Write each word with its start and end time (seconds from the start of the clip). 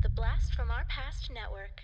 The 0.00 0.08
Blast 0.08 0.54
from 0.54 0.70
Our 0.70 0.84
Past 0.84 1.28
Network. 1.28 1.82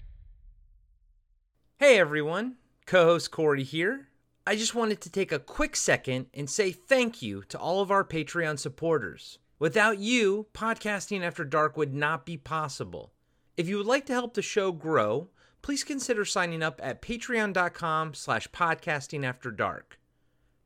Hey 1.79 1.99
everyone, 1.99 2.59
co 2.87 3.07
host 3.07 3.33
Corey 3.33 3.65
here. 3.65 4.07
I 4.47 4.55
just 4.55 4.73
wanted 4.73 5.01
to 5.01 5.11
take 5.11 5.33
a 5.33 5.41
quick 5.41 5.75
second 5.75 6.27
and 6.33 6.49
say 6.49 6.71
thank 6.71 7.23
you 7.23 7.43
to 7.49 7.59
all 7.59 7.81
of 7.81 7.91
our 7.91 8.05
Patreon 8.05 8.61
supporters. 8.61 9.41
Without 9.59 9.99
you, 9.99 10.47
podcasting 10.55 11.23
after 11.23 11.45
dark 11.45 11.77
would 11.77 11.93
not 11.93 12.25
be 12.25 12.37
possible. 12.37 13.13
If 13.57 13.69
you 13.69 13.79
would 13.79 13.87
like 13.87 14.07
to 14.07 14.13
help 14.13 14.35
the 14.35 14.43
show 14.43 14.71
grow, 14.71 15.31
please 15.61 15.83
consider 15.83 16.25
signing 16.25 16.63
up 16.63 16.81
at 16.85 17.03
patreon.com 17.03 18.15
slash 18.15 18.49
podcasting 18.51 19.25
after 19.25 19.51
dark. 19.51 19.99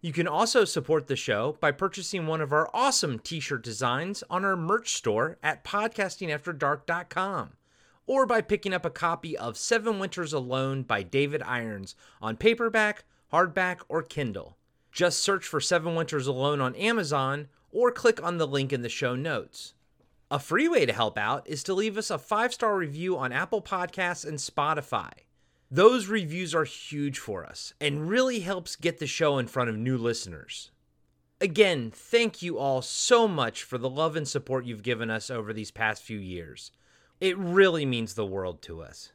You 0.00 0.12
can 0.12 0.28
also 0.28 0.64
support 0.64 1.08
the 1.08 1.16
show 1.16 1.56
by 1.60 1.72
purchasing 1.72 2.26
one 2.26 2.40
of 2.40 2.52
our 2.52 2.70
awesome 2.72 3.18
t-shirt 3.18 3.64
designs 3.64 4.22
on 4.30 4.44
our 4.44 4.54
merch 4.54 4.94
store 4.94 5.38
at 5.42 5.64
podcastingafterdark.com 5.64 7.50
or 8.06 8.24
by 8.24 8.40
picking 8.40 8.72
up 8.72 8.84
a 8.84 8.90
copy 8.90 9.36
of 9.36 9.56
Seven 9.56 9.98
Winters 9.98 10.32
Alone 10.32 10.84
by 10.84 11.02
David 11.02 11.42
Irons 11.42 11.96
on 12.22 12.36
paperback, 12.36 13.04
hardback, 13.32 13.80
or 13.88 14.02
Kindle. 14.02 14.56
Just 14.92 15.18
search 15.18 15.44
for 15.44 15.60
Seven 15.60 15.96
Winters 15.96 16.28
Alone 16.28 16.60
on 16.60 16.76
Amazon 16.76 17.48
or 17.72 17.90
click 17.90 18.22
on 18.22 18.38
the 18.38 18.46
link 18.46 18.72
in 18.72 18.82
the 18.82 18.88
show 18.88 19.16
notes. 19.16 19.74
A 20.30 20.38
free 20.38 20.68
way 20.68 20.86
to 20.86 20.92
help 20.92 21.18
out 21.18 21.48
is 21.48 21.64
to 21.64 21.74
leave 21.74 21.98
us 21.98 22.10
a 22.10 22.18
five 22.18 22.54
star 22.54 22.76
review 22.76 23.18
on 23.18 23.32
Apple 23.32 23.62
Podcasts 23.62 24.24
and 24.24 24.38
Spotify. 24.38 25.10
Those 25.70 26.06
reviews 26.06 26.54
are 26.54 26.64
huge 26.64 27.18
for 27.18 27.44
us 27.44 27.74
and 27.78 28.08
really 28.08 28.40
helps 28.40 28.74
get 28.74 28.98
the 28.98 29.06
show 29.06 29.36
in 29.36 29.46
front 29.46 29.68
of 29.68 29.76
new 29.76 29.98
listeners. 29.98 30.70
Again, 31.42 31.90
thank 31.94 32.40
you 32.40 32.58
all 32.58 32.80
so 32.80 33.28
much 33.28 33.62
for 33.62 33.76
the 33.76 33.90
love 33.90 34.16
and 34.16 34.26
support 34.26 34.64
you've 34.64 34.82
given 34.82 35.10
us 35.10 35.28
over 35.30 35.52
these 35.52 35.70
past 35.70 36.02
few 36.02 36.18
years. 36.18 36.72
It 37.20 37.36
really 37.36 37.84
means 37.84 38.14
the 38.14 38.24
world 38.24 38.62
to 38.62 38.82
us. 38.82 39.12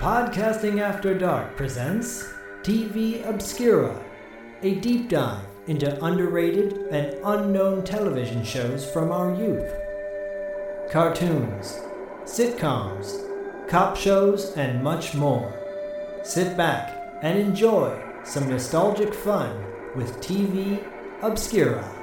Podcasting 0.00 0.80
After 0.82 1.16
Dark 1.16 1.56
presents 1.56 2.30
TV 2.62 3.26
Obscura, 3.26 4.04
a 4.62 4.74
deep 4.76 5.08
dive 5.08 5.46
into 5.66 6.04
underrated 6.04 6.74
and 6.90 7.16
unknown 7.24 7.84
television 7.84 8.44
shows 8.44 8.88
from 8.90 9.10
our 9.10 9.34
youth. 9.34 9.81
Cartoons, 10.92 11.80
sitcoms, 12.24 13.26
cop 13.66 13.96
shows, 13.96 14.54
and 14.58 14.84
much 14.84 15.14
more. 15.14 15.50
Sit 16.22 16.54
back 16.54 17.16
and 17.22 17.38
enjoy 17.38 17.98
some 18.24 18.46
nostalgic 18.50 19.14
fun 19.14 19.64
with 19.96 20.18
TV 20.18 20.84
Obscura. 21.22 22.01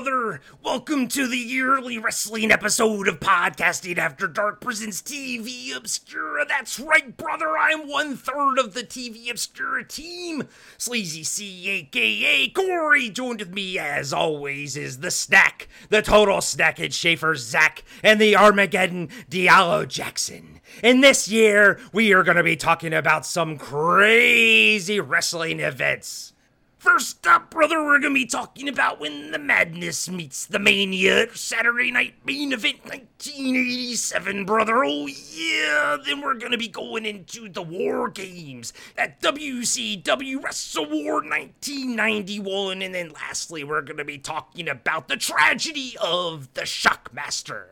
Brother! 0.00 0.40
Welcome 0.62 1.08
to 1.08 1.26
the 1.26 1.36
yearly 1.36 1.98
wrestling 1.98 2.50
episode 2.50 3.06
of 3.06 3.20
Podcasting 3.20 3.98
After 3.98 4.26
Dark 4.26 4.62
Presents 4.62 5.02
TV 5.02 5.76
Obscura. 5.76 6.46
That's 6.46 6.80
right, 6.80 7.14
brother, 7.14 7.58
I'm 7.58 7.86
one 7.86 8.16
third 8.16 8.58
of 8.58 8.72
the 8.72 8.82
TV 8.82 9.30
Obscura 9.30 9.84
team. 9.84 10.48
Sleazy 10.78 11.22
C, 11.22 11.68
aka 11.68 12.48
Corey, 12.48 13.10
joined 13.10 13.40
with 13.40 13.52
me 13.52 13.78
as 13.78 14.14
always 14.14 14.74
is 14.74 15.00
the 15.00 15.10
snack, 15.10 15.68
the 15.90 16.00
total 16.00 16.38
snackage 16.38 16.94
Schaefer 16.94 17.34
Zak, 17.34 17.84
and 18.02 18.18
the 18.18 18.34
Armageddon 18.34 19.08
Diallo 19.28 19.86
Jackson. 19.86 20.60
And 20.82 21.04
this 21.04 21.28
year, 21.28 21.78
we 21.92 22.14
are 22.14 22.22
going 22.22 22.38
to 22.38 22.42
be 22.42 22.56
talking 22.56 22.94
about 22.94 23.26
some 23.26 23.58
crazy 23.58 24.98
wrestling 24.98 25.60
events. 25.60 26.32
First 26.80 27.26
up, 27.26 27.50
brother, 27.50 27.84
we're 27.84 27.98
gonna 27.98 28.14
be 28.14 28.24
talking 28.24 28.66
about 28.66 28.98
when 28.98 29.32
the 29.32 29.38
madness 29.38 30.08
meets 30.08 30.46
the 30.46 30.58
mania. 30.58 31.26
Saturday 31.36 31.90
night 31.90 32.14
main 32.24 32.54
event 32.54 32.86
1987, 32.86 34.46
brother. 34.46 34.82
Oh, 34.82 35.06
yeah. 35.06 35.98
Then 36.02 36.22
we're 36.22 36.38
gonna 36.38 36.56
be 36.56 36.68
going 36.68 37.04
into 37.04 37.50
the 37.50 37.60
War 37.60 38.08
Games 38.08 38.72
at 38.96 39.20
WCW 39.20 40.38
WrestleWar 40.38 41.28
1991. 41.28 42.80
And 42.80 42.94
then 42.94 43.12
lastly, 43.12 43.62
we're 43.62 43.82
gonna 43.82 44.06
be 44.06 44.16
talking 44.16 44.66
about 44.66 45.08
the 45.08 45.18
tragedy 45.18 45.98
of 46.00 46.48
the 46.54 46.62
Shockmaster. 46.62 47.66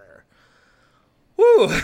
Woo! 1.38 1.68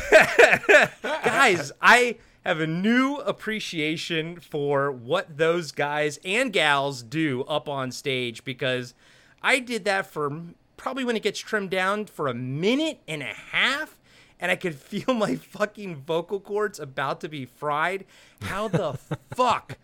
Guys, 1.02 1.72
I 1.80 2.18
have 2.44 2.60
a 2.60 2.66
new 2.66 3.16
appreciation 3.16 4.38
for 4.38 4.92
what 4.92 5.38
those 5.38 5.72
guys 5.72 6.18
and 6.24 6.52
gals 6.52 7.02
do 7.02 7.42
up 7.44 7.68
on 7.68 7.90
stage 7.90 8.44
because 8.44 8.94
I 9.42 9.60
did 9.60 9.84
that 9.84 10.06
for 10.06 10.42
probably 10.76 11.04
when 11.04 11.16
it 11.16 11.22
gets 11.22 11.40
trimmed 11.40 11.70
down 11.70 12.06
for 12.06 12.28
a 12.28 12.34
minute 12.34 13.00
and 13.08 13.22
a 13.22 13.26
half 13.26 13.98
and 14.38 14.50
I 14.50 14.56
could 14.56 14.74
feel 14.76 15.14
my 15.14 15.36
fucking 15.36 15.96
vocal 15.96 16.38
cords 16.38 16.78
about 16.78 17.20
to 17.22 17.28
be 17.28 17.46
fried. 17.46 18.04
How 18.42 18.68
the 18.68 18.98
fuck 19.34 19.78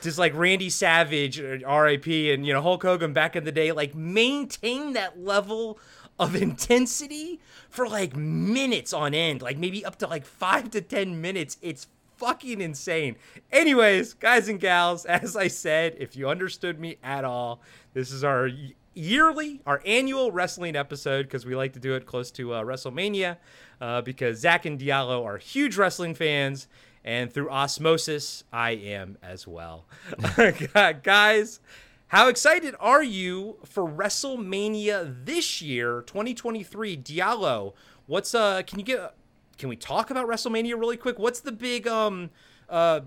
does 0.00 0.18
like 0.18 0.34
Randy 0.34 0.70
Savage, 0.70 1.40
uh, 1.40 1.58
or 1.66 1.84
RIP, 1.84 2.06
and 2.06 2.46
you 2.46 2.52
know 2.52 2.62
Hulk 2.62 2.82
Hogan 2.82 3.12
back 3.12 3.36
in 3.36 3.44
the 3.44 3.52
day 3.52 3.72
like 3.72 3.94
maintain 3.94 4.92
that 4.94 5.18
level 5.18 5.78
of 6.18 6.34
intensity 6.34 7.40
for 7.68 7.88
like 7.88 8.16
minutes 8.16 8.92
on 8.92 9.14
end, 9.14 9.42
like 9.42 9.58
maybe 9.58 9.84
up 9.84 9.96
to 9.96 10.06
like 10.06 10.24
five 10.24 10.70
to 10.70 10.80
ten 10.80 11.20
minutes? 11.20 11.58
It's 11.60 11.88
fucking 12.16 12.60
insane. 12.60 13.16
Anyways, 13.52 14.14
guys 14.14 14.48
and 14.48 14.60
gals, 14.60 15.04
as 15.06 15.36
I 15.36 15.48
said, 15.48 15.96
if 15.98 16.16
you 16.16 16.28
understood 16.28 16.80
me 16.80 16.96
at 17.02 17.24
all, 17.24 17.60
this 17.94 18.10
is 18.10 18.24
our 18.24 18.50
yearly, 18.94 19.60
our 19.66 19.82
annual 19.84 20.32
wrestling 20.32 20.74
episode 20.74 21.24
because 21.24 21.44
we 21.44 21.54
like 21.54 21.74
to 21.74 21.80
do 21.80 21.94
it 21.94 22.06
close 22.06 22.30
to 22.32 22.54
uh, 22.54 22.62
WrestleMania 22.62 23.36
uh, 23.80 24.00
because 24.00 24.38
Zak 24.40 24.64
and 24.64 24.80
Diallo 24.80 25.24
are 25.24 25.38
huge 25.38 25.76
wrestling 25.76 26.14
fans. 26.14 26.66
And 27.04 27.32
through 27.32 27.50
osmosis, 27.50 28.42
I 28.52 28.72
am 28.72 29.16
as 29.22 29.46
well. 29.46 29.86
guys, 31.04 31.60
how 32.08 32.28
excited 32.28 32.74
are 32.80 33.02
you 33.02 33.58
for 33.64 33.88
WrestleMania 33.88 35.24
this 35.24 35.62
year, 35.62 36.02
2023? 36.02 36.96
Diallo, 36.96 37.74
what's 38.06 38.34
uh? 38.34 38.62
Can 38.66 38.80
you 38.80 38.84
get 38.84 39.14
can 39.58 39.68
we 39.68 39.76
talk 39.76 40.10
about 40.10 40.28
WrestleMania 40.28 40.78
really 40.78 40.96
quick? 40.96 41.18
What's 41.18 41.40
the 41.40 41.52
big 41.52 41.86
um 41.86 42.30
uh 42.68 43.00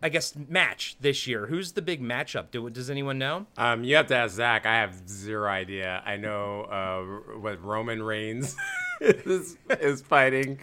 I 0.00 0.08
guess 0.08 0.34
match 0.48 0.96
this 1.00 1.26
year? 1.26 1.46
Who's 1.46 1.72
the 1.72 1.82
big 1.82 2.00
matchup? 2.00 2.50
Do 2.50 2.70
does 2.70 2.88
anyone 2.88 3.18
know? 3.18 3.46
Um, 3.56 3.82
you 3.82 3.96
have 3.96 4.06
to 4.08 4.16
ask 4.16 4.36
Zak. 4.36 4.64
I 4.64 4.76
have 4.76 5.08
zero 5.08 5.50
idea. 5.50 6.02
I 6.06 6.16
know 6.16 6.62
uh, 6.62 7.38
what 7.38 7.62
Roman 7.64 8.02
Reigns 8.02 8.56
is, 9.00 9.56
is 9.80 10.00
fighting, 10.00 10.60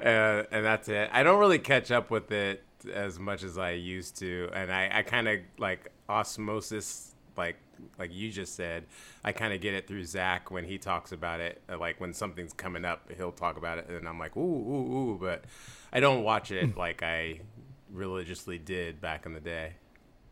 uh, 0.00 0.42
and 0.50 0.64
that's 0.64 0.88
it. 0.88 1.10
I 1.12 1.22
don't 1.22 1.38
really 1.38 1.60
catch 1.60 1.92
up 1.92 2.10
with 2.10 2.32
it 2.32 2.64
as 2.92 3.20
much 3.20 3.44
as 3.44 3.56
I 3.56 3.70
used 3.72 4.16
to, 4.18 4.50
and 4.52 4.72
I, 4.72 4.90
I 4.92 5.02
kind 5.02 5.28
of 5.28 5.38
like 5.58 5.92
osmosis, 6.08 7.14
like 7.36 7.56
like 7.98 8.12
you 8.12 8.30
just 8.30 8.54
said. 8.54 8.84
I 9.24 9.32
kind 9.32 9.52
of 9.52 9.60
get 9.60 9.74
it 9.74 9.86
through 9.86 10.04
Zak 10.04 10.50
when 10.50 10.64
he 10.64 10.78
talks 10.78 11.12
about 11.12 11.40
it. 11.40 11.62
Like 11.68 12.00
when 12.00 12.12
something's 12.12 12.52
coming 12.52 12.84
up, 12.84 13.10
he'll 13.16 13.32
talk 13.32 13.56
about 13.56 13.78
it, 13.78 13.88
and 13.88 14.08
I'm 14.08 14.18
like, 14.18 14.36
ooh, 14.36 14.40
ooh, 14.40 14.96
ooh. 14.96 15.18
But 15.20 15.44
I 15.92 16.00
don't 16.00 16.24
watch 16.24 16.50
it 16.50 16.76
like 16.76 17.02
I 17.02 17.40
religiously 17.90 18.58
did 18.58 19.00
back 19.00 19.26
in 19.26 19.34
the 19.34 19.40
day. 19.40 19.74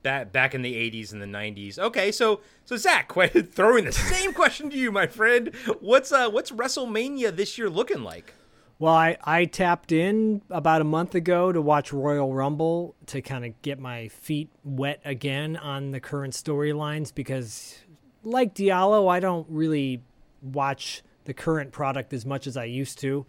That 0.03 0.33
back 0.33 0.55
in 0.55 0.63
the 0.63 0.75
80s 0.75 1.13
and 1.13 1.21
the 1.21 1.27
90s. 1.27 1.79
Okay, 1.79 2.11
so 2.11 2.41
so 2.65 2.77
Zak, 2.77 3.13
throwing 3.53 3.85
the 3.85 3.93
same 3.93 4.33
question 4.33 4.71
to 4.71 4.77
you, 4.77 4.91
my 4.91 5.07
friend. 5.07 5.55
What's 5.81 6.11
uh 6.11 6.31
what's 6.31 6.51
WrestleMania 6.51 7.35
this 7.35 7.59
year 7.59 7.69
looking 7.69 8.03
like? 8.03 8.35
Well, 8.81 8.95
I, 8.95 9.19
I 9.23 9.45
tapped 9.45 9.93
in 9.93 10.41
about 10.49 10.81
a 10.81 10.85
month 10.85 11.15
ago 11.15 11.53
to 11.53 11.61
watch 11.61 11.93
Royal 11.93 12.33
Rumble 12.33 12.95
to 13.09 13.21
kind 13.21 13.45
of 13.45 13.61
get 13.61 13.79
my 13.79 14.09
feet 14.09 14.49
wet 14.65 15.03
again 15.05 15.59
on 15.59 15.91
the 15.91 16.01
current 16.01 16.33
storylines 16.33 17.15
because, 17.15 17.77
like 18.25 18.55
Diallo, 18.55 19.13
I 19.13 19.21
don't 19.21 19.47
really 19.51 20.01
watch 20.41 21.03
the 21.27 21.35
current 21.35 21.73
product 21.73 22.15
as 22.15 22.25
much 22.25 22.47
as 22.47 22.57
I 22.57 22.65
used 22.65 22.99
to. 23.01 23.27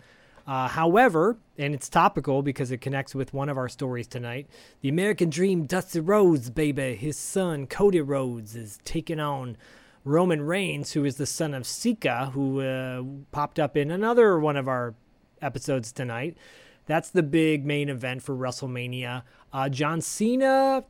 Uh, 0.48 0.69
however, 0.69 1.36
and 1.57 1.74
it's 1.74 1.89
topical 1.89 2.42
because 2.42 2.71
it 2.71 2.80
connects 2.80 3.13
with 3.13 3.33
one 3.33 3.50
of 3.50 3.57
our 3.57 3.68
stories 3.68 4.07
tonight, 4.07 4.48
the 4.80 4.88
American 4.88 5.30
Dream 5.30 5.65
Dusty 5.65 6.00
Rhodes, 6.00 6.50
baby, 6.50 6.95
his 6.95 7.18
son 7.18 7.68
Cody 7.68 8.00
Rhodes 8.00 8.56
is 8.56 8.80
taking 8.86 9.19
on 9.19 9.57
Roman 10.06 10.44
Reigns, 10.44 10.94
who 10.94 11.03
is 11.03 11.18
the 11.18 11.25
son 11.25 11.53
of 11.53 11.68
Sika, 11.68 12.27
who 12.27 12.62
uh, 12.62 13.03
popped 13.33 13.59
up 13.59 13.75
in 13.75 13.92
another 13.92 14.39
one 14.39 14.56
of 14.56 14.69
our 14.69 14.95
episodes 15.41 15.91
tonight. 15.91 16.38
That's 16.85 17.09
the 17.09 17.23
big 17.23 17.65
main 17.65 17.89
event 17.89 18.23
for 18.23 18.35
WrestleMania. 18.35 19.23
Uh, 19.53 19.69
John 19.69 20.01
Cena, 20.01 20.83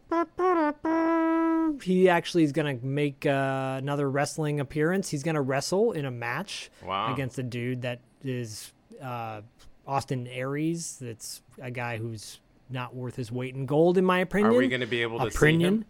he 1.81 2.09
actually 2.09 2.43
is 2.43 2.51
going 2.51 2.79
to 2.79 2.85
make 2.85 3.25
uh, 3.25 3.75
another 3.79 4.09
wrestling 4.09 4.59
appearance. 4.59 5.09
He's 5.09 5.23
going 5.23 5.35
to 5.35 5.41
wrestle 5.41 5.91
in 5.91 6.05
a 6.05 6.11
match 6.11 6.71
Wow. 6.85 7.13
against 7.13 7.37
a 7.39 7.43
dude 7.43 7.81
that 7.81 7.99
is 8.23 8.71
uh, 9.01 9.41
Austin 9.87 10.27
Aries. 10.27 10.97
That's 11.01 11.41
a 11.61 11.71
guy 11.71 11.97
who's 11.97 12.39
not 12.69 12.95
worth 12.95 13.15
his 13.15 13.31
weight 13.31 13.55
in 13.55 13.65
gold, 13.65 13.97
in 13.97 14.05
my 14.05 14.19
opinion. 14.19 14.53
Are 14.53 14.57
we 14.57 14.67
going 14.69 14.81
to 14.81 14.87
be 14.87 15.01
able 15.01 15.19
to 15.19 15.31
see 15.31 15.59
him? 15.59 15.85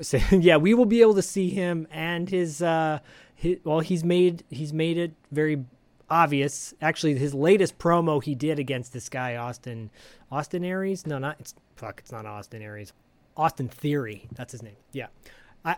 So, 0.00 0.18
yeah, 0.32 0.56
we 0.56 0.74
will 0.74 0.86
be 0.86 1.00
able 1.02 1.14
to 1.14 1.22
see 1.22 1.50
him 1.50 1.86
and 1.90 2.28
his. 2.28 2.60
Uh, 2.62 2.98
his 3.34 3.58
well, 3.64 3.80
he's 3.80 4.02
made 4.02 4.44
he's 4.48 4.72
made 4.72 4.96
it 4.96 5.12
very 5.30 5.62
obvious. 6.10 6.74
Actually, 6.80 7.18
his 7.18 7.34
latest 7.34 7.78
promo 7.78 8.22
he 8.22 8.34
did 8.34 8.58
against 8.58 8.92
this 8.92 9.08
guy 9.08 9.36
Austin 9.36 9.90
Austin 10.30 10.64
Aries. 10.64 11.06
No, 11.06 11.18
not 11.18 11.36
it's 11.40 11.54
fuck. 11.76 12.00
It's 12.00 12.12
not 12.12 12.26
Austin 12.26 12.62
Aries. 12.62 12.92
Austin 13.36 13.68
Theory. 13.68 14.28
That's 14.32 14.52
his 14.52 14.62
name. 14.62 14.76
Yeah. 14.92 15.08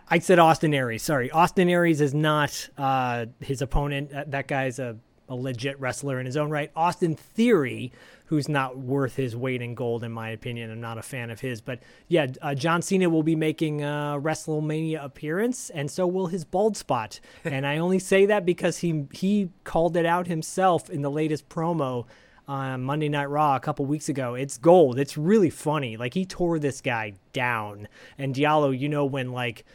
I, 0.07 0.19
said 0.19 0.37
Austin 0.37 0.71
Aries. 0.75 1.01
Sorry, 1.01 1.31
Austin 1.31 1.67
Aries 1.67 1.99
is 1.99 2.13
not 2.13 2.69
uh, 2.77 3.25
his 3.39 3.63
opponent. 3.63 4.11
That 4.29 4.47
guy's 4.47 4.77
a 4.77 4.97
a 5.29 5.35
legit 5.35 5.79
wrestler 5.79 6.19
in 6.19 6.25
his 6.25 6.35
own 6.35 6.49
right. 6.49 6.71
Austin 6.75 7.15
Theory, 7.15 7.93
who's 8.25 8.49
not 8.49 8.77
worth 8.77 9.15
his 9.15 9.35
weight 9.35 9.61
in 9.61 9.75
gold, 9.75 10.03
in 10.03 10.11
my 10.11 10.29
opinion. 10.29 10.71
I'm 10.71 10.81
not 10.81 10.97
a 10.97 11.01
fan 11.01 11.29
of 11.29 11.39
his. 11.39 11.61
But 11.61 11.79
yeah, 12.07 12.27
uh, 12.41 12.55
John 12.55 12.81
Cena 12.81 13.09
will 13.09 13.23
be 13.23 13.35
making 13.35 13.81
a 13.81 14.19
WrestleMania 14.19 15.03
appearance, 15.03 15.69
and 15.69 15.89
so 15.89 16.05
will 16.07 16.27
his 16.27 16.43
bald 16.43 16.75
spot. 16.75 17.19
and 17.45 17.65
I 17.65 17.77
only 17.77 17.99
say 17.99 18.25
that 18.25 18.45
because 18.45 18.79
he 18.79 19.05
he 19.13 19.49
called 19.63 19.95
it 19.95 20.05
out 20.05 20.27
himself 20.27 20.89
in 20.89 21.01
the 21.01 21.11
latest 21.11 21.47
promo 21.47 22.05
on 22.47 22.81
Monday 22.81 23.09
Night 23.09 23.29
Raw 23.29 23.55
a 23.55 23.59
couple 23.59 23.85
weeks 23.85 24.09
ago. 24.09 24.33
It's 24.33 24.57
gold. 24.57 24.97
It's 24.97 25.17
really 25.17 25.51
funny. 25.51 25.97
Like 25.97 26.15
he 26.15 26.25
tore 26.25 26.57
this 26.57 26.81
guy 26.81 27.13
down. 27.31 27.87
And 28.17 28.33
Diallo, 28.33 28.77
you 28.77 28.89
know 28.89 29.05
when 29.05 29.31
like 29.31 29.65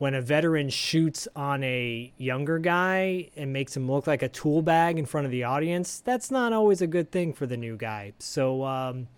when 0.00 0.14
a 0.14 0.22
veteran 0.22 0.70
shoots 0.70 1.28
on 1.36 1.62
a 1.62 2.10
younger 2.16 2.58
guy 2.58 3.28
and 3.36 3.52
makes 3.52 3.76
him 3.76 3.86
look 3.86 4.06
like 4.06 4.22
a 4.22 4.30
tool 4.30 4.62
bag 4.62 4.98
in 4.98 5.04
front 5.04 5.26
of 5.26 5.30
the 5.30 5.44
audience, 5.44 6.00
that's 6.00 6.30
not 6.30 6.54
always 6.54 6.80
a 6.80 6.86
good 6.86 7.12
thing 7.12 7.34
for 7.34 7.44
the 7.44 7.56
new 7.58 7.76
guy. 7.76 8.10
So, 8.18 8.64
um, 8.64 9.08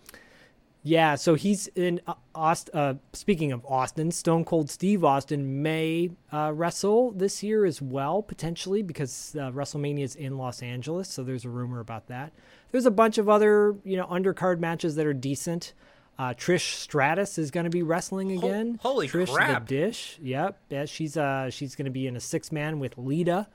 yeah, 0.83 1.15
so 1.15 1.35
he's 1.35 1.67
in 1.67 2.01
uh, 2.05 2.15
Austin. 2.35 2.77
Uh, 2.77 2.93
speaking 3.13 3.53
of 3.53 3.65
Austin, 3.65 4.11
Stone 4.11 4.43
Cold 4.43 4.69
Steve 4.69 5.05
Austin 5.05 5.63
may 5.63 6.11
uh, 6.33 6.51
wrestle 6.53 7.11
this 7.11 7.41
year 7.41 7.63
as 7.63 7.81
well, 7.81 8.21
potentially, 8.21 8.81
because 8.81 9.37
uh, 9.39 9.51
WrestleMania 9.51 10.03
is 10.03 10.15
in 10.17 10.37
Los 10.37 10.61
Angeles. 10.61 11.07
So 11.07 11.23
there's 11.23 11.45
a 11.45 11.49
rumor 11.49 11.79
about 11.79 12.07
that. 12.07 12.33
There's 12.71 12.85
a 12.85 12.91
bunch 12.91 13.17
of 13.17 13.29
other, 13.29 13.77
you 13.85 13.95
know, 13.95 14.07
undercard 14.07 14.59
matches 14.59 14.95
that 14.95 15.05
are 15.05 15.13
decent. 15.13 15.73
Uh, 16.17 16.33
Trish 16.33 16.75
Stratus 16.75 17.37
is 17.37 17.49
going 17.49 17.63
to 17.63 17.69
be 17.69 17.81
wrestling 17.81 18.31
again. 18.31 18.79
holy 18.81 19.07
Trish 19.07 19.33
crap. 19.33 19.67
the 19.67 19.75
Dish. 19.75 20.19
Yep. 20.21 20.59
Yeah, 20.69 20.85
she's 20.85 21.17
uh 21.17 21.49
she's 21.49 21.75
going 21.75 21.85
to 21.85 21.91
be 21.91 22.07
in 22.07 22.15
a 22.15 22.19
six 22.19 22.51
man 22.51 22.79
with 22.79 22.97
Lita 22.97 23.47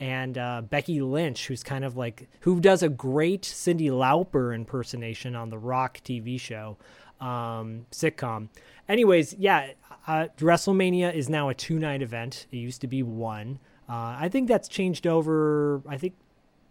and 0.00 0.38
uh, 0.38 0.62
Becky 0.62 1.02
Lynch, 1.02 1.46
who's 1.46 1.62
kind 1.62 1.84
of 1.84 1.96
like 1.96 2.28
who 2.40 2.58
does 2.60 2.82
a 2.82 2.88
great 2.88 3.42
Cyndi 3.42 3.90
Lauper 3.90 4.54
impersonation 4.54 5.36
on 5.36 5.50
the 5.50 5.58
Rock 5.58 6.00
TV 6.04 6.40
show 6.40 6.78
um, 7.20 7.86
sitcom. 7.92 8.48
Anyways, 8.88 9.34
yeah, 9.34 9.72
uh, 10.06 10.28
WrestleMania 10.38 11.14
is 11.14 11.28
now 11.28 11.48
a 11.48 11.54
two 11.54 11.78
night 11.78 12.02
event. 12.02 12.46
It 12.50 12.56
used 12.56 12.80
to 12.80 12.86
be 12.86 13.02
one. 13.02 13.60
Uh, 13.88 14.16
I 14.18 14.28
think 14.28 14.48
that's 14.48 14.68
changed 14.68 15.06
over. 15.06 15.82
I 15.88 15.96
think 15.98 16.14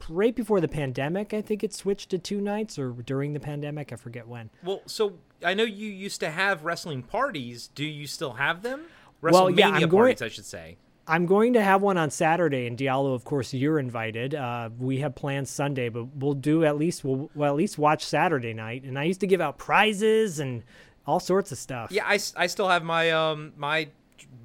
right 0.09 0.35
before 0.35 0.59
the 0.59 0.67
pandemic, 0.67 1.33
I 1.33 1.41
think 1.41 1.63
it 1.63 1.73
switched 1.73 2.09
to 2.09 2.17
two 2.17 2.41
nights, 2.41 2.79
or 2.79 2.91
during 2.91 3.33
the 3.33 3.39
pandemic, 3.39 3.93
I 3.93 3.95
forget 3.95 4.27
when. 4.27 4.49
Well, 4.63 4.81
so 4.85 5.19
I 5.43 5.53
know 5.53 5.63
you 5.63 5.89
used 5.89 6.19
to 6.21 6.29
have 6.31 6.63
wrestling 6.63 7.03
parties. 7.03 7.67
Do 7.73 7.85
you 7.85 8.07
still 8.07 8.33
have 8.33 8.61
them? 8.61 8.81
WrestleMania 9.21 9.31
Well, 9.31 9.49
yeah, 9.51 9.69
I'm 9.69 9.89
going- 9.89 10.15
parties, 10.15 10.21
I 10.21 10.27
should 10.29 10.45
say. 10.45 10.77
I'm 11.07 11.25
going 11.25 11.53
to 11.53 11.63
have 11.63 11.81
one 11.81 11.97
on 11.97 12.11
Saturday, 12.11 12.67
and 12.67 12.77
Diallo, 12.77 13.15
of 13.15 13.23
course, 13.23 13.51
you're 13.51 13.79
invited. 13.79 14.35
Uh, 14.35 14.69
we 14.77 14.99
have 14.99 15.15
plans 15.15 15.49
Sunday, 15.49 15.89
but 15.89 16.03
we'll 16.15 16.35
do 16.35 16.63
at 16.63 16.77
least 16.77 17.03
we'll, 17.03 17.31
we'll 17.33 17.49
at 17.49 17.55
least 17.55 17.79
watch 17.79 18.05
Saturday 18.05 18.53
night. 18.53 18.83
And 18.83 18.97
I 18.99 19.05
used 19.05 19.19
to 19.21 19.27
give 19.27 19.41
out 19.41 19.57
prizes 19.57 20.39
and 20.39 20.61
all 21.07 21.19
sorts 21.19 21.51
of 21.51 21.57
stuff. 21.57 21.91
Yeah, 21.91 22.05
I, 22.05 22.19
I 22.37 22.45
still 22.45 22.69
have 22.69 22.83
my 22.83 23.09
um 23.09 23.53
my 23.57 23.89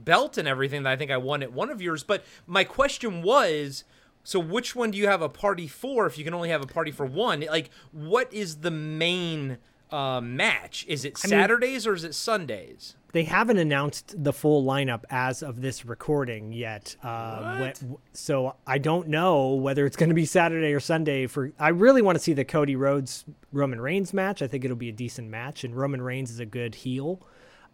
belt 0.07 0.39
and 0.39 0.49
everything 0.49 0.85
that 0.85 0.91
I 0.93 0.97
think 0.97 1.11
I 1.11 1.19
won 1.19 1.43
at 1.43 1.53
one 1.53 1.69
of 1.69 1.83
yours. 1.83 2.03
But 2.03 2.25
my 2.47 2.65
question 2.65 3.21
was, 3.21 3.85
so 4.23 4.41
which 4.41 4.75
one 4.75 4.91
do 4.91 4.97
you 4.97 5.07
have 5.07 5.21
a 5.21 5.29
party 5.29 5.69
for? 5.69 6.07
If 6.07 6.17
you 6.17 6.25
can 6.25 6.33
only 6.33 6.49
have 6.49 6.63
a 6.63 6.67
party 6.67 6.91
for 6.93 7.05
one, 7.05 7.41
like 7.51 7.69
what 7.93 8.33
is 8.33 8.57
the 8.61 8.71
main 8.71 9.59
uh, 9.91 10.21
match? 10.21 10.85
Is 10.89 11.05
it 11.05 11.23
mean- 11.23 11.31
Saturdays 11.31 11.87
or 11.87 11.95
is 11.95 12.05
it 12.05 12.15
Sundays? 12.15 12.97
They 13.13 13.23
haven't 13.25 13.59
announced 13.59 14.25
the 14.25 14.33
full 14.33 14.65
lineup 14.65 15.05
as 15.09 15.41
of 15.41 15.61
this 15.61 15.85
recording 15.85 16.53
yet. 16.53 16.97
Uh, 17.01 17.59
What? 17.59 17.83
so 18.13 18.57
I 18.67 18.79
don't 18.79 19.07
know 19.07 19.55
whether 19.55 19.87
it's 19.87 19.95
going 19.97 20.09
to 20.09 20.17
be 20.17 20.25
Saturday 20.27 20.73
or 20.75 20.81
Sunday. 20.81 21.29
For 21.29 21.53
I 21.57 21.69
really 21.69 22.03
want 22.03 22.17
to 22.19 22.25
see 22.25 22.33
the 22.33 22.45
Cody 22.45 22.75
Rhodes 22.75 23.25
Roman 23.53 23.81
Reigns 23.81 24.13
match. 24.13 24.43
I 24.43 24.49
think 24.49 24.65
it'll 24.65 24.77
be 24.77 24.89
a 24.89 24.93
decent 24.93 25.29
match, 25.31 25.63
and 25.63 25.77
Roman 25.77 26.03
Reigns 26.03 26.29
is 26.33 26.41
a 26.41 26.47
good 26.47 26.75
heel. 26.75 27.21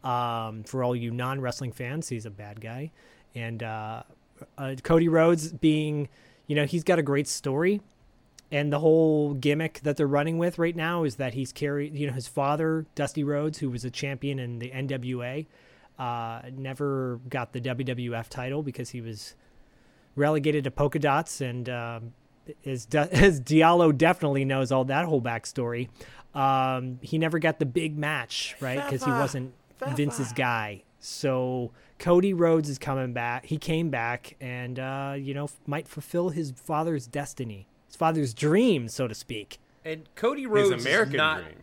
Um, 0.04 0.62
for 0.64 0.84
all 0.84 0.94
you 0.94 1.10
non 1.10 1.40
wrestling 1.40 1.72
fans, 1.72 2.08
he's 2.10 2.26
a 2.26 2.30
bad 2.30 2.60
guy, 2.60 2.90
and 3.34 3.62
uh, 3.62 4.02
uh, 4.58 4.74
Cody 4.82 5.08
Rhodes 5.08 5.52
being, 5.52 6.10
you 6.48 6.54
know, 6.56 6.66
he's 6.66 6.84
got 6.84 6.98
a 6.98 7.02
great 7.02 7.28
story 7.28 7.80
and 8.52 8.73
the 8.73 8.81
whole 8.81 9.35
gimmick 9.35 9.81
that 9.85 9.97
they're 9.97 10.06
running 10.06 10.38
with 10.38 10.58
right 10.58 10.75
now 10.75 11.05
is 11.05 11.17
that 11.17 11.35
he's 11.35 11.52
carried 11.52 11.94
you 11.94 12.06
know 12.06 12.12
his 12.12 12.29
father 12.29 12.87
dusty 12.94 13.23
rhodes 13.23 13.58
who 13.58 13.70
was 13.70 13.85
a 13.85 13.91
champion 13.91 14.38
in 14.38 14.58
the 14.58 14.70
nwa 14.70 15.47
uh, 15.99 16.41
never 16.56 17.20
got 17.29 17.52
the 17.52 17.61
wwf 17.61 18.29
title 18.29 18.62
because 18.62 18.91
he 18.91 19.00
was 19.00 19.35
relegated 20.17 20.64
to 20.64 20.70
polka 20.70 20.99
dots. 20.99 21.41
And 21.41 21.69
um, 21.69 22.12
as, 22.64 22.87
as 22.94 23.41
diallo 23.41 23.97
definitely 23.97 24.44
knows 24.44 24.73
all 24.73 24.85
that 24.87 25.05
whole 25.05 25.23
backstory 25.23 25.88
um, 26.35 26.99
he 27.03 27.19
never 27.19 27.38
got 27.38 27.58
the 27.58 27.67
big 27.67 27.99
match 27.99 28.56
right? 28.61 28.82
Because 28.82 29.05
he 29.05 29.11
wasn't 29.11 29.53
vince's 29.94 30.32
guy. 30.32 30.85
So 31.00 31.73
cody 31.99 32.35
rhodes 32.35 32.69
is 32.69 32.79
coming 32.79 33.12
back. 33.12 33.46
He 33.46 33.58
came 33.58 33.91
back 33.91 34.37
and 34.41 34.79
uh, 34.79 35.14
you 35.19 35.35
know 35.35 35.50
might 35.67 35.88
fulfill 35.88 36.31
his 36.31 36.53
father's 36.53 37.06
destiny 37.06 37.67
his 37.90 37.96
father's 37.96 38.32
dream, 38.32 38.87
so 38.88 39.08
to 39.08 39.14
speak. 39.14 39.58
And 39.84 40.08
Cody 40.14 40.42
His 40.42 40.50
Rhodes 40.50 40.84
American 40.87 41.14
is 41.14 41.19
not. 41.19 41.42
dream. 41.42 41.56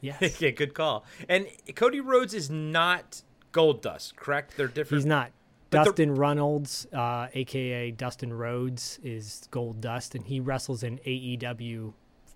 Yes. 0.00 0.40
yeah, 0.40 0.50
good 0.50 0.74
call. 0.74 1.04
And 1.28 1.46
Cody 1.74 2.00
Rhodes 2.00 2.32
is 2.34 2.50
not 2.50 3.22
Gold 3.52 3.82
Dust, 3.82 4.16
correct? 4.16 4.56
They're 4.56 4.68
different. 4.68 5.02
He's 5.02 5.06
not. 5.06 5.30
But 5.70 5.78
the- 5.84 5.90
Dustin 5.90 6.14
Runnels, 6.14 6.86
uh, 6.92 7.28
aka 7.34 7.90
Dustin 7.90 8.32
Rhodes, 8.32 8.98
is 9.02 9.46
Gold 9.50 9.80
Dust, 9.80 10.14
and 10.14 10.26
he 10.26 10.40
wrestles 10.40 10.82
in 10.82 10.98
AEW 10.98 11.92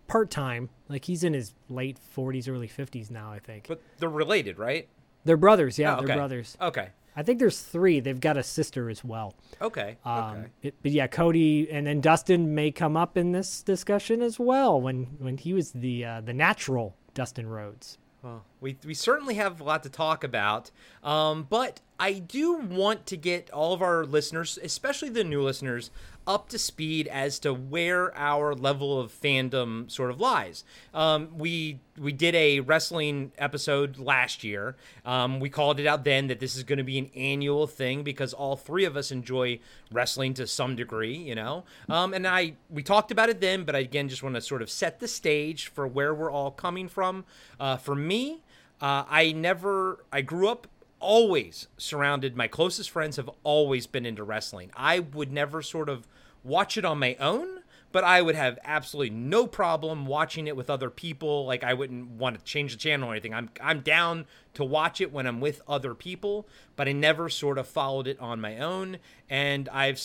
part 0.06 0.30
time. 0.30 0.68
Like 0.88 1.04
he's 1.04 1.24
in 1.24 1.32
his 1.34 1.54
late 1.68 1.98
40s, 2.16 2.48
early 2.48 2.68
50s 2.68 3.10
now, 3.10 3.32
I 3.32 3.38
think. 3.38 3.66
But 3.68 3.80
they're 3.98 4.08
related, 4.08 4.58
right? 4.58 4.88
they're 5.24 5.36
brothers, 5.36 5.76
yeah, 5.76 5.94
Oh, 5.94 5.96
okay. 5.98 6.06
they're 6.06 6.16
brothers. 6.16 6.56
Okay. 6.60 6.90
I 7.16 7.22
think 7.22 7.38
there's 7.38 7.60
three. 7.60 8.00
They've 8.00 8.20
got 8.20 8.36
a 8.36 8.42
sister 8.42 8.90
as 8.90 9.02
well. 9.02 9.34
Okay. 9.62 9.96
Um, 10.04 10.22
okay. 10.36 10.46
it- 10.62 10.74
but 10.82 10.92
yeah, 10.92 11.06
Cody 11.06 11.70
and 11.70 11.86
then 11.86 12.00
Dustin 12.00 12.54
may 12.54 12.70
come 12.70 12.96
up 12.96 13.16
in 13.16 13.32
this 13.32 13.62
discussion 13.62 14.20
as 14.22 14.38
well 14.38 14.80
when 14.80 15.04
when 15.18 15.38
he 15.38 15.54
was 15.54 15.72
the 15.72 16.04
uh, 16.04 16.20
the 16.20 16.34
natural 16.34 16.94
Dustin 17.14 17.48
Rhodes. 17.48 17.98
Well, 18.22 18.44
we, 18.60 18.76
we 18.84 18.92
certainly 18.94 19.34
have 19.34 19.60
a 19.60 19.64
lot 19.64 19.82
to 19.84 19.88
talk 19.88 20.24
about, 20.24 20.70
um, 21.04 21.46
but 21.48 21.80
I 21.98 22.14
do 22.14 22.54
want 22.54 23.06
to 23.06 23.16
get 23.16 23.50
all 23.50 23.72
of 23.72 23.80
our 23.82 24.04
listeners, 24.04 24.58
especially 24.62 25.08
the 25.08 25.24
new 25.24 25.42
listeners, 25.42 25.90
up 26.26 26.48
to 26.48 26.58
speed 26.58 27.06
as 27.06 27.38
to 27.38 27.54
where 27.54 28.16
our 28.18 28.54
level 28.54 29.00
of 29.00 29.12
fandom 29.12 29.90
sort 29.90 30.10
of 30.10 30.20
lies. 30.20 30.64
Um, 30.92 31.28
we 31.38 31.80
we 31.96 32.12
did 32.12 32.34
a 32.34 32.60
wrestling 32.60 33.32
episode 33.38 33.98
last 33.98 34.44
year. 34.44 34.76
Um, 35.04 35.40
we 35.40 35.48
called 35.48 35.78
it 35.80 35.86
out 35.86 36.04
then 36.04 36.26
that 36.26 36.40
this 36.40 36.56
is 36.56 36.64
going 36.64 36.78
to 36.78 36.84
be 36.84 36.98
an 36.98 37.10
annual 37.14 37.66
thing 37.66 38.02
because 38.02 38.34
all 38.34 38.56
three 38.56 38.84
of 38.84 38.96
us 38.96 39.10
enjoy 39.10 39.60
wrestling 39.90 40.34
to 40.34 40.46
some 40.46 40.76
degree, 40.76 41.16
you 41.16 41.34
know. 41.34 41.64
Um, 41.88 42.12
and 42.12 42.26
I 42.26 42.54
we 42.68 42.82
talked 42.82 43.10
about 43.10 43.28
it 43.28 43.40
then, 43.40 43.64
but 43.64 43.76
I 43.76 43.80
again 43.80 44.08
just 44.08 44.22
want 44.22 44.34
to 44.34 44.40
sort 44.40 44.62
of 44.62 44.68
set 44.68 44.98
the 44.98 45.08
stage 45.08 45.68
for 45.68 45.86
where 45.86 46.12
we're 46.12 46.30
all 46.30 46.50
coming 46.50 46.88
from. 46.88 47.24
Uh, 47.60 47.76
for 47.76 47.94
me, 47.94 48.42
uh, 48.80 49.04
I 49.08 49.32
never 49.32 50.04
I 50.12 50.22
grew 50.22 50.48
up 50.48 50.66
always 51.00 51.68
surrounded. 51.76 52.36
My 52.36 52.48
closest 52.48 52.90
friends 52.90 53.16
have 53.16 53.30
always 53.42 53.86
been 53.86 54.06
into 54.06 54.24
wrestling. 54.24 54.70
I 54.76 55.00
would 55.00 55.32
never 55.32 55.62
sort 55.62 55.88
of 55.88 56.06
watch 56.42 56.76
it 56.76 56.84
on 56.84 56.98
my 56.98 57.16
own. 57.20 57.60
But 57.92 58.04
I 58.04 58.20
would 58.20 58.34
have 58.34 58.58
absolutely 58.62 59.14
no 59.16 59.46
problem 59.46 60.04
watching 60.04 60.46
it 60.46 60.56
with 60.56 60.68
other 60.68 60.90
people. 60.90 61.46
Like 61.46 61.64
I 61.64 61.72
wouldn't 61.72 62.10
want 62.10 62.36
to 62.36 62.44
change 62.44 62.72
the 62.72 62.78
channel 62.78 63.08
or 63.08 63.12
anything. 63.12 63.32
I'm 63.32 63.48
I'm 63.62 63.80
down 63.80 64.26
to 64.54 64.64
watch 64.64 65.00
it 65.00 65.12
when 65.12 65.26
I'm 65.26 65.40
with 65.40 65.62
other 65.66 65.94
people, 65.94 66.46
but 66.74 66.88
I 66.88 66.92
never 66.92 67.30
sort 67.30 67.56
of 67.56 67.66
followed 67.66 68.06
it 68.06 68.20
on 68.20 68.40
my 68.40 68.58
own. 68.58 68.98
And 69.30 69.68
I've 69.70 70.02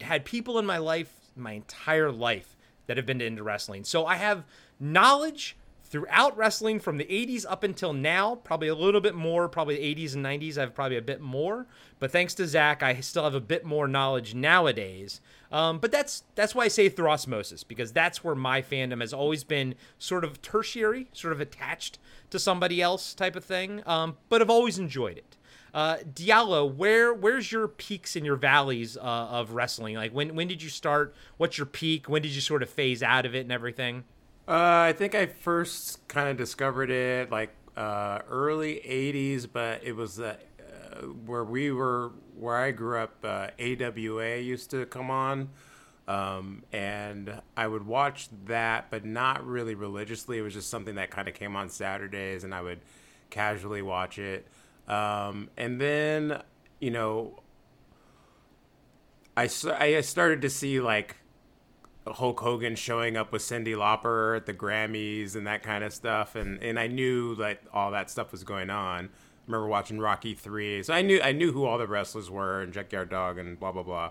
had 0.00 0.24
people 0.24 0.58
in 0.58 0.66
my 0.66 0.78
life, 0.78 1.12
my 1.36 1.52
entire 1.52 2.10
life, 2.10 2.56
that 2.86 2.96
have 2.96 3.06
been 3.06 3.20
into 3.20 3.44
wrestling. 3.44 3.84
So 3.84 4.04
I 4.04 4.16
have 4.16 4.44
knowledge 4.80 5.56
throughout 5.92 6.34
wrestling 6.38 6.80
from 6.80 6.96
the 6.96 7.04
80s 7.04 7.44
up 7.46 7.62
until 7.62 7.92
now, 7.92 8.34
probably 8.34 8.68
a 8.68 8.74
little 8.74 9.02
bit 9.02 9.14
more, 9.14 9.46
probably 9.46 9.76
the 9.76 9.94
80s 9.94 10.14
and 10.14 10.24
90s, 10.24 10.56
I 10.56 10.62
have 10.62 10.74
probably 10.74 10.96
a 10.96 11.02
bit 11.02 11.20
more. 11.20 11.66
But 12.00 12.10
thanks 12.10 12.32
to 12.34 12.46
Zak, 12.46 12.82
I 12.82 12.98
still 13.00 13.24
have 13.24 13.34
a 13.34 13.40
bit 13.40 13.66
more 13.66 13.86
knowledge 13.86 14.34
nowadays. 14.34 15.20
Um, 15.52 15.78
but 15.78 15.92
that's 15.92 16.24
that's 16.34 16.54
why 16.54 16.64
I 16.64 16.68
say 16.68 16.88
through 16.88 17.10
osmosis 17.10 17.62
because 17.62 17.92
that's 17.92 18.24
where 18.24 18.34
my 18.34 18.62
fandom 18.62 19.02
has 19.02 19.12
always 19.12 19.44
been 19.44 19.74
sort 19.98 20.24
of 20.24 20.40
tertiary, 20.40 21.08
sort 21.12 21.34
of 21.34 21.42
attached 21.42 21.98
to 22.30 22.38
somebody 22.38 22.80
else 22.80 23.12
type 23.12 23.36
of 23.36 23.44
thing. 23.44 23.82
Um, 23.84 24.16
but 24.30 24.40
I've 24.40 24.48
always 24.48 24.78
enjoyed 24.78 25.18
it. 25.18 25.36
Uh, 25.74 25.98
Diallo, 25.98 26.74
where 26.74 27.12
where's 27.12 27.52
your 27.52 27.68
peaks 27.68 28.16
and 28.16 28.24
your 28.24 28.36
valleys 28.36 28.96
uh, 28.96 29.00
of 29.00 29.52
wrestling? 29.52 29.96
Like 29.96 30.12
when 30.12 30.34
when 30.34 30.48
did 30.48 30.62
you 30.62 30.70
start? 30.70 31.14
What's 31.36 31.58
your 31.58 31.66
peak? 31.66 32.08
When 32.08 32.22
did 32.22 32.32
you 32.32 32.40
sort 32.40 32.62
of 32.62 32.70
phase 32.70 33.02
out 33.02 33.26
of 33.26 33.34
it 33.34 33.40
and 33.40 33.52
everything? 33.52 34.04
Uh, 34.46 34.88
I 34.88 34.92
think 34.92 35.14
I 35.14 35.26
first 35.26 36.06
kind 36.08 36.28
of 36.28 36.36
discovered 36.36 36.90
it 36.90 37.30
like 37.30 37.54
uh, 37.76 38.20
early 38.28 38.80
'80s, 38.84 39.46
but 39.50 39.82
it 39.84 39.94
was 39.94 40.18
uh, 40.18 40.36
where 41.24 41.44
we 41.44 41.70
were, 41.70 42.12
where 42.36 42.56
I 42.56 42.72
grew 42.72 42.98
up. 42.98 43.24
Uh, 43.24 43.48
AWA 43.58 44.38
used 44.38 44.70
to 44.72 44.84
come 44.86 45.10
on, 45.10 45.50
um, 46.08 46.64
and 46.72 47.40
I 47.56 47.68
would 47.68 47.86
watch 47.86 48.28
that, 48.46 48.90
but 48.90 49.04
not 49.04 49.46
really 49.46 49.76
religiously. 49.76 50.38
It 50.38 50.42
was 50.42 50.54
just 50.54 50.68
something 50.68 50.96
that 50.96 51.10
kind 51.10 51.28
of 51.28 51.34
came 51.34 51.54
on 51.54 51.68
Saturdays, 51.68 52.42
and 52.42 52.52
I 52.52 52.62
would 52.62 52.80
casually 53.30 53.82
watch 53.82 54.18
it. 54.18 54.46
Um, 54.88 55.50
and 55.56 55.80
then, 55.80 56.42
you 56.80 56.90
know, 56.90 57.40
I, 59.36 59.48
I 59.70 60.00
started 60.00 60.42
to 60.42 60.50
see 60.50 60.80
like 60.80 61.16
Hulk 62.06 62.40
Hogan 62.40 62.74
showing 62.74 63.16
up 63.16 63.32
with 63.32 63.42
Cyndi 63.42 63.76
Lauper 63.76 64.36
at 64.36 64.46
the 64.46 64.54
Grammys 64.54 65.36
and 65.36 65.46
that 65.46 65.62
kind 65.62 65.84
of 65.84 65.92
stuff, 65.92 66.34
and 66.34 66.62
and 66.62 66.78
I 66.78 66.88
knew 66.88 67.36
that 67.36 67.60
all 67.72 67.90
that 67.92 68.10
stuff 68.10 68.32
was 68.32 68.42
going 68.42 68.70
on. 68.70 69.04
I 69.04 69.10
remember 69.46 69.68
watching 69.68 70.00
Rocky 70.00 70.34
Three, 70.34 70.82
so 70.82 70.92
I 70.92 71.02
knew 71.02 71.20
I 71.22 71.32
knew 71.32 71.52
who 71.52 71.64
all 71.64 71.78
the 71.78 71.86
wrestlers 71.86 72.28
were 72.30 72.60
and 72.60 72.72
Junkyard 72.72 73.08
Dog 73.08 73.38
and 73.38 73.58
blah 73.58 73.72
blah 73.72 73.84
blah. 73.84 74.10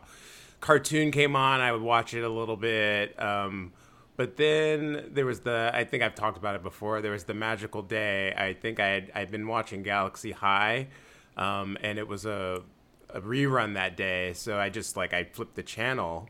Cartoon 0.62 1.12
came 1.12 1.36
on, 1.36 1.60
I 1.60 1.72
would 1.72 1.82
watch 1.82 2.14
it 2.14 2.24
a 2.24 2.30
little 2.30 2.56
bit. 2.56 3.20
Um, 3.22 3.74
but 4.16 4.38
then 4.38 5.10
there 5.12 5.26
was 5.26 5.42
the 5.42 5.72
I 5.74 5.84
think 5.84 6.04
I've 6.04 6.16
talked 6.16 6.38
about 6.38 6.56
it 6.56 6.64
before. 6.64 7.02
There 7.02 7.12
was 7.12 7.26
the 7.26 7.34
magical 7.34 7.82
day. 7.82 8.34
I 8.38 8.54
think 8.54 8.80
I 8.80 8.88
had 8.88 9.12
I'd 9.14 9.32
been 9.32 9.48
watching 9.48 9.84
Galaxy 9.84 10.32
High, 10.32 10.88
um, 11.36 11.78
and 11.82 12.00
it 12.00 12.08
was 12.08 12.26
a, 12.26 12.62
a 13.10 13.20
rerun 13.20 13.74
that 13.74 13.98
day. 13.98 14.32
So 14.32 14.58
I 14.58 14.70
just 14.70 14.96
like 14.96 15.14
I 15.14 15.26
flipped 15.26 15.56
the 15.56 15.64
channel 15.64 16.30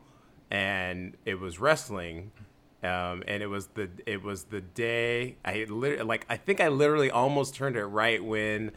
and 0.51 1.15
it 1.25 1.39
was 1.39 1.60
wrestling. 1.60 2.31
Um, 2.84 3.24
and 3.27 3.43
it 3.43 3.48
was 3.48 3.67
the 3.67 3.89
it 4.05 4.24
was 4.24 4.46
the 4.46 4.62
day 4.62 5.38
I 5.46 5.65
literally 5.70 6.03
like 6.03 6.25
I 6.29 6.38
think 6.38 6.60
I 6.60 6.67
literally 6.67 7.12
almost 7.12 7.55
turned 7.55 7.75
it 7.75 7.86
right 7.86 8.24
when 8.24 8.72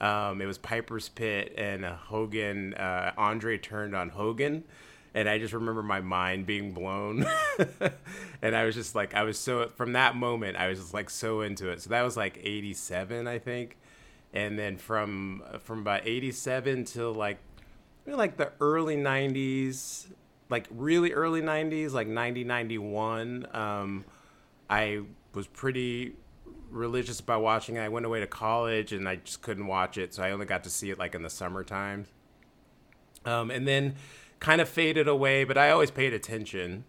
um, 0.00 0.42
it 0.42 0.46
was 0.46 0.58
Piper's 0.58 1.08
Pit 1.08 1.54
and 1.56 1.84
uh, 1.84 1.94
Hogan 1.94 2.74
uh, 2.74 3.12
Andre 3.16 3.56
turned 3.56 3.94
on 3.94 4.08
Hogan, 4.08 4.64
and 5.14 5.28
I 5.28 5.38
just 5.38 5.54
remember 5.54 5.84
my 5.84 6.00
mind 6.00 6.44
being 6.44 6.72
blown, 6.72 7.24
and 8.42 8.56
I 8.56 8.64
was 8.64 8.74
just 8.74 8.96
like 8.96 9.14
I 9.14 9.22
was 9.22 9.38
so 9.38 9.70
from 9.76 9.92
that 9.92 10.16
moment 10.16 10.56
I 10.56 10.68
was 10.68 10.80
just 10.80 10.92
like 10.92 11.08
so 11.08 11.40
into 11.40 11.68
it. 11.68 11.80
So 11.80 11.90
that 11.90 12.02
was 12.02 12.16
like 12.16 12.40
'87 12.42 13.28
I 13.28 13.38
think, 13.38 13.76
and 14.34 14.58
then 14.58 14.76
from 14.76 15.44
from 15.60 15.80
about 15.80 16.04
'87 16.04 16.84
till 16.84 17.14
like 17.14 17.38
like 18.06 18.36
the 18.36 18.50
early 18.60 18.96
'90s 18.96 20.08
like 20.48 20.68
really 20.70 21.12
early 21.12 21.40
90s 21.40 21.92
like 21.92 22.06
90 22.06 22.44
91 22.44 23.46
um, 23.52 24.04
i 24.70 25.00
was 25.34 25.46
pretty 25.46 26.14
religious 26.70 27.20
about 27.20 27.42
watching 27.42 27.76
it. 27.76 27.80
I 27.80 27.88
went 27.88 28.06
away 28.06 28.20
to 28.20 28.26
college 28.26 28.92
and 28.92 29.08
i 29.08 29.16
just 29.16 29.42
couldn't 29.42 29.66
watch 29.66 29.98
it 29.98 30.14
so 30.14 30.22
i 30.22 30.30
only 30.30 30.46
got 30.46 30.64
to 30.64 30.70
see 30.70 30.90
it 30.90 30.98
like 30.98 31.14
in 31.14 31.22
the 31.22 31.30
summertime. 31.30 32.06
Um, 33.24 33.50
and 33.50 33.66
then 33.66 33.96
kind 34.38 34.60
of 34.60 34.68
faded 34.68 35.08
away 35.08 35.44
but 35.44 35.58
i 35.58 35.70
always 35.70 35.90
paid 35.90 36.12
attention. 36.12 36.84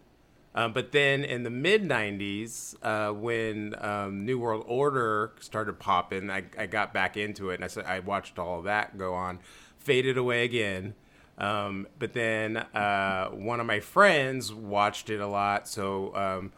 Um, 0.56 0.74
but 0.74 0.92
then 0.92 1.24
in 1.24 1.44
the 1.44 1.52
mid 1.52 1.84
90s 1.84 2.76
uh, 2.82 3.14
when 3.14 3.76
um, 3.78 4.26
new 4.26 4.40
world 4.40 4.64
order 4.68 5.34
started 5.40 5.80
popping 5.80 6.32
I, 6.32 6.46
I 6.58 6.66
got 6.66 6.94
back 6.94 7.16
into 7.16 7.52
it 7.52 7.56
and 7.56 7.64
i 7.64 7.68
said 7.68 7.86
i 7.86 8.00
watched 8.00 8.40
all 8.40 8.64
that 8.64 8.98
go 8.98 9.14
on 9.14 9.40
faded 9.78 10.18
away 10.18 10.44
again 10.44 10.96
um, 11.38 11.88
but 12.00 12.14
then 12.14 12.58
uh, 12.58 13.30
one 13.30 13.60
of 13.60 13.66
my 13.66 13.80
friends 13.80 14.54
watched 14.54 15.10
it 15.10 15.20
a 15.20 15.28
lot, 15.28 15.68
so 15.68 16.16
um, 16.16 16.52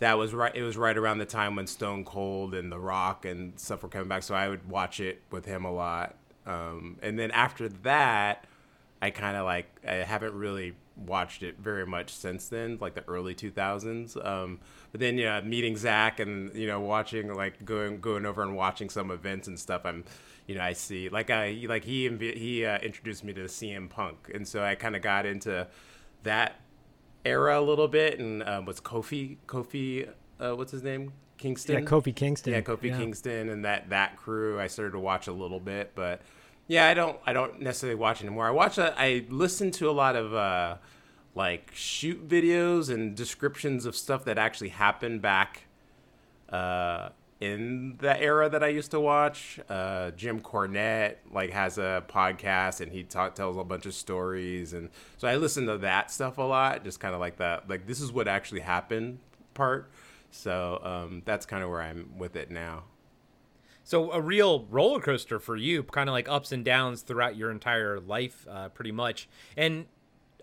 that 0.00 0.18
was 0.18 0.34
right. 0.34 0.54
It 0.54 0.62
was 0.62 0.76
right 0.76 0.96
around 0.96 1.18
the 1.18 1.26
time 1.26 1.56
when 1.56 1.66
Stone 1.66 2.04
Cold 2.04 2.54
and 2.54 2.70
The 2.70 2.78
Rock 2.78 3.24
and 3.24 3.58
stuff 3.58 3.82
were 3.82 3.88
coming 3.88 4.08
back, 4.08 4.22
so 4.22 4.34
I 4.34 4.48
would 4.48 4.68
watch 4.68 5.00
it 5.00 5.22
with 5.30 5.46
him 5.46 5.64
a 5.64 5.72
lot. 5.72 6.16
Um, 6.44 6.98
and 7.02 7.18
then 7.18 7.30
after 7.30 7.68
that, 7.68 8.44
I 9.00 9.10
kind 9.10 9.36
of 9.36 9.44
like 9.44 9.66
I 9.86 9.94
haven't 9.94 10.34
really 10.34 10.74
watched 10.96 11.42
it 11.42 11.58
very 11.58 11.86
much 11.86 12.12
since 12.12 12.48
then, 12.48 12.78
like 12.80 12.94
the 12.94 13.04
early 13.08 13.34
2000s. 13.34 14.24
Um, 14.24 14.60
but 14.90 15.00
then, 15.00 15.16
yeah, 15.16 15.40
meeting 15.40 15.76
Zak 15.76 16.20
and 16.20 16.54
you 16.54 16.66
know 16.66 16.80
watching 16.80 17.32
like 17.34 17.64
going 17.64 18.00
going 18.00 18.26
over 18.26 18.42
and 18.42 18.56
watching 18.56 18.90
some 18.90 19.10
events 19.10 19.48
and 19.48 19.58
stuff. 19.58 19.82
I'm 19.84 20.04
you 20.52 20.58
know, 20.58 20.64
I 20.64 20.74
see 20.74 21.08
like 21.08 21.30
I 21.30 21.64
like 21.66 21.82
he 21.82 22.10
he 22.36 22.66
uh, 22.66 22.78
introduced 22.80 23.24
me 23.24 23.32
to 23.32 23.44
CM 23.44 23.88
Punk, 23.88 24.30
and 24.34 24.46
so 24.46 24.62
I 24.62 24.74
kind 24.74 24.94
of 24.94 25.00
got 25.00 25.24
into 25.24 25.66
that 26.24 26.60
era 27.24 27.58
a 27.58 27.62
little 27.62 27.88
bit. 27.88 28.18
And 28.18 28.42
uh, 28.42 28.60
was 28.66 28.78
Kofi 28.78 29.38
Kofi 29.46 30.10
uh, 30.38 30.54
what's 30.54 30.70
his 30.72 30.82
name 30.82 31.14
Kingston? 31.38 31.82
Yeah, 31.82 31.88
Kofi 31.88 32.14
Kingston. 32.14 32.52
Uh, 32.52 32.56
Yeah, 32.56 32.62
Kofi 32.62 32.90
Yeah. 32.90 32.98
Kingston 32.98 33.48
and 33.48 33.64
that 33.64 33.88
that 33.88 34.18
crew. 34.18 34.60
I 34.60 34.66
started 34.66 34.92
to 34.92 34.98
watch 34.98 35.26
a 35.26 35.32
little 35.32 35.58
bit, 35.58 35.92
but 35.94 36.20
yeah, 36.66 36.86
I 36.86 36.92
don't 36.92 37.18
I 37.24 37.32
don't 37.32 37.62
necessarily 37.62 37.98
watch 37.98 38.20
anymore. 38.20 38.46
I 38.46 38.50
watch 38.50 38.76
a, 38.76 38.94
I 39.00 39.24
listen 39.30 39.70
to 39.70 39.88
a 39.88 39.92
lot 39.92 40.16
of 40.16 40.34
uh, 40.34 40.76
like 41.34 41.70
shoot 41.74 42.28
videos 42.28 42.92
and 42.92 43.16
descriptions 43.16 43.86
of 43.86 43.96
stuff 43.96 44.26
that 44.26 44.36
actually 44.36 44.68
happened 44.68 45.22
back 45.22 45.62
uh, 46.50 47.08
in 47.42 47.96
the 47.98 48.20
era 48.20 48.48
that 48.48 48.62
I 48.62 48.68
used 48.68 48.92
to 48.92 49.00
watch. 49.00 49.58
Uh, 49.68 50.12
Jim 50.12 50.40
Cornette 50.40 51.16
like 51.32 51.50
has 51.50 51.76
a 51.76 52.04
podcast 52.08 52.80
and 52.80 52.92
he 52.92 53.02
ta- 53.02 53.30
tells 53.30 53.56
a 53.56 53.64
bunch 53.64 53.84
of 53.84 53.94
stories, 53.94 54.72
and 54.72 54.90
so 55.18 55.26
I 55.26 55.34
listen 55.34 55.66
to 55.66 55.78
that 55.78 56.12
stuff 56.12 56.38
a 56.38 56.42
lot. 56.42 56.84
Just 56.84 57.00
kind 57.00 57.14
of 57.14 57.20
like 57.20 57.38
that, 57.38 57.68
like 57.68 57.86
this 57.86 58.00
is 58.00 58.12
what 58.12 58.28
actually 58.28 58.60
happened 58.60 59.18
part. 59.54 59.90
So 60.30 60.80
um, 60.84 61.22
that's 61.24 61.44
kind 61.44 61.64
of 61.64 61.70
where 61.70 61.82
I'm 61.82 62.16
with 62.16 62.36
it 62.36 62.48
now. 62.48 62.84
So 63.82 64.12
a 64.12 64.20
real 64.20 64.64
roller 64.70 65.00
coaster 65.00 65.40
for 65.40 65.56
you, 65.56 65.82
kind 65.82 66.08
of 66.08 66.12
like 66.12 66.28
ups 66.28 66.52
and 66.52 66.64
downs 66.64 67.02
throughout 67.02 67.34
your 67.36 67.50
entire 67.50 67.98
life, 67.98 68.46
uh, 68.48 68.68
pretty 68.68 68.92
much. 68.92 69.28
And 69.56 69.86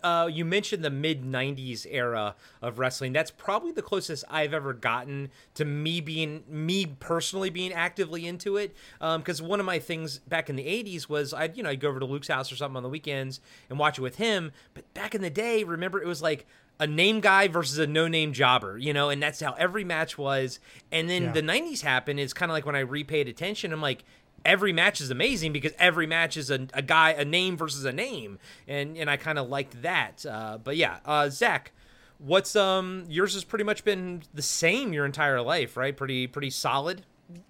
uh, 0.02 0.28
you 0.32 0.44
mentioned 0.44 0.84
the 0.84 0.90
mid 0.90 1.22
'90s 1.24 1.86
era 1.90 2.34
of 2.62 2.78
wrestling. 2.78 3.12
That's 3.12 3.30
probably 3.30 3.72
the 3.72 3.82
closest 3.82 4.24
I've 4.28 4.54
ever 4.54 4.72
gotten 4.72 5.30
to 5.54 5.64
me 5.64 6.00
being 6.00 6.44
me 6.48 6.86
personally 6.86 7.50
being 7.50 7.72
actively 7.72 8.26
into 8.26 8.56
it. 8.56 8.74
Because 9.00 9.40
one 9.42 9.60
of 9.60 9.66
my 9.66 9.78
things 9.78 10.18
back 10.18 10.48
in 10.50 10.56
the 10.56 10.64
'80s 10.66 11.08
was 11.08 11.32
I'd 11.34 11.56
you 11.56 11.62
know 11.62 11.70
I'd 11.70 11.80
go 11.80 11.88
over 11.88 12.00
to 12.00 12.06
Luke's 12.06 12.28
house 12.28 12.50
or 12.52 12.56
something 12.56 12.76
on 12.76 12.82
the 12.82 12.88
weekends 12.88 13.40
and 13.68 13.78
watch 13.78 13.98
it 13.98 14.02
with 14.02 14.16
him. 14.16 14.52
But 14.74 14.92
back 14.94 15.14
in 15.14 15.22
the 15.22 15.30
day, 15.30 15.64
remember 15.64 16.00
it 16.02 16.06
was 16.06 16.22
like 16.22 16.46
a 16.78 16.86
name 16.86 17.20
guy 17.20 17.46
versus 17.46 17.78
a 17.78 17.86
no 17.86 18.08
name 18.08 18.32
jobber, 18.32 18.78
you 18.78 18.94
know, 18.94 19.10
and 19.10 19.22
that's 19.22 19.38
how 19.40 19.52
every 19.58 19.84
match 19.84 20.16
was. 20.16 20.58
And 20.90 21.10
then 21.10 21.24
Yeah. 21.24 21.32
the 21.32 21.42
90s 21.42 21.82
happened. 21.82 22.18
It's 22.18 22.32
kind 22.32 22.50
of 22.50 22.54
like 22.54 22.64
when 22.64 22.74
I 22.74 22.80
repaid 22.80 23.28
attention, 23.28 23.70
I'm 23.70 23.82
like, 23.82 24.02
every 24.44 24.72
match 24.72 25.00
is 25.00 25.10
amazing 25.10 25.52
because 25.52 25.72
every 25.78 26.06
match 26.06 26.36
is 26.36 26.50
a, 26.50 26.66
a 26.74 26.82
guy, 26.82 27.10
a 27.10 27.24
name 27.24 27.56
versus 27.56 27.84
a 27.84 27.92
name. 27.92 28.38
And, 28.66 28.96
and 28.96 29.10
I 29.10 29.16
kind 29.16 29.38
of 29.38 29.48
liked 29.48 29.82
that. 29.82 30.24
Uh, 30.26 30.58
but 30.62 30.76
yeah, 30.76 30.98
uh, 31.04 31.28
Zak, 31.28 31.72
what's, 32.18 32.56
um, 32.56 33.04
yours 33.08 33.34
has 33.34 33.44
pretty 33.44 33.64
much 33.64 33.84
been 33.84 34.22
the 34.32 34.42
same 34.42 34.92
your 34.92 35.04
entire 35.04 35.40
life, 35.42 35.76
right? 35.76 35.96
Pretty, 35.96 36.26
pretty 36.26 36.50
solid. 36.50 37.02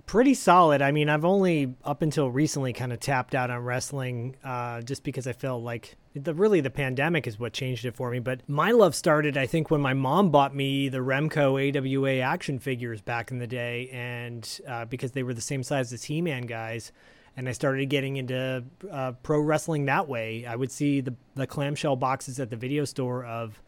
Pretty 0.06 0.34
solid. 0.34 0.82
I 0.82 0.90
mean, 0.90 1.08
I've 1.08 1.24
only 1.24 1.74
up 1.84 2.02
until 2.02 2.30
recently 2.30 2.72
kind 2.72 2.92
of 2.92 3.00
tapped 3.00 3.34
out 3.34 3.50
on 3.50 3.62
wrestling, 3.62 4.36
uh, 4.42 4.80
just 4.82 5.04
because 5.04 5.26
I 5.26 5.32
felt 5.32 5.62
like 5.62 5.96
the 6.14 6.34
really 6.34 6.60
the 6.60 6.70
pandemic 6.70 7.26
is 7.26 7.38
what 7.38 7.52
changed 7.52 7.84
it 7.84 7.94
for 7.94 8.10
me. 8.10 8.18
But 8.18 8.40
my 8.48 8.72
love 8.72 8.94
started, 8.94 9.36
I 9.36 9.46
think, 9.46 9.70
when 9.70 9.80
my 9.80 9.94
mom 9.94 10.30
bought 10.30 10.54
me 10.54 10.88
the 10.88 10.98
Remco 10.98 11.76
AWA 11.76 12.20
action 12.20 12.58
figures 12.58 13.00
back 13.00 13.30
in 13.30 13.38
the 13.38 13.46
day, 13.46 13.88
and 13.92 14.60
uh, 14.66 14.84
because 14.86 15.12
they 15.12 15.22
were 15.22 15.34
the 15.34 15.40
same 15.40 15.62
size 15.62 15.92
as 15.92 16.04
He-Man 16.04 16.42
guys. 16.42 16.92
And 17.36 17.48
I 17.48 17.52
started 17.52 17.88
getting 17.88 18.16
into 18.16 18.64
uh, 18.90 19.12
pro 19.22 19.40
wrestling 19.40 19.86
that 19.86 20.08
way. 20.08 20.44
I 20.44 20.56
would 20.56 20.72
see 20.72 21.00
the 21.00 21.14
the 21.36 21.46
clamshell 21.46 21.96
boxes 21.96 22.40
at 22.40 22.50
the 22.50 22.56
video 22.56 22.84
store 22.84 23.24
of 23.24 23.62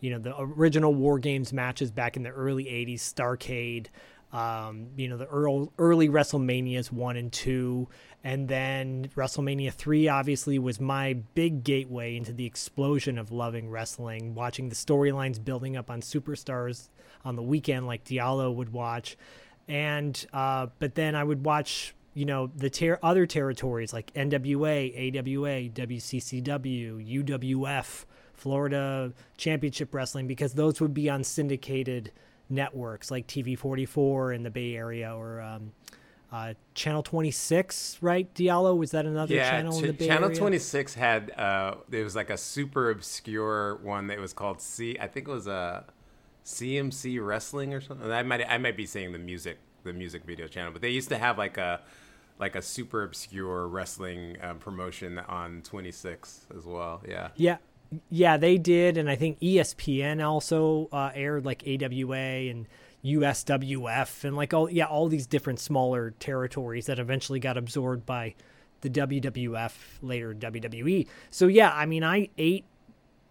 you 0.00 0.10
know 0.10 0.18
the 0.18 0.34
original 0.38 0.94
war 0.94 1.18
games 1.18 1.52
matches 1.52 1.90
back 1.90 2.16
in 2.16 2.22
the 2.22 2.30
early 2.30 2.64
80s 2.64 3.00
starcade 3.00 3.86
um, 4.36 4.88
you 4.96 5.08
know 5.08 5.16
the 5.16 5.26
early, 5.26 5.68
early 5.78 6.08
wrestlemanias 6.08 6.90
1 6.92 7.16
and 7.16 7.32
2 7.32 7.88
and 8.24 8.48
then 8.48 9.08
wrestlemania 9.16 9.72
3 9.72 10.08
obviously 10.08 10.58
was 10.58 10.80
my 10.80 11.14
big 11.34 11.64
gateway 11.64 12.16
into 12.16 12.32
the 12.32 12.44
explosion 12.44 13.18
of 13.18 13.30
loving 13.30 13.70
wrestling 13.70 14.34
watching 14.34 14.68
the 14.68 14.74
storylines 14.74 15.42
building 15.42 15.76
up 15.76 15.90
on 15.90 16.00
superstars 16.00 16.88
on 17.26 17.36
the 17.36 17.42
weekend 17.42 17.86
like 17.86 18.04
diallo 18.04 18.54
would 18.54 18.72
watch. 18.72 19.18
And 19.68 20.24
uh, 20.32 20.68
but 20.78 20.94
then 20.94 21.14
I 21.14 21.24
would 21.24 21.44
watch 21.44 21.94
you 22.14 22.24
know 22.24 22.46
the 22.56 22.70
ter- 22.70 22.98
other 23.02 23.26
territories 23.26 23.92
like 23.92 24.14
NWA, 24.14 25.18
AWA, 25.18 25.68
WCCW, 25.68 27.24
UWF, 27.24 28.04
Florida 28.32 29.12
Championship 29.36 29.92
Wrestling 29.92 30.26
because 30.26 30.54
those 30.54 30.80
would 30.80 30.94
be 30.94 31.10
on 31.10 31.24
syndicated 31.24 32.12
networks 32.48 33.10
like 33.10 33.26
TV 33.26 33.58
44 33.58 34.32
in 34.32 34.42
the 34.42 34.50
Bay 34.50 34.76
Area 34.76 35.14
or 35.14 35.40
um, 35.40 35.72
uh, 36.32 36.54
Channel 36.74 37.02
26, 37.02 37.98
right? 38.00 38.32
Diallo 38.34 38.76
was 38.76 38.90
that 38.92 39.06
another 39.06 39.34
yeah, 39.34 39.50
channel 39.50 39.78
Ch- 39.78 39.82
in 39.82 39.86
the 39.88 39.92
Bay 39.92 40.06
Channel 40.06 40.28
Area? 40.28 40.38
26 40.38 40.94
had 40.94 41.30
uh, 41.38 41.76
it 41.90 42.02
was 42.02 42.16
like 42.16 42.30
a 42.30 42.36
super 42.36 42.90
obscure 42.90 43.76
one 43.76 44.08
that 44.08 44.18
was 44.18 44.32
called 44.32 44.60
C. 44.60 44.96
I 45.00 45.06
think 45.06 45.28
it 45.28 45.32
was 45.32 45.46
a 45.46 45.84
CMC 46.44 47.24
Wrestling 47.24 47.74
or 47.74 47.80
something. 47.80 48.10
I 48.10 48.22
might 48.22 48.48
I 48.48 48.58
might 48.58 48.76
be 48.76 48.86
saying 48.86 49.12
the 49.12 49.18
music 49.18 49.58
the 49.84 49.92
music 49.92 50.24
video 50.24 50.46
channel, 50.46 50.72
but 50.72 50.82
they 50.82 50.90
used 50.90 51.08
to 51.10 51.18
have 51.18 51.38
like 51.38 51.58
a 51.58 51.80
like 52.38 52.54
a 52.54 52.62
super 52.62 53.02
obscure 53.02 53.66
wrestling 53.66 54.36
um, 54.42 54.58
promotion 54.58 55.18
on 55.18 55.62
26 55.62 56.46
as 56.56 56.64
well. 56.64 57.02
Yeah. 57.08 57.28
Yeah, 57.36 57.56
yeah, 58.10 58.36
they 58.36 58.58
did, 58.58 58.96
and 58.96 59.08
I 59.08 59.16
think 59.16 59.40
ESPN 59.40 60.24
also 60.24 60.88
uh, 60.92 61.10
aired 61.14 61.44
like 61.44 61.62
AWA 61.66 62.16
and 62.16 62.66
USWF 63.04 64.24
and 64.24 64.36
like 64.36 64.52
all 64.52 64.68
yeah 64.68 64.86
all 64.86 65.08
these 65.08 65.26
different 65.26 65.60
smaller 65.60 66.12
territories 66.18 66.86
that 66.86 66.98
eventually 66.98 67.38
got 67.38 67.56
absorbed 67.56 68.04
by 68.04 68.34
the 68.80 68.90
WWF 68.90 69.72
later 70.02 70.34
WWE. 70.34 71.06
So 71.30 71.46
yeah, 71.46 71.72
I 71.72 71.86
mean 71.86 72.02
I 72.02 72.28
ate, 72.36 72.64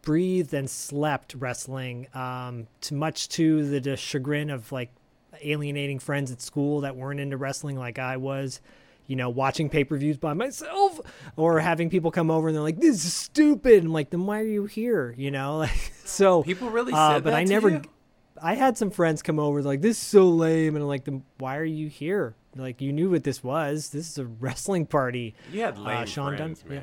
breathed, 0.02 0.54
and 0.54 0.70
slept 0.70 1.36
wrestling. 1.36 2.08
Um, 2.14 2.68
to 2.82 2.94
much 2.94 3.30
to 3.30 3.68
the, 3.68 3.80
the 3.80 3.98
chagrin 3.98 4.50
of 4.50 4.72
like 4.72 4.92
alienating 5.42 6.00
friends 6.00 6.32
at 6.32 6.42
school 6.42 6.82
that 6.82 6.96
weren't 6.96 7.20
into 7.20 7.38
wrestling 7.38 7.78
like 7.78 8.00
I 8.00 8.18
was 8.18 8.62
you 9.08 9.16
know, 9.16 9.30
watching 9.30 9.70
pay 9.70 9.84
per 9.84 9.98
views 9.98 10.18
by 10.18 10.34
myself 10.34 11.00
or 11.36 11.60
having 11.60 11.90
people 11.90 12.12
come 12.12 12.32
over 12.32 12.48
and 12.48 12.56
they're 12.56 12.64
like, 12.64 12.80
this 12.80 13.06
is 13.06 13.14
stupid. 13.14 13.84
I'm 13.84 13.94
like, 13.94 14.10
then 14.10 14.26
why 14.26 14.40
are 14.40 14.46
you 14.48 14.66
here? 14.66 15.14
You 15.18 15.32
know, 15.32 15.58
like, 15.60 15.94
so 16.04 16.44
People 16.44 16.70
really 16.70 16.94
uh, 16.94 17.14
said 17.16 17.24
but 17.24 17.32
that 17.32 17.38
I 17.38 17.44
to 17.44 17.50
never, 17.50 17.70
you? 17.70 17.82
I 18.42 18.56
had 18.56 18.78
some 18.78 18.92
friends 18.92 19.22
come 19.22 19.40
over 19.40 19.62
like, 19.62 19.82
this 19.82 19.98
is 19.98 20.04
so 20.04 20.28
lame. 20.30 20.76
And 20.76 20.84
I'm 20.84 20.88
like, 20.90 21.06
then 21.06 21.24
why 21.38 21.58
are 21.58 21.64
you 21.66 21.88
here? 21.88 22.36
Like, 22.58 22.80
you 22.82 22.94
knew 22.94 23.10
what 23.10 23.24
this 23.24 23.44
was. 23.44 23.90
This 23.90 24.10
is 24.10 24.18
a 24.18 24.26
wrestling 24.26 24.86
party. 24.86 25.36
You 25.52 25.62
had 25.62 25.78
lame 25.78 26.04
Uh, 26.04 26.06
Sean 26.06 26.38
friends, 26.38 26.62
Dunn- 26.64 26.72
yeah. 26.74 26.82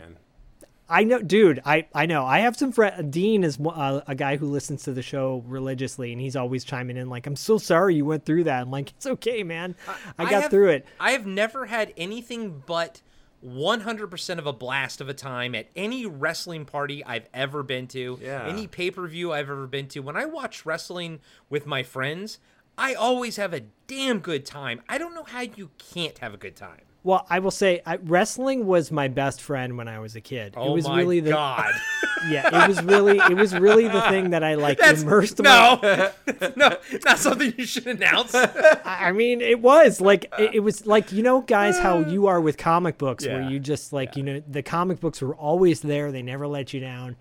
Man. 0.92 1.00
I 1.00 1.04
know, 1.04 1.22
dude. 1.22 1.60
I 1.64 1.86
I 1.94 2.06
know. 2.06 2.24
I 2.24 2.40
have 2.40 2.56
some 2.56 2.72
friend. 2.72 3.12
Dean 3.12 3.44
is 3.44 3.58
uh, 3.58 4.00
a 4.06 4.14
guy 4.14 4.36
who 4.36 4.46
listens 4.46 4.82
to 4.84 4.92
the 4.92 5.02
show 5.02 5.42
religiously, 5.46 6.12
and 6.12 6.20
he's 6.20 6.36
always 6.36 6.64
chiming 6.64 6.96
in 6.96 7.08
like, 7.08 7.26
"I'm 7.26 7.36
so 7.36 7.58
sorry 7.58 7.94
you 7.96 8.04
went 8.04 8.24
through 8.26 8.44
that." 8.44 8.62
I'm 8.62 8.70
like, 8.70 8.90
"It's 8.90 9.06
okay, 9.06 9.42
man. 9.42 9.74
I, 10.18 10.24
got 10.30 10.42
have- 10.42 10.50
through 10.50 10.70
it." 10.70 10.86
I 11.00 11.12
have 11.12 11.26
never 11.26 11.66
had 11.66 11.92
anything 11.96 12.62
but 12.66 13.02
100% 13.44 14.38
of 14.38 14.46
a 14.46 14.52
blast 14.52 15.00
of 15.00 15.08
a 15.08 15.14
time 15.14 15.54
at 15.54 15.66
any 15.74 16.06
wrestling 16.06 16.64
party 16.64 17.04
I've 17.04 17.28
ever 17.34 17.62
been 17.64 17.88
to, 17.88 18.18
Yeah. 18.22 18.46
any 18.46 18.66
pay 18.68 18.90
per 18.90 19.06
view 19.08 19.32
I've 19.32 19.50
ever 19.50 19.66
been 19.66 19.88
to. 19.88 20.00
When 20.00 20.16
I 20.16 20.26
watch 20.26 20.64
wrestling 20.64 21.20
with 21.50 21.66
my 21.66 21.82
friends, 21.82 22.38
I 22.78 22.94
always 22.94 23.36
have 23.36 23.52
a 23.52 23.62
damn 23.88 24.20
good 24.20 24.46
time. 24.46 24.80
I 24.88 24.96
don't 24.96 25.14
know 25.14 25.24
how 25.24 25.40
you 25.40 25.70
can't 25.92 26.18
have 26.18 26.32
a 26.34 26.36
good 26.36 26.54
time. 26.56 26.82
Well, 27.04 27.26
I 27.28 27.40
will 27.40 27.50
say, 27.50 27.82
I, 27.84 27.96
wrestling 27.96 28.64
was 28.66 28.92
my 28.92 29.08
best 29.08 29.40
friend 29.42 29.76
when 29.76 29.88
I 29.88 29.98
was 29.98 30.14
a 30.14 30.20
kid. 30.20 30.54
Oh 30.56 30.70
it 30.70 30.74
was 30.74 30.86
my 30.86 30.98
really 30.98 31.18
the 31.18 31.30
god! 31.32 31.72
yeah. 32.30 32.64
It 32.64 32.68
was 32.68 32.80
really 32.84 33.18
it 33.18 33.36
was 33.36 33.52
really 33.54 33.88
the 33.88 34.02
thing 34.02 34.30
that 34.30 34.44
I 34.44 34.54
like 34.54 34.78
immersed. 34.78 35.42
my- 35.42 35.78
no, 35.82 36.10
no, 36.56 36.76
not 37.04 37.18
something 37.18 37.52
you 37.58 37.66
should 37.66 37.88
announce. 37.88 38.34
I 38.36 38.78
I 38.84 39.12
mean, 39.12 39.40
it 39.40 39.60
was 39.60 40.00
like 40.00 40.26
it, 40.38 40.54
it 40.54 40.60
was 40.60 40.86
like 40.86 41.10
you 41.10 41.24
know, 41.24 41.40
guys, 41.40 41.76
how 41.78 41.98
you 42.08 42.28
are 42.28 42.40
with 42.40 42.56
comic 42.56 42.98
books, 42.98 43.26
where 43.26 43.50
you 43.50 43.58
just 43.58 43.92
like 43.92 44.16
you 44.16 44.22
know 44.22 44.40
the 44.48 44.62
comic 44.62 45.00
books 45.00 45.20
were 45.20 45.34
always 45.34 45.80
there; 45.80 46.12
they 46.12 46.22
never 46.22 46.46
let 46.46 46.72
you 46.72 46.78
down. 46.78 47.16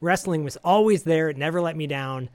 Wrestling 0.00 0.44
was 0.44 0.56
always 0.64 1.02
there; 1.02 1.28
it 1.28 1.36
never 1.36 1.60
let 1.60 1.76
me 1.76 1.86
down. 1.86 2.30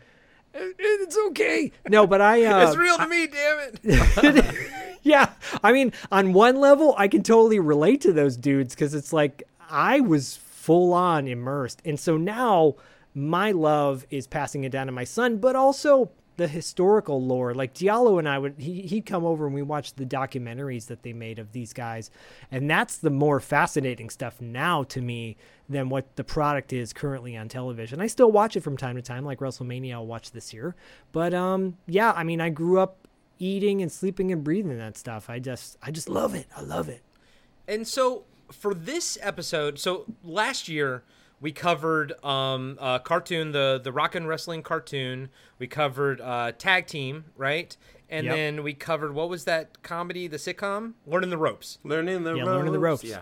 It- 0.53 0.75
It's 0.77 1.17
okay. 1.29 1.71
No, 1.89 2.05
but 2.05 2.21
I 2.21 2.43
uh, 2.45 2.63
it's 2.67 2.77
real 2.77 2.97
to 2.97 3.07
me, 3.07 3.25
damn 3.25 3.59
it. 3.59 4.71
yeah, 5.03 5.31
I 5.63 5.71
mean, 5.71 5.93
on 6.11 6.33
one 6.33 6.57
level, 6.57 6.93
I 6.97 7.07
can 7.07 7.23
totally 7.23 7.59
relate 7.59 8.01
to 8.01 8.13
those 8.13 8.37
dudes 8.37 8.75
because 8.75 8.93
it's 8.93 9.11
like 9.11 9.43
I 9.69 9.99
was 9.99 10.37
full 10.37 10.93
on 10.93 11.27
immersed, 11.27 11.81
and 11.85 11.99
so 11.99 12.17
now 12.17 12.75
my 13.13 13.51
love 13.51 14.05
is 14.09 14.27
passing 14.27 14.63
it 14.63 14.71
down 14.71 14.85
to 14.85 14.91
my 14.91 15.03
son, 15.03 15.37
but 15.37 15.55
also 15.55 16.11
the 16.37 16.47
historical 16.47 17.23
lore. 17.23 17.53
Like 17.53 17.73
Diallo 17.73 18.17
and 18.19 18.27
I 18.27 18.37
would, 18.37 18.55
he, 18.57 18.81
he'd 18.83 19.05
come 19.05 19.25
over 19.25 19.45
and 19.45 19.53
we 19.53 19.61
watched 19.61 19.97
the 19.97 20.05
documentaries 20.05 20.87
that 20.87 21.03
they 21.03 21.13
made 21.13 21.39
of 21.39 21.51
these 21.51 21.73
guys, 21.73 22.09
and 22.51 22.69
that's 22.69 22.97
the 22.97 23.09
more 23.09 23.39
fascinating 23.39 24.09
stuff 24.09 24.39
now 24.39 24.83
to 24.83 25.01
me 25.01 25.35
than 25.67 25.89
what 25.89 26.15
the 26.15 26.23
product 26.23 26.73
is 26.73 26.93
currently 26.93 27.35
on 27.35 27.47
television. 27.47 28.01
I 28.01 28.07
still 28.07 28.31
watch 28.31 28.55
it 28.55 28.61
from 28.61 28.77
time 28.77 28.95
to 28.95 29.01
time, 29.01 29.25
like 29.25 29.39
WrestleMania. 29.39 29.93
I'll 29.93 30.05
watch 30.05 30.31
this 30.31 30.53
year, 30.53 30.75
but 31.11 31.33
um, 31.33 31.77
yeah, 31.87 32.11
I 32.15 32.23
mean, 32.23 32.39
I 32.41 32.49
grew 32.49 32.79
up 32.79 33.00
eating 33.41 33.81
and 33.81 33.91
sleeping 33.91 34.31
and 34.31 34.43
breathing 34.43 34.77
that 34.77 34.95
stuff. 34.97 35.29
I 35.29 35.39
just 35.39 35.77
I 35.81 35.91
just 35.91 36.07
love 36.07 36.35
it. 36.35 36.47
I 36.55 36.61
love 36.61 36.87
it. 36.87 37.01
And 37.67 37.87
so 37.87 38.23
for 38.51 38.73
this 38.73 39.17
episode, 39.21 39.79
so 39.79 40.05
last 40.23 40.67
year 40.69 41.03
we 41.39 41.51
covered 41.51 42.13
um 42.23 42.77
uh 42.79 42.99
cartoon 42.99 43.51
the 43.51 43.81
the 43.83 43.91
rock 43.91 44.13
and 44.15 44.27
wrestling 44.27 44.61
cartoon. 44.63 45.29
We 45.57 45.67
covered 45.67 46.21
uh 46.21 46.51
tag 46.57 46.85
team, 46.87 47.25
right? 47.35 47.75
And 48.09 48.25
Yep. 48.25 48.35
then 48.35 48.63
we 48.63 48.73
covered 48.73 49.13
what 49.15 49.29
was 49.29 49.45
that 49.45 49.81
comedy, 49.83 50.27
the 50.27 50.37
sitcom? 50.37 50.93
Learning 51.07 51.29
the 51.29 51.37
ropes. 51.37 51.79
Learning 51.83 52.23
the 52.23 52.35
Yeah, 52.35 52.43
ropes. 52.43 52.55
learning 52.57 52.73
the 52.73 52.79
ropes. 52.79 53.03
Yeah. 53.05 53.21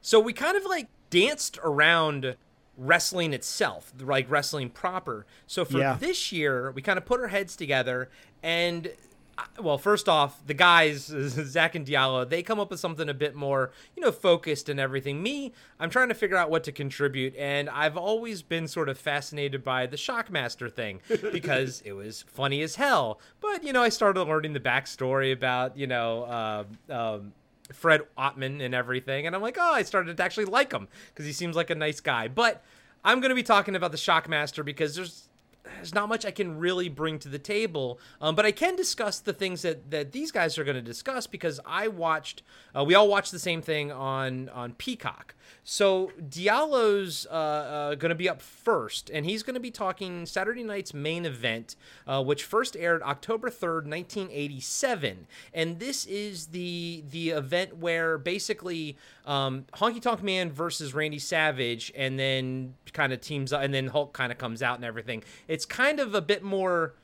So 0.00 0.20
we 0.20 0.32
kind 0.32 0.56
of 0.56 0.64
like 0.66 0.88
danced 1.10 1.58
around 1.62 2.36
wrestling 2.78 3.32
itself, 3.34 3.92
like 4.00 4.30
wrestling 4.30 4.70
proper. 4.70 5.26
So 5.46 5.64
for 5.64 5.78
Yeah. 5.78 5.96
this 6.00 6.32
year, 6.32 6.70
we 6.70 6.80
kind 6.80 6.96
of 6.96 7.04
put 7.04 7.20
our 7.20 7.28
heads 7.28 7.56
together 7.56 8.08
and. 8.42 8.86
uh, 8.86 9.42
Well, 9.62 9.78
first 9.78 10.08
off, 10.08 10.44
the 10.46 10.54
guys, 10.54 11.04
Zak 11.54 11.74
and 11.76 11.86
Diallo, 11.86 12.28
they 12.28 12.42
come 12.42 12.58
up 12.58 12.70
with 12.70 12.80
something 12.80 13.08
a 13.08 13.14
bit 13.14 13.36
more, 13.36 13.70
you 13.96 14.02
know, 14.02 14.10
focused 14.10 14.68
and 14.68 14.80
everything. 14.80 15.22
Me, 15.22 15.52
I'm 15.78 15.90
trying 15.90 16.08
to 16.08 16.14
figure 16.14 16.36
out 16.36 16.50
what 16.50 16.64
to 16.64 16.72
contribute, 16.72 17.36
and 17.36 17.70
I've 17.70 17.96
always 17.96 18.42
been 18.42 18.66
sort 18.66 18.88
of 18.88 18.98
fascinated 18.98 19.62
by 19.62 19.86
the 19.86 19.96
Shockmaster 19.96 20.72
thing 20.72 21.00
because 21.32 21.82
it 21.84 21.92
was 21.92 22.24
funny 22.26 22.62
as 22.62 22.74
hell. 22.76 23.20
But 23.40 23.62
you 23.62 23.72
know, 23.72 23.82
I 23.82 23.90
started 23.90 24.22
learning 24.24 24.54
the 24.54 24.60
backstory 24.60 25.32
about, 25.32 25.76
you 25.76 25.86
know, 25.86 26.22
uh, 26.24 26.64
um, 26.92 27.32
Fred 27.72 28.02
Ottman 28.16 28.62
and 28.62 28.74
everything, 28.74 29.26
and 29.26 29.34
I'm 29.36 29.42
like, 29.42 29.56
oh, 29.58 29.72
I 29.72 29.82
started 29.82 30.16
to 30.16 30.22
actually 30.22 30.46
like 30.46 30.72
him 30.72 30.88
because 31.08 31.26
he 31.26 31.32
seems 31.32 31.56
like 31.56 31.70
a 31.70 31.74
nice 31.74 32.00
guy. 32.00 32.28
But 32.28 32.62
I'm 33.04 33.20
going 33.20 33.30
to 33.30 33.34
be 33.34 33.42
talking 33.42 33.76
about 33.76 33.92
the 33.92 33.98
Shockmaster 33.98 34.64
because 34.64 34.94
there's 34.94 35.27
there's 35.76 35.94
not 35.94 36.08
much 36.08 36.24
I 36.24 36.30
can 36.30 36.58
really 36.58 36.88
bring 36.88 37.18
to 37.20 37.28
the 37.28 37.38
table, 37.38 37.98
um, 38.20 38.34
but 38.34 38.44
I 38.46 38.52
can 38.52 38.76
discuss 38.76 39.20
the 39.20 39.32
things 39.32 39.62
that, 39.62 39.90
that 39.90 40.12
these 40.12 40.30
guys 40.30 40.58
are 40.58 40.64
going 40.64 40.76
to 40.76 40.82
discuss 40.82 41.26
because 41.26 41.60
I 41.64 41.88
watched, 41.88 42.42
uh, 42.76 42.84
we 42.84 42.94
all 42.94 43.08
watched 43.08 43.32
the 43.32 43.38
same 43.38 43.62
thing 43.62 43.92
on 43.92 44.48
on 44.50 44.72
Peacock. 44.72 45.34
So 45.64 46.12
Diallo's 46.28 47.26
uh, 47.30 47.34
uh, 47.34 47.94
going 47.94 48.10
to 48.10 48.14
be 48.14 48.28
up 48.28 48.40
first, 48.42 49.10
and 49.10 49.24
he's 49.24 49.42
going 49.42 49.54
to 49.54 49.60
be 49.60 49.70
talking 49.70 50.26
Saturday 50.26 50.62
night's 50.62 50.92
main 50.92 51.24
event, 51.24 51.76
uh, 52.06 52.22
which 52.22 52.44
first 52.44 52.76
aired 52.76 53.02
October 53.02 53.50
third, 53.50 53.86
nineteen 53.86 54.28
eighty 54.30 54.60
seven, 54.60 55.26
and 55.54 55.78
this 55.78 56.06
is 56.06 56.48
the 56.48 57.04
the 57.10 57.30
event 57.30 57.76
where 57.78 58.18
basically 58.18 58.96
um, 59.26 59.64
Honky 59.74 60.00
Tonk 60.00 60.22
Man 60.22 60.50
versus 60.50 60.94
Randy 60.94 61.18
Savage, 61.18 61.92
and 61.96 62.18
then 62.18 62.74
kind 62.92 63.12
of 63.12 63.20
teams 63.20 63.52
up, 63.52 63.62
and 63.62 63.72
then 63.72 63.88
Hulk 63.88 64.12
kind 64.12 64.32
of 64.32 64.38
comes 64.38 64.62
out 64.62 64.76
and 64.76 64.84
everything. 64.84 65.22
It's 65.48 65.57
kind 65.66 66.00
of 66.00 66.14
a 66.14 66.20
bit 66.20 66.42
more 66.42 66.94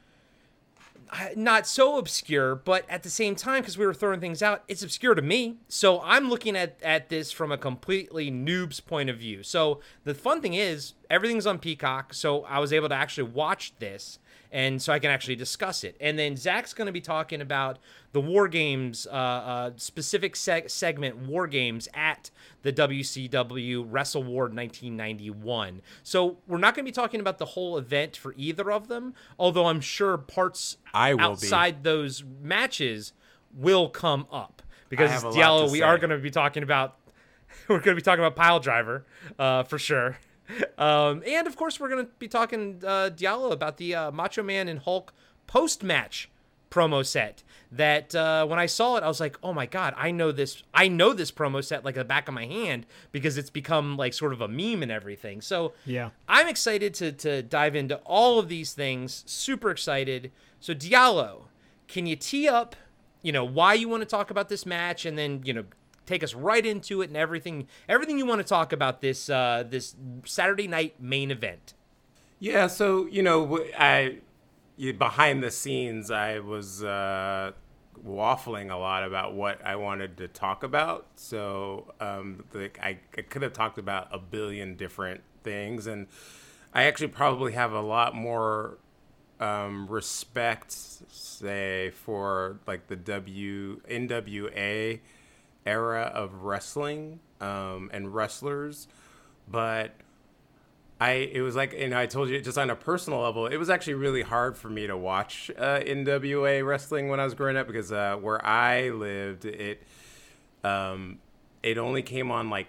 uh, 1.10 1.28
not 1.36 1.66
so 1.66 1.98
obscure, 1.98 2.54
but 2.54 2.84
at 2.88 3.02
the 3.02 3.10
same 3.10 3.36
time, 3.36 3.60
because 3.60 3.78
we 3.78 3.86
were 3.86 3.94
throwing 3.94 4.20
things 4.20 4.42
out, 4.42 4.64
it's 4.66 4.82
obscure 4.82 5.14
to 5.14 5.22
me. 5.22 5.56
So 5.68 6.00
I'm 6.00 6.28
looking 6.28 6.56
at, 6.56 6.76
at 6.82 7.08
this 7.08 7.30
from 7.30 7.52
a 7.52 7.58
completely 7.58 8.30
noob's 8.30 8.80
point 8.80 9.10
of 9.10 9.18
view. 9.18 9.42
So 9.42 9.80
the 10.04 10.14
fun 10.14 10.40
thing 10.40 10.54
is, 10.54 10.94
everything's 11.10 11.46
on 11.46 11.58
Peacock, 11.58 12.14
so 12.14 12.44
I 12.44 12.58
was 12.58 12.72
able 12.72 12.88
to 12.88 12.94
actually 12.94 13.30
watch 13.30 13.74
this, 13.78 14.18
and 14.54 14.80
so 14.80 14.92
I 14.92 15.00
can 15.00 15.10
actually 15.10 15.34
discuss 15.34 15.82
it. 15.82 15.96
And 16.00 16.16
then 16.16 16.36
Zak's 16.36 16.72
going 16.72 16.86
to 16.86 16.92
be 16.92 17.00
talking 17.00 17.40
about 17.40 17.80
the 18.12 18.20
War 18.20 18.46
Games, 18.46 19.04
uh, 19.10 19.10
uh, 19.10 19.70
specific 19.74 20.34
seg- 20.34 20.70
segment 20.70 21.16
War 21.16 21.48
Games 21.48 21.88
at 21.92 22.30
the 22.62 22.72
WCW 22.72 23.84
WrestleWar 23.90 24.54
1991. 24.54 25.82
So 26.04 26.36
we're 26.46 26.58
not 26.58 26.76
going 26.76 26.84
to 26.84 26.88
be 26.88 26.94
talking 26.94 27.18
about 27.18 27.38
the 27.38 27.46
whole 27.46 27.76
event 27.76 28.16
for 28.16 28.32
either 28.36 28.70
of 28.70 28.86
them, 28.86 29.14
although 29.40 29.66
I'm 29.66 29.80
sure 29.80 30.16
parts 30.16 30.76
I 30.94 31.14
will 31.14 31.18
be. 31.18 31.24
outside 31.24 31.82
those 31.82 32.22
matches 32.40 33.12
will 33.52 33.88
come 33.88 34.28
up 34.30 34.62
because 34.88 35.10
have 35.10 35.24
a 35.24 35.30
lot 35.30 35.36
Diallo, 35.36 35.72
we 35.72 35.80
say. 35.80 35.84
are 35.84 35.98
going 35.98 36.10
to 36.10 36.18
be 36.18 36.30
talking 36.30 36.62
about 36.62 36.96
we're 37.68 37.78
going 37.80 37.96
to 37.96 38.00
be 38.00 38.02
talking 38.02 38.24
about 38.24 38.36
Pile 38.36 38.60
Driver 38.60 39.04
uh, 39.36 39.64
for 39.64 39.80
sure. 39.80 40.16
Um, 40.78 41.22
and 41.26 41.46
of 41.46 41.56
course, 41.56 41.80
we're 41.80 41.88
going 41.88 42.04
to 42.04 42.12
be 42.18 42.28
talking 42.28 42.80
uh, 42.84 43.10
Diallo 43.14 43.52
about 43.52 43.76
the 43.78 43.94
uh, 43.94 44.10
Macho 44.10 44.42
Man 44.42 44.68
and 44.68 44.78
Hulk 44.80 45.12
post 45.46 45.82
match 45.82 46.28
promo 46.70 47.06
set 47.06 47.42
that 47.70 48.14
uh, 48.14 48.44
when 48.46 48.58
I 48.58 48.66
saw 48.66 48.96
it, 48.96 49.04
I 49.04 49.08
was 49.08 49.20
like, 49.20 49.38
oh 49.42 49.52
my 49.52 49.66
god, 49.66 49.94
I 49.96 50.10
know 50.10 50.32
this. 50.32 50.62
I 50.74 50.88
know 50.88 51.12
this 51.12 51.30
promo 51.30 51.64
set 51.64 51.84
like 51.84 51.94
the 51.94 52.04
back 52.04 52.28
of 52.28 52.34
my 52.34 52.46
hand 52.46 52.86
because 53.12 53.38
it's 53.38 53.50
become 53.50 53.96
like 53.96 54.12
sort 54.12 54.32
of 54.32 54.40
a 54.40 54.48
meme 54.48 54.82
and 54.82 54.90
everything. 54.92 55.40
So 55.40 55.72
Yeah. 55.86 56.10
I'm 56.28 56.48
excited 56.48 56.94
to 56.94 57.12
to 57.12 57.42
dive 57.42 57.74
into 57.76 57.96
all 57.98 58.38
of 58.38 58.48
these 58.48 58.72
things. 58.72 59.22
Super 59.26 59.70
excited. 59.70 60.32
So 60.60 60.74
Diallo, 60.74 61.44
can 61.88 62.06
you 62.06 62.16
tee 62.16 62.48
up, 62.48 62.74
you 63.22 63.32
know, 63.32 63.44
why 63.44 63.74
you 63.74 63.88
want 63.88 64.02
to 64.02 64.06
talk 64.06 64.30
about 64.30 64.48
this 64.48 64.66
match, 64.66 65.06
and 65.06 65.16
then 65.16 65.42
you 65.44 65.52
know 65.52 65.64
take 66.06 66.22
us 66.22 66.34
right 66.34 66.64
into 66.64 67.02
it 67.02 67.08
and 67.08 67.16
everything 67.16 67.66
everything 67.88 68.18
you 68.18 68.26
want 68.26 68.40
to 68.40 68.46
talk 68.46 68.72
about 68.72 69.00
this 69.00 69.28
uh, 69.28 69.64
this 69.68 69.96
Saturday 70.24 70.66
night 70.66 71.00
main 71.00 71.30
event. 71.30 71.74
Yeah, 72.38 72.66
so 72.66 73.06
you 73.06 73.22
know, 73.22 73.64
I 73.78 74.18
behind 74.98 75.42
the 75.42 75.50
scenes, 75.50 76.10
I 76.10 76.40
was 76.40 76.82
uh, 76.82 77.52
waffling 78.04 78.70
a 78.70 78.76
lot 78.76 79.04
about 79.04 79.34
what 79.34 79.64
I 79.64 79.76
wanted 79.76 80.16
to 80.18 80.28
talk 80.28 80.62
about. 80.62 81.06
So 81.16 81.94
um, 82.00 82.44
like 82.52 82.78
I, 82.82 82.98
I 83.16 83.22
could 83.22 83.42
have 83.42 83.52
talked 83.52 83.78
about 83.78 84.08
a 84.12 84.18
billion 84.18 84.76
different 84.76 85.22
things, 85.42 85.86
and 85.86 86.06
I 86.72 86.84
actually 86.84 87.08
probably 87.08 87.52
have 87.52 87.72
a 87.72 87.80
lot 87.80 88.14
more 88.14 88.78
um, 89.40 89.86
respect, 89.86 90.72
say, 90.72 91.90
for 91.90 92.58
like 92.66 92.88
the 92.88 92.96
W 92.96 93.80
NWA 93.88 95.00
era 95.66 96.10
of 96.14 96.42
wrestling 96.42 97.20
um, 97.40 97.90
and 97.92 98.14
wrestlers, 98.14 98.88
but 99.48 99.92
I 101.00 101.10
it 101.10 101.42
was 101.42 101.56
like 101.56 101.72
you 101.72 101.88
know 101.88 101.98
I 101.98 102.06
told 102.06 102.28
you 102.28 102.40
just 102.40 102.56
on 102.56 102.70
a 102.70 102.76
personal 102.76 103.20
level 103.20 103.46
it 103.46 103.56
was 103.56 103.68
actually 103.68 103.94
really 103.94 104.22
hard 104.22 104.56
for 104.56 104.70
me 104.70 104.86
to 104.86 104.96
watch 104.96 105.50
uh, 105.58 105.80
NWA 105.80 106.64
wrestling 106.64 107.08
when 107.08 107.18
I 107.20 107.24
was 107.24 107.34
growing 107.34 107.56
up 107.56 107.66
because 107.66 107.92
uh, 107.92 108.16
where 108.16 108.44
I 108.44 108.90
lived 108.90 109.44
it 109.44 109.82
um, 110.62 111.18
it 111.62 111.78
only 111.78 112.02
came 112.02 112.30
on 112.30 112.48
like 112.48 112.68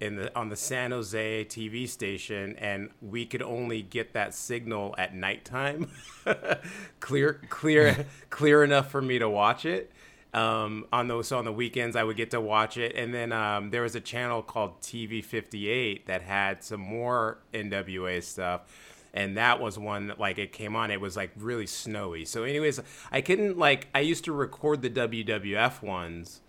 in 0.00 0.16
the 0.16 0.36
on 0.36 0.48
the 0.48 0.56
San 0.56 0.90
Jose 0.90 1.44
TV 1.44 1.88
station 1.88 2.56
and 2.58 2.90
we 3.00 3.24
could 3.24 3.42
only 3.42 3.82
get 3.82 4.14
that 4.14 4.34
signal 4.34 4.94
at 4.98 5.14
nighttime. 5.14 5.90
Clear 7.00 7.40
clear 7.48 8.06
clear 8.30 8.64
enough 8.64 8.90
for 8.90 9.00
me 9.00 9.18
to 9.18 9.28
watch 9.28 9.64
it 9.64 9.92
um, 10.32 10.86
on 10.92 11.08
those 11.08 11.28
so 11.28 11.38
on 11.38 11.44
the 11.44 11.52
weekends 11.52 11.96
I 11.96 12.04
would 12.04 12.16
get 12.16 12.30
to 12.32 12.40
watch 12.40 12.76
it. 12.76 12.94
And 12.96 13.12
then 13.12 13.32
um, 13.32 13.70
there 13.70 13.82
was 13.82 13.94
a 13.94 14.00
channel 14.00 14.42
called 14.42 14.80
TV 14.80 15.24
58 15.24 16.06
that 16.06 16.22
had 16.22 16.62
some 16.62 16.80
more 16.80 17.38
NWA 17.52 18.22
stuff. 18.22 18.62
And 19.12 19.36
that 19.36 19.60
was 19.60 19.76
one 19.76 20.06
that 20.06 20.20
like 20.20 20.38
it 20.38 20.52
came 20.52 20.76
on 20.76 20.90
it 20.90 21.00
was 21.00 21.16
like 21.16 21.32
really 21.36 21.66
snowy. 21.66 22.24
So 22.24 22.44
anyways 22.44 22.80
I 23.10 23.20
couldn't 23.20 23.58
like 23.58 23.88
I 23.94 24.00
used 24.00 24.24
to 24.24 24.32
record 24.32 24.82
the 24.82 24.90
WWF 24.90 25.82
ones 25.82 26.40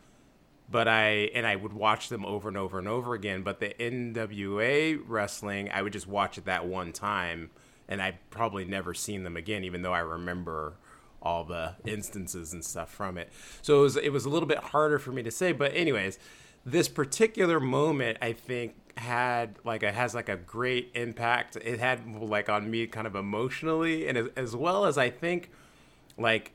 but 0.72 0.88
I 0.88 1.30
and 1.36 1.46
I 1.46 1.58
would 1.58 1.74
watch 1.74 2.10
them 2.10 2.26
over 2.26 2.48
and 2.48 2.58
over 2.58 2.80
and 2.80 2.88
over 2.88 3.14
again. 3.14 3.44
But 3.44 3.60
the 3.60 3.76
NWA 3.80 5.02
wrestling, 5.06 5.70
I 5.70 5.82
would 5.82 5.94
just 5.94 6.08
watch 6.08 6.38
it 6.38 6.46
that 6.46 6.66
one 6.66 6.94
time, 6.94 7.52
and 7.88 8.02
I 8.02 8.18
probably 8.30 8.64
never 8.64 8.94
seen 8.94 9.24
them 9.24 9.36
again, 9.36 9.64
even 9.66 9.82
though 9.82 9.94
I 9.94 10.00
remember 10.00 10.76
all 11.22 11.44
the 11.44 11.76
instances 11.86 12.54
and 12.54 12.64
stuff 12.64 12.90
from 12.90 13.18
it. 13.18 13.32
So 13.62 13.80
it 13.80 13.82
was 13.82 13.98
it 13.98 14.12
was 14.12 14.26
a 14.26 14.30
little 14.30 14.48
bit 14.48 14.60
harder 14.60 15.00
for 15.00 15.12
me 15.12 15.24
to 15.24 15.32
say. 15.32 15.52
But 15.52 15.76
anyways, 15.76 16.20
this 16.66 16.88
particular 16.88 17.60
moment, 17.60 18.18
I 18.22 18.34
think 18.34 18.76
had 18.98 19.58
like 19.64 19.84
it 19.84 19.94
has 19.94 20.14
like 20.14 20.30
a 20.30 20.38
great 20.38 20.92
impact. 20.96 21.56
It 21.58 21.80
had 21.80 22.06
like 22.22 22.50
on 22.50 22.70
me 22.70 22.88
kind 22.88 23.08
of 23.08 23.16
emotionally, 23.16 24.08
and 24.08 24.18
as, 24.18 24.28
as 24.36 24.56
well 24.56 24.86
as 24.86 24.98
I 24.98 25.10
think 25.10 25.52
like 26.18 26.54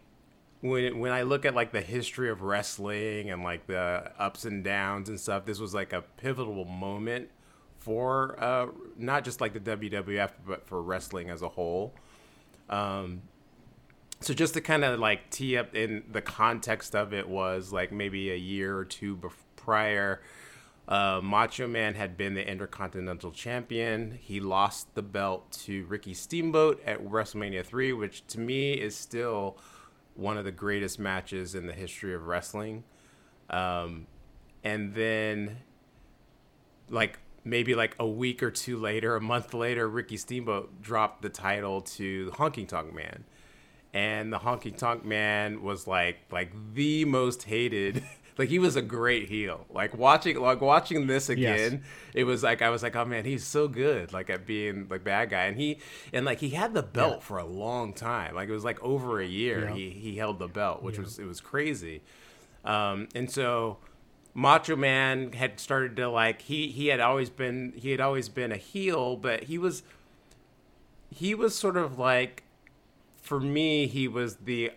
when 0.60 0.98
when 0.98 1.12
I 1.12 1.22
look 1.22 1.44
at 1.44 1.54
like 1.54 1.72
the 1.72 1.80
history 1.80 2.30
of 2.30 2.42
wrestling 2.42 3.30
and 3.30 3.42
like 3.42 3.66
the 3.66 4.10
ups 4.18 4.44
and 4.44 4.64
downs 4.64 5.08
and 5.08 5.18
stuff, 5.18 5.44
this 5.44 5.58
was 5.58 5.74
like 5.74 5.92
a 5.92 6.02
pivotal 6.02 6.64
moment 6.64 7.30
for 7.78 8.42
uh, 8.42 8.66
not 8.96 9.24
just 9.24 9.40
like 9.40 9.52
the 9.52 9.60
WWF, 9.60 10.30
but 10.46 10.66
for 10.66 10.82
wrestling 10.82 11.30
as 11.30 11.42
a 11.42 11.48
whole. 11.48 11.94
Um, 12.68 13.22
so 14.20 14.34
just 14.34 14.54
to 14.54 14.60
kind 14.60 14.84
of 14.84 14.98
like 14.98 15.30
tee 15.30 15.56
up 15.56 15.74
in 15.74 16.04
the 16.10 16.22
context 16.22 16.94
of 16.94 17.12
it 17.12 17.28
was 17.28 17.72
like 17.72 17.92
maybe 17.92 18.30
a 18.30 18.36
year 18.36 18.76
or 18.76 18.84
two 18.84 19.16
bef- 19.16 19.32
prior. 19.56 20.22
Uh, 20.88 21.20
Macho 21.22 21.66
Man 21.66 21.94
had 21.94 22.16
been 22.16 22.34
the 22.34 22.48
Intercontinental 22.48 23.32
Champion. 23.32 24.18
He 24.22 24.38
lost 24.38 24.94
the 24.94 25.02
belt 25.02 25.50
to 25.64 25.84
Ricky 25.86 26.14
Steamboat 26.14 26.80
at 26.86 27.04
WrestleMania 27.04 27.64
3, 27.64 27.92
which 27.92 28.24
to 28.28 28.38
me 28.38 28.74
is 28.74 28.94
still 28.94 29.58
one 30.14 30.38
of 30.38 30.44
the 30.44 30.52
greatest 30.52 30.98
matches 30.98 31.54
in 31.54 31.66
the 31.66 31.72
history 31.72 32.14
of 32.14 32.26
wrestling. 32.26 32.84
Um, 33.50 34.06
and 34.62 34.94
then, 34.94 35.58
like, 36.88 37.18
maybe 37.44 37.74
like 37.74 37.96
a 37.98 38.06
week 38.06 38.42
or 38.42 38.50
two 38.52 38.76
later, 38.76 39.16
a 39.16 39.20
month 39.20 39.54
later, 39.54 39.88
Ricky 39.88 40.16
Steamboat 40.16 40.82
dropped 40.82 41.22
the 41.22 41.28
title 41.28 41.80
to 41.80 42.30
Honky 42.36 42.66
Tonk 42.66 42.94
Man. 42.94 43.24
And 43.96 44.32
the 44.32 44.38
Honky 44.38 44.76
Tonk 44.76 45.04
Man 45.04 45.62
was 45.62 45.86
like 45.86 46.18
like 46.30 46.50
the 46.74 47.04
most 47.06 47.44
hated 47.44 48.02
like 48.38 48.50
he 48.50 48.58
was 48.58 48.76
a 48.76 48.82
great 48.82 49.28
heel. 49.30 49.64
Like 49.70 49.96
watching 49.96 50.38
like 50.38 50.60
watching 50.60 51.06
this 51.06 51.28
again, 51.30 51.72
Yes. 51.72 51.80
it 52.12 52.24
was 52.24 52.42
like 52.42 52.60
I 52.60 52.68
was 52.68 52.82
like, 52.82 52.94
oh 52.94 53.04
man, 53.06 53.24
he's 53.24 53.44
so 53.44 53.68
good 53.68 54.12
like 54.12 54.28
at 54.28 54.44
being 54.46 54.86
like 54.90 55.02
bad 55.02 55.30
guy. 55.30 55.44
And 55.44 55.56
he 55.56 55.78
and 56.12 56.26
like 56.26 56.40
he 56.40 56.50
had 56.50 56.74
the 56.74 56.82
belt 56.82 57.22
for 57.22 57.38
a 57.38 57.46
long 57.46 57.94
time. 57.94 58.34
Like 58.34 58.48
it 58.50 58.52
was 58.52 58.64
like 58.64 58.82
over 58.82 59.18
a 59.20 59.26
year 59.26 59.68
Yeah. 59.68 59.74
he 59.74 59.90
he 59.90 60.16
held 60.18 60.38
the 60.40 60.48
belt, 60.48 60.82
which 60.82 60.98
was 60.98 61.18
it 61.18 61.24
was 61.26 61.40
crazy. 61.40 62.02
Um, 62.64 63.08
and 63.14 63.30
so 63.30 63.78
Macho 64.34 64.76
Man 64.76 65.32
had 65.32 65.58
started 65.58 65.96
to 65.96 66.08
like 66.10 66.42
he 66.42 66.68
he 66.68 66.88
had 66.88 67.00
always 67.00 67.30
been 67.30 67.72
he 67.76 67.92
had 67.92 68.00
always 68.00 68.28
been 68.28 68.52
a 68.52 68.58
heel, 68.58 69.16
but 69.16 69.44
he 69.44 69.56
was 69.56 69.82
he 71.10 71.34
was 71.34 71.54
sort 71.54 71.76
of 71.78 71.98
like 71.98 72.42
for 73.26 73.40
me 73.40 73.86
he 73.86 74.06
was 74.06 74.36
the 74.36 74.72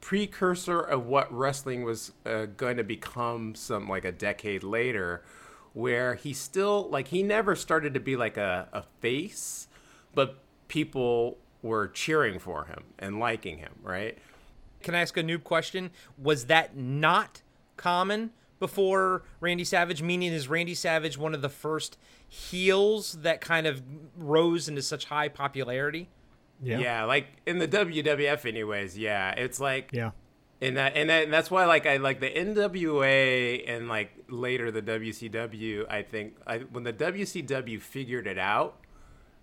precursor 0.00 0.80
of 0.80 1.06
what 1.06 1.32
wrestling 1.32 1.82
was 1.82 2.12
uh, 2.26 2.44
going 2.44 2.76
to 2.76 2.84
become 2.84 3.54
some 3.54 3.88
like 3.88 4.04
a 4.04 4.12
decade 4.12 4.62
later 4.62 5.24
where 5.72 6.14
he 6.14 6.32
still 6.32 6.88
like 6.90 7.08
he 7.08 7.22
never 7.22 7.56
started 7.56 7.94
to 7.94 8.00
be 8.00 8.14
like 8.16 8.36
a, 8.36 8.68
a 8.72 8.82
face 9.00 9.66
but 10.14 10.38
people 10.68 11.38
were 11.62 11.88
cheering 11.88 12.38
for 12.38 12.66
him 12.66 12.84
and 12.98 13.18
liking 13.18 13.58
him 13.58 13.72
right 13.82 14.18
Can 14.82 14.94
I 14.94 15.00
ask 15.00 15.16
a 15.16 15.22
noob 15.22 15.44
question? 15.44 15.90
Was 16.18 16.44
that 16.46 16.76
not 16.76 17.40
common 17.78 18.30
before 18.58 19.22
Randy 19.40 19.64
Savage? 19.64 20.02
Meaning, 20.02 20.30
is 20.34 20.46
Randy 20.46 20.74
Savage 20.74 21.16
one 21.16 21.34
of 21.34 21.40
the 21.40 21.48
first 21.48 21.96
heels 22.28 23.14
that 23.22 23.40
kind 23.40 23.66
of 23.66 23.82
rose 24.14 24.68
into 24.68 24.82
such 24.82 25.06
high 25.06 25.28
popularity? 25.28 26.10
Yeah. 26.62 26.78
yeah 26.78 27.04
like 27.04 27.26
in 27.46 27.58
the 27.58 27.68
WWF 27.68 28.46
anyways 28.46 28.96
yeah 28.96 29.32
it's 29.32 29.60
like 29.60 29.90
Yeah. 29.92 30.12
and 30.62 30.76
that 30.76 30.96
and, 30.96 31.10
that, 31.10 31.24
and 31.24 31.32
that's 31.32 31.50
why 31.50 31.66
like 31.66 31.84
I 31.86 31.96
like 31.98 32.20
the 32.20 32.30
NWA 32.30 33.64
and 33.68 33.88
like 33.88 34.10
later 34.28 34.70
the 34.70 34.82
WCW. 34.82 35.84
I 35.90 36.02
think 36.02 36.36
I, 36.46 36.58
when 36.58 36.84
the 36.84 36.92
WCW 36.92 37.80
figured 37.80 38.26
it 38.26 38.38
out, 38.38 38.78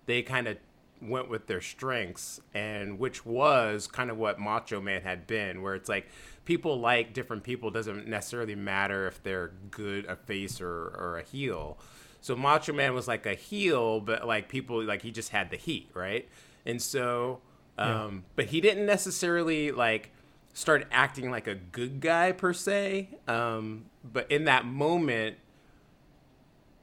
they 0.06 0.22
kind 0.22 0.48
of 0.48 0.56
went 1.00 1.28
with 1.28 1.46
their 1.48 1.60
strengths 1.60 2.40
and 2.54 2.98
which 2.98 3.26
was 3.26 3.86
kind 3.86 4.10
of 4.10 4.16
what 4.16 4.38
Macho 4.38 4.80
Man 4.80 5.02
had 5.02 5.26
been, 5.26 5.62
where 5.62 5.74
it's 5.74 5.88
like 5.88 6.08
people 6.44 6.78
like 6.80 7.12
different 7.12 7.42
people 7.44 7.70
doesn't 7.70 8.06
necessarily 8.08 8.54
matter 8.54 9.06
if 9.06 9.22
they're 9.22 9.52
good 9.70 10.06
a 10.06 10.16
face 10.16 10.60
or 10.60 10.70
or 10.98 11.18
a 11.18 11.22
heel. 11.22 11.78
So 12.20 12.36
Macho 12.36 12.72
Man 12.72 12.94
was 12.94 13.08
like 13.08 13.26
a 13.26 13.34
heel, 13.34 14.00
but 14.00 14.26
like 14.26 14.48
people 14.48 14.82
like 14.82 15.02
he 15.02 15.10
just 15.10 15.30
had 15.30 15.50
the 15.50 15.56
heat, 15.56 15.90
right? 15.94 16.28
And 16.64 16.80
so, 16.80 17.40
um, 17.78 18.24
but 18.36 18.46
he 18.46 18.60
didn't 18.60 18.86
necessarily 18.86 19.70
like 19.72 20.10
start 20.52 20.86
acting 20.90 21.30
like 21.30 21.46
a 21.46 21.54
good 21.54 22.00
guy 22.00 22.32
per 22.32 22.52
se. 22.52 23.08
Um, 23.26 23.86
but 24.04 24.30
in 24.30 24.44
that 24.44 24.64
moment, 24.64 25.36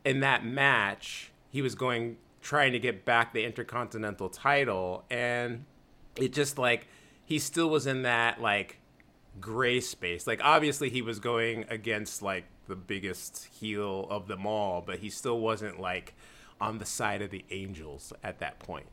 in 0.03 0.21
that 0.21 0.45
match, 0.45 1.31
he 1.49 1.61
was 1.61 1.75
going 1.75 2.17
trying 2.41 2.71
to 2.71 2.79
get 2.79 3.05
back 3.05 3.33
the 3.33 3.43
intercontinental 3.43 4.29
title, 4.29 5.03
and 5.09 5.65
it 6.15 6.33
just 6.33 6.57
like 6.57 6.87
he 7.25 7.39
still 7.39 7.69
was 7.69 7.85
in 7.85 8.03
that 8.03 8.41
like 8.41 8.79
gray 9.39 9.79
space. 9.79 10.25
Like 10.25 10.41
obviously 10.43 10.89
he 10.89 11.01
was 11.01 11.19
going 11.19 11.65
against 11.69 12.21
like 12.21 12.45
the 12.67 12.75
biggest 12.75 13.45
heel 13.59 14.07
of 14.09 14.27
them 14.27 14.45
all, 14.45 14.81
but 14.81 14.99
he 14.99 15.09
still 15.09 15.39
wasn't 15.39 15.79
like 15.79 16.15
on 16.61 16.77
the 16.77 16.85
side 16.85 17.21
of 17.21 17.29
the 17.29 17.45
angels 17.51 18.13
at 18.23 18.39
that 18.39 18.59
point. 18.59 18.87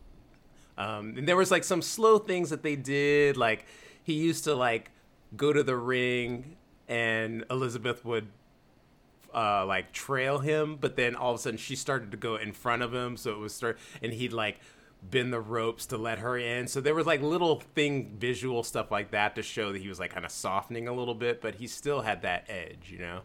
Um, 0.79 1.15
and 1.17 1.27
there 1.27 1.37
was 1.37 1.51
like 1.51 1.65
some 1.65 1.83
slow 1.83 2.19
things 2.19 2.51
that 2.51 2.63
they 2.63 2.77
did. 2.77 3.37
Like 3.37 3.67
he 4.03 4.15
used 4.15 4.45
to 4.45 4.55
like 4.55 4.91
go 5.37 5.53
to 5.53 5.63
the 5.63 5.77
ring, 5.77 6.57
and 6.89 7.45
Elizabeth 7.51 8.05
would 8.05 8.29
uh, 9.35 9.67
like 9.67 9.93
trail 9.93 10.39
him, 10.39 10.77
but 10.81 10.97
then 10.97 11.15
all 11.15 11.33
of 11.33 11.39
a 11.39 11.43
sudden 11.43 11.59
she 11.59 11.77
started 11.77 12.11
to 12.11 12.17
go 12.17 12.37
in 12.37 12.53
front 12.53 12.83
of 12.83 12.95
him, 12.95 13.17
so 13.17 13.33
it 13.33 13.39
was 13.39 13.55
start, 13.55 13.79
and 14.03 14.13
he'd 14.13 14.33
like 14.33 14.61
bend 15.03 15.33
the 15.33 15.41
ropes 15.41 15.87
to 15.87 15.97
let 15.97 16.19
her 16.19 16.39
in. 16.39 16.67
So 16.67 16.81
there 16.81 16.95
was 16.95 17.07
like 17.07 17.21
little 17.21 17.61
thing, 17.75 18.17
visual 18.19 18.63
stuff 18.63 18.91
like 18.91 19.11
that 19.11 19.35
to 19.37 19.43
show 19.43 19.73
that 19.73 19.81
he 19.81 19.89
was 19.89 20.01
like 20.01 20.13
kind 20.13 20.25
of 20.25 20.33
softening 20.33 20.89
a 20.89 20.93
little 20.93 21.15
bit, 21.15 21.41
but 21.41 21.57
he 21.57 21.67
still 21.67 22.01
had 22.01 22.23
that 22.23 22.47
edge, 22.49 22.91
you 22.91 22.99
know. 22.99 23.21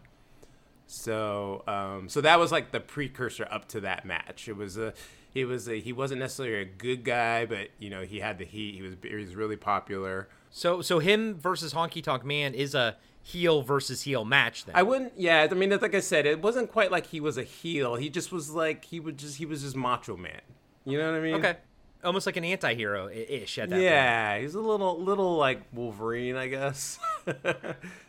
So, 0.86 1.64
um, 1.66 2.08
so 2.08 2.20
that 2.20 2.38
was 2.38 2.52
like 2.52 2.70
the 2.70 2.80
precursor 2.80 3.48
up 3.50 3.68
to 3.68 3.80
that 3.80 4.04
match. 4.04 4.48
It 4.48 4.56
was 4.56 4.76
a, 4.76 4.92
he 5.32 5.44
was 5.44 5.68
a, 5.68 5.80
he 5.80 5.92
wasn't 5.92 6.20
necessarily 6.20 6.62
a 6.62 6.64
good 6.64 7.04
guy, 7.04 7.46
but 7.46 7.68
you 7.78 7.90
know 7.90 8.02
he 8.02 8.20
had 8.20 8.38
the 8.38 8.44
heat. 8.44 8.74
He 8.74 8.82
was 8.82 8.94
he 9.02 9.14
was 9.14 9.34
really 9.34 9.56
popular. 9.56 10.28
So 10.50 10.82
so 10.82 10.98
him 10.98 11.38
versus 11.38 11.72
Honky 11.74 12.02
Tonk 12.02 12.24
Man 12.24 12.54
is 12.54 12.74
a 12.74 12.96
heel 13.22 13.62
versus 13.62 14.02
heel 14.02 14.24
match 14.24 14.64
then. 14.64 14.74
I 14.74 14.82
wouldn't. 14.82 15.12
Yeah, 15.16 15.46
I 15.50 15.54
mean, 15.54 15.70
like 15.70 15.94
I 15.94 16.00
said, 16.00 16.26
it 16.26 16.42
wasn't 16.42 16.70
quite 16.70 16.90
like 16.90 17.06
he 17.06 17.20
was 17.20 17.38
a 17.38 17.44
heel. 17.44 17.94
He 17.94 18.10
just 18.10 18.32
was 18.32 18.50
like 18.50 18.84
he 18.84 19.00
would 19.00 19.16
just 19.18 19.36
he 19.36 19.46
was 19.46 19.62
just 19.62 19.76
Macho 19.76 20.16
Man. 20.16 20.40
You 20.84 20.98
know 20.98 21.10
what 21.10 21.18
I 21.18 21.22
mean? 21.22 21.34
okay. 21.34 21.56
Almost 22.04 22.26
like 22.26 22.36
an 22.36 22.42
anti-hero 22.44 23.08
ish 23.08 23.58
at 23.58 23.68
that 23.68 23.76
point. 23.76 23.84
Yeah, 23.84 24.38
he's 24.40 24.56
a 24.56 24.60
little 24.60 25.00
little 25.00 25.36
like 25.36 25.62
Wolverine, 25.72 26.36
I 26.36 26.48
guess. 26.48 26.98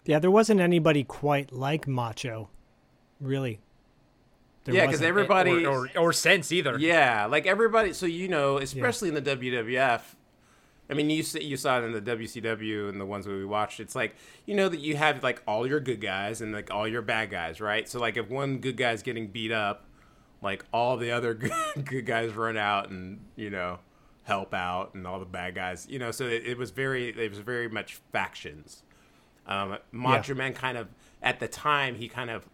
Yeah, 0.05 0.19
there 0.19 0.31
wasn't 0.31 0.59
anybody 0.59 1.03
quite 1.05 1.53
like 1.53 1.88
Macho, 1.88 2.49
really. 3.21 3.59
There 4.63 4.76
yeah, 4.76 4.86
because 4.86 5.02
everybody. 5.02 5.65
or, 5.65 5.88
or, 5.88 5.97
or 5.97 6.13
sense 6.13 6.52
either. 6.52 6.78
yeah, 6.80 7.26
like 7.26 7.45
everybody. 7.45 7.93
So 7.93 8.06
you 8.06 8.28
know, 8.28 8.58
especially 8.58 9.10
in 9.10 9.15
the 9.15 9.21
WWF. 9.21 10.02
I 10.89 10.95
mean, 10.95 11.10
you 11.10 11.23
you 11.39 11.58
saw 11.58 11.80
it 11.80 11.84
in 11.84 11.91
the 11.91 12.02
WCW 12.02 12.89
and 12.89 12.99
the 12.99 13.06
ones 13.06 13.26
we 13.28 13.45
watched. 13.45 13.80
It's 13.80 13.95
like 13.95 14.15
you 14.45 14.56
know 14.56 14.69
that 14.69 14.80
you 14.80 14.95
have 14.95 15.23
like 15.23 15.41
all 15.47 15.65
your 15.67 15.80
good 15.80 16.02
guys 16.02 16.41
and 16.41 16.54
like 16.54 16.71
all 16.71 16.88
your 16.88 17.02
bad 17.02 17.30
guys, 17.30 17.60
right? 17.60 17.88
So 17.88 17.99
like 17.99 18.17
if 18.17 18.30
one 18.30 18.60
good 18.60 18.78
guy's 18.78 19.02
getting 19.02 19.28
beat 19.28 19.52
up, 19.52 19.86
like 20.41 20.65
all 20.73 20.97
the 20.97 21.12
other 21.12 21.34
good, 21.34 21.54
good 21.84 22.06
guys 22.06 22.34
run 22.34 22.58
out 22.58 22.89
and 22.89 23.19
you 23.36 23.49
know 23.49 23.80
help 24.23 24.54
out, 24.54 24.93
and 24.93 25.06
all 25.08 25.19
the 25.19 25.26
bad 25.26 25.56
guys, 25.56 25.88
you 25.89 25.99
know. 25.99 26.12
So 26.12 26.26
it, 26.26 26.45
it 26.45 26.58
was 26.58 26.71
very 26.71 27.10
it 27.10 27.30
was 27.30 27.39
very 27.39 27.69
much 27.69 27.95
factions. 28.12 28.84
Um, 29.45 29.78
Macho 29.91 30.36
Man 30.36 30.54
kind 30.54 30.78
of 30.78 30.88
at 31.21 31.39
the 31.39 31.47
time 31.47 31.95
he 31.95 32.08
kind 32.08 32.30
of 32.30 32.47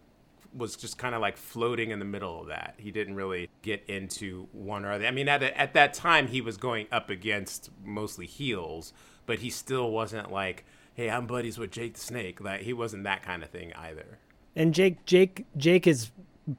was 0.54 0.76
just 0.76 0.98
kind 0.98 1.14
of 1.14 1.20
like 1.20 1.36
floating 1.36 1.90
in 1.90 1.98
the 1.98 2.04
middle 2.04 2.40
of 2.40 2.48
that. 2.48 2.74
He 2.78 2.90
didn't 2.90 3.14
really 3.14 3.48
get 3.62 3.84
into 3.86 4.48
one 4.52 4.84
or 4.84 4.92
other. 4.92 5.06
I 5.06 5.10
mean, 5.10 5.28
at 5.28 5.42
at 5.42 5.74
that 5.74 5.94
time 5.94 6.28
he 6.28 6.40
was 6.40 6.56
going 6.56 6.86
up 6.90 7.10
against 7.10 7.70
mostly 7.84 8.26
heels, 8.26 8.92
but 9.26 9.40
he 9.40 9.50
still 9.50 9.90
wasn't 9.90 10.30
like, 10.30 10.64
"Hey, 10.94 11.10
I'm 11.10 11.26
buddies 11.26 11.58
with 11.58 11.70
Jake 11.70 11.94
the 11.94 12.00
Snake." 12.00 12.40
Like 12.40 12.62
he 12.62 12.72
wasn't 12.72 13.04
that 13.04 13.22
kind 13.22 13.42
of 13.42 13.50
thing 13.50 13.72
either. 13.74 14.18
And 14.56 14.74
Jake, 14.74 15.04
Jake, 15.06 15.46
Jake 15.56 15.86
is 15.86 16.10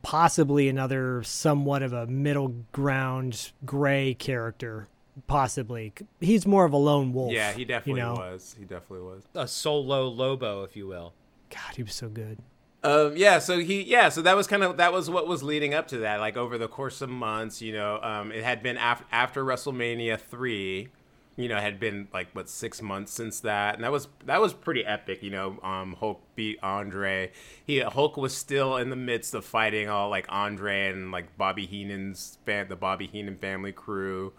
possibly 0.02 0.70
another 0.70 1.24
somewhat 1.24 1.84
of 1.84 1.94
a 1.94 2.08
middle 2.08 2.56
ground 2.72 3.52
gray 3.66 4.14
character. 4.14 4.88
Possibly, 5.28 5.94
he's 6.22 6.48
more 6.48 6.64
of 6.64 6.72
a 6.72 6.78
lone 6.78 7.12
wolf. 7.12 7.34
Yeah, 7.34 7.52
he 7.52 7.66
definitely 7.66 8.02
you 8.02 8.08
know? 8.08 8.14
was. 8.14 8.56
He 8.58 8.64
definitely 8.64 9.06
was. 9.06 9.24
A 9.36 9.48
solo 9.48 10.08
Lobo, 10.08 10.64
if 10.64 10.76
you 10.76 10.88
will. 10.88 11.14
God, 11.50 11.76
he 11.76 11.84
was 11.84 11.94
so 11.94 12.08
good. 12.08 12.40
Um, 12.84 13.16
yeah, 13.16 13.38
so 13.40 13.60
he, 13.60 13.84
yeah, 13.84 14.10
so 14.10 14.24
that 14.24 14.36
was 14.36 14.48
kind 14.48 14.64
of 14.64 14.78
that 14.78 14.92
was 14.92 15.10
what 15.10 15.28
was 15.28 15.44
leading 15.44 15.74
up 15.74 15.88
to 15.90 16.00
that. 16.00 16.20
Like 16.20 16.36
over 16.36 16.58
the 16.58 16.68
course 16.68 17.02
of 17.02 17.10
months, 17.10 17.62
you 17.62 17.74
know, 17.74 18.00
um, 18.02 18.32
it 18.32 18.44
had 18.44 18.64
been 18.64 18.78
af- 18.78 19.04
after 19.12 19.44
WrestleMania 19.46 20.20
three, 20.20 20.90
you 21.36 21.48
know, 21.48 21.58
had 21.60 21.80
been 21.80 22.08
like 22.12 22.30
what 22.34 22.50
six 22.50 22.82
months 22.82 23.12
since 23.12 23.40
that, 23.42 23.76
and 23.76 23.84
that 23.84 23.92
was 23.92 24.08
that 24.26 24.42
was 24.42 24.54
pretty 24.54 24.84
epic. 24.84 25.22
You 25.22 25.30
know, 25.30 25.60
um, 25.62 25.96
Hulk 26.00 26.24
beat 26.36 26.58
Andre. 26.64 27.32
He 27.64 27.80
Hulk 27.82 28.18
was 28.18 28.36
still 28.36 28.78
in 28.78 28.90
the 28.90 28.96
midst 28.96 29.36
of 29.36 29.46
fighting 29.46 29.88
all 29.88 30.10
like 30.10 30.26
Andre 30.30 30.88
and 30.88 31.12
like 31.12 31.38
Bobby 31.38 31.68
Heenan's 31.68 32.40
fan, 32.48 32.68
the 32.68 32.76
Bobby 32.76 33.06
Heenan 33.06 33.38
family 33.38 33.74
crew. 33.74 34.34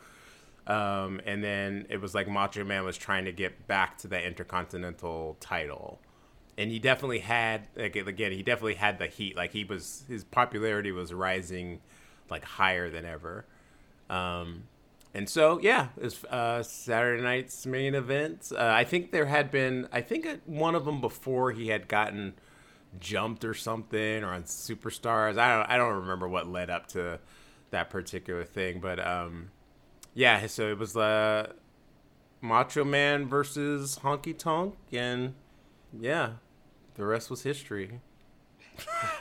Um, 0.66 1.20
and 1.26 1.42
then 1.44 1.86
it 1.90 2.00
was 2.00 2.12
like 2.14 2.28
Macho 2.28 2.64
Man 2.64 2.84
was 2.84 2.96
trying 2.96 3.24
to 3.24 3.32
get 3.32 3.68
back 3.68 3.98
to 3.98 4.08
the 4.08 4.20
Intercontinental 4.20 5.36
title 5.40 6.00
and 6.58 6.70
he 6.70 6.78
definitely 6.78 7.20
had 7.20 7.68
like 7.76 7.96
again 7.96 8.32
he 8.32 8.42
definitely 8.42 8.74
had 8.74 8.98
the 8.98 9.06
heat. 9.06 9.36
Like 9.36 9.52
he 9.52 9.64
was 9.64 10.04
his 10.08 10.24
popularity 10.24 10.92
was 10.92 11.12
rising 11.12 11.80
like 12.30 12.44
higher 12.44 12.90
than 12.90 13.04
ever. 13.04 13.46
Um 14.10 14.64
and 15.14 15.28
so 15.28 15.58
yeah 15.60 15.88
it 15.96 16.04
was 16.04 16.24
uh 16.24 16.62
saturday 16.62 17.22
night's 17.22 17.66
main 17.66 17.94
event. 17.94 18.52
Uh, 18.54 18.70
i 18.74 18.84
think 18.84 19.12
there 19.12 19.26
had 19.26 19.50
been 19.50 19.88
i 19.92 20.00
think 20.00 20.26
one 20.46 20.74
of 20.74 20.84
them 20.84 21.00
before 21.00 21.52
he 21.52 21.68
had 21.68 21.88
gotten 21.88 22.34
jumped 23.00 23.44
or 23.44 23.54
something 23.54 24.22
or 24.22 24.32
on 24.32 24.42
superstars. 24.44 25.38
I 25.38 25.56
don't 25.56 25.70
i 25.70 25.76
don't 25.76 25.94
remember 26.00 26.28
what 26.28 26.46
led 26.46 26.70
up 26.70 26.86
to 26.88 27.18
that 27.70 27.88
particular 27.88 28.44
thing 28.44 28.80
but 28.80 29.04
um 29.04 29.50
yeah 30.14 30.46
so 30.46 30.70
it 30.70 30.78
was 30.78 30.94
uh 30.94 31.50
macho 32.42 32.84
man 32.84 33.26
versus 33.26 33.98
honky 34.02 34.36
tonk 34.36 34.74
and 34.92 35.34
yeah, 35.98 36.32
the 36.94 37.04
rest 37.04 37.30
was 37.30 37.42
history. 37.42 38.00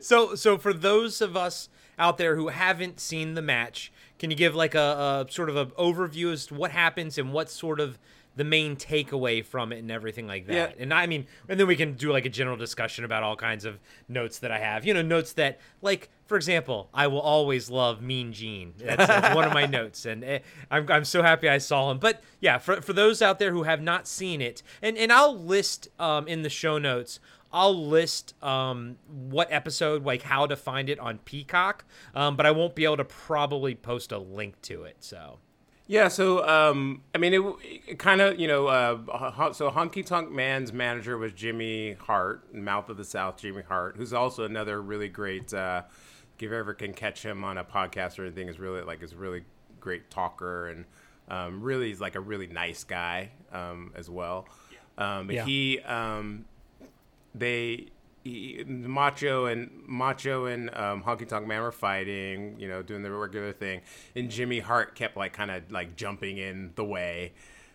So 0.00 0.34
so 0.34 0.58
for 0.58 0.72
those 0.72 1.20
of 1.20 1.36
us 1.36 1.68
out 1.98 2.18
there 2.18 2.36
who 2.36 2.48
haven't 2.48 3.00
seen 3.00 3.34
the 3.34 3.42
match, 3.42 3.92
can 4.18 4.30
you 4.30 4.36
give 4.36 4.54
like 4.54 4.74
a, 4.74 5.26
a 5.28 5.32
sort 5.32 5.48
of 5.48 5.56
an 5.56 5.70
overview 5.78 6.32
as 6.32 6.46
to 6.46 6.54
what 6.54 6.70
happens 6.70 7.18
and 7.18 7.32
what 7.32 7.50
sort 7.50 7.80
of 7.80 7.98
the 8.36 8.44
main 8.44 8.76
takeaway 8.76 9.44
from 9.44 9.72
it 9.72 9.78
and 9.78 9.90
everything 9.90 10.26
like 10.26 10.46
that? 10.46 10.76
Yeah. 10.76 10.82
And 10.82 10.94
I 10.94 11.06
mean, 11.06 11.26
and 11.48 11.58
then 11.58 11.66
we 11.66 11.76
can 11.76 11.94
do 11.94 12.12
like 12.12 12.24
a 12.24 12.30
general 12.30 12.56
discussion 12.56 13.04
about 13.04 13.22
all 13.22 13.36
kinds 13.36 13.64
of 13.64 13.78
notes 14.08 14.38
that 14.40 14.50
I 14.50 14.58
have. 14.58 14.84
You 14.84 14.94
know, 14.94 15.02
notes 15.02 15.32
that 15.34 15.60
like 15.82 16.10
for 16.30 16.36
example, 16.36 16.88
I 16.94 17.08
will 17.08 17.20
always 17.20 17.70
love 17.70 18.00
Mean 18.00 18.32
Gene. 18.32 18.74
That's, 18.78 19.04
that's 19.04 19.34
one 19.34 19.48
of 19.48 19.52
my 19.52 19.66
notes, 19.78 20.06
and 20.06 20.22
eh, 20.22 20.38
I'm, 20.70 20.88
I'm 20.88 21.04
so 21.04 21.24
happy 21.24 21.48
I 21.48 21.58
saw 21.58 21.90
him. 21.90 21.98
But 21.98 22.22
yeah, 22.38 22.58
for, 22.58 22.80
for 22.80 22.92
those 22.92 23.20
out 23.20 23.40
there 23.40 23.50
who 23.50 23.64
have 23.64 23.82
not 23.82 24.06
seen 24.06 24.40
it, 24.40 24.62
and, 24.80 24.96
and 24.96 25.12
I'll 25.12 25.36
list 25.36 25.88
um, 25.98 26.28
in 26.28 26.42
the 26.42 26.48
show 26.48 26.78
notes, 26.78 27.18
I'll 27.52 27.74
list 27.74 28.40
um, 28.44 28.96
what 29.08 29.48
episode, 29.50 30.04
like 30.04 30.22
how 30.22 30.46
to 30.46 30.54
find 30.54 30.88
it 30.88 31.00
on 31.00 31.18
Peacock, 31.18 31.84
um, 32.14 32.36
but 32.36 32.46
I 32.46 32.52
won't 32.52 32.76
be 32.76 32.84
able 32.84 32.98
to 32.98 33.04
probably 33.04 33.74
post 33.74 34.12
a 34.12 34.18
link 34.18 34.60
to 34.62 34.84
it. 34.84 34.98
So 35.00 35.38
Yeah, 35.90 36.06
so 36.06 36.46
um, 36.48 37.02
I 37.12 37.18
mean, 37.18 37.34
it, 37.34 37.42
it 37.88 37.98
kind 37.98 38.20
of 38.20 38.38
you 38.38 38.46
know, 38.46 38.68
uh, 38.68 39.52
so 39.52 39.72
Honky 39.72 40.06
Tonk 40.06 40.30
Man's 40.30 40.72
manager 40.72 41.18
was 41.18 41.32
Jimmy 41.32 41.94
Hart, 41.94 42.54
Mouth 42.54 42.88
of 42.90 42.96
the 42.96 43.04
South, 43.04 43.38
Jimmy 43.38 43.62
Hart, 43.62 43.96
who's 43.96 44.12
also 44.12 44.44
another 44.44 44.80
really 44.80 45.08
great. 45.08 45.52
Uh, 45.52 45.82
if 46.36 46.42
you 46.42 46.54
ever 46.54 46.74
can 46.74 46.94
catch 46.94 47.24
him 47.24 47.42
on 47.42 47.58
a 47.58 47.64
podcast 47.64 48.20
or 48.20 48.24
anything, 48.24 48.46
is 48.48 48.60
really 48.60 48.82
like 48.82 49.02
is 49.02 49.16
really 49.16 49.42
great 49.80 50.10
talker 50.12 50.68
and 50.68 50.84
um, 51.28 51.60
really 51.60 51.88
he's 51.88 52.00
like 52.00 52.14
a 52.14 52.20
really 52.20 52.46
nice 52.46 52.84
guy 52.84 53.30
um, 53.52 53.90
as 53.96 54.08
well. 54.08 54.46
Um, 54.96 55.26
but 55.26 55.34
Yeah. 55.34 55.44
he 55.44 55.80
um, 55.80 56.44
they 57.34 57.88
he, 58.24 58.62
Macho 58.66 59.46
and 59.46 59.70
Macho 59.86 60.46
and 60.46 60.68
um, 60.76 61.02
Honky 61.02 61.26
Tonk 61.28 61.46
Man 61.46 61.62
were 61.62 61.72
fighting, 61.72 62.56
you 62.58 62.68
know, 62.68 62.82
doing 62.82 63.02
the 63.02 63.10
regular 63.10 63.52
thing, 63.52 63.80
and 64.14 64.30
Jimmy 64.30 64.60
Hart 64.60 64.94
kept 64.94 65.16
like 65.16 65.32
kind 65.32 65.50
of 65.50 65.70
like 65.70 65.96
jumping 65.96 66.38
in 66.38 66.72
the 66.74 66.84
way, 66.84 67.32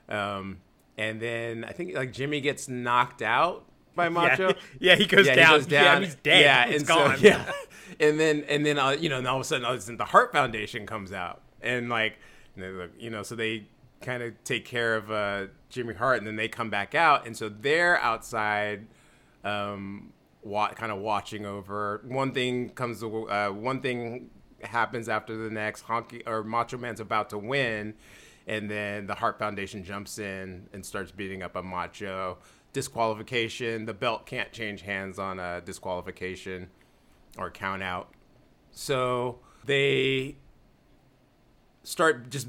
um, 0.10 0.58
and 0.97 1.19
then 1.21 1.63
I 1.63 1.71
think 1.71 1.95
like 1.95 2.13
Jimmy 2.13 2.41
gets 2.41 2.67
knocked 2.69 3.21
out 3.21 3.65
by 3.95 4.10
Macho. 4.10 4.49
yeah, 4.49 4.53
yeah, 4.79 4.95
he 4.95 5.05
goes 5.05 5.25
Yeah, 5.25 5.36
down. 5.36 5.51
he 5.51 5.58
goes 5.58 5.65
down. 5.67 5.84
Yeah, 6.01 6.05
he's 6.05 6.15
dead. 6.15 6.41
Yeah, 6.41 6.65
it's 6.65 6.77
and 6.79 6.88
gone. 6.88 7.17
So, 7.17 7.23
yeah, 7.23 7.51
and 7.99 8.19
then 8.19 8.43
and 8.47 8.65
then 8.65 8.77
uh, 8.77 8.89
you 8.91 9.10
know, 9.10 9.17
and 9.17 9.27
all 9.27 9.38
of 9.38 9.41
a 9.41 9.45
sudden, 9.45 9.65
all 9.65 9.73
of 9.73 9.79
a 9.79 9.81
sudden, 9.81 9.97
the 9.97 10.05
Heart 10.05 10.31
Foundation 10.31 10.86
comes 10.86 11.12
out, 11.12 11.41
and 11.62 11.89
like, 11.89 12.19
you 12.55 12.62
know, 12.63 12.89
you 12.99 13.10
know, 13.10 13.23
so 13.23 13.36
they 13.36 13.65
kind 14.01 14.21
of 14.21 14.34
take 14.43 14.65
care 14.65 14.95
of 14.95 15.10
uh, 15.10 15.47
Jimmy 15.69 15.95
Hart, 15.95 16.19
and 16.19 16.27
then 16.27 16.36
they 16.36 16.47
come 16.47 16.69
back 16.69 16.93
out, 16.93 17.25
and 17.25 17.36
so 17.36 17.49
they're 17.49 17.99
outside, 17.99 18.86
um, 19.43 20.12
wa- 20.45 20.69
kind 20.69 20.91
of 20.91 20.99
watching 20.99 21.45
over. 21.45 22.01
One 22.05 22.31
thing 22.31 22.69
comes, 22.69 23.03
uh, 23.03 23.49
one 23.49 23.81
thing 23.81 24.29
happens 24.62 25.10
after 25.10 25.36
the 25.36 25.49
next. 25.49 25.86
Honky 25.86 26.21
or 26.25 26.43
Macho 26.43 26.77
Man's 26.77 27.01
about 27.01 27.29
to 27.31 27.38
win. 27.38 27.95
And 28.47 28.69
then 28.69 29.08
the 29.08 29.15
Heart 29.15 29.39
Foundation 29.39 29.84
jumps 29.84 30.19
in 30.19 30.69
and 30.71 30.86
starts 30.86 31.12
beating 31.12 31.41
up 31.41 31.55
a 31.55 31.63
Macho. 31.63 32.38
Disqualification. 32.71 33.86
The 33.86 33.93
belt 33.93 34.25
can't 34.25 34.51
change 34.51 34.81
hands 34.81 35.17
on 35.17 35.39
a 35.39 35.62
disqualification 35.62 36.69
or 37.38 37.49
count 37.49 37.81
out. 37.81 38.13
So 38.71 39.39
they 39.65 40.36
start 41.84 42.29
just 42.29 42.47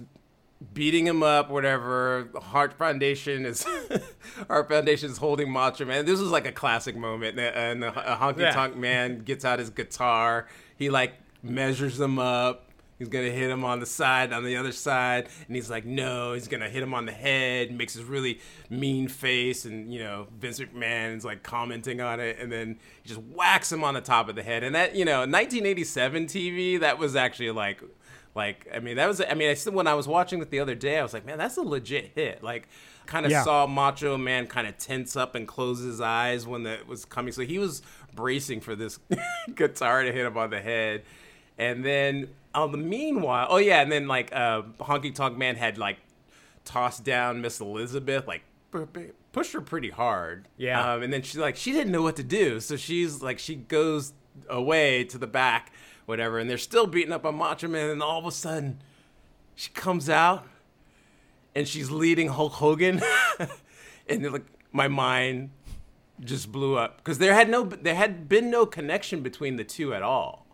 beating 0.72 1.06
him 1.06 1.22
up, 1.22 1.50
whatever. 1.50 2.28
The 2.32 2.40
Heart 2.40 2.74
Foundation 2.74 3.44
is 3.44 3.66
Heart 4.48 4.68
Foundation 4.68 5.10
is 5.10 5.18
holding 5.18 5.50
Macho 5.50 5.84
Man. 5.84 6.04
This 6.06 6.20
was 6.20 6.30
like 6.30 6.46
a 6.46 6.52
classic 6.52 6.96
moment, 6.96 7.38
and 7.38 7.82
the 7.82 7.90
Honky 7.90 8.40
Yeah. 8.40 8.52
Tonk 8.52 8.76
Man 8.76 9.20
gets 9.20 9.44
out 9.44 9.58
his 9.58 9.70
guitar. 9.70 10.46
He 10.76 10.90
like 10.90 11.14
measures 11.42 11.98
them 11.98 12.18
up. 12.18 12.62
He's 12.98 13.08
gonna 13.08 13.28
hit 13.28 13.50
him 13.50 13.62
on 13.62 13.80
the 13.80 13.84
side, 13.84 14.32
on 14.32 14.42
the 14.42 14.56
other 14.56 14.72
side, 14.72 15.28
and 15.46 15.54
he's 15.54 15.68
like, 15.68 15.84
"No." 15.84 16.32
He's 16.32 16.48
gonna 16.48 16.70
hit 16.70 16.82
him 16.82 16.94
on 16.94 17.04
the 17.04 17.12
head. 17.12 17.70
Makes 17.70 17.92
this 17.92 18.04
really 18.04 18.40
mean 18.70 19.06
face, 19.08 19.66
and 19.66 19.92
you 19.92 19.98
know, 19.98 20.28
Vince 20.38 20.58
McMahon 20.60 21.18
is 21.18 21.22
like 21.22 21.42
commenting 21.42 22.00
on 22.00 22.20
it, 22.20 22.38
and 22.40 22.50
then 22.50 22.78
he 23.02 23.08
just 23.10 23.20
whacks 23.20 23.70
him 23.70 23.84
on 23.84 23.92
the 23.92 24.00
top 24.00 24.30
of 24.30 24.34
the 24.34 24.42
head. 24.42 24.62
And 24.64 24.74
that, 24.74 24.94
you 24.94 25.04
know, 25.04 25.26
1987 25.26 26.24
TV, 26.24 26.80
that 26.80 26.98
was 26.98 27.14
actually 27.14 27.50
like 27.50 27.82
Like, 28.36 28.68
I 28.72 28.78
mean, 28.80 28.96
that 28.96 29.08
was, 29.08 29.20
I 29.20 29.34
mean, 29.34 29.48
I 29.50 29.54
still, 29.54 29.72
when 29.72 29.86
I 29.86 29.94
was 29.94 30.06
watching 30.06 30.40
it 30.42 30.50
the 30.50 30.60
other 30.60 30.74
day, 30.74 30.98
I 30.98 31.02
was 31.02 31.12
like, 31.14 31.24
man, 31.24 31.38
that's 31.38 31.56
a 31.56 31.62
legit 31.62 32.12
hit. 32.14 32.42
Like, 32.44 32.68
kind 33.06 33.24
of 33.24 33.32
Yeah. 33.32 33.42
saw 33.42 33.66
Macho 33.66 34.16
Man 34.18 34.46
kind 34.46 34.66
of 34.68 34.76
tense 34.78 35.16
up 35.16 35.34
and 35.34 35.48
close 35.48 35.80
his 35.80 36.00
eyes 36.00 36.46
when 36.46 36.64
that 36.64 36.86
was 36.86 37.04
coming. 37.06 37.32
So 37.32 37.42
he 37.42 37.58
was 37.58 37.80
bracing 38.14 38.60
for 38.60 38.76
this 38.76 38.98
guitar 39.54 40.02
to 40.04 40.12
hit 40.12 40.26
him 40.26 40.36
on 40.36 40.50
the 40.50 40.60
head. 40.60 41.02
And 41.58 41.82
then, 41.84 42.28
on 42.54 42.72
the 42.72 42.78
meanwhile, 42.78 43.46
oh 43.50 43.56
yeah, 43.56 43.80
and 43.80 43.90
then 43.90 44.06
like 44.06 44.34
uh, 44.34 44.62
Honky 44.80 45.14
Tonk 45.14 45.38
Man 45.38 45.56
had 45.56 45.78
like 45.78 45.96
tossed 46.64 47.04
down 47.04 47.40
Miss 47.40 47.60
Elizabeth, 47.60 48.26
like 48.26 48.42
pushed 49.32 49.52
her 49.52 49.60
pretty 49.60 49.90
hard. 49.90 50.48
Yeah. 50.56 50.94
Um, 50.94 51.02
and 51.02 51.12
then 51.12 51.22
she 51.22 51.38
like 51.38 51.56
she 51.56 51.72
didn't 51.72 51.92
know 51.92 52.02
what 52.02 52.16
to 52.16 52.22
do, 52.22 52.60
so 52.60 52.76
she's 52.76 53.22
like 53.22 53.38
she 53.38 53.54
goes 53.54 54.12
away 54.48 55.04
to 55.04 55.18
the 55.18 55.26
back, 55.26 55.72
whatever, 56.06 56.38
and 56.38 56.48
they're 56.48 56.58
still 56.58 56.86
beating 56.86 57.12
up 57.12 57.24
on 57.26 57.36
Macho 57.36 57.68
Man, 57.68 57.90
and 57.90 58.02
all 58.02 58.18
of 58.18 58.26
a 58.26 58.32
sudden, 58.32 58.80
she 59.54 59.70
comes 59.70 60.08
out, 60.08 60.46
and 61.54 61.68
she's 61.68 61.90
leading 61.90 62.28
Hulk 62.28 62.54
Hogan, 62.54 63.02
and 64.08 64.32
like 64.32 64.44
my 64.72 64.88
mind 64.88 65.50
just 66.20 66.50
blew 66.50 66.76
up 66.78 66.96
because 66.98 67.18
there 67.18 67.34
had 67.34 67.48
no 67.48 67.64
there 67.64 67.94
had 67.94 68.28
been 68.28 68.50
no 68.50 68.64
connection 68.64 69.22
between 69.22 69.56
the 69.56 69.64
two 69.64 69.92
at 69.92 70.02
all 70.02 70.46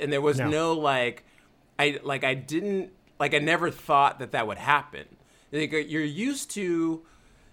and 0.00 0.12
there 0.12 0.20
was 0.20 0.38
No. 0.38 0.48
no, 0.50 0.72
like 0.72 1.22
i 1.78 2.00
like 2.02 2.24
i 2.24 2.34
didn't 2.34 2.90
like 3.20 3.32
i 3.32 3.38
never 3.38 3.70
thought 3.70 4.18
that 4.18 4.32
that 4.32 4.48
would 4.48 4.58
happen 4.58 5.04
like 5.52 5.70
you're 5.72 6.02
used 6.02 6.50
to 6.52 7.02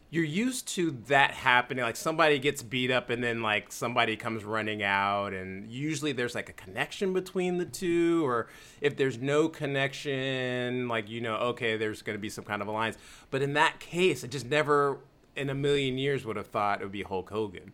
you're 0.10 0.24
used 0.24 0.68
to 0.68 0.92
that 1.08 1.32
happening 1.32 1.84
like 1.84 1.96
somebody 1.96 2.40
gets 2.40 2.64
beat 2.64 2.90
up 2.90 3.10
and 3.10 3.24
then 3.24 3.42
like 3.42 3.72
somebody 3.72 4.16
comes 4.16 4.46
running 4.46 4.82
out 4.82 5.34
and 5.34 5.70
usually 5.70 6.14
there's 6.14 6.34
like 6.34 6.48
a 6.48 6.54
connection 6.54 7.12
between 7.14 7.58
the 7.58 7.66
two 7.66 8.26
or 8.26 8.48
if 8.80 8.96
there's 8.96 9.18
no 9.18 9.50
connection 9.50 10.88
like 10.88 11.10
you 11.10 11.20
know 11.20 11.36
okay 11.36 11.76
there's 11.76 12.02
going 12.02 12.16
to 12.16 12.22
be 12.22 12.30
some 12.30 12.44
kind 12.46 12.62
of 12.62 12.68
alliance 12.68 12.98
but 13.32 13.42
in 13.42 13.54
that 13.54 13.80
case 13.80 14.24
i 14.24 14.28
just 14.28 14.46
never 14.46 14.98
in 15.36 15.50
a 15.50 15.56
million 15.56 15.98
years 15.98 16.26
would 16.26 16.38
have 16.38 16.48
thought 16.48 16.80
it 16.80 16.84
would 16.86 16.92
be 16.92 17.04
hulk 17.04 17.30
hogan 17.30 17.74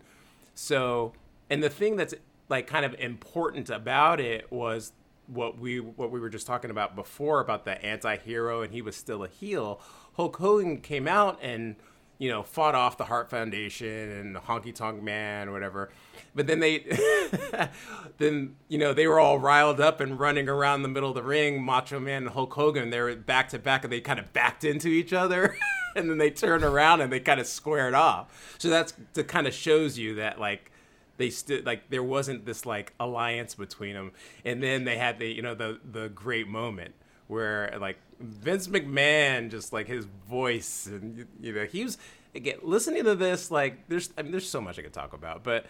so, 0.56 1.14
and 1.50 1.64
the 1.64 1.70
thing 1.70 1.96
that's 1.96 2.14
like 2.50 2.68
kind 2.68 2.86
of 2.86 2.94
important 3.00 3.70
about 3.70 4.20
it 4.20 4.52
was 4.52 4.94
what 5.28 5.58
we 5.58 5.80
what 5.80 6.12
we 6.12 6.20
were 6.20 6.30
just 6.30 6.46
talking 6.46 6.70
about 6.70 6.96
before 6.96 7.40
about 7.40 7.64
the 7.64 7.84
anti-hero 7.84 8.62
and 8.62 8.74
he 8.74 8.82
was 8.82 8.96
still 8.96 9.24
a 9.24 9.28
heel. 9.28 9.80
Hulk 10.16 10.36
Hogan 10.38 10.82
came 10.82 11.08
out 11.08 11.40
and 11.42 11.76
you 12.24 12.30
know 12.30 12.42
fought 12.42 12.74
off 12.74 12.98
the 12.98 13.04
Hart 13.04 13.30
Foundation 13.30 14.10
and 14.10 14.34
the 14.34 14.40
Honky 14.40 14.74
Tonk 14.74 15.04
Man 15.04 15.50
or 15.50 15.52
whatever. 15.52 15.90
But 16.34 16.48
then 16.48 16.62
they 16.62 16.80
then 18.18 18.56
you 18.70 18.78
know 18.78 18.94
they 18.94 19.08
were 19.08 19.20
all 19.20 19.40
riled 19.40 19.82
up 19.82 20.00
and 20.00 20.18
running 20.18 20.48
around 20.48 20.84
the 20.84 20.88
middle 20.88 21.10
of 21.10 21.16
the 21.16 21.22
ring, 21.24 21.62
Macho 21.62 22.00
Man 22.00 22.24
and 22.24 22.32
Hulk 22.32 22.54
Hogan. 22.54 22.92
They 22.92 23.02
were 23.02 23.14
back 23.14 23.50
to 23.50 23.60
back 23.60 23.84
and 23.84 23.92
they 23.92 24.00
kind 24.00 24.20
of 24.20 24.32
backed 24.32 24.64
into 24.64 24.88
each 24.88 25.12
other. 25.12 25.58
and 25.98 26.10
then 26.10 26.18
they 26.18 26.30
turned 26.30 26.64
around 26.64 27.02
and 27.02 27.12
they 27.12 27.20
kind 27.20 27.42
of 27.42 27.46
squared 27.46 27.94
off. 27.94 28.56
So 28.58 28.70
that's 28.70 28.94
to 29.16 29.26
kind 29.26 29.46
of 29.46 29.54
shows 29.54 29.98
you 29.98 30.16
that 30.16 30.40
like 30.40 30.72
they 31.18 31.30
stood 31.30 31.66
like 31.66 31.90
there 31.90 32.04
wasn't 32.04 32.46
this 32.46 32.66
like 32.66 32.94
alliance 33.02 33.54
between 33.54 33.96
them. 33.96 34.14
And 34.46 34.64
then 34.64 34.86
they 34.86 34.98
had 34.98 35.20
the 35.20 35.28
you 35.28 35.42
know 35.42 35.56
the 35.56 35.82
the 35.84 36.08
great 36.08 36.48
moment 36.48 36.96
where 37.28 37.76
like 37.80 37.98
Vince 38.20 38.68
McMahon 38.68 39.50
just 39.52 39.74
like 39.74 39.88
his 39.88 40.06
voice 40.30 40.88
and 40.88 41.26
you- 41.42 41.54
know 41.54 41.66
he 41.66 41.84
was 41.84 41.98
again 42.36 42.58
listening 42.62 43.04
to 43.04 43.16
this 43.16 43.52
like 43.52 43.88
there's 43.90 44.10
I 44.18 44.22
mean 44.22 44.32
there's 44.32 44.50
so 44.50 44.62
much 44.62 44.80
I 44.80 44.82
could 44.82 44.94
talk 44.94 45.14
about, 45.14 45.44
but 45.44 45.66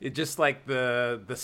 it 0.00 0.14
just 0.14 0.38
like 0.38 0.66
the 0.66 1.20
the 1.26 1.34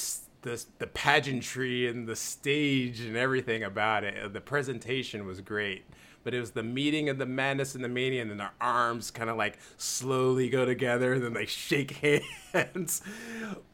the 0.43 0.65
the 0.79 0.87
pageantry 0.87 1.89
and 1.89 2.07
the 2.07 2.17
stage 2.17 3.01
and 3.01 3.17
everything 3.17 3.63
about 3.63 4.05
it. 4.05 4.33
The 4.33 4.41
presentation 4.41 5.27
was 5.27 5.41
great, 5.41 5.85
but 6.25 6.33
it 6.35 6.41
was 6.41 6.53
the 6.53 6.63
meeting 6.63 7.09
of 7.11 7.19
the 7.19 7.27
madness 7.27 7.75
and 7.75 7.85
the 7.85 7.89
mania, 7.89 8.23
and 8.23 8.31
then 8.31 8.39
their 8.39 8.53
arms 8.61 9.11
kind 9.11 9.29
of 9.29 9.37
like 9.37 9.59
slowly 9.77 10.49
go 10.49 10.65
together, 10.65 11.13
and 11.13 11.23
then 11.23 11.35
they 11.35 11.47
shake 11.47 11.91
hands. 12.53 13.03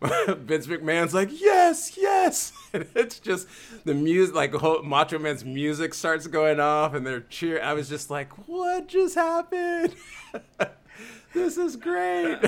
Vince 0.02 0.66
McMahon's 0.66 1.14
like, 1.14 1.30
"Yes, 1.32 1.96
yes," 1.96 2.52
and 2.72 2.86
it's 2.94 3.20
just 3.20 3.46
the 3.84 3.94
music, 3.94 4.34
like 4.34 4.52
Macho 4.84 5.18
Man's 5.18 5.44
music 5.44 5.94
starts 5.94 6.26
going 6.26 6.60
off, 6.60 6.92
and 6.92 7.06
they're 7.06 7.20
cheer. 7.20 7.62
I 7.62 7.72
was 7.72 7.88
just 7.88 8.10
like, 8.10 8.32
"What 8.48 8.88
just 8.88 9.14
happened?" 9.14 9.94
this 11.32 11.56
is 11.56 11.76
great. 11.76 12.38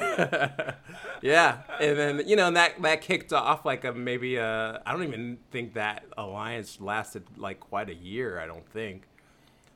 yeah, 1.23 1.59
and 1.81 1.99
then 1.99 2.23
you 2.27 2.35
know 2.35 2.51
that 2.51 2.83
that 2.83 3.03
kicked 3.03 3.33
off 3.33 3.65
like 3.65 3.85
a 3.85 3.93
maybe 3.93 4.37
a 4.37 4.83
I 4.85 4.93
don't 4.93 5.05
even 5.05 5.39
think 5.53 5.75
that 5.75 6.05
alliance 6.19 6.81
lasted 6.81 7.25
like 7.37 7.61
quite 7.61 7.89
a 7.89 7.95
year. 7.95 8.41
I 8.41 8.47
don't 8.47 8.69
think. 8.73 9.05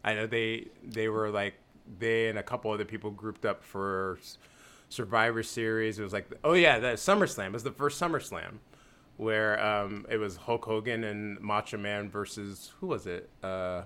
I 0.06 0.14
know 0.14 0.26
they 0.26 0.68
they 0.82 1.08
were 1.08 1.28
like 1.30 1.54
they 1.98 2.28
and 2.28 2.38
a 2.38 2.42
couple 2.42 2.70
other 2.70 2.86
people 2.86 3.10
grouped 3.10 3.44
up 3.44 3.62
for 3.62 4.18
Survivor 4.88 5.42
Series. 5.42 5.98
It 5.98 6.02
was 6.02 6.14
like 6.14 6.30
oh 6.44 6.54
yeah, 6.54 6.78
the 6.78 6.92
SummerSlam 6.92 7.48
it 7.48 7.52
was 7.52 7.64
the 7.64 7.72
first 7.72 8.00
SummerSlam 8.00 8.60
where 9.16 9.62
um, 9.64 10.06
it 10.10 10.18
was 10.18 10.36
Hulk 10.36 10.64
Hogan 10.64 11.04
and 11.04 11.40
Macho 11.40 11.78
Man 11.78 12.08
versus 12.08 12.72
who 12.80 12.86
was 12.86 13.06
it? 13.06 13.28
Uh, 13.42 13.82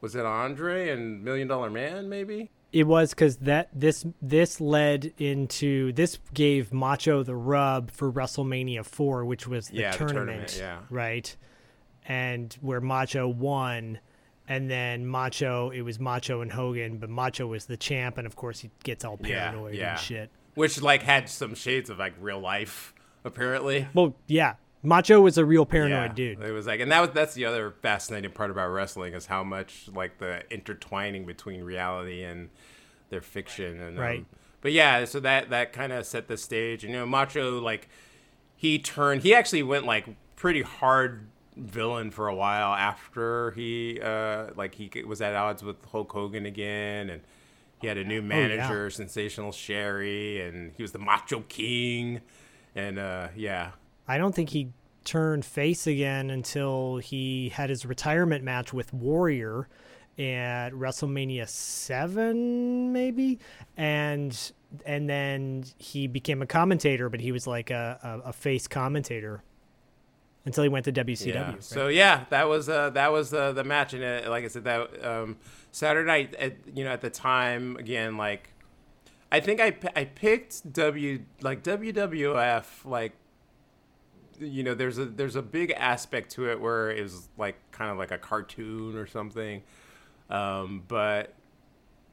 was 0.00 0.14
it 0.14 0.24
Andre 0.24 0.90
and 0.90 1.24
Million 1.24 1.48
Dollar 1.48 1.70
Man 1.70 2.08
maybe? 2.08 2.50
It 2.70 2.86
was 2.86 3.10
because 3.10 3.38
that 3.38 3.70
this 3.72 4.04
this 4.20 4.60
led 4.60 5.12
into 5.16 5.92
this 5.94 6.18
gave 6.34 6.72
Macho 6.72 7.22
the 7.22 7.34
rub 7.34 7.90
for 7.90 8.12
WrestleMania 8.12 8.84
four, 8.84 9.24
which 9.24 9.48
was 9.48 9.68
the, 9.68 9.78
Yeah, 9.78 9.92
the 9.92 9.98
tournament, 9.98 10.48
tournament, 10.48 10.56
yeah. 10.58 10.80
right? 10.90 11.34
And 12.06 12.56
where 12.60 12.80
Macho 12.80 13.26
won, 13.26 14.00
and 14.48 14.70
then 14.70 15.06
Macho 15.06 15.70
it 15.70 15.82
was 15.82 15.98
Macho 16.00 16.40
and 16.40 16.50
Hogan, 16.52 16.98
but 16.98 17.10
Macho 17.10 17.46
was 17.46 17.66
the 17.66 17.76
champ, 17.76 18.18
and 18.18 18.26
of 18.26 18.36
course 18.36 18.60
he 18.60 18.70
gets 18.82 19.04
all 19.04 19.16
paranoid 19.16 19.74
yeah. 19.74 19.92
and 19.92 20.00
shit. 20.00 20.30
which 20.54 20.80
like 20.82 21.02
had 21.02 21.28
some 21.28 21.54
shades 21.54 21.90
of 21.90 21.98
like 21.98 22.14
real 22.20 22.40
life 22.40 22.94
apparently 23.24 23.86
Well, 23.94 24.14
yeah, 24.26 24.54
Macho 24.82 25.20
was 25.20 25.36
a 25.38 25.44
real 25.44 25.66
paranoid 25.66 26.14
dude. 26.14 26.40
it 26.40 26.52
was 26.52 26.66
like 26.66 26.80
and 26.80 26.90
that 26.92 27.00
was 27.00 27.10
that's 27.10 27.34
the 27.34 27.44
other 27.44 27.72
fascinating 27.82 28.30
part 28.30 28.50
about 28.50 28.68
wrestling 28.68 29.12
is 29.14 29.26
how 29.26 29.42
much 29.44 29.88
like 29.92 30.18
the 30.18 30.42
intertwining 30.52 31.26
between 31.26 31.62
reality 31.62 32.22
and 32.22 32.48
their 33.10 33.20
fiction 33.20 33.80
and 33.80 33.98
um, 33.98 34.02
Right. 34.04 34.24
but 34.60 34.72
yeah 34.72 35.04
so 35.04 35.18
that 35.20 35.50
that 35.50 35.72
kind 35.72 35.92
of 35.92 36.06
set 36.06 36.28
the 36.28 36.36
stage 36.36 36.84
and 36.84 36.92
you 36.92 36.98
know 37.00 37.06
macho 37.06 37.60
like 37.60 37.88
he 38.54 38.78
turned 38.78 39.22
he 39.22 39.34
actually 39.34 39.62
went 39.62 39.84
like 39.84 40.06
pretty 40.36 40.62
hard 40.62 41.26
villain 41.58 42.10
for 42.10 42.28
a 42.28 42.34
while 42.34 42.72
after 42.72 43.50
he 43.52 44.00
uh 44.00 44.46
like 44.56 44.74
he 44.74 44.90
was 45.04 45.20
at 45.20 45.34
odds 45.34 45.62
with 45.62 45.76
hulk 45.86 46.12
hogan 46.12 46.46
again 46.46 47.10
and 47.10 47.22
he 47.80 47.86
had 47.86 47.96
a 47.96 48.04
new 48.04 48.22
manager 48.22 48.90
sensational 48.90 49.52
sherri 49.52 50.40
and 50.40 50.72
he 50.76 50.82
was 50.82 50.92
the 50.92 50.98
macho 50.98 51.44
king 51.48 52.20
and 52.74 52.98
uh 52.98 53.28
yeah. 53.36 53.72
I 54.06 54.16
don't 54.18 54.34
think 54.34 54.50
he 54.50 54.72
turned 55.04 55.44
face 55.44 55.86
again 55.86 56.30
until 56.30 56.98
he 56.98 57.50
had 57.50 57.70
his 57.70 57.84
retirement 57.86 58.44
match 58.44 58.72
with 58.72 58.92
Warrior 58.92 59.68
at 60.18 60.70
WrestleMania 60.70 61.48
7 61.48 62.92
maybe? 62.92 63.38
And 63.76 64.52
and 64.84 65.08
then 65.08 65.64
he 65.78 66.06
became 66.06 66.42
a 66.42 66.46
commentator 66.46 67.08
but 67.08 67.20
he 67.20 67.32
was 67.32 67.46
like 67.46 67.70
a, 67.70 68.20
a, 68.24 68.28
a 68.28 68.32
face 68.32 68.66
commentator 68.66 69.42
until 70.48 70.64
he 70.64 70.68
went 70.68 70.84
to 70.86 70.92
WCW. 70.92 71.26
Yeah. 71.34 71.50
right? 71.52 71.62
So 71.62 71.88
yeah, 71.88 72.24
that 72.30 72.48
was 72.48 72.68
uh, 72.68 72.90
that 72.90 73.12
was 73.12 73.32
uh, 73.32 73.52
the 73.52 73.64
match, 73.64 73.94
and 73.94 74.02
uh, 74.02 74.28
like 74.30 74.44
I 74.44 74.48
said, 74.48 74.64
that 74.64 75.04
um, 75.06 75.36
Saturday 75.70 76.06
night, 76.06 76.34
at, 76.34 76.56
you 76.74 76.84
know, 76.84 76.90
at 76.90 77.00
the 77.00 77.10
time, 77.10 77.76
again, 77.76 78.16
like 78.16 78.50
I 79.30 79.40
think 79.40 79.60
I 79.60 79.76
I 79.94 80.04
picked 80.04 80.72
W 80.72 81.20
like 81.40 81.62
WWF 81.62 82.84
like 82.84 83.12
you 84.40 84.62
know 84.62 84.74
there's 84.74 84.98
a 84.98 85.04
there's 85.04 85.36
a 85.36 85.42
big 85.42 85.70
aspect 85.72 86.30
to 86.32 86.48
it 86.50 86.60
where 86.60 86.90
it 86.90 87.02
was 87.02 87.28
like 87.36 87.56
kind 87.72 87.90
of 87.90 87.98
like 87.98 88.10
a 88.10 88.18
cartoon 88.18 88.96
or 88.96 89.06
something, 89.06 89.62
um, 90.30 90.82
but 90.88 91.34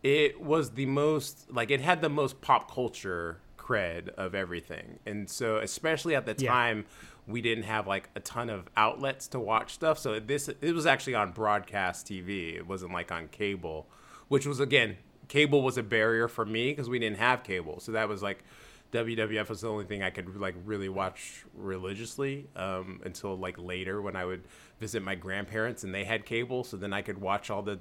it 0.03 0.39
was 0.41 0.71
the 0.71 0.85
most 0.85 1.51
like 1.51 1.71
it 1.71 1.81
had 1.81 2.01
the 2.01 2.09
most 2.09 2.41
pop 2.41 2.71
culture 2.73 3.39
cred 3.57 4.09
of 4.09 4.35
everything 4.35 4.99
and 5.07 5.27
so 5.27 5.57
especially 5.57 6.13
at 6.13 6.27
the 6.27 6.35
Yeah. 6.37 6.51
time 6.51 6.85
we 7.27 7.41
didn't 7.41 7.63
have 7.63 7.87
like 7.87 8.09
a 8.15 8.19
ton 8.19 8.49
of 8.49 8.67
outlets 8.77 9.27
to 9.27 9.39
watch 9.39 9.73
stuff 9.73 9.97
so 9.97 10.19
this 10.19 10.47
it 10.47 10.73
was 10.73 10.85
actually 10.85 11.15
on 11.15 11.31
broadcast 11.31 12.07
tv 12.07 12.55
it 12.55 12.67
wasn't 12.67 12.91
like 12.91 13.11
on 13.11 13.27
cable 13.27 13.87
which 14.27 14.45
was 14.45 14.59
again 14.59 14.95
cable 15.27 15.61
was 15.63 15.77
a 15.77 15.83
barrier 15.83 16.27
for 16.27 16.45
me 16.45 16.71
because 16.71 16.87
we 16.89 16.99
didn't 16.99 17.17
have 17.17 17.43
cable 17.43 17.79
so 17.79 17.91
that 17.91 18.07
was 18.07 18.21
like 18.21 18.43
WWF 18.91 19.49
was 19.49 19.59
the 19.61 19.67
only 19.69 19.83
thing 19.83 20.03
I 20.03 20.09
could 20.09 20.37
like 20.37 20.55
really 20.63 20.87
watch 20.87 21.43
religiously 21.53 22.47
um, 22.55 23.01
until 23.03 23.35
like 23.35 23.57
later 23.57 24.01
when 24.01 24.15
I 24.15 24.23
would 24.23 24.43
visit 24.79 25.03
my 25.03 25.15
grandparents 25.15 25.83
and 25.83 25.93
they 25.93 26.05
had 26.05 26.25
cable, 26.25 26.63
so 26.63 26.77
then 26.77 26.93
I 26.93 27.01
could 27.01 27.19
watch 27.19 27.49
all 27.49 27.61
the 27.61 27.79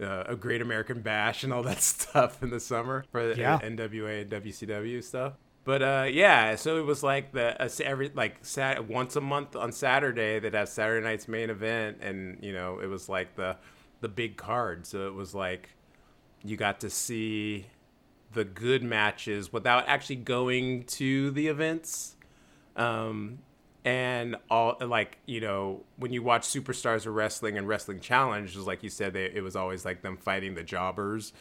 uh, 0.00 0.24
a 0.26 0.34
Great 0.34 0.60
American 0.60 1.00
Bash 1.00 1.44
and 1.44 1.52
all 1.52 1.62
that 1.62 1.80
stuff 1.82 2.42
in 2.42 2.50
the 2.50 2.58
summer 2.58 3.04
for 3.12 3.32
the 3.34 3.40
Yeah. 3.40 3.60
NWA 3.60 4.22
and 4.22 4.30
WCW 4.30 5.04
stuff. 5.04 5.34
But 5.64 5.82
uh, 5.82 6.06
yeah, 6.10 6.56
so 6.56 6.78
it 6.78 6.84
was 6.84 7.02
like 7.02 7.32
the 7.32 7.60
uh, 7.62 7.68
every 7.84 8.10
like 8.14 8.44
sat 8.44 8.88
once 8.88 9.14
a 9.14 9.20
month 9.20 9.54
on 9.54 9.70
Saturday 9.70 10.40
that 10.40 10.54
have 10.54 10.68
Saturday 10.68 11.04
night's 11.04 11.28
main 11.28 11.50
event, 11.50 11.98
and 12.00 12.38
you 12.42 12.52
know 12.52 12.80
it 12.80 12.86
was 12.86 13.08
like 13.08 13.36
the 13.36 13.56
the 14.00 14.08
big 14.08 14.36
card. 14.36 14.86
So 14.86 15.06
it 15.06 15.14
was 15.14 15.34
like 15.34 15.70
you 16.42 16.56
got 16.56 16.80
to 16.80 16.90
see 16.90 17.66
the 18.32 18.44
good 18.44 18.82
matches 18.82 19.52
without 19.52 19.86
actually 19.86 20.16
going 20.16 20.84
to 20.84 21.30
the 21.30 21.46
events. 21.46 22.16
Um, 22.74 23.38
and 23.84 24.36
all 24.48 24.76
like 24.80 25.18
you 25.26 25.40
know 25.40 25.82
when 25.96 26.12
you 26.12 26.22
watch 26.22 26.42
superstars 26.42 27.06
of 27.06 27.14
wrestling 27.14 27.56
and 27.58 27.68
wrestling 27.68 28.00
challenge, 28.00 28.54
just 28.54 28.66
like 28.66 28.82
you 28.82 28.90
said, 28.90 29.12
they, 29.12 29.26
it 29.26 29.42
was 29.42 29.56
always 29.56 29.84
like 29.84 30.02
them 30.02 30.16
fighting 30.16 30.54
the 30.54 30.62
jobbers, 30.62 31.32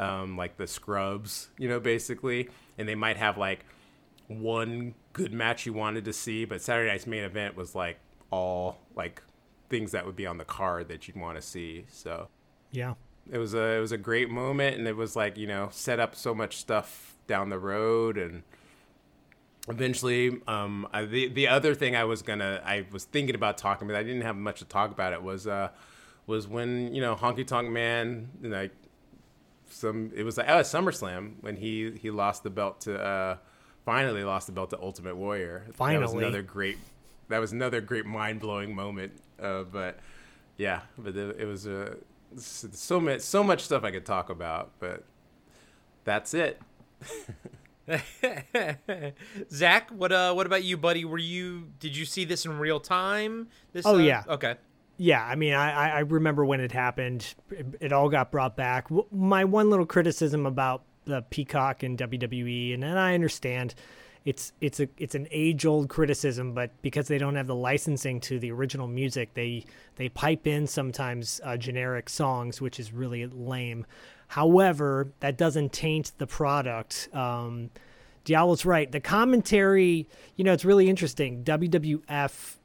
um, 0.00 0.36
like 0.36 0.56
the 0.56 0.66
scrubs, 0.66 1.50
you 1.58 1.68
know, 1.68 1.80
basically, 1.80 2.48
and 2.78 2.88
they 2.88 2.96
might 2.96 3.18
have 3.18 3.38
like 3.38 3.64
one 4.28 4.94
good 5.12 5.32
match 5.32 5.66
you 5.66 5.72
wanted 5.72 6.04
to 6.06 6.12
see, 6.12 6.44
but 6.44 6.62
Saturday 6.62 6.90
night's 6.90 7.06
main 7.06 7.24
event 7.24 7.56
was 7.56 7.74
like 7.74 7.98
all 8.30 8.78
like 8.96 9.22
things 9.68 9.92
that 9.92 10.06
would 10.06 10.16
be 10.16 10.26
on 10.26 10.38
the 10.38 10.44
card 10.44 10.88
that 10.88 11.06
you'd 11.08 11.16
want 11.16 11.36
to 11.36 11.42
see. 11.42 11.84
So 11.88 12.28
Yeah. 12.72 12.94
it 13.30 13.38
was 13.38 13.54
a 13.54 13.76
it 13.76 13.80
was 13.80 13.92
a 13.92 13.98
great 13.98 14.30
moment, 14.30 14.76
and 14.78 14.88
it 14.88 14.96
was 14.96 15.16
like 15.16 15.36
you 15.38 15.46
know 15.46 15.68
set 15.72 16.00
up 16.00 16.14
so 16.16 16.34
much 16.34 16.56
stuff 16.56 17.16
down 17.26 17.50
the 17.50 17.58
road, 17.58 18.18
and 18.18 18.42
eventually, 19.68 20.38
um, 20.46 20.88
I, 20.92 21.04
the 21.04 21.28
the 21.28 21.48
other 21.48 21.74
thing 21.74 21.96
I 21.96 22.04
was 22.04 22.22
gonna 22.22 22.60
I 22.64 22.86
was 22.90 23.04
thinking 23.04 23.34
about 23.34 23.58
talking, 23.58 23.86
but 23.86 23.96
I 23.96 24.02
didn't 24.02 24.22
have 24.22 24.36
much 24.36 24.60
to 24.60 24.64
talk 24.64 24.90
about. 24.90 25.12
It 25.12 25.22
was 25.22 25.46
uh 25.46 25.70
was 26.26 26.46
when 26.46 26.94
you 26.94 27.00
know 27.00 27.16
Honky 27.16 27.46
Tonk 27.46 27.68
Man 27.70 28.30
like 28.42 28.72
some 29.70 30.12
it 30.14 30.22
was 30.24 30.36
like 30.36 30.48
oh 30.48 30.60
SummerSlam 30.60 31.34
when 31.40 31.56
he 31.56 31.92
he 31.92 32.10
lost 32.10 32.42
the 32.42 32.50
belt 32.50 32.80
to 32.82 33.00
uh 33.02 33.36
finally 33.84 34.22
lost 34.24 34.46
the 34.46 34.52
belt 34.52 34.70
to 34.70 34.78
Ultimate 34.80 35.16
Warrior. 35.16 35.60
that 35.66 35.68
was 35.68 35.76
Finally. 35.76 36.18
another 36.18 36.42
great 36.42 36.76
that 37.28 37.38
was 37.38 37.52
another 37.52 37.80
great 37.80 38.04
mind 38.06 38.40
blowing 38.40 38.74
moment. 38.74 39.12
Uh, 39.40 39.62
but 39.62 39.98
yeah, 40.58 40.80
but 40.98 41.16
it, 41.16 41.36
it 41.40 41.44
was 41.46 41.66
uh, 41.66 41.94
so 42.36 43.00
much 43.00 43.20
so 43.20 43.42
much 43.42 43.62
stuff 43.62 43.84
I 43.84 43.90
could 43.90 44.04
talk 44.04 44.28
about, 44.28 44.72
but 44.80 45.04
that's 46.04 46.34
it. 46.34 46.60
Zak, 49.52 49.90
what 49.90 50.12
uh, 50.12 50.32
what 50.32 50.46
about 50.46 50.64
you, 50.64 50.76
buddy? 50.76 51.04
Were 51.04 51.18
you 51.18 51.68
did 51.78 51.96
you 51.96 52.04
see 52.04 52.24
this 52.24 52.44
in 52.44 52.58
real 52.58 52.80
time? 52.80 53.48
This, 53.72 53.86
Oh, 53.86 53.94
uh, 53.96 53.98
yeah. 53.98 54.24
Okay. 54.28 54.56
Yeah, 55.02 55.24
I 55.24 55.34
mean, 55.34 55.54
I, 55.54 55.96
I- 55.96 55.98
remember 56.00 56.44
when 56.44 56.60
it 56.60 56.72
happened. 56.72 57.34
It, 57.50 57.66
it 57.80 57.92
all 57.92 58.10
got 58.10 58.30
brought 58.30 58.54
back. 58.54 58.88
My 59.10 59.44
one 59.44 59.70
little 59.70 59.86
criticism 59.86 60.44
about 60.44 60.82
the 61.06 61.22
Peacock 61.22 61.82
and 61.82 61.98
WWE, 61.98 62.74
and, 62.74 62.84
and 62.84 62.98
I 62.98 63.14
understand 63.14 63.74
it's 64.26 64.52
it's 64.60 64.78
a 64.78 64.88
it's 64.98 65.14
an 65.14 65.26
age 65.30 65.64
old 65.64 65.88
criticism, 65.88 66.52
but 66.52 66.70
because 66.82 67.08
they 67.08 67.16
don't 67.16 67.36
have 67.36 67.46
the 67.46 67.54
licensing 67.54 68.20
to 68.20 68.38
the 68.38 68.52
original 68.52 68.86
music, 68.86 69.32
they 69.32 69.64
they 69.96 70.10
pipe 70.10 70.46
in 70.46 70.66
sometimes 70.66 71.40
uh, 71.44 71.56
generic 71.56 72.10
songs, 72.10 72.60
which 72.60 72.78
is 72.78 72.92
really 72.92 73.26
lame. 73.26 73.86
However, 74.28 75.14
that 75.20 75.38
doesn't 75.38 75.72
taint 75.72 76.12
the 76.18 76.26
product. 76.26 77.08
Um, 77.14 77.70
right. 78.66 78.92
The 78.92 79.00
commentary, 79.00 80.06
you 80.36 80.44
know, 80.44 80.52
it's 80.52 80.66
really 80.66 80.90
interesting. 80.90 81.42
WWF, 81.42 82.56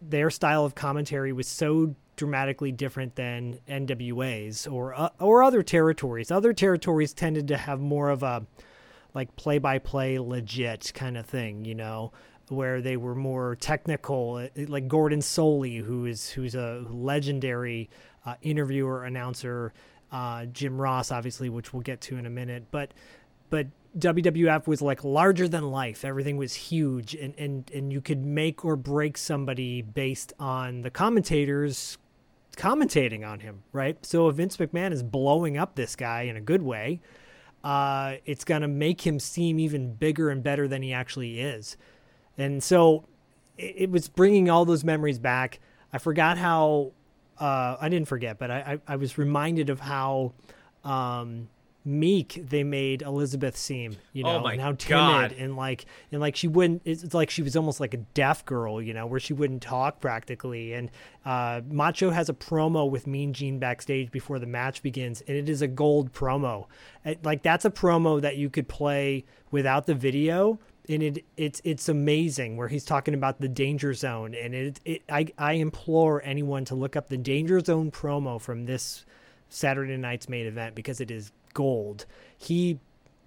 their 0.00 0.30
style 0.30 0.64
of 0.64 0.74
commentary 0.74 1.32
was 1.32 1.48
so 1.48 1.94
dramatically 2.16 2.72
different 2.72 3.16
than 3.16 3.58
NWA's 3.68 4.66
or 4.66 4.94
uh, 4.94 5.08
or 5.18 5.42
other 5.42 5.62
territories. 5.62 6.30
Other 6.30 6.52
territories 6.52 7.12
tended 7.12 7.48
to 7.48 7.56
have 7.56 7.80
more 7.80 8.10
of 8.10 8.22
a 8.22 8.46
like 9.14 9.34
play 9.36 9.58
by 9.58 9.78
play 9.78 10.18
legit 10.18 10.92
kind 10.94 11.16
of 11.16 11.26
thing, 11.26 11.64
you 11.64 11.74
know, 11.74 12.12
where 12.48 12.80
they 12.80 12.96
were 12.96 13.14
more 13.14 13.56
technical, 13.56 14.46
like 14.56 14.88
Gordon 14.88 15.20
Solie, 15.20 15.82
who 15.82 16.06
is 16.06 16.30
who's 16.30 16.54
a 16.54 16.84
legendary 16.90 17.90
uh, 18.24 18.34
interviewer 18.42 19.04
announcer, 19.04 19.72
uh, 20.10 20.46
Jim 20.46 20.80
Ross, 20.80 21.10
obviously, 21.10 21.48
which 21.48 21.72
we'll 21.72 21.82
get 21.82 22.00
to 22.02 22.16
in 22.16 22.26
a 22.26 22.30
minute, 22.30 22.64
but 22.70 22.92
but 23.50 23.66
WWF 23.98 24.66
was 24.66 24.80
like 24.80 25.04
larger 25.04 25.48
than 25.48 25.70
life. 25.70 26.04
Everything 26.04 26.36
was 26.36 26.54
huge, 26.54 27.14
and 27.14 27.34
and 27.38 27.70
and 27.72 27.92
you 27.92 28.00
could 28.00 28.24
make 28.24 28.64
or 28.64 28.76
break 28.76 29.18
somebody 29.18 29.82
based 29.82 30.32
on 30.38 30.82
the 30.82 30.90
commentators 30.90 31.98
commentating 32.56 33.26
on 33.26 33.40
him, 33.40 33.62
right? 33.72 34.04
So 34.04 34.28
if 34.28 34.36
Vince 34.36 34.56
McMahon 34.56 34.92
is 34.92 35.02
blowing 35.02 35.56
up 35.56 35.74
this 35.74 35.96
guy 35.96 36.22
in 36.22 36.36
a 36.36 36.40
good 36.40 36.62
way, 36.62 37.00
uh, 37.64 38.16
it's 38.24 38.44
gonna 38.44 38.68
make 38.68 39.06
him 39.06 39.18
seem 39.18 39.58
even 39.58 39.94
bigger 39.94 40.30
and 40.30 40.42
better 40.42 40.68
than 40.68 40.82
he 40.82 40.92
actually 40.92 41.40
is. 41.40 41.76
And 42.38 42.62
so 42.62 43.04
it, 43.58 43.74
it 43.76 43.90
was 43.90 44.08
bringing 44.08 44.50
all 44.50 44.64
those 44.64 44.84
memories 44.84 45.18
back. 45.18 45.60
I 45.92 45.98
forgot 45.98 46.38
how 46.38 46.92
uh, 47.38 47.76
I 47.80 47.88
didn't 47.88 48.08
forget, 48.08 48.38
but 48.38 48.50
I, 48.50 48.78
I, 48.86 48.94
I 48.94 48.96
was 48.96 49.18
reminded 49.18 49.70
of 49.70 49.80
how 49.80 50.32
um, 50.84 51.48
meek 51.84 52.40
they 52.48 52.62
made 52.62 53.02
Elizabeth 53.02 53.56
seem, 53.56 53.96
you 54.12 54.24
Oh 54.24 54.34
know, 54.34 54.40
my 54.40 54.52
and 54.52 54.60
how 54.62 54.72
timid 54.72 54.88
God. 54.88 55.32
and 55.32 55.56
like 55.56 55.86
and 56.10 56.20
like 56.20 56.36
she 56.36 56.48
wouldn't. 56.48 56.82
It's 56.84 57.12
like 57.14 57.30
she 57.30 57.42
was 57.42 57.56
almost 57.56 57.80
like 57.80 57.94
a 57.94 57.98
deaf 57.98 58.44
girl, 58.44 58.80
you 58.80 58.94
know, 58.94 59.06
where 59.06 59.20
she 59.20 59.32
wouldn't 59.32 59.62
talk 59.62 60.00
practically. 60.00 60.72
And 60.74 60.90
uh, 61.24 61.60
Macho 61.68 62.10
has 62.10 62.28
a 62.28 62.34
promo 62.34 62.88
with 62.90 63.06
Mean 63.06 63.32
Gene 63.32 63.58
backstage 63.58 64.10
before 64.10 64.38
the 64.38 64.46
match 64.46 64.82
begins, 64.82 65.22
and 65.26 65.36
it 65.36 65.48
is 65.48 65.62
a 65.62 65.68
gold 65.68 66.12
promo. 66.12 66.66
It- 67.04 67.24
like 67.24 67.42
that's 67.42 67.64
a 67.64 67.70
promo 67.70 68.20
that 68.20 68.36
you 68.36 68.48
could 68.50 68.68
play 68.68 69.24
without 69.50 69.86
the 69.86 69.94
video 69.94 70.58
and 70.88 71.02
it 71.02 71.24
it's 71.36 71.60
it's 71.64 71.88
amazing 71.88 72.56
where 72.56 72.66
he's 72.68 72.84
talking 72.84 73.14
about 73.14 73.40
the 73.40 73.48
danger 73.48 73.94
zone 73.94 74.34
and 74.34 74.52
it, 74.54 74.80
it 74.84 75.02
I, 75.08 75.26
I 75.38 75.52
implore 75.52 76.20
anyone 76.24 76.64
to 76.64 76.74
look 76.74 76.96
up 76.96 77.08
the 77.08 77.16
danger 77.16 77.60
zone 77.60 77.92
promo 77.92 78.40
from 78.40 78.64
this 78.64 79.04
saturday 79.48 79.96
night's 79.96 80.28
main 80.28 80.46
event 80.46 80.74
because 80.74 81.00
it 81.00 81.10
is 81.10 81.30
gold 81.54 82.06
he 82.36 82.78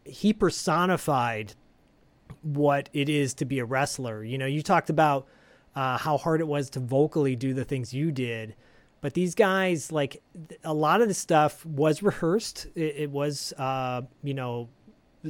he 0.04 0.34
personified 0.34 1.54
what 2.42 2.90
it 2.94 3.10
is 3.10 3.34
to 3.34 3.46
be 3.46 3.60
a 3.60 3.66
wrestler 3.66 4.24
you 4.24 4.38
know 4.38 4.46
you 4.46 4.62
talked 4.62 4.90
about 4.90 5.28
uh, 5.76 5.98
how 5.98 6.18
hard 6.18 6.40
it 6.40 6.48
was 6.48 6.70
to 6.70 6.80
vocally 6.80 7.36
do 7.36 7.54
the 7.54 7.66
things 7.66 7.94
you 7.94 8.12
did 8.12 8.56
but 9.02 9.14
these 9.14 9.36
guys 9.36 9.92
like 9.92 10.22
a 10.64 10.74
lot 10.74 11.02
of 11.02 11.08
the 11.08 11.14
stuff 11.14 11.66
was 11.66 12.02
rehearsed 12.04 12.68
it, 12.76 12.96
it 12.98 13.10
was 13.12 13.54
uh, 13.58 14.02
you 14.24 14.34
know 14.34 14.70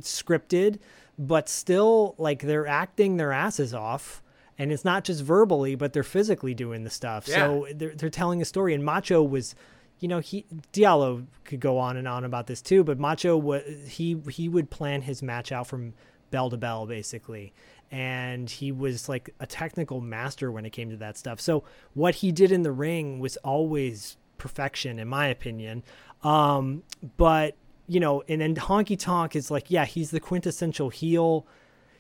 scripted, 0.04 0.80
but 1.18 1.48
still 1.48 2.16
like 2.18 2.42
they're 2.42 2.68
acting 2.68 3.18
their 3.18 3.32
asses 3.32 3.74
off. 3.74 4.22
And 4.58 4.72
it's 4.72 4.86
not 4.86 5.04
just 5.04 5.22
verbally, 5.22 5.76
but 5.76 5.92
they're 5.92 6.04
physically 6.04 6.54
doing 6.54 6.86
the 6.86 6.90
stuff. 6.90 7.28
So 7.28 7.68
they're, 7.76 7.94
they're 7.94 8.10
telling 8.10 8.42
a 8.42 8.46
story. 8.46 8.74
And 8.74 8.86
Macho 8.86 9.22
was, 9.22 9.54
you 10.00 10.08
know, 10.08 10.20
he 10.20 10.46
Diallo 10.74 11.26
could 11.44 11.60
go 11.60 11.78
on 11.78 11.98
and 11.98 12.08
on 12.08 12.24
about 12.26 12.48
this 12.48 12.62
too, 12.62 12.84
but 12.84 13.00
Macho 13.00 13.38
was 13.38 13.64
he 13.88 14.22
he 14.30 14.50
would 14.50 14.70
plan 14.70 15.02
his 15.02 15.22
match 15.22 15.52
out 15.52 15.68
from 15.68 15.94
bell 16.32 16.50
to 16.50 16.58
bell 16.58 16.86
basically. 16.86 17.54
And 17.92 18.50
he 18.50 18.72
was 18.72 19.08
like 19.08 19.34
a 19.40 19.46
technical 19.46 20.02
master 20.02 20.52
when 20.52 20.66
it 20.66 20.72
came 20.72 20.90
to 20.90 20.98
that 20.98 21.18
stuff. 21.18 21.40
So 21.40 21.64
what 21.94 22.16
he 22.16 22.32
did 22.32 22.52
in 22.52 22.64
the 22.64 22.72
ring 22.72 23.20
was 23.20 23.38
always 23.38 24.18
perfection, 24.38 25.00
in 25.00 25.08
my 25.08 25.28
opinion. 25.28 25.84
Um, 26.24 26.84
but 27.18 27.56
you 27.88 28.00
know, 28.00 28.24
and 28.28 28.42
then 28.42 28.56
Honky 28.56 28.98
Tonk 28.98 29.36
is 29.36 29.52
like, 29.52 29.70
yeah, 29.70 29.86
he's 29.86 30.12
the 30.12 30.20
quintessential 30.20 30.90
heel. 30.90 31.46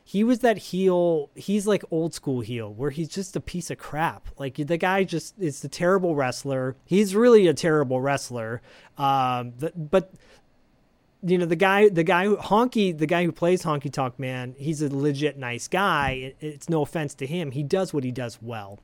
He 0.08 0.24
was 0.24 0.40
that 0.40 0.60
heel. 0.60 1.32
He's 1.34 1.66
like 1.66 1.84
old 1.90 2.14
school 2.14 2.42
heel, 2.42 2.72
where 2.72 2.92
he's 2.92 3.10
just 3.10 3.36
a 3.36 3.40
piece 3.40 3.72
of 3.72 3.80
crap. 3.80 4.30
Like 4.38 4.56
the 4.56 4.78
guy 4.78 5.04
just 5.04 5.34
is 5.40 5.64
a 5.64 5.68
terrible 5.68 6.14
wrestler. 6.14 6.76
He's 6.86 7.16
really 7.16 7.48
a 7.48 7.56
terrible 7.56 8.00
wrestler. 8.00 8.62
Um, 9.00 9.54
the, 9.58 9.72
but 9.76 10.14
you 11.24 11.40
know 11.40 11.48
the 11.48 11.56
guy, 11.56 11.90
the 11.90 12.04
guy 12.04 12.26
who 12.26 12.38
Honky, 12.38 12.96
the 12.96 13.08
guy 13.08 13.26
who 13.26 13.32
plays 13.32 13.64
Honky 13.64 13.92
Tonk 13.92 14.20
Man, 14.20 14.54
he's 14.60 14.84
a 14.84 14.96
legit 14.96 15.40
nice 15.40 15.68
guy. 15.68 16.12
It, 16.12 16.38
it's 16.40 16.70
no 16.70 16.84
offense 16.84 17.16
to 17.16 17.26
him. 17.26 17.50
He 17.50 17.64
does 17.64 17.92
what 17.92 18.04
he 18.04 18.12
does 18.12 18.40
well 18.40 18.80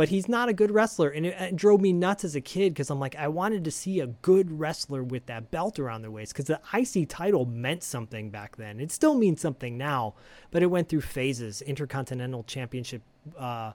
but 0.00 0.08
he's 0.08 0.30
not 0.30 0.48
a 0.48 0.54
good 0.54 0.70
wrestler. 0.70 1.10
And 1.10 1.26
it, 1.26 1.38
it 1.38 1.56
drove 1.56 1.78
me 1.82 1.92
nuts 1.92 2.24
as 2.24 2.34
a 2.34 2.40
kid 2.40 2.72
because 2.72 2.88
i'm 2.88 2.98
like 2.98 3.16
i 3.16 3.28
wanted 3.28 3.64
to 3.64 3.70
see 3.70 4.00
a 4.00 4.06
good 4.06 4.58
wrestler 4.58 5.04
with 5.04 5.26
that 5.26 5.50
belt 5.50 5.78
around 5.78 6.00
their 6.00 6.10
waist 6.10 6.32
because 6.32 6.46
the 6.46 6.58
ic 6.74 7.06
title 7.06 7.44
meant 7.44 7.82
something 7.82 8.30
back 8.30 8.56
then. 8.56 8.80
It 8.80 8.90
still 8.92 9.14
means 9.14 9.42
something 9.42 9.76
now 9.76 10.14
but 10.50 10.62
it 10.62 10.68
went 10.68 10.88
through 10.88 11.02
phases. 11.02 11.60
Intercontinental 11.60 12.44
championship 12.44 13.02
uh, 13.38 13.72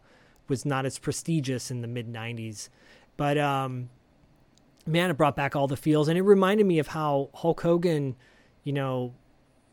was 0.47 0.65
not 0.65 0.83
as 0.83 0.97
prestigious 0.97 1.69
in 1.69 1.81
the 1.81 1.87
mid 1.87 2.11
90s 2.11 2.69
but 3.17 3.37
um, 3.37 3.91
man 4.87 5.11
it 5.11 5.17
brought 5.17 5.35
back 5.35 5.55
all 5.55 5.67
the 5.67 5.77
feels. 5.77 6.07
And 6.07 6.17
it 6.17 6.23
reminded 6.23 6.65
me 6.65 6.79
of 6.79 6.87
how 6.87 7.29
hulk 7.35 7.61
hogan 7.61 8.15
you 8.63 8.73
know 8.73 9.13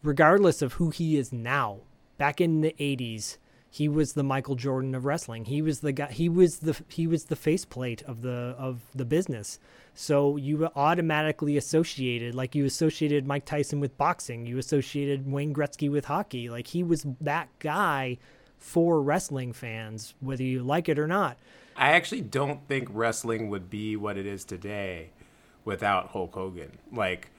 regardless 0.03 0.61
of 0.61 0.75
who 0.75 0.91
he 0.91 1.17
is 1.17 1.33
now 1.33 1.79
back 2.19 2.43
in 2.43 2.61
the 2.61 2.75
80s 2.79 3.39
He 3.75 3.89
was 3.89 4.13
the 4.13 4.23
Michael 4.23 4.55
Jordan 4.55 4.95
of 4.95 5.07
wrestling. 5.07 5.47
He 5.47 5.63
was 5.63 5.81
the 5.81 5.93
guy. 5.93 6.13
He 6.13 6.29
was 6.29 6.59
the 6.59 6.79
he 6.89 7.07
was 7.07 7.25
the 7.25 7.37
faceplate 7.37 8.03
of 8.03 8.21
the 8.21 8.55
of 8.59 8.83
the 8.95 9.07
business. 9.07 9.59
So 9.95 10.37
you 10.37 10.69
automatically 10.77 11.57
associated, 11.57 12.35
like 12.35 12.55
you 12.55 12.67
associated 12.67 13.27
Mike 13.27 13.47
Tyson 13.47 13.81
with 13.81 13.97
boxing, 13.97 14.45
you 14.45 14.59
associated 14.59 15.31
Wayne 15.31 15.55
Gretzky 15.55 15.91
with 15.91 16.05
hockey. 16.05 16.51
Like 16.51 16.67
he 16.67 16.83
was 16.83 17.07
that 17.23 17.49
guy 17.61 18.19
for 18.59 19.01
wrestling 19.01 19.55
fans, 19.55 20.13
whether 20.21 20.43
you 20.43 20.63
like 20.63 20.91
it 20.91 20.99
or 20.99 21.09
not. 21.09 21.39
I 21.75 21.93
actually 21.93 22.21
don't 22.21 22.69
think 22.69 22.89
wrestling 22.91 23.49
would 23.49 23.71
be 23.71 23.97
what 23.97 24.19
it 24.19 24.27
is 24.27 24.45
today 24.45 25.13
without 25.65 26.09
Hulk 26.09 26.35
Hogan. 26.35 26.73
Like, 26.93 27.31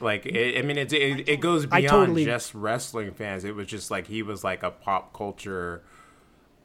like 0.00 0.26
it, 0.26 0.58
I 0.58 0.62
mean, 0.62 0.78
it, 0.78 0.92
it 0.92 1.28
it 1.28 1.40
goes 1.40 1.66
beyond 1.66 1.88
totally- 1.88 2.24
just 2.24 2.54
wrestling 2.54 3.12
fans. 3.12 3.44
It 3.44 3.54
was 3.54 3.66
just 3.66 3.90
like 3.90 4.06
he 4.06 4.22
was 4.22 4.44
like 4.44 4.62
a 4.62 4.70
pop 4.70 5.12
culture 5.12 5.82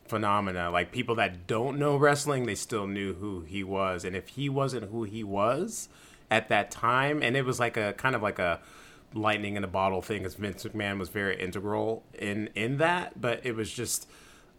phenomena. 0.07 0.69
Like 0.69 0.91
people 0.91 1.15
that 1.15 1.47
don't 1.47 1.79
know 1.79 1.95
wrestling, 1.97 2.45
they 2.45 2.55
still 2.55 2.87
knew 2.87 3.13
who 3.13 3.41
he 3.41 3.63
was. 3.63 4.05
And 4.05 4.15
if 4.15 4.29
he 4.29 4.49
wasn't 4.49 4.91
who 4.91 5.03
he 5.03 5.23
was 5.23 5.89
at 6.29 6.49
that 6.49 6.71
time, 6.71 7.21
and 7.23 7.35
it 7.35 7.43
was 7.45 7.59
like 7.59 7.77
a 7.77 7.93
kind 7.93 8.15
of 8.15 8.21
like 8.21 8.39
a 8.39 8.59
lightning 9.13 9.55
in 9.55 9.63
a 9.63 9.67
bottle 9.67 10.01
thing, 10.01 10.19
because 10.19 10.35
Vince 10.35 10.63
McMahon 10.63 10.99
was 10.99 11.09
very 11.09 11.39
integral 11.39 12.03
in 12.13 12.49
in 12.55 12.77
that. 12.77 13.19
But 13.19 13.45
it 13.45 13.55
was 13.55 13.71
just 13.71 14.07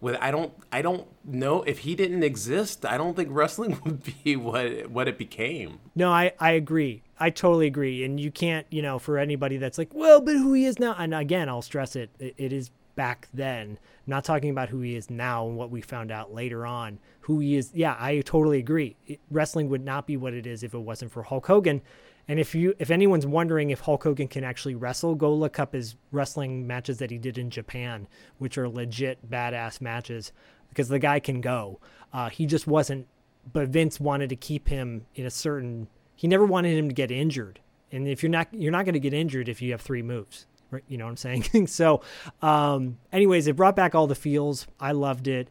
with 0.00 0.16
I 0.20 0.30
don't 0.30 0.52
I 0.72 0.82
don't 0.82 1.06
know 1.24 1.62
if 1.62 1.78
he 1.80 1.94
didn't 1.94 2.22
exist. 2.24 2.84
I 2.84 2.96
don't 2.96 3.14
think 3.14 3.28
wrestling 3.30 3.80
would 3.84 4.02
be 4.24 4.34
what 4.36 4.90
what 4.90 5.06
it 5.08 5.16
became. 5.18 5.78
No, 5.94 6.10
I, 6.10 6.32
I 6.40 6.52
agree. 6.52 7.03
I 7.18 7.30
totally 7.30 7.66
agree. 7.66 8.04
And 8.04 8.18
you 8.18 8.30
can't, 8.30 8.66
you 8.70 8.82
know, 8.82 8.98
for 8.98 9.18
anybody 9.18 9.56
that's 9.56 9.78
like, 9.78 9.94
well, 9.94 10.20
but 10.20 10.34
who 10.34 10.52
he 10.52 10.64
is 10.64 10.78
now. 10.78 10.94
And 10.98 11.14
again, 11.14 11.48
I'll 11.48 11.62
stress 11.62 11.96
it, 11.96 12.10
it, 12.18 12.34
it 12.36 12.52
is 12.52 12.70
back 12.96 13.28
then. 13.32 13.78
Not 14.06 14.24
talking 14.24 14.50
about 14.50 14.68
who 14.68 14.80
he 14.80 14.96
is 14.96 15.10
now 15.10 15.46
and 15.46 15.56
what 15.56 15.70
we 15.70 15.80
found 15.80 16.10
out 16.10 16.34
later 16.34 16.66
on. 16.66 16.98
Who 17.20 17.38
he 17.40 17.56
is. 17.56 17.70
Yeah, 17.74 17.96
I 17.98 18.20
totally 18.20 18.58
agree. 18.58 18.96
It, 19.06 19.20
wrestling 19.30 19.68
would 19.68 19.84
not 19.84 20.06
be 20.06 20.16
what 20.16 20.34
it 20.34 20.46
is 20.46 20.62
if 20.62 20.74
it 20.74 20.78
wasn't 20.78 21.12
for 21.12 21.22
Hulk 21.22 21.46
Hogan. 21.46 21.82
And 22.26 22.40
if 22.40 22.54
you, 22.54 22.74
if 22.78 22.90
anyone's 22.90 23.26
wondering 23.26 23.70
if 23.70 23.80
Hulk 23.80 24.02
Hogan 24.02 24.28
can 24.28 24.44
actually 24.44 24.74
wrestle, 24.74 25.14
go 25.14 25.32
look 25.34 25.58
up 25.58 25.74
his 25.74 25.96
wrestling 26.10 26.66
matches 26.66 26.98
that 26.98 27.10
he 27.10 27.18
did 27.18 27.36
in 27.36 27.50
Japan, 27.50 28.08
which 28.38 28.56
are 28.56 28.68
legit 28.68 29.30
badass 29.30 29.80
matches, 29.80 30.32
because 30.70 30.88
the 30.88 30.98
guy 30.98 31.20
can 31.20 31.40
go. 31.40 31.80
Uh, 32.12 32.30
he 32.30 32.46
just 32.46 32.66
wasn't 32.66 33.06
but 33.52 33.68
Vince 33.68 34.00
wanted 34.00 34.28
to 34.30 34.36
keep 34.36 34.68
him 34.68 35.06
in 35.14 35.26
a 35.26 35.30
certain. 35.30 35.88
He 36.16 36.28
never 36.28 36.46
wanted 36.46 36.76
him 36.76 36.88
to 36.88 36.94
get 36.94 37.10
injured, 37.10 37.60
and 37.90 38.08
if 38.08 38.22
you're 38.22 38.30
not, 38.30 38.48
you're 38.52 38.72
not 38.72 38.84
going 38.84 38.94
to 38.94 39.00
get 39.00 39.14
injured 39.14 39.48
if 39.48 39.60
you 39.60 39.72
have 39.72 39.80
three 39.80 40.02
moves. 40.02 40.46
Right? 40.70 40.84
You 40.88 40.98
know 40.98 41.04
what 41.04 41.10
I'm 41.10 41.16
saying? 41.16 41.66
so, 41.66 42.00
um, 42.42 42.98
anyways, 43.12 43.46
it 43.46 43.56
brought 43.56 43.76
back 43.76 43.94
all 43.94 44.06
the 44.06 44.14
feels. 44.14 44.66
I 44.80 44.92
loved 44.92 45.28
it. 45.28 45.48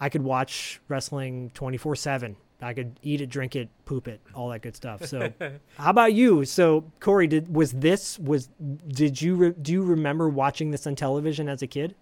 I 0.00 0.08
could 0.08 0.22
watch 0.22 0.80
wrestling 0.88 1.50
24 1.54 1.96
seven. 1.96 2.36
I 2.60 2.74
could 2.74 2.98
eat 3.02 3.20
it, 3.20 3.28
drink 3.28 3.54
it, 3.54 3.68
poop 3.84 4.08
it, 4.08 4.20
all 4.34 4.48
that 4.48 4.62
good 4.62 4.74
stuff. 4.74 5.06
So, 5.06 5.32
how 5.78 5.90
about 5.90 6.12
you? 6.12 6.44
So, 6.44 6.84
Corey, 6.98 7.28
did 7.28 7.54
was 7.54 7.72
this 7.72 8.18
was 8.18 8.48
did 8.88 9.22
you 9.22 9.34
re, 9.36 9.50
do 9.50 9.72
you 9.72 9.82
remember 9.82 10.28
watching 10.28 10.72
this 10.72 10.86
on 10.86 10.96
television 10.96 11.48
as 11.48 11.62
a 11.62 11.66
kid? 11.66 11.94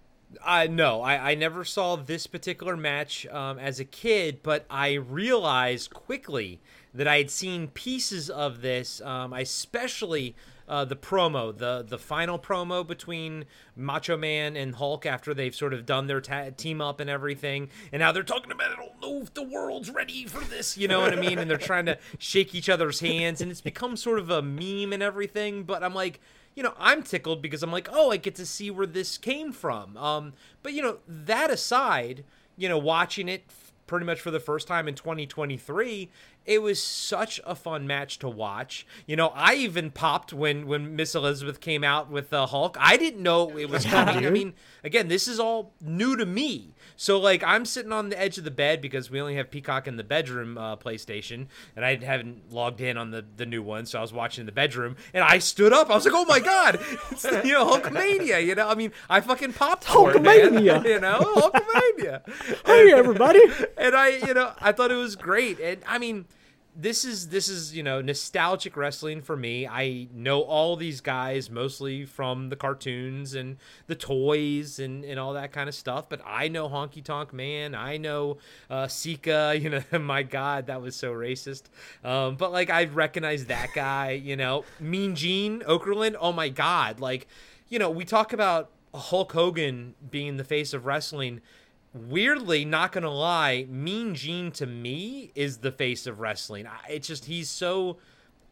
Uh, 0.45 0.67
no, 0.69 1.03
I, 1.03 1.33
I 1.33 1.35
never 1.35 1.65
saw 1.65 1.97
this 1.97 2.27
particular 2.27 2.77
match 2.77 3.27
um, 3.27 3.59
as 3.59 3.81
a 3.81 3.85
kid, 3.85 4.41
but 4.43 4.67
I 4.69 4.95
realized 4.95 5.93
quickly 5.93 6.61
that 6.97 7.07
I 7.07 7.19
had 7.19 7.31
seen 7.31 7.69
pieces 7.69 8.29
of 8.31 8.63
this. 8.63 9.01
Um, 9.01 9.33
I 9.33 9.41
especially 9.41 10.35
uh, 10.69 10.85
the 10.85 10.97
promo, 10.97 11.57
the 11.57 11.85
the 11.87 11.99
final 11.99 12.39
promo 12.39 12.87
between 12.87 13.45
Macho 13.77 14.17
Man 14.17 14.57
and 14.57 14.75
Hulk 14.75 15.07
after 15.07 15.33
they've 15.33 15.55
sort 15.55 15.73
of 15.73 15.87
done 15.87 16.07
their 16.07 16.21
ta- 16.21 16.51
team 16.57 16.81
up 16.81 16.99
and 16.99 17.09
everything, 17.09 17.69
and 17.93 18.01
now 18.01 18.13
they're 18.13 18.23
talking 18.23 18.51
about 18.51 18.73
I 18.73 18.77
don't 18.77 19.01
know 19.01 19.23
if 19.23 19.35
the 19.35 19.45
world's 19.45 19.91
ready 19.91 20.25
for 20.27 20.45
this. 20.45 20.77
You 20.77 20.89
know 20.89 21.01
what 21.01 21.13
I 21.13 21.17
mean? 21.17 21.39
And 21.39 21.51
they're 21.51 21.59
trying 21.59 21.87
to 21.87 21.99
shake 22.19 22.55
each 22.55 22.69
other's 22.69 23.01
hands, 23.01 23.41
and 23.41 23.51
it's 23.51 23.61
become 23.61 23.97
sort 23.97 24.19
of 24.19 24.31
a 24.31 24.43
meme 24.43 24.93
and 24.93 25.03
everything. 25.03 25.63
But 25.63 25.85
I'm 25.85 25.95
like 25.95 26.21
you 26.57 26.63
know, 26.63 26.73
I'm 26.79 27.03
tickled 27.03 27.43
because 27.43 27.63
I'm 27.63 27.71
like, 27.71 27.87
oh, 27.93 28.11
I 28.11 28.17
get 28.17 28.35
to 28.37 28.47
see 28.47 28.71
where 28.71 28.87
this 28.87 29.19
came 29.19 29.53
from. 29.53 29.95
Um, 29.99 30.33
but 30.63 30.73
you 30.73 30.83
know, 30.83 30.99
that 31.07 31.51
aside, 31.51 32.25
you 32.57 32.67
know, 32.67 32.79
watching 32.79 33.29
it 33.29 33.45
pretty 33.87 34.07
much 34.07 34.21
for 34.21 34.31
the 34.31 34.41
first 34.41 34.67
time 34.67 34.89
in 34.89 34.95
2023, 34.95 36.11
it 36.47 36.63
was 36.63 36.83
such 36.83 37.41
a 37.45 37.55
fun 37.55 37.87
match 37.87 38.19
to 38.21 38.29
watch. 38.29 38.87
You 39.07 39.17
know, 39.17 39.29
I 39.35 39.55
even 39.55 39.91
popped 39.91 40.33
when 40.33 40.67
when 40.67 40.97
Miss 40.97 41.15
Elizabeth 41.15 41.61
came 41.61 41.85
out 41.85 42.11
with 42.11 42.31
the 42.31 42.47
Hulk. 42.47 42.77
I 42.81 42.97
didn't 42.97 43.23
know 43.23 43.57
it 43.57 43.69
was 43.69 43.85
coming. 43.85 44.25
I 44.27 44.31
mean, 44.31 44.55
again, 44.85 45.09
this 45.09 45.29
is 45.29 45.41
all 45.41 45.75
new 45.81 46.17
to 46.17 46.25
me. 46.25 46.75
So 46.97 47.19
like, 47.19 47.45
I'm 47.45 47.65
sitting 47.65 47.93
on 47.93 48.09
the 48.09 48.21
edge 48.21 48.39
of 48.39 48.45
the 48.45 48.51
bed 48.51 48.81
because 48.81 49.11
we 49.11 49.21
only 49.21 49.37
have 49.37 49.51
Peacock 49.51 49.87
in 49.87 49.97
the 49.97 50.05
bedroom 50.05 50.59
uh, 50.59 50.77
PlayStation, 50.77 51.47
and 51.75 51.85
I 51.85 51.97
haven't 51.97 52.53
logged 52.53 52.81
in 52.81 52.97
on 52.97 53.11
the 53.11 53.25
the 53.37 53.47
new 53.47 53.63
one. 53.63 53.87
So 53.87 53.99
I 53.99 54.03
was 54.03 54.13
watching 54.13 54.43
in 54.43 54.47
the 54.47 54.53
bedroom, 54.53 54.97
and 55.13 55.23
I 55.23 55.39
stood 55.39 55.73
up. 55.73 55.91
I 55.91 55.95
was 55.95 56.05
like, 56.05 56.15
oh 56.15 56.25
my 56.25 56.41
god, 56.41 56.81
it's 57.11 57.25
you 57.25 57.53
know 57.53 57.67
Hulkamania. 57.71 58.45
You 58.45 58.55
know, 58.55 58.69
I 58.69 58.75
mean, 58.75 58.93
I 59.09 59.21
fucking 59.21 59.53
popped 59.53 59.87
man. 60.21 60.57
You 60.67 61.01
know, 61.01 61.21
Hulkamania. 61.21 62.23
Hey, 62.65 62.93
everybody! 62.93 63.41
and 63.79 63.95
I, 63.95 64.09
you 64.27 64.35
know, 64.35 64.53
I 64.61 64.73
thought 64.73 64.91
it 64.91 64.97
was 64.97 65.17
great. 65.17 65.61
And 65.61 65.83
I 65.87 65.99
mean, 65.99 66.27
this 66.79 67.05
is 67.05 67.29
this 67.31 67.49
is 67.49 67.75
you 67.75 67.83
know 67.83 68.01
nostalgic 68.03 68.77
wrestling 68.77 69.23
for 69.23 69.37
me. 69.37 69.67
I 69.67 70.09
know 70.13 70.43
all 70.43 70.77
these 70.77 71.01
guys 71.01 71.51
mostly 71.51 72.05
from 72.05 72.51
the 72.51 72.57
cartoons 72.57 73.35
and 73.35 73.57
the 73.87 73.95
toys 73.95 74.79
and 74.79 75.05
and 75.05 75.19
all 75.19 75.33
that 75.33 75.53
kind 75.53 75.69
of 75.69 75.75
stuff. 75.75 76.09
But 76.09 76.21
I 76.25 76.49
know 76.49 76.69
Honky 76.69 77.03
Tonk 77.03 77.33
Man. 77.33 77.75
I 77.75 77.97
know 77.97 78.39
uh, 78.71 78.89
Sika. 78.89 79.55
You 79.67 79.71
know, 79.71 79.99
my 79.99 80.23
God, 80.23 80.67
that 80.67 80.81
was 80.81 80.95
so 80.95 81.13
racist. 81.13 81.65
Um, 82.05 82.37
but 82.37 82.53
like 82.53 82.71
I 82.71 82.85
recognize 82.85 83.47
that 83.47 83.71
guy. 83.75 84.11
You 84.11 84.37
know, 84.37 84.65
Mean 84.79 85.17
Gene 85.17 85.61
Okerlund. 85.61 86.15
Oh 86.21 86.33
my 86.33 86.49
God, 86.51 87.01
like 87.01 87.27
you 87.69 87.79
know 87.79 87.91
we 87.91 88.05
talk 88.05 88.33
about 88.33 88.71
Hulk 88.95 89.33
Hogan 89.33 89.95
being 90.09 90.37
the 90.37 90.45
face 90.45 90.73
of 90.73 90.87
wrestling 90.87 91.41
weirdly 91.97 92.65
not 92.65 92.93
gonna 92.93 93.11
lie 93.11 93.67
mean 93.69 94.15
gene 94.15 94.51
to 94.51 94.67
me 94.67 95.31
is 95.35 95.59
the 95.59 95.73
face 95.73 96.07
of 96.07 96.21
wrestling 96.21 96.67
it's 96.89 97.09
just 97.09 97.27
he's 97.27 97.49
so 97.49 97.97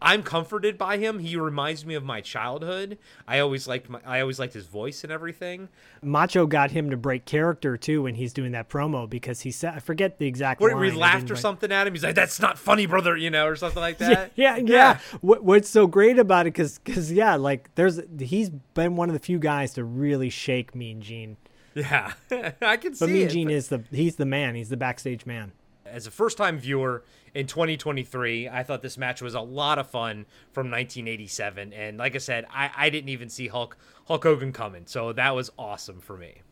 i'm 0.02 0.22
comforted 0.22 0.76
by 0.76 0.98
him 0.98 1.18
he 1.18 1.36
reminds 1.36 1.86
me 1.86 1.94
of 1.94 2.04
my 2.04 2.20
childhood 2.20 2.98
i 3.26 3.38
always 3.38 3.66
liked 3.66 3.88
my 3.88 4.00
i 4.04 4.20
always 4.20 4.38
liked 4.38 4.52
his 4.52 4.66
voice 4.66 5.04
and 5.04 5.12
everything 5.12 5.68
Macho 6.02 6.46
got 6.46 6.72
him 6.72 6.90
to 6.90 6.96
break 6.96 7.24
character 7.24 7.76
too 7.76 8.02
when 8.02 8.14
he's 8.14 8.32
doing 8.32 8.52
that 8.52 8.68
promo 8.68 9.08
because 9.08 9.40
he 9.40 9.50
said 9.50 9.74
I 9.74 9.78
forget 9.78 10.18
the 10.18 10.26
exact 10.26 10.60
where 10.60 10.76
we 10.76 10.90
laughed 10.90 11.30
or 11.30 11.36
something 11.36 11.72
at 11.72 11.86
him 11.86 11.94
he's 11.94 12.02
like 12.02 12.14
that's 12.14 12.40
not 12.40 12.58
funny 12.58 12.86
brother 12.86 13.16
you 13.16 13.30
know 13.30 13.46
or 13.46 13.56
something 13.56 13.80
like 13.80 13.98
Yeah, 14.00 14.08
that 14.08 14.32
yeah, 14.36 14.56
yeah. 14.56 14.98
What, 15.20 15.44
what's 15.44 15.68
so 15.68 15.86
great 15.86 16.18
about 16.18 16.46
it? 16.46 16.52
Because, 16.52 16.78
because, 16.78 17.12
yeah, 17.12 17.36
like 17.36 17.74
there's 17.74 18.00
he's 18.18 18.50
been 18.50 18.96
one 18.96 19.08
of 19.08 19.14
the 19.14 19.20
few 19.20 19.38
guys 19.38 19.74
to 19.74 19.84
really 19.84 20.30
shake 20.30 20.74
Mean 20.74 21.00
Gene. 21.00 21.36
Yeah 21.74 22.12
i 22.62 22.76
can 22.76 22.94
see 22.94 23.04
But 23.04 23.12
Mean 23.12 23.22
it, 23.26 23.30
Gene 23.30 23.48
but- 23.48 23.54
is 23.54 23.68
the 23.68 23.82
he's 23.90 24.16
the 24.16 24.26
man. 24.26 24.54
He's 24.54 24.68
the 24.68 24.76
backstage 24.76 25.26
man. 25.26 25.52
as 25.86 26.06
a 26.06 26.10
first 26.10 26.36
time 26.38 26.58
viewer 26.58 27.04
in 27.34 27.46
2023, 27.48 28.48
I 28.48 28.62
thought 28.62 28.80
this 28.82 28.96
match 28.96 29.20
was 29.20 29.34
a 29.34 29.40
lot 29.40 29.78
of 29.80 29.88
fun 29.90 30.24
from 30.52 30.70
1987. 30.70 31.72
And 31.72 31.98
like 31.98 32.14
I 32.14 32.18
said, 32.18 32.46
I, 32.48 32.70
I 32.76 32.90
didn't 32.90 33.08
even 33.10 33.28
see 33.28 33.48
Hulk 33.48 33.76
Hulk 34.06 34.22
Hogan 34.22 34.52
coming. 34.52 34.84
So 34.86 35.12
that 35.12 35.34
was 35.34 35.50
awesome 35.58 35.98
for 36.00 36.16
me. 36.16 36.42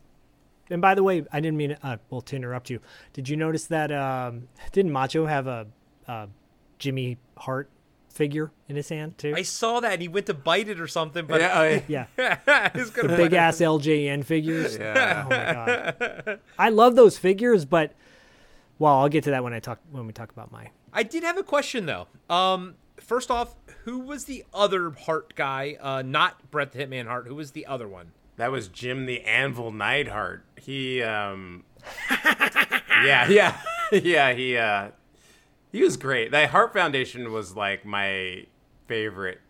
And 0.69 0.81
by 0.81 0.93
the 0.93 1.01
way, 1.03 1.23
I 1.31 1.39
didn't 1.39 1.55
mean 1.57 1.77
uh, 1.83 1.97
well 2.09 2.19
to 2.21 2.35
interrupt 2.35 2.69
you. 2.69 2.81
Did 3.13 3.29
you 3.29 3.37
notice 3.37 3.65
that 3.67 3.91
um, 3.93 4.49
didn't 4.73 4.91
Macho 4.91 5.25
have 5.25 5.47
a, 5.47 5.67
uh 6.07 6.27
Jimmy 6.79 7.17
Hart 7.37 7.69
figure 8.13 8.51
in 8.69 8.75
his 8.77 8.87
hand 8.89 9.17
too? 9.17 9.33
I 9.35 9.41
saw 9.41 9.79
that 9.81 9.93
and 9.93 10.01
he 10.01 10.07
went 10.07 10.27
to 10.27 10.33
bite 10.33 10.69
it 10.69 10.79
or 10.79 10.87
something, 10.87 11.25
but 11.25 11.41
Yeah, 11.41 11.59
I- 11.59 11.83
yeah, 11.87 12.69
he's 12.75 12.89
gonna 12.91 13.17
big 13.17 13.33
ass 13.33 13.57
LJN 13.57 14.23
figures. 14.23 14.77
Yeah. 14.77 15.23
Oh 15.25 15.29
my 15.29 15.53
god, 16.25 16.39
I 16.57 16.69
love 16.69 16.95
those 16.95 17.17
figures, 17.17 17.65
but 17.65 17.93
well, 18.79 18.93
I'll 18.99 19.09
get 19.09 19.23
to 19.25 19.31
that 19.31 19.43
when 19.43 19.53
I 19.53 19.59
talk 19.59 19.79
when 19.91 20.07
we 20.07 20.13
talk 20.13 20.31
about 20.31 20.51
my 20.51 20.69
I 20.93 21.03
did 21.03 21.23
have 21.23 21.37
a 21.37 21.43
question 21.43 21.85
though. 21.87 22.07
Um, 22.29 22.75
first 22.97 23.29
off, 23.31 23.55
who 23.85 23.99
was 23.99 24.25
the 24.25 24.45
other 24.53 24.91
Hart 24.91 25.33
guy? 25.35 25.77
Uh, 25.81 26.01
not 26.03 26.51
Bret 26.51 26.71
the 26.71 26.79
Hitman 26.79 27.07
Hart. 27.07 27.27
Who 27.27 27.35
was 27.35 27.51
the 27.51 27.65
other 27.65 27.87
one? 27.87 28.11
That 28.37 28.51
was 28.51 28.67
Jim 28.67 29.05
the 29.05 29.21
Anvil 29.21 29.71
Neidhart. 29.71 30.43
He 30.59 31.01
um 31.03 31.63
Yeah, 33.03 33.27
yeah. 33.27 33.57
yeah, 33.91 34.33
he 34.33 34.57
uh 34.57 34.89
he 35.73 35.83
was 35.83 35.97
great. 35.97 36.31
The 36.31 36.47
Hart 36.47 36.71
Foundation 36.71 37.31
was 37.33 37.55
like 37.57 37.83
my 37.85 38.45
favorite 38.87 39.41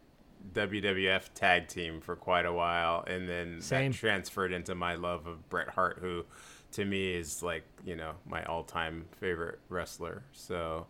WWF 0.53 1.29
tag 1.35 1.67
team 1.67 2.01
for 2.01 2.15
quite 2.15 2.45
a 2.45 2.51
while 2.53 3.03
and 3.07 3.29
then 3.29 3.61
Same. 3.61 3.91
that 3.91 3.97
transferred 3.97 4.51
into 4.51 4.75
my 4.75 4.95
love 4.95 5.25
of 5.27 5.47
Bret 5.49 5.69
Hart 5.69 5.99
who 6.01 6.25
to 6.71 6.85
me 6.85 7.13
is 7.13 7.41
like, 7.43 7.63
you 7.85 7.95
know, 7.95 8.13
my 8.27 8.43
all-time 8.45 9.05
favorite 9.19 9.59
wrestler. 9.69 10.23
So 10.33 10.87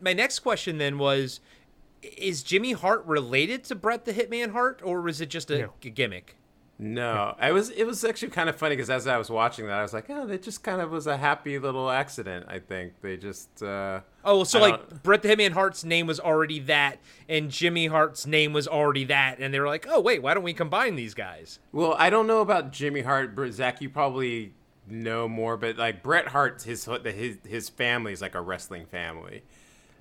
My 0.00 0.12
next 0.12 0.40
question 0.40 0.78
then 0.78 0.98
was: 0.98 1.40
Is 2.02 2.42
Jimmy 2.42 2.72
Hart 2.72 3.04
related 3.06 3.62
to 3.64 3.74
Bret 3.74 4.04
the 4.06 4.12
Hitman 4.12 4.50
Hart, 4.52 4.80
or 4.84 5.00
was 5.02 5.20
it 5.20 5.30
just 5.30 5.50
a 5.50 5.58
No. 5.58 5.72
g- 5.80 5.90
gimmick? 5.90 6.36
No, 6.82 7.34
I 7.38 7.52
was. 7.52 7.68
It 7.68 7.84
was 7.84 8.02
actually 8.06 8.30
kind 8.30 8.48
of 8.48 8.56
funny 8.56 8.74
because 8.74 8.88
as 8.88 9.06
I 9.06 9.18
was 9.18 9.28
watching 9.28 9.66
that, 9.66 9.74
I 9.78 9.82
was 9.82 9.92
like, 9.92 10.08
"Oh, 10.08 10.26
it 10.28 10.42
just 10.42 10.62
kind 10.64 10.80
of 10.80 10.90
was 10.90 11.06
a 11.06 11.18
happy 11.18 11.58
little 11.58 11.90
accident." 11.90 12.46
I 12.48 12.58
think 12.58 12.94
they 13.02 13.18
just. 13.18 13.62
Uh, 13.62 14.00
Oh, 14.24 14.44
so 14.44 14.58
I 14.58 14.62
like 14.62 14.88
don't- 14.88 15.02
Bret 15.02 15.20
the 15.22 15.28
Hitman 15.28 15.52
Hart's 15.52 15.84
name 15.84 16.06
was 16.06 16.18
already 16.18 16.58
that, 16.60 16.98
and 17.28 17.50
Jimmy 17.50 17.86
Hart's 17.88 18.26
name 18.26 18.54
was 18.54 18.66
already 18.66 19.04
that, 19.04 19.40
and 19.40 19.52
they 19.52 19.60
were 19.60 19.66
like, 19.66 19.86
"Oh, 19.90 20.00
wait, 20.00 20.22
why 20.22 20.32
don't 20.32 20.42
we 20.42 20.54
combine 20.54 20.96
these 20.96 21.12
guys?" 21.12 21.58
Well, 21.70 21.94
I 21.98 22.08
don't 22.08 22.26
know 22.26 22.40
about 22.40 22.72
Jimmy 22.72 23.02
Hart, 23.02 23.36
but 23.36 23.52
Zak, 23.52 23.82
you 23.82 23.90
probably 23.90 24.54
know 24.88 25.28
more. 25.28 25.58
But 25.58 25.76
like 25.76 26.02
Bret 26.02 26.28
Hart, 26.28 26.62
his 26.62 26.86
his 27.04 27.36
his 27.46 27.68
family 27.68 28.14
is 28.14 28.22
like 28.22 28.34
a 28.34 28.40
wrestling 28.40 28.86
family, 28.86 29.42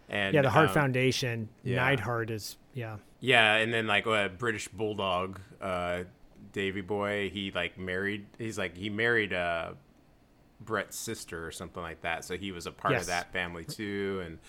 and 0.07 0.33
Yeah, 0.33 0.43
the 0.43 0.49
Hart 0.49 0.69
um, 0.69 0.73
Foundation. 0.75 1.49
yeah. 1.61 1.75
Neidhart 1.75 2.29
is 2.31 2.55
yeah. 2.73 2.97
Yeah, 3.19 3.55
and 3.55 3.73
then 3.73 3.85
like 3.85 4.05
a 4.05 4.31
British 4.37 4.69
Bulldog, 4.69 5.41
uh, 5.61 6.03
Davy 6.51 6.81
Boy, 6.81 7.29
he 7.29 7.51
like 7.51 7.77
married. 7.77 8.25
He's 8.37 8.57
like 8.57 8.75
he 8.77 8.89
married 8.89 9.33
uh, 9.33 9.71
Bret's 10.61 10.97
sister 10.97 11.45
or 11.45 11.51
something 11.51 11.81
like 11.81 12.01
that. 12.01 12.25
So 12.25 12.37
he 12.37 12.51
was 12.51 12.65
a 12.65 12.71
part 12.71 12.93
Yes. 12.93 13.01
of 13.01 13.07
that 13.07 13.31
family 13.31 13.65
too. 13.65 14.23
And 14.25 14.39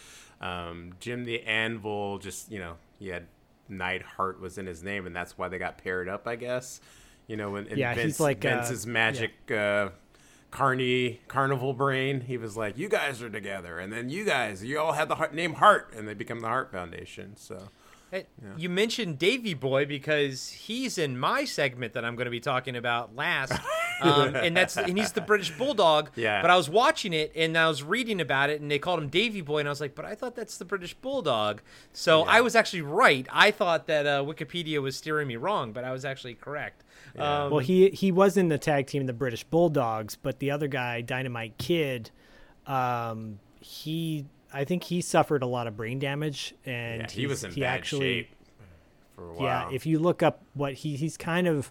um, 0.40 0.92
Jim 1.00 1.24
the 1.24 1.42
Anvil, 1.42 2.18
just 2.18 2.50
you 2.50 2.58
know, 2.58 2.74
he 2.98 3.08
had 3.08 3.26
Neidhart 3.68 4.40
was 4.40 4.58
in 4.58 4.66
his 4.66 4.82
name, 4.82 5.06
and 5.06 5.14
that's 5.14 5.38
why 5.38 5.48
they 5.48 5.58
got 5.58 5.78
paired 5.78 6.08
up, 6.08 6.26
I 6.26 6.36
guess. 6.36 6.80
You 7.28 7.36
know, 7.36 7.50
when 7.50 7.66
Yeah, 7.76 7.94
he's 7.94 8.02
Vince, 8.02 8.20
like, 8.20 8.44
uh, 8.44 8.48
Vince's 8.56 8.86
magic. 8.86 9.32
Uh, 9.50 9.90
Carney 10.50 11.20
Carnival 11.28 11.72
Brain. 11.74 12.22
He 12.22 12.36
was 12.36 12.56
like, 12.56 12.76
"You 12.76 12.88
guys 12.88 13.22
are 13.22 13.30
together, 13.30 13.78
and 13.78 13.92
then 13.92 14.10
you 14.10 14.24
guys, 14.24 14.64
you 14.64 14.80
all 14.80 14.92
had 14.92 15.08
the 15.08 15.14
heart, 15.14 15.32
name 15.32 15.54
Hart, 15.54 15.94
and 15.96 16.08
they 16.08 16.14
become 16.14 16.40
the 16.40 16.48
Hart 16.48 16.72
Foundation." 16.72 17.36
So, 17.36 17.68
Hey, 18.10 18.26
You 18.56 18.68
mentioned 18.68 19.18
Davy 19.18 19.54
Boy 19.54 19.86
because 19.86 20.48
he's 20.48 20.98
in 20.98 21.16
my 21.18 21.44
segment 21.44 21.92
that 21.92 22.04
I'm 22.04 22.16
going 22.16 22.24
to 22.24 22.30
be 22.30 22.40
talking 22.40 22.74
about 22.74 23.14
last, 23.14 23.52
um, 24.02 24.34
and 24.34 24.56
that's 24.56 24.76
and 24.76 24.98
he's 24.98 25.12
the 25.12 25.20
British 25.20 25.50
Bulldog. 25.56 26.10
Yeah. 26.16 26.42
But 26.42 26.50
I 26.50 26.56
was 26.56 26.68
watching 26.68 27.12
it 27.12 27.30
and 27.36 27.56
I 27.56 27.68
was 27.68 27.82
reading 27.84 28.20
about 28.20 28.50
it, 28.50 28.60
and 28.60 28.68
they 28.70 28.78
called 28.80 29.00
him 29.00 29.08
Davy 29.08 29.42
Boy, 29.42 29.60
and 29.60 29.68
I 29.68 29.70
was 29.70 29.80
like, 29.80 29.94
but 29.94 30.04
I 30.04 30.14
thought 30.16 30.34
that's 30.34 30.58
the 30.58 30.64
British 30.64 30.94
Bulldog. 30.94 31.62
So 31.92 32.22
I 32.22 32.40
was 32.40 32.56
actually 32.56 32.82
right. 32.82 33.26
I 33.30 33.52
thought 33.52 33.86
that 33.86 34.06
uh, 34.06 34.22
Wikipedia 34.24 34.82
was 34.82 34.96
steering 34.96 35.28
me 35.28 35.36
wrong, 35.36 35.72
but 35.72 35.84
I 35.84 35.92
was 35.92 36.04
actually 36.04 36.34
correct. 36.34 36.82
Um, 37.16 37.50
Well, 37.50 37.58
he 37.60 37.90
he 37.90 38.10
was 38.10 38.36
in 38.36 38.48
the 38.48 38.58
tag 38.58 38.86
team, 38.88 39.06
the 39.06 39.12
British 39.12 39.44
Bulldogs, 39.44 40.16
but 40.16 40.40
the 40.40 40.50
other 40.50 40.66
guy, 40.68 41.00
Dynamite 41.00 41.56
Kid, 41.58 42.10
um, 42.66 43.38
he 43.60 44.26
I 44.52 44.64
think 44.64 44.84
he 44.84 45.00
suffered 45.00 45.42
a 45.42 45.46
lot 45.46 45.66
of 45.66 45.76
brain 45.76 45.98
damage, 45.98 46.54
and 46.64 47.02
yeah, 47.02 47.10
he 47.10 47.26
was 47.26 47.44
in 47.44 47.52
he 47.52 47.60
bad 47.60 47.74
actually, 47.74 48.14
shape 48.22 48.30
for 49.14 49.30
a 49.30 49.34
while. 49.34 49.70
Yeah, 49.70 49.74
if 49.74 49.86
you 49.86 49.98
look 49.98 50.22
up 50.22 50.42
what 50.54 50.74
he 50.74 50.96
he's 50.96 51.16
kind 51.16 51.46
of 51.46 51.70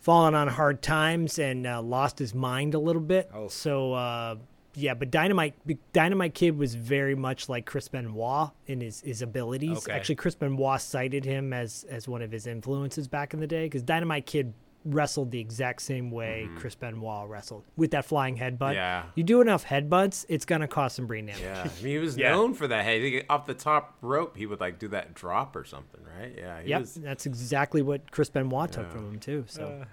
fallen 0.00 0.34
on 0.34 0.48
hard 0.48 0.82
times 0.82 1.38
and 1.38 1.66
uh, 1.66 1.80
lost 1.80 2.18
his 2.18 2.34
mind 2.34 2.74
a 2.74 2.78
little 2.78 3.02
bit. 3.02 3.30
Oh. 3.32 3.48
So 3.48 3.94
uh, 3.94 4.36
yeah, 4.74 4.94
but 4.94 5.10
Dynamite 5.10 5.54
Dynamite 5.92 6.34
Kid 6.34 6.58
was 6.58 6.74
very 6.74 7.14
much 7.14 7.48
like 7.48 7.66
Chris 7.66 7.88
Benoit 7.88 8.50
in 8.66 8.80
his 8.80 9.00
his 9.00 9.22
abilities. 9.22 9.78
Okay. 9.78 9.92
Actually, 9.92 10.16
Chris 10.16 10.34
Benoit 10.34 10.80
cited 10.80 11.24
him 11.24 11.52
as 11.52 11.84
as 11.88 12.08
one 12.08 12.22
of 12.22 12.30
his 12.30 12.46
influences 12.46 13.08
back 13.08 13.34
in 13.34 13.40
the 13.40 13.46
day 13.46 13.66
because 13.66 13.82
Dynamite 13.82 14.26
Kid 14.26 14.52
wrestled 14.84 15.30
the 15.30 15.40
exact 15.40 15.80
same 15.82 16.10
way 16.10 16.48
Chris 16.56 16.74
Benoit 16.74 17.28
wrestled 17.28 17.64
with 17.76 17.92
that 17.92 18.04
flying 18.04 18.36
headbutt. 18.36 18.58
Mm-hmm. 18.58 18.72
Yeah. 18.74 19.04
You 19.14 19.22
do 19.24 19.40
enough 19.40 19.64
headbutts, 19.64 20.26
it's 20.28 20.44
gonna 20.44 20.68
cause 20.68 20.92
some 20.92 21.06
brain 21.06 21.26
damage. 21.26 21.42
yeah, 21.42 21.62
I 21.62 21.82
mean, 21.82 21.92
he 21.92 21.98
was 21.98 22.16
Yeah. 22.18 22.32
known 22.32 22.54
for 22.54 22.66
that. 22.68 22.84
Hey, 22.84 23.24
off 23.30 23.46
the 23.46 23.54
top 23.54 23.96
rope, 24.02 24.36
he 24.36 24.46
would 24.46 24.60
like 24.60 24.78
do 24.78 24.88
that 24.88 25.14
drop 25.14 25.56
or 25.56 25.64
something, 25.64 26.00
right? 26.18 26.34
Yeah, 26.36 26.60
he 26.62 26.68
Yep, 26.70 26.80
was. 26.80 26.94
that's 26.94 27.26
exactly 27.26 27.82
what 27.82 28.10
Chris 28.10 28.28
Benoit 28.30 28.70
took 28.72 28.90
from 28.90 29.12
him 29.12 29.18
too. 29.20 29.44
So 29.48 29.84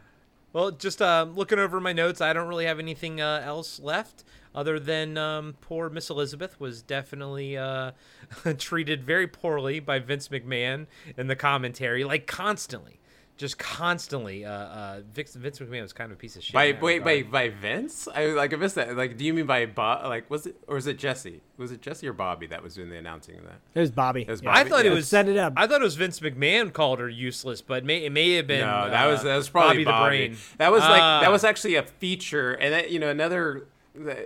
Well, 0.53 0.71
just 0.71 1.01
um, 1.01 1.35
looking 1.35 1.59
over 1.59 1.79
my 1.79 1.93
notes, 1.93 2.19
I 2.19 2.33
don't 2.33 2.47
really 2.49 2.65
have 2.65 2.79
anything 2.79 3.21
uh, 3.21 3.41
else 3.45 3.79
left 3.79 4.25
other 4.53 4.77
than 4.81 5.17
um, 5.17 5.55
poor 5.61 5.89
Miss 5.89 6.09
Elizabeth 6.09 6.59
was 6.59 6.81
definitely 6.81 7.55
uh, 7.57 7.91
treated 8.57 9.01
very 9.01 9.27
poorly 9.27 9.79
by 9.79 9.99
Vince 9.99 10.27
McMahon 10.27 10.87
in 11.17 11.27
the 11.27 11.37
commentary, 11.37 12.03
like 12.03 12.27
constantly, 12.27 12.99
just 13.41 13.57
constantly. 13.57 14.45
Uh, 14.45 14.51
uh, 14.51 15.01
Vince, 15.13 15.33
Vince 15.33 15.57
McMahon 15.57 15.81
was 15.81 15.93
kind 15.93 16.11
of 16.11 16.17
a 16.17 16.19
piece 16.19 16.35
of 16.35 16.43
shit. 16.43 16.53
By 16.53 16.77
wait, 16.79 17.03
by 17.03 17.23
by 17.23 17.49
Vince? 17.49 18.07
I 18.13 18.27
like 18.27 18.53
I 18.53 18.55
missed 18.55 18.75
that. 18.75 18.95
Like, 18.95 19.17
do 19.17 19.25
you 19.25 19.33
mean 19.33 19.47
by 19.47 19.65
Bob? 19.65 20.05
Like, 20.05 20.29
was 20.29 20.45
it 20.45 20.55
or 20.67 20.75
was 20.75 20.85
it 20.85 20.99
Jesse? 20.99 21.41
Was 21.57 21.71
it 21.71 21.81
Jesse 21.81 22.07
or 22.07 22.13
Bobby 22.13 22.45
that 22.47 22.61
was 22.61 22.75
doing 22.75 22.89
the 22.89 22.97
announcing 22.97 23.37
of 23.39 23.43
that? 23.45 23.59
it 23.73 23.79
was 23.79 23.89
Bobby. 23.89 24.21
It 24.21 24.29
was 24.29 24.43
Yeah. 24.43 24.51
I 24.51 24.63
thought 24.63 24.85
yeah. 24.85 24.91
it 24.91 24.93
was 24.93 25.07
Set 25.07 25.27
it 25.27 25.37
up. 25.37 25.53
I 25.57 25.65
thought 25.65 25.81
it 25.81 25.83
was 25.83 25.95
Vince 25.95 26.19
McMahon 26.19 26.71
called 26.71 26.99
her 26.99 27.09
useless, 27.09 27.61
but 27.61 27.83
may, 27.83 28.05
it 28.05 28.11
may 28.11 28.35
have 28.35 28.45
been. 28.45 28.61
No, 28.61 28.89
that 28.89 29.07
was 29.07 29.21
uh, 29.21 29.23
that 29.23 29.37
was 29.37 29.49
probably 29.49 29.83
Bobby, 29.83 29.85
Bobby. 29.85 30.17
the 30.17 30.27
Brain. 30.27 30.37
That 30.59 30.71
was 30.71 30.81
like 30.81 30.99
that 31.23 31.31
was 31.31 31.43
actually 31.43 31.75
a 31.75 31.83
feature, 31.83 32.53
and 32.53 32.73
that, 32.73 32.91
you 32.91 32.99
know 32.99 33.09
another. 33.09 33.65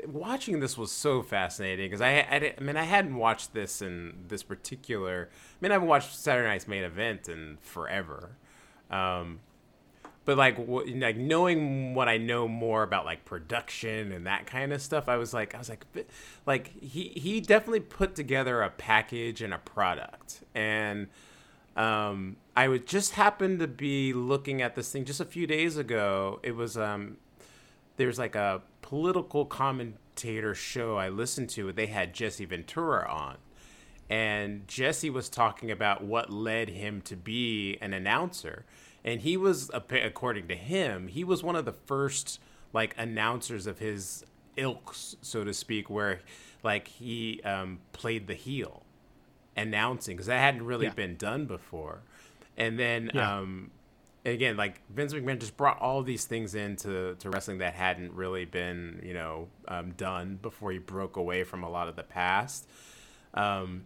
Watching 0.06 0.60
this 0.60 0.78
was 0.78 0.92
so 0.92 1.24
fascinating 1.24 1.88
because 1.88 2.00
I, 2.00 2.18
I, 2.20 2.54
I 2.56 2.62
mean 2.62 2.78
I 2.78 2.84
hadn't 2.84 3.16
watched 3.16 3.54
this 3.54 3.82
in 3.82 4.26
this 4.28 4.44
particular. 4.44 5.30
I 5.32 5.58
mean 5.60 5.72
I 5.72 5.76
haven't 5.76 5.88
watched 5.88 6.16
Saturday 6.16 6.48
Night's 6.48 6.68
Main 6.68 6.84
Event 6.84 7.28
in 7.28 7.58
forever, 7.62 8.36
um, 8.90 9.40
but 10.26 10.38
like 10.38 10.58
wh- 10.58 10.88
like 10.96 11.18
knowing 11.18 11.94
what 11.94 12.10
I 12.10 12.18
know 12.18 12.48
more 12.48 12.84
about 12.84 13.06
like 13.06 13.26
production 13.26 14.12
and 14.12 14.26
that 14.28 14.46
kind 14.46 14.74
of 14.74 14.82
stuff, 14.82 15.08
I 15.08 15.18
was 15.18 15.34
like 15.34 15.56
I 15.56 15.60
was 15.60 15.70
like 15.70 15.86
like 16.46 16.82
he 16.82 17.14
he 17.16 17.42
definitely 17.42 17.82
put 17.82 18.16
together 18.16 18.62
a 18.62 18.70
package 18.70 19.42
and 19.42 19.54
a 19.54 19.60
product 19.60 20.44
and 20.54 21.08
um, 21.76 22.38
I 22.56 22.68
would 22.68 22.88
just 22.88 23.12
happen 23.14 23.60
to 23.60 23.68
be 23.68 24.14
looking 24.14 24.62
at 24.62 24.76
this 24.76 24.92
thing 24.92 25.06
just 25.06 25.20
a 25.20 25.26
few 25.26 25.46
days 25.46 25.78
ago. 25.78 26.40
It 26.42 26.56
was 26.56 26.78
um, 26.78 27.18
there's 27.98 28.18
like 28.18 28.36
a 28.36 28.62
political 28.82 29.46
commentator 29.46 30.56
show 30.56 30.98
I 30.98 31.10
listened 31.10 31.50
to. 31.52 31.72
They 31.72 31.88
had 31.88 32.14
Jesse 32.14 32.46
Ventura 32.46 33.10
on, 33.10 33.38
and 34.10 34.68
Jesse 34.68 35.10
was 35.10 35.30
talking 35.30 35.72
about 35.72 36.04
what 36.04 36.30
led 36.32 36.70
him 36.70 37.02
to 37.02 37.16
be 37.16 37.78
an 37.82 37.94
announcer. 37.94 38.66
And 39.04 39.22
he 39.22 39.38
was, 39.38 39.70
according 39.74 40.48
to 40.48 40.56
him, 40.56 41.08
he 41.08 41.24
was 41.24 41.44
one 41.44 41.56
of 41.56 41.66
the 41.66 41.74
first 41.74 42.40
like 42.74 42.94
announcers 42.98 43.68
of 43.68 43.80
his 43.80 44.26
ilk, 44.58 44.94
so 44.96 45.44
to 45.44 45.54
speak, 45.54 45.90
where 45.90 46.20
like 46.64 46.88
he 46.88 47.42
um, 47.44 47.80
played 47.94 48.28
the 48.28 48.34
heel 48.34 48.84
announcing 49.56 50.16
because 50.16 50.28
that 50.28 50.40
hadn't 50.40 50.66
really 50.66 50.86
Yeah. 50.88 50.94
been 50.94 51.16
done 51.16 51.46
before. 51.46 52.02
And 52.58 52.78
then 52.80 53.12
Yeah. 53.14 53.38
um, 53.38 53.72
again, 54.26 54.58
like 54.58 54.82
Vince 54.90 55.14
McMahon 55.14 55.40
just 55.40 55.56
brought 55.56 55.80
all 55.80 56.02
these 56.04 56.26
things 56.26 56.56
into 56.56 57.16
to 57.20 57.30
wrestling 57.30 57.60
that 57.60 57.74
hadn't 57.76 58.14
really 58.14 58.46
been, 58.46 59.02
you 59.04 59.14
know, 59.14 59.48
um, 59.68 59.92
done 59.92 60.38
before 60.42 60.72
he 60.72 60.78
broke 60.80 61.16
away 61.16 61.44
from 61.44 61.64
a 61.64 61.70
lot 61.70 61.88
of 61.88 61.96
the 61.96 62.04
past. 62.04 62.68
Um, 63.34 63.86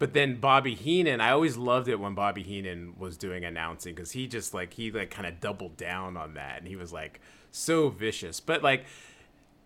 but 0.00 0.14
then 0.14 0.40
Bobby 0.40 0.74
Heenan, 0.74 1.20
I 1.20 1.30
always 1.30 1.58
loved 1.58 1.86
it 1.86 2.00
when 2.00 2.14
Bobby 2.14 2.42
Heenan 2.42 2.94
was 2.98 3.18
doing 3.18 3.44
announcing 3.44 3.94
because 3.94 4.12
he 4.12 4.26
just 4.26 4.54
like 4.54 4.72
he 4.72 4.90
like 4.90 5.10
kind 5.10 5.28
of 5.28 5.40
doubled 5.40 5.76
down 5.76 6.16
on 6.16 6.34
that 6.34 6.58
and 6.58 6.66
he 6.66 6.74
was 6.74 6.90
like 6.90 7.20
so 7.50 7.90
vicious. 7.90 8.40
But 8.40 8.62
like 8.62 8.86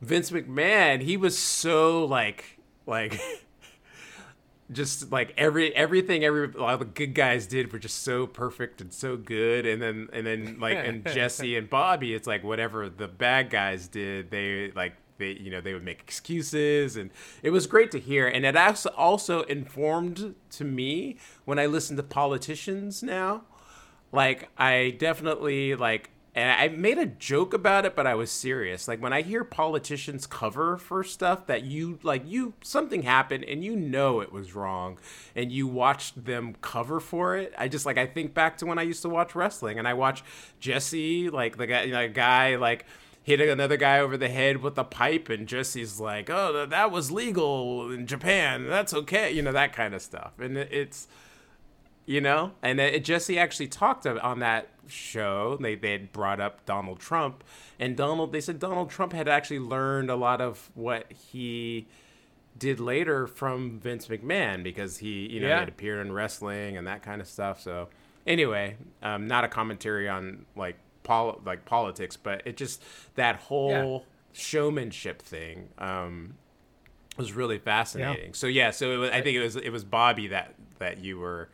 Vince 0.00 0.32
McMahon, 0.32 1.02
he 1.02 1.16
was 1.16 1.38
so 1.38 2.04
like 2.04 2.58
like 2.84 3.20
just 4.72 5.12
like 5.12 5.32
every 5.36 5.72
everything 5.76 6.24
every 6.24 6.52
all 6.56 6.76
the 6.78 6.84
good 6.84 7.14
guys 7.14 7.46
did 7.46 7.72
were 7.72 7.78
just 7.78 8.02
so 8.02 8.26
perfect 8.26 8.80
and 8.80 8.92
so 8.92 9.16
good 9.16 9.64
and 9.64 9.80
then 9.80 10.08
and 10.12 10.26
then 10.26 10.58
like 10.58 10.78
and 10.78 11.04
Jesse 11.14 11.56
and 11.56 11.70
Bobby 11.70 12.12
it's 12.12 12.26
like 12.26 12.42
whatever 12.42 12.88
the 12.88 13.06
bad 13.06 13.50
guys 13.50 13.86
did 13.86 14.32
they 14.32 14.72
like 14.72 14.94
they 15.18 15.32
you 15.32 15.50
know 15.50 15.60
they 15.60 15.74
would 15.74 15.84
make 15.84 16.00
excuses 16.00 16.96
and 16.96 17.10
it 17.42 17.50
was 17.50 17.66
great 17.66 17.90
to 17.90 17.98
hear 17.98 18.26
and 18.26 18.44
it 18.44 18.56
also 18.56 18.90
also 18.90 19.42
informed 19.42 20.34
to 20.50 20.64
me 20.64 21.16
when 21.44 21.58
I 21.58 21.66
listen 21.66 21.96
to 21.96 22.02
politicians 22.02 23.02
now 23.02 23.42
like 24.12 24.48
I 24.56 24.96
definitely 24.98 25.74
like 25.74 26.10
and 26.36 26.50
I 26.50 26.76
made 26.76 26.98
a 26.98 27.06
joke 27.06 27.54
about 27.54 27.84
it, 27.84 27.94
but 27.94 28.08
I 28.08 28.16
was 28.16 28.28
serious. 28.28 28.88
Like 28.88 29.00
when 29.00 29.12
I 29.12 29.22
hear 29.22 29.44
politicians 29.44 30.26
cover 30.26 30.76
for 30.76 31.04
stuff 31.04 31.46
that 31.46 31.62
you 31.62 32.00
like, 32.02 32.22
you 32.26 32.54
something 32.60 33.02
happened 33.02 33.44
and 33.44 33.64
you 33.64 33.76
know 33.76 34.20
it 34.20 34.32
was 34.32 34.54
wrong, 34.54 34.98
and 35.36 35.52
you 35.52 35.68
watched 35.68 36.24
them 36.24 36.56
cover 36.60 36.98
for 36.98 37.36
it. 37.36 37.54
I 37.56 37.68
just 37.68 37.86
like 37.86 37.98
I 37.98 38.06
think 38.06 38.34
back 38.34 38.58
to 38.58 38.66
when 38.66 38.80
I 38.80 38.82
used 38.82 39.02
to 39.02 39.08
watch 39.08 39.36
wrestling, 39.36 39.78
and 39.78 39.86
I 39.86 39.94
watch 39.94 40.24
Jesse, 40.58 41.30
like 41.30 41.56
the 41.56 41.68
guy, 41.68 41.82
you 41.82 41.92
know, 41.92 42.08
guy 42.08 42.56
like 42.56 42.84
hit 43.24 43.40
another 43.40 43.76
guy 43.76 43.98
over 43.98 44.16
the 44.16 44.28
head 44.28 44.58
with 44.62 44.78
a 44.78 44.84
pipe, 44.84 45.28
and 45.30 45.48
Jesse's 45.48 45.98
like, 45.98 46.30
"Oh, 46.30 46.52
th- 46.52 46.68
that 46.68 46.92
was 46.92 47.10
legal 47.10 47.90
in 47.90 48.06
Japan. 48.06 48.68
That's 48.68 48.94
okay," 48.94 49.32
you 49.32 49.42
know, 49.42 49.50
that 49.52 49.72
kind 49.72 49.94
of 49.94 50.02
stuff, 50.02 50.32
and 50.38 50.56
it- 50.56 50.72
it's 50.72 51.08
you 52.06 52.20
know 52.20 52.52
and 52.62 52.78
uh, 52.78 52.98
jesse 52.98 53.38
actually 53.38 53.66
talked 53.66 54.06
on 54.06 54.38
that 54.40 54.68
show 54.86 55.56
they, 55.62 55.74
they 55.74 55.92
had 55.92 56.12
brought 56.12 56.38
up 56.38 56.62
donald 56.66 57.00
trump 57.00 57.42
and 57.80 57.96
donald 57.96 58.30
they 58.30 58.42
said 58.42 58.58
donald 58.58 58.90
trump 58.90 59.14
had 59.14 59.26
actually 59.26 59.58
learned 59.58 60.10
a 60.10 60.14
lot 60.14 60.38
of 60.38 60.70
what 60.74 61.10
he 61.10 61.86
did 62.58 62.78
later 62.78 63.26
from 63.26 63.80
vince 63.80 64.08
mcmahon 64.08 64.62
because 64.62 64.98
he 64.98 65.26
you 65.32 65.40
know 65.40 65.48
Yeah. 65.48 65.54
he 65.54 65.60
had 65.60 65.68
appeared 65.70 66.06
in 66.06 66.12
wrestling 66.12 66.76
and 66.76 66.86
that 66.86 67.02
kind 67.02 67.22
of 67.22 67.26
stuff 67.26 67.58
so 67.62 67.88
anyway 68.26 68.76
um, 69.02 69.26
not 69.26 69.44
a 69.44 69.48
commentary 69.48 70.06
on 70.06 70.44
like 70.54 70.76
pol- 71.04 71.40
like 71.44 71.64
politics, 71.64 72.16
but 72.16 72.42
it 72.44 72.56
just 72.56 72.82
that 73.14 73.36
whole 73.36 74.04
showmanship 74.32 75.22
thing 75.22 75.68
um, 75.78 76.34
was 77.16 77.32
really 77.32 77.58
fascinating. 77.58 78.34
So 78.34 78.46
yeah, 78.48 78.70
so 78.72 78.90
it 78.92 78.96
was, 78.96 79.10
I 79.10 79.20
think 79.20 79.36
it 79.36 79.42
was 79.42 79.56
it 79.56 79.70
was 79.70 79.84
Bobby 79.84 80.26
that 80.28 80.54
that 80.80 80.98
you 80.98 81.18
were. 81.18 81.48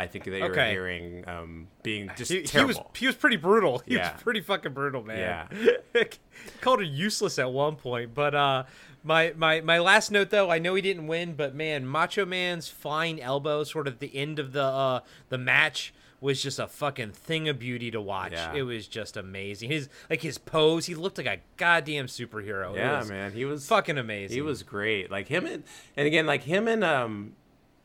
I 0.00 0.06
think 0.06 0.26
that 0.26 0.38
you 0.38 0.44
were 0.44 0.54
hearing 0.54 1.24
um, 1.28 1.66
being 1.82 2.08
just 2.16 2.30
He, 2.30 2.42
he 2.42 2.64
was 2.64 2.78
he 2.94 3.06
was 3.08 3.16
pretty 3.16 3.34
brutal. 3.34 3.82
He 3.84 3.96
Yeah. 3.96 4.12
was 4.12 4.22
pretty 4.22 4.40
fucking 4.40 4.72
brutal, 4.72 5.02
man. 5.02 5.48
Yeah. 5.92 6.04
Called 6.60 6.78
her 6.78 6.84
useless 6.84 7.36
at 7.40 7.50
one 7.50 7.74
point, 7.74 8.14
but 8.14 8.32
uh 8.32 8.62
my 9.02 9.32
my 9.36 9.60
my 9.60 9.80
last 9.80 10.12
note 10.12 10.30
though, 10.30 10.52
I 10.52 10.60
know 10.60 10.76
he 10.76 10.82
didn't 10.82 11.08
win, 11.08 11.34
but 11.34 11.52
man, 11.52 11.84
Macho 11.84 12.24
Man's 12.24 12.68
flying 12.68 13.20
elbow 13.20 13.64
sort 13.64 13.88
of 13.88 13.98
the 13.98 14.14
end 14.16 14.38
of 14.38 14.52
the 14.52 14.62
uh 14.62 15.00
the 15.30 15.38
match 15.38 15.92
was 16.20 16.42
just 16.42 16.58
a 16.58 16.66
fucking 16.66 17.12
thing 17.12 17.48
of 17.48 17.58
beauty 17.58 17.90
to 17.92 18.00
watch. 18.00 18.32
Yeah. 18.32 18.54
It 18.54 18.62
was 18.62 18.88
just 18.88 19.16
amazing. 19.16 19.70
His 19.70 19.88
like 20.10 20.22
his 20.22 20.38
pose, 20.38 20.86
he 20.86 20.94
looked 20.94 21.18
like 21.18 21.26
a 21.26 21.38
goddamn 21.56 22.06
superhero. 22.06 22.74
Yeah, 22.74 23.04
man, 23.08 23.32
he 23.32 23.44
was 23.44 23.66
fucking 23.68 23.98
amazing. 23.98 24.34
He 24.34 24.40
was 24.42 24.62
great. 24.62 25.10
Like 25.10 25.28
him 25.28 25.46
and 25.46 25.62
and 25.96 26.06
again, 26.06 26.26
like 26.26 26.42
him 26.42 26.66
and 26.66 26.82
um, 26.82 27.34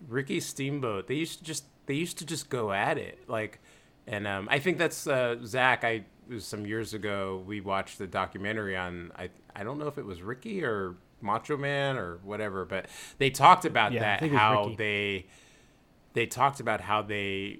Ricky 0.07 0.39
Steamboat. 0.39 1.07
They 1.07 1.15
used 1.15 1.39
to 1.39 1.43
just 1.45 1.65
they 1.85 1.93
used 1.93 2.17
to 2.19 2.25
just 2.25 2.49
go 2.49 2.71
at 2.71 2.97
it. 2.97 3.19
Like, 3.27 3.59
and 4.07 4.25
um, 4.25 4.47
I 4.49 4.59
think 4.59 4.77
that's 4.77 5.05
uh, 5.05 5.37
Zak. 5.45 5.83
I 5.83 6.03
it 6.29 6.35
was 6.35 6.45
some 6.45 6.65
years 6.65 6.93
ago. 6.93 7.43
We 7.45 7.61
watched 7.61 7.97
the 7.99 8.07
documentary 8.07 8.75
on. 8.75 9.11
I 9.15 9.29
I 9.55 9.63
don't 9.63 9.77
know 9.77 9.87
if 9.87 9.97
it 9.97 10.05
was 10.05 10.21
Ricky 10.21 10.63
or 10.63 10.95
Macho 11.21 11.55
Man 11.57 11.97
or 11.97 12.17
whatever, 12.23 12.65
but 12.65 12.87
they 13.19 13.29
talked 13.29 13.65
about 13.65 13.91
Yeah, 13.91 13.99
that 13.99 14.19
think 14.21 14.31
it 14.31 14.35
was 14.35 14.41
how 14.41 14.63
Ricky. 14.63 14.75
they 14.75 15.25
they 16.13 16.25
talked 16.25 16.59
about 16.59 16.81
how 16.81 17.01
they 17.01 17.59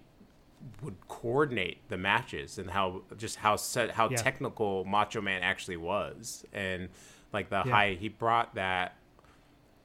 would 0.81 0.95
coordinate 1.07 1.87
the 1.89 1.97
matches 1.97 2.57
and 2.57 2.69
how 2.69 3.01
just 3.17 3.35
how 3.37 3.55
set 3.55 3.91
how 3.91 4.09
Yeah. 4.09 4.17
technical 4.17 4.85
Macho 4.85 5.21
Man 5.21 5.43
actually 5.43 5.77
was 5.77 6.45
and 6.53 6.89
like 7.33 7.49
the 7.49 7.63
Yeah. 7.65 7.71
high 7.71 7.93
he 7.99 8.07
brought 8.09 8.55
that 8.55 8.95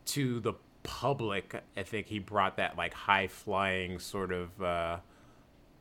to 0.07 0.41
the 0.41 0.55
public 0.85 1.55
I 1.77 1.83
think 1.83 2.07
he 2.07 2.19
brought 2.19 2.57
that 2.57 2.77
like 2.79 2.95
high 2.95 3.27
flying 3.29 3.99
sort 3.99 4.33
of 4.33 4.63
uh, 4.63 4.99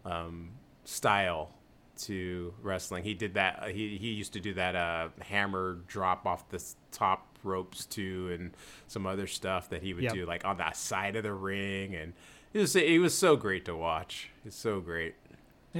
um, 0.05 0.51
style 0.83 1.53
to 1.97 2.53
wrestling 2.61 3.03
he 3.03 3.13
did 3.13 3.33
that 3.35 3.69
he 3.71 3.97
he 3.97 4.09
used 4.09 4.33
to 4.33 4.39
do 4.39 4.53
that 4.53 4.75
uh, 4.75 5.09
hammer 5.21 5.79
drop 5.87 6.25
off 6.27 6.47
the 6.49 6.63
top 6.91 7.37
ropes 7.43 7.85
too 7.85 8.29
and 8.33 8.51
some 8.87 9.05
other 9.07 9.25
stuff 9.27 9.69
that 9.69 9.81
he 9.81 9.93
would 9.93 10.03
Yep. 10.03 10.13
do 10.13 10.25
like 10.25 10.45
on 10.45 10.57
the 10.57 10.71
side 10.73 11.15
of 11.15 11.23
the 11.23 11.33
ring 11.33 11.95
and 11.95 12.13
it 12.53 12.59
was 12.59 12.75
it 12.75 12.99
was 12.99 13.17
so 13.17 13.35
great 13.35 13.65
to 13.65 13.75
watch 13.75 14.29
it's 14.47 14.55
so 14.57 14.79
great 14.79 15.13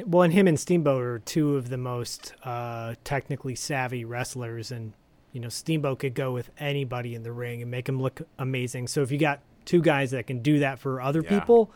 Well, 0.06 0.24
and 0.24 0.34
him 0.34 0.48
and 0.48 0.60
Steamboat 0.60 1.02
are 1.02 1.20
two 1.20 1.56
of 1.56 1.70
the 1.70 1.78
most 1.78 2.34
uh, 2.44 2.94
technically 3.04 3.56
savvy 3.56 4.06
wrestlers, 4.06 4.72
and 4.72 4.94
you 5.32 5.40
know 5.40 5.50
Steamboat 5.50 6.00
could 6.00 6.14
go 6.14 6.32
with 6.34 6.52
anybody 6.60 7.16
in 7.16 7.24
the 7.24 7.32
ring 7.32 7.62
and 7.64 7.72
make 7.72 7.90
him 7.90 8.00
look 8.00 8.22
amazing. 8.38 8.88
So 8.88 9.02
if 9.02 9.12
you 9.12 9.18
got 9.18 9.40
two 9.66 9.82
guys 9.82 10.12
that 10.12 10.28
can 10.28 10.40
do 10.44 10.60
that 10.60 10.78
for 10.78 11.02
other 11.02 11.24
Yeah. 11.24 11.40
people, 11.40 11.72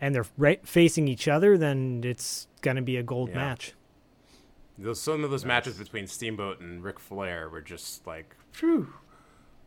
and 0.00 0.14
they're 0.14 0.26
right 0.38 0.64
facing 0.68 1.08
each 1.08 1.26
other, 1.26 1.58
then 1.58 2.02
it's 2.04 2.46
gonna 2.60 2.82
be 2.82 2.96
a 2.96 3.02
gold 3.02 3.30
Yeah. 3.30 3.36
match. 3.36 3.72
Those 4.78 5.00
some 5.00 5.24
of 5.24 5.30
those 5.30 5.44
matches 5.44 5.78
between 5.78 6.06
Steamboat 6.06 6.60
and 6.60 6.84
Ric 6.84 7.00
Flair 7.00 7.48
were 7.48 7.62
just 7.62 8.06
like, 8.06 8.36
phew. 8.52 8.92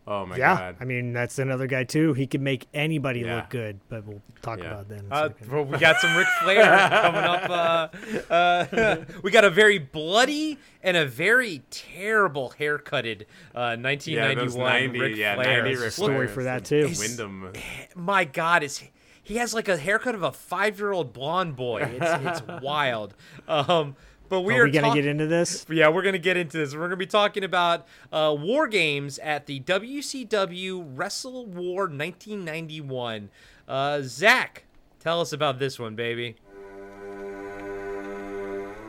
Oh 0.09 0.25
my 0.25 0.37
yeah, 0.37 0.55
god. 0.57 0.75
I 0.79 0.85
mean 0.85 1.11
that's 1.11 1.37
another 1.37 1.67
guy 1.67 1.83
too. 1.83 2.13
He 2.13 2.27
can 2.27 2.41
make 2.41 2.67
anybody 2.73 3.19
Yeah. 3.19 3.35
look 3.37 3.49
good, 3.49 3.79
but 3.89 4.05
we'll 4.05 4.21
talk 4.41 4.59
Yeah. 4.59 4.67
about 4.71 4.87
that. 4.87 4.99
In 4.99 5.11
Uh, 5.11 5.29
well, 5.51 5.65
we 5.65 5.77
got 5.77 5.97
some 5.99 6.15
Ric 6.15 6.27
Flair 6.41 6.63
coming 6.89 7.23
up. 7.23 7.49
Uh, 7.49 8.33
uh, 8.33 8.97
we 9.21 9.31
got 9.31 9.43
a 9.43 9.49
very 9.49 9.77
bloody 9.79 10.57
and 10.81 10.95
a 10.95 11.05
very 11.05 11.61
terrible 11.69 12.53
haircutted 12.57 13.25
uh, 13.53 13.75
1991 13.75 14.57
90 14.93 14.99
Ric 14.99 15.15
Flair. 15.15 15.63
90 15.63 15.75
Ric 15.75 15.91
Story 15.91 16.27
for 16.27 16.43
that, 16.43 16.63
the 16.63 16.83
too. 16.87 16.93
Windham. 16.99 17.51
My 17.95 18.23
God, 18.23 18.63
is 18.63 18.83
he 19.21 19.35
has 19.35 19.53
like 19.53 19.67
a 19.67 19.75
haircut 19.75 20.15
of 20.15 20.23
a 20.23 20.31
five 20.31 20.79
year 20.79 20.93
old 20.93 21.11
blonde 21.11 21.57
boy. 21.57 21.81
It's, 21.81 22.41
it's 22.41 22.41
wild. 22.63 23.13
Um, 23.47 23.97
but 24.29 24.41
we 24.41 24.55
are 24.55 24.61
are, 24.61 24.65
we 24.65 24.71
gonna 24.71 24.87
talk- 24.87 24.95
get 24.95 25.05
into 25.05 25.27
this? 25.27 25.65
Yeah, 25.69 25.89
we're 25.89 26.01
gonna 26.01 26.17
get 26.17 26.37
into 26.37 26.57
this. 26.57 26.73
We're 26.75 26.81
gonna 26.81 26.97
be 26.97 27.05
talking 27.05 27.43
about 27.43 27.87
uh, 28.11 28.35
war 28.37 28.67
games 28.67 29.19
at 29.19 29.45
the 29.45 29.59
WCW 29.61 30.95
WrestleWar 30.95 31.89
1991. 31.89 33.29
Uh, 33.67 34.01
Zak, 34.03 34.65
tell 34.99 35.21
us 35.21 35.33
about 35.33 35.59
this 35.59 35.79
one, 35.79 35.95
baby. 35.95 36.35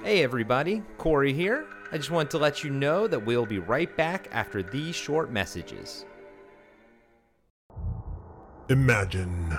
Hey, 0.05 0.23
everybody, 0.23 0.83
Corey 0.97 1.33
here. 1.33 1.67
I 1.91 1.97
just 1.97 2.11
want 2.11 2.31
to 2.33 2.39
let 2.39 2.63
you 2.63 2.71
know 2.71 3.07
that 3.07 3.25
we'll 3.25 3.47
be 3.47 3.59
right 3.59 3.95
back 3.97 4.29
after 4.31 4.63
these 4.63 4.95
short 4.95 5.31
messages. 5.31 6.05
Imagine 8.69 9.59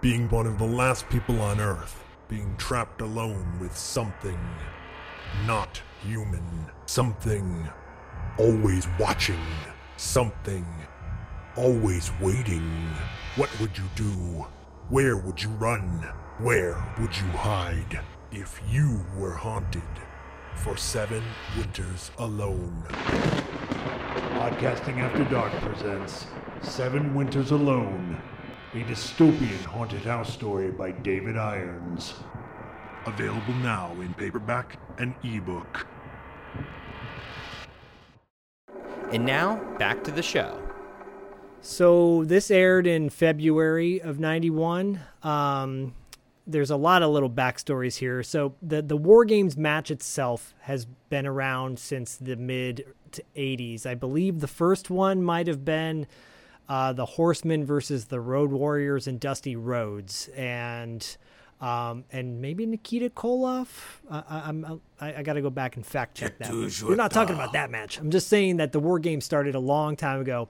being 0.00 0.28
one 0.28 0.46
of 0.46 0.58
the 0.58 0.66
last 0.66 1.08
people 1.08 1.40
on 1.40 1.60
Earth, 1.60 2.02
being 2.28 2.54
trapped 2.58 3.00
alone 3.00 3.58
with 3.60 3.76
something 3.76 4.38
not 5.46 5.80
human. 6.02 6.44
Something 6.86 7.68
always 8.38 8.86
watching. 8.98 9.40
Something 9.96 10.66
always 11.56 12.10
waiting. 12.20 12.88
What 13.36 13.50
would 13.60 13.76
you 13.76 13.84
do? 13.94 14.46
Where 14.88 15.16
would 15.16 15.42
you 15.42 15.50
run? 15.50 16.06
Where 16.38 16.82
would 16.98 17.16
you 17.16 17.28
hide 17.28 18.00
if 18.30 18.60
you 18.68 19.04
were 19.16 19.32
haunted 19.32 19.82
for 20.56 20.76
seven 20.76 21.22
winters 21.56 22.10
alone? 22.18 22.84
Podcasting 24.34 24.98
After 24.98 25.24
Dark 25.24 25.52
presents 25.60 26.26
Seven 26.62 27.14
Winters 27.14 27.50
Alone, 27.50 28.20
a 28.74 28.78
dystopian 28.84 29.62
haunted 29.64 30.02
house 30.02 30.32
story 30.32 30.70
by 30.70 30.90
David 30.90 31.36
Irons. 31.36 32.14
Available 33.06 33.54
now 33.54 33.92
in 34.00 34.14
paperback 34.14 34.78
and 34.98 35.14
ebook. 35.24 35.86
And 39.12 39.26
now, 39.26 39.56
back 39.78 40.02
to 40.04 40.10
the 40.10 40.22
show. 40.22 40.62
So 41.60 42.24
this 42.24 42.50
aired 42.50 42.86
in 42.86 43.10
February 43.10 44.00
of 44.00 44.18
'91. 44.18 45.00
Um, 45.22 45.94
there's 46.46 46.70
a 46.70 46.76
lot 46.76 47.02
of 47.02 47.10
little 47.10 47.30
backstories 47.30 47.96
here. 47.96 48.22
So 48.22 48.54
the 48.62 48.82
the 48.82 48.96
War 48.96 49.24
Games 49.24 49.56
match 49.56 49.90
itself 49.90 50.54
has 50.62 50.86
been 51.08 51.26
around 51.26 51.78
since 51.78 52.16
the 52.16 52.36
mid 52.36 52.86
to 53.12 53.22
'80s. 53.36 53.84
I 53.86 53.94
believe 53.94 54.40
the 54.40 54.48
first 54.48 54.90
one 54.90 55.22
might 55.22 55.46
have 55.46 55.64
been 55.64 56.06
uh, 56.68 56.92
the 56.92 57.06
Horsemen 57.06 57.64
versus 57.64 58.06
the 58.06 58.20
Road 58.20 58.50
Warriors 58.50 59.06
and 59.06 59.20
Dusty 59.20 59.56
Rhodes, 59.56 60.28
and 60.36 61.16
um, 61.62 62.04
and 62.10 62.40
maybe 62.40 62.66
Nikita 62.66 63.08
Koloff. 63.10 63.68
I, 64.10 64.22
I, 64.28 64.48
I'm 64.48 64.80
I, 65.00 65.14
I 65.14 65.22
got 65.22 65.34
to 65.34 65.40
go 65.42 65.48
back 65.48 65.76
and 65.76 65.86
fact 65.86 66.16
check 66.16 66.36
that. 66.38 66.50
We're 66.82 66.96
not 66.96 67.12
talking 67.12 67.34
about 67.36 67.52
that 67.52 67.70
match. 67.70 67.98
I'm 67.98 68.10
just 68.10 68.28
saying 68.28 68.56
that 68.58 68.72
the 68.72 68.80
War 68.80 68.98
Games 68.98 69.24
started 69.24 69.54
a 69.54 69.60
long 69.60 69.96
time 69.96 70.20
ago. 70.20 70.48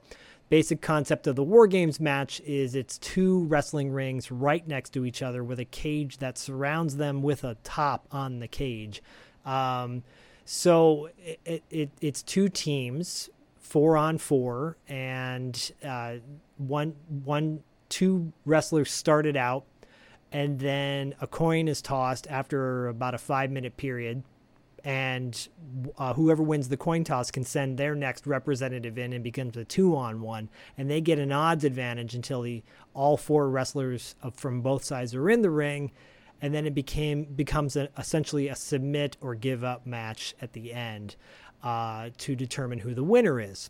Basic 0.49 0.81
concept 0.81 1.27
of 1.27 1.35
the 1.35 1.43
War 1.43 1.67
Games 1.67 1.99
match 1.99 2.41
is 2.41 2.75
it's 2.75 2.97
two 2.97 3.45
wrestling 3.45 3.91
rings 3.91 4.31
right 4.31 4.67
next 4.67 4.89
to 4.91 5.05
each 5.05 5.21
other 5.21 5.43
with 5.43 5.59
a 5.59 5.65
cage 5.65 6.17
that 6.17 6.37
surrounds 6.37 6.97
them 6.97 7.21
with 7.21 7.43
a 7.43 7.57
top 7.63 8.07
on 8.11 8.39
the 8.39 8.47
cage. 8.47 9.01
Um, 9.45 10.03
so 10.45 11.09
it, 11.23 11.39
it, 11.45 11.63
it, 11.69 11.89
it's 12.01 12.21
two 12.21 12.49
teams, 12.49 13.29
four 13.59 13.97
on 13.97 14.17
four, 14.17 14.77
and 14.87 15.71
uh, 15.83 16.15
one 16.57 16.95
one 17.23 17.63
two 17.89 18.33
wrestlers 18.45 18.91
started 18.91 19.37
out, 19.37 19.63
and 20.33 20.59
then 20.59 21.13
a 21.21 21.27
coin 21.27 21.67
is 21.67 21.81
tossed 21.81 22.25
after 22.27 22.87
about 22.87 23.13
a 23.13 23.19
five 23.19 23.51
minute 23.51 23.77
period. 23.77 24.23
And 24.83 25.47
uh, 25.97 26.13
whoever 26.13 26.43
wins 26.43 26.67
the 26.67 26.75
coin 26.75 27.05
toss 27.05 27.31
can 27.31 27.45
send 27.45 27.77
their 27.77 27.95
next 27.95 28.27
representative 28.27 28.97
in 28.97 29.13
and 29.13 29.23
becomes 29.23 29.55
a 29.55 29.63
two 29.63 29.95
on 29.95 30.19
one 30.19 30.49
and 30.77 30.89
they 30.89 30.99
get 30.99 31.19
an 31.19 31.31
odds 31.31 31.63
advantage 31.63 32.15
until 32.15 32.41
the 32.41 32.63
all 32.93 33.15
four 33.15 33.49
wrestlers 33.49 34.15
from 34.33 34.59
both 34.59 34.83
sides 34.83 35.15
are 35.15 35.29
in 35.29 35.41
the 35.41 35.49
ring. 35.49 35.91
And 36.41 36.53
then 36.53 36.65
it 36.65 36.75
became 36.75 37.23
becomes 37.23 37.77
a, 37.77 37.87
essentially 37.97 38.49
a 38.49 38.55
submit 38.55 39.15
or 39.21 39.35
give 39.35 39.63
up 39.63 39.85
match 39.85 40.35
at 40.41 40.51
the 40.51 40.73
end 40.73 41.15
uh, 41.63 42.09
to 42.17 42.35
determine 42.35 42.79
who 42.79 42.93
the 42.93 43.03
winner 43.03 43.39
is. 43.39 43.69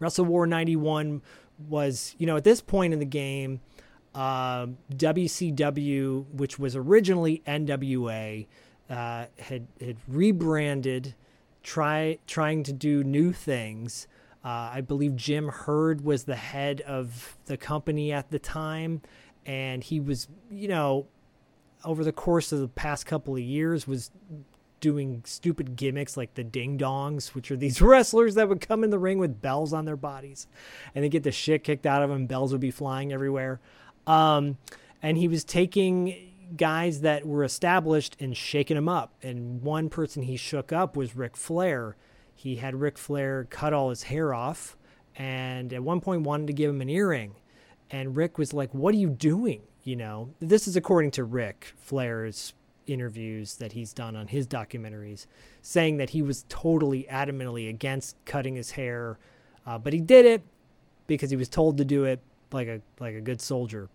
WrestleWar 0.00 0.48
91 0.48 1.22
was, 1.68 2.14
you 2.18 2.26
know, 2.26 2.36
at 2.36 2.44
this 2.44 2.60
point 2.60 2.92
in 2.92 2.98
the 2.98 3.04
game, 3.04 3.60
uh, 4.14 4.66
WCW, 4.94 6.26
which 6.32 6.58
was 6.58 6.76
originally 6.76 7.42
NWA, 7.46 8.46
uh, 8.90 9.26
had 9.38 9.66
had 9.80 9.96
rebranded, 10.08 11.14
try 11.62 12.18
trying 12.26 12.62
to 12.64 12.72
do 12.72 13.02
new 13.02 13.32
things. 13.32 14.06
Uh, 14.44 14.70
I 14.74 14.80
believe 14.80 15.14
Jim 15.14 15.48
Herd 15.48 16.04
was 16.04 16.24
the 16.24 16.36
head 16.36 16.80
of 16.82 17.38
the 17.46 17.56
company 17.56 18.12
at 18.12 18.30
the 18.30 18.40
time, 18.40 19.02
and 19.46 19.84
he 19.84 20.00
was, 20.00 20.28
you 20.50 20.68
know, 20.68 21.06
over 21.84 22.04
the 22.04 22.12
course 22.12 22.52
of 22.52 22.60
the 22.60 22.68
past 22.68 23.06
couple 23.06 23.34
of 23.34 23.40
years 23.40 23.86
was 23.86 24.10
doing 24.80 25.22
stupid 25.24 25.76
gimmicks 25.76 26.16
like 26.16 26.34
the 26.34 26.44
ding 26.44 26.76
dongs, 26.76 27.28
which 27.28 27.50
are 27.50 27.56
these 27.56 27.80
wrestlers 27.82 28.34
that 28.34 28.48
would 28.48 28.60
come 28.60 28.84
in 28.84 28.90
the 28.90 28.98
ring 28.98 29.18
with 29.18 29.40
bells 29.40 29.72
on 29.72 29.84
their 29.84 29.96
bodies 29.96 30.46
and 30.94 31.04
they 31.04 31.08
get 31.08 31.22
the 31.22 31.32
shit 31.32 31.64
kicked 31.64 31.86
out 31.86 32.02
of 32.02 32.10
them. 32.10 32.26
Bells 32.26 32.52
would 32.52 32.60
be 32.60 32.70
flying 32.70 33.12
everywhere. 33.12 33.60
Um, 34.06 34.58
and 35.02 35.16
he 35.18 35.28
was 35.28 35.44
taking 35.44 36.32
guys 36.56 37.00
that 37.00 37.26
were 37.26 37.44
established 37.44 38.16
and 38.20 38.36
shaking 38.36 38.76
them 38.76 38.88
up. 38.88 39.14
And 39.22 39.62
one 39.62 39.88
person 39.88 40.22
he 40.22 40.36
shook 40.36 40.72
up 40.72 40.96
was 40.96 41.16
Ric 41.16 41.36
Flair. 41.36 41.96
He 42.34 42.56
had 42.56 42.74
Ric 42.74 42.98
Flair 42.98 43.46
cut 43.50 43.72
all 43.72 43.90
his 43.90 44.04
hair 44.04 44.34
off 44.34 44.76
and 45.16 45.72
at 45.72 45.82
one 45.82 46.00
point 46.00 46.22
wanted 46.22 46.46
to 46.46 46.52
give 46.52 46.70
him 46.70 46.80
an 46.80 46.88
earring. 46.88 47.34
And 47.90 48.16
Rick 48.16 48.38
was 48.38 48.52
like, 48.52 48.72
What 48.72 48.94
are 48.94 48.98
you 48.98 49.10
doing? 49.10 49.62
You 49.84 49.96
know, 49.96 50.34
this 50.40 50.68
is 50.68 50.76
according 50.76 51.10
to 51.12 51.24
Ric 51.24 51.74
Flair's 51.76 52.54
interviews 52.86 53.56
that 53.56 53.72
he's 53.72 53.92
done 53.92 54.16
on 54.16 54.28
his 54.28 54.46
documentaries, 54.46 55.26
saying 55.60 55.96
that 55.98 56.10
he 56.10 56.22
was 56.22 56.44
totally 56.48 57.06
adamantly 57.10 57.68
against 57.68 58.16
cutting 58.24 58.56
his 58.56 58.72
hair, 58.72 59.18
uh, 59.66 59.78
but 59.78 59.92
he 59.92 60.00
did 60.00 60.24
it 60.24 60.42
because 61.06 61.30
he 61.30 61.36
was 61.36 61.48
told 61.48 61.76
to 61.78 61.84
do 61.84 62.04
it 62.04 62.20
like 62.52 62.68
a 62.68 62.80
like 63.00 63.14
a 63.14 63.20
good 63.20 63.40
soldier. 63.40 63.88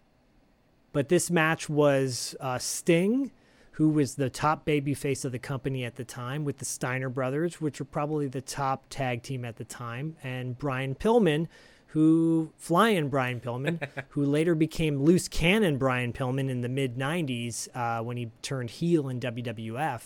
But 0.92 1.10
this 1.10 1.30
match 1.30 1.70
was 1.70 2.36
uh, 2.40 2.58
Sting, 2.58 3.32
who 3.72 3.90
was 3.90 4.16
the 4.16 4.30
top 4.30 4.66
baby 4.66 4.94
face 4.94 5.26
of 5.26 5.32
the 5.32 5.40
company 5.40 5.84
at 5.84 5.96
the 5.96 6.04
time, 6.04 6.44
with 6.44 6.58
the 6.58 6.66
Steiner 6.66 7.10
brothers, 7.10 7.62
which 7.62 7.80
were 7.80 7.86
probably 7.86 8.28
the 8.28 8.42
top 8.42 8.86
tag 8.90 9.22
team 9.22 9.46
at 9.46 9.58
the 9.58 9.66
time, 9.66 10.16
and 10.24 10.58
Brian 10.58 10.96
Pillman, 10.96 11.48
who 11.88 12.52
flying 12.58 13.10
Brian 13.10 13.40
Pillman, 13.40 13.88
who 14.10 14.26
later 14.26 14.56
became 14.56 15.04
loose 15.04 15.28
cannon 15.28 15.78
Brian 15.78 16.14
Pillman 16.14 16.50
in 16.50 16.62
the 16.62 16.70
mid 16.70 16.98
'90s 16.98 17.68
uh, 17.76 18.04
when 18.04 18.18
he 18.18 18.32
turned 18.42 18.70
heel 18.72 19.10
in 19.10 19.20
WWF, 19.20 20.02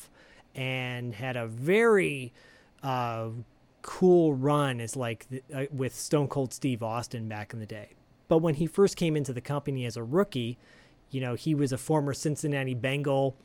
and 0.55 1.13
had 1.13 1.37
a 1.37 1.47
very 1.47 2.33
uh, 2.83 3.29
cool 3.81 4.33
run 4.33 4.81
as 4.81 4.95
like 4.95 5.27
the, 5.29 5.41
uh, 5.53 5.65
with 5.71 5.95
Stone 5.95 6.27
Cold 6.27 6.53
Steve 6.53 6.83
Austin 6.83 7.27
back 7.27 7.53
in 7.53 7.59
the 7.59 7.65
day. 7.65 7.91
But 8.31 8.37
when 8.37 8.55
he 8.55 8.65
first 8.65 8.95
came 8.95 9.17
into 9.17 9.33
the 9.33 9.41
company 9.41 9.83
as 9.83 9.97
a 9.97 10.03
rookie, 10.03 10.57
you 11.09 11.19
know, 11.19 11.33
he 11.35 11.53
was 11.53 11.73
a 11.73 11.77
former 11.77 12.13
Cincinnati 12.13 12.73
Bengal, 12.73 13.35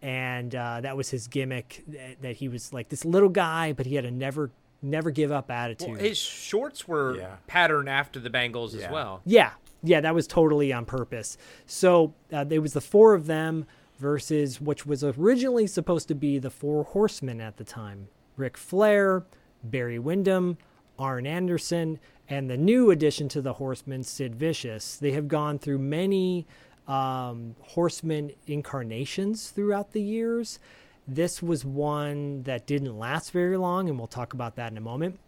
and 0.00 0.54
uh, 0.54 0.80
that 0.82 0.96
was 0.96 1.10
his 1.10 1.26
gimmick. 1.26 1.82
That, 1.88 2.22
that 2.22 2.36
he 2.36 2.46
was 2.46 2.72
like 2.72 2.88
this 2.88 3.04
little 3.04 3.28
guy, 3.28 3.72
but 3.72 3.86
he 3.86 3.96
had 3.96 4.04
a 4.04 4.10
never 4.12 4.52
never 4.82 5.10
give 5.10 5.32
up 5.32 5.50
attitude. 5.50 5.88
Well, 5.88 5.98
his 5.98 6.16
shorts 6.16 6.86
were 6.86 7.16
Yeah. 7.16 7.36
patterned 7.48 7.88
after 7.88 8.20
the 8.20 8.30
Bengals 8.30 8.72
as 8.80 8.88
well. 8.88 9.20
Yeah, 9.24 9.50
yeah, 9.82 10.00
that 10.00 10.14
was 10.14 10.28
totally 10.28 10.72
on 10.72 10.84
purpose. 10.84 11.36
So 11.66 12.14
uh, 12.32 12.44
there 12.44 12.60
was 12.62 12.72
the 12.72 12.80
four 12.80 13.14
of 13.14 13.26
them 13.26 13.66
versus 13.98 14.60
which 14.60 14.86
was 14.86 15.02
originally 15.02 15.66
supposed 15.66 16.06
to 16.06 16.14
be 16.14 16.38
the 16.38 16.50
four 16.50 16.84
horsemen 16.84 17.40
at 17.40 17.56
the 17.56 17.64
time: 17.64 18.06
Ric 18.36 18.56
Flair, 18.56 19.24
Barry 19.64 19.98
Windham, 19.98 20.56
Arn 21.00 21.26
Anderson, 21.26 21.98
and 22.28 22.50
the 22.50 22.56
new 22.56 22.90
addition 22.90 23.28
to 23.30 23.40
the 23.40 23.54
Horsemen, 23.54 24.02
Sid 24.02 24.34
Vicious. 24.34 24.96
They 24.96 25.12
have 25.12 25.28
gone 25.28 25.58
through 25.58 25.78
many 25.78 26.46
um, 26.88 27.54
Horseman 27.60 28.32
incarnations 28.46 29.50
throughout 29.50 29.92
the 29.92 30.02
years. 30.02 30.58
This 31.06 31.42
was 31.42 31.64
one 31.64 32.42
that 32.42 32.66
didn't 32.66 32.98
last 32.98 33.30
very 33.30 33.56
long, 33.56 33.88
and 33.88 33.98
we'll 33.98 34.08
talk 34.08 34.32
about 34.32 34.56
that 34.56 34.72
in 34.72 34.78
a 34.78 34.80
moment. 34.82 35.18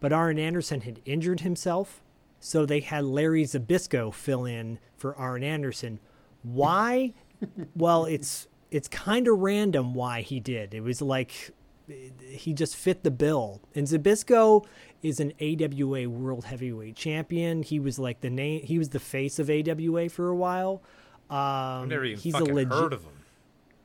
But 0.00 0.12
Arn 0.12 0.38
Anderson 0.38 0.82
had 0.82 1.00
injured 1.04 1.40
himself, 1.40 2.02
so 2.40 2.64
they 2.64 2.80
had 2.80 3.04
Larry 3.04 3.44
Zbyszko 3.44 4.12
fill 4.12 4.44
in 4.46 4.78
for 4.96 5.14
Arn 5.16 5.42
Anderson. 5.42 6.00
Why? 6.42 7.12
well, 7.76 8.06
it's 8.06 8.48
it's 8.70 8.88
kind 8.88 9.28
of 9.28 9.38
random 9.38 9.94
why 9.94 10.22
he 10.22 10.40
did. 10.40 10.74
It 10.74 10.80
was 10.80 11.00
like 11.00 11.52
he 12.28 12.52
just 12.52 12.76
fit 12.76 13.04
the 13.04 13.10
bill. 13.10 13.60
And 13.74 13.86
Zbyszko 13.86 14.64
is 15.06 15.20
an 15.20 15.32
AWA 15.40 16.08
World 16.08 16.44
Heavyweight 16.46 16.96
Champion. 16.96 17.62
He 17.62 17.78
was 17.78 17.98
like 17.98 18.20
the 18.20 18.30
name. 18.30 18.62
He 18.64 18.78
was 18.78 18.88
the 18.88 18.98
face 19.00 19.38
of 19.38 19.48
AWA 19.48 20.08
for 20.08 20.28
a 20.28 20.36
while. 20.36 20.82
Um, 21.30 21.38
I've 21.38 21.88
never 21.88 22.04
even 22.04 22.20
he's 22.20 22.32
fucking 22.32 22.50
a 22.50 22.54
legit, 22.54 22.72
heard 22.72 22.92
of 22.92 23.04
him. 23.04 23.12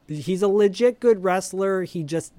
He's 0.07 0.41
a 0.41 0.47
legit 0.47 0.99
good 0.99 1.23
wrestler. 1.23 1.83
He 1.83 2.03
just, 2.03 2.33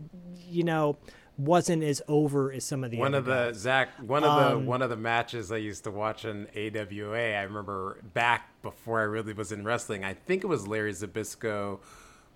you 0.49 0.65
know, 0.65 0.97
wasn't 1.39 1.83
as 1.83 2.03
over 2.09 2.53
as 2.53 2.65
some 2.65 2.85
of 2.85 2.91
the 2.91 2.99
one 2.99 3.15
other 3.15 3.19
of 3.19 3.25
the 3.25 3.53
guys. 3.53 3.57
Zak, 3.57 3.89
one 4.01 4.25
of 4.25 4.37
the 4.37 4.57
Um, 4.57 4.67
one 4.67 4.83
of 4.83 4.91
the 4.91 4.97
matches 4.97 5.51
I 5.51 5.57
used 5.59 5.85
to 5.85 5.91
watch 5.91 6.25
in 6.25 6.49
AWA. 6.57 7.35
I 7.35 7.43
remember 7.43 7.99
back 8.13 8.49
before 8.63 9.01
I 9.01 9.05
really 9.05 9.33
was 9.33 9.53
in 9.53 9.65
wrestling. 9.65 10.05
I 10.05 10.15
think 10.15 10.45
it 10.45 10.49
was 10.49 10.67
Larry 10.67 10.93
Zbyszko. 10.93 11.79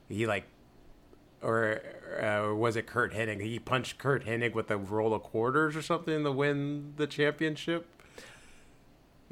He 0.08 0.26
like, 0.26 0.44
or 1.46 1.80
uh, 2.20 2.52
was 2.54 2.74
it 2.76 2.86
Curt 2.86 3.14
Hennig? 3.14 3.40
He 3.40 3.58
punched 3.58 3.98
Curt 3.98 4.26
Hennig 4.26 4.52
with 4.52 4.70
a 4.70 4.76
roll 4.76 5.14
of 5.14 5.22
quarters 5.22 5.76
or 5.76 5.82
something 5.82 6.24
to 6.24 6.32
win 6.32 6.94
the 6.96 7.06
championship. 7.06 7.86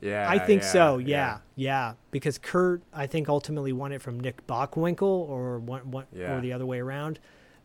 Yeah, 0.01 0.29
I 0.29 0.39
think 0.39 0.63
yeah, 0.63 0.69
so. 0.69 0.99
Yeah, 0.99 1.39
yeah, 1.57 1.95
Because 2.11 2.39
Curt, 2.39 2.83
I 2.93 3.07
think, 3.07 3.29
ultimately 3.29 3.73
won 3.73 3.93
it 3.93 4.03
from 4.03 4.21
Nick 4.21 4.47
Bockwinkel, 4.47 5.03
or 5.03 5.59
one, 5.59 5.91
one 5.91 6.07
Yeah. 6.13 6.37
or 6.37 6.41
the 6.41 6.53
other 6.53 6.67
way 6.67 6.81
around. 6.81 7.19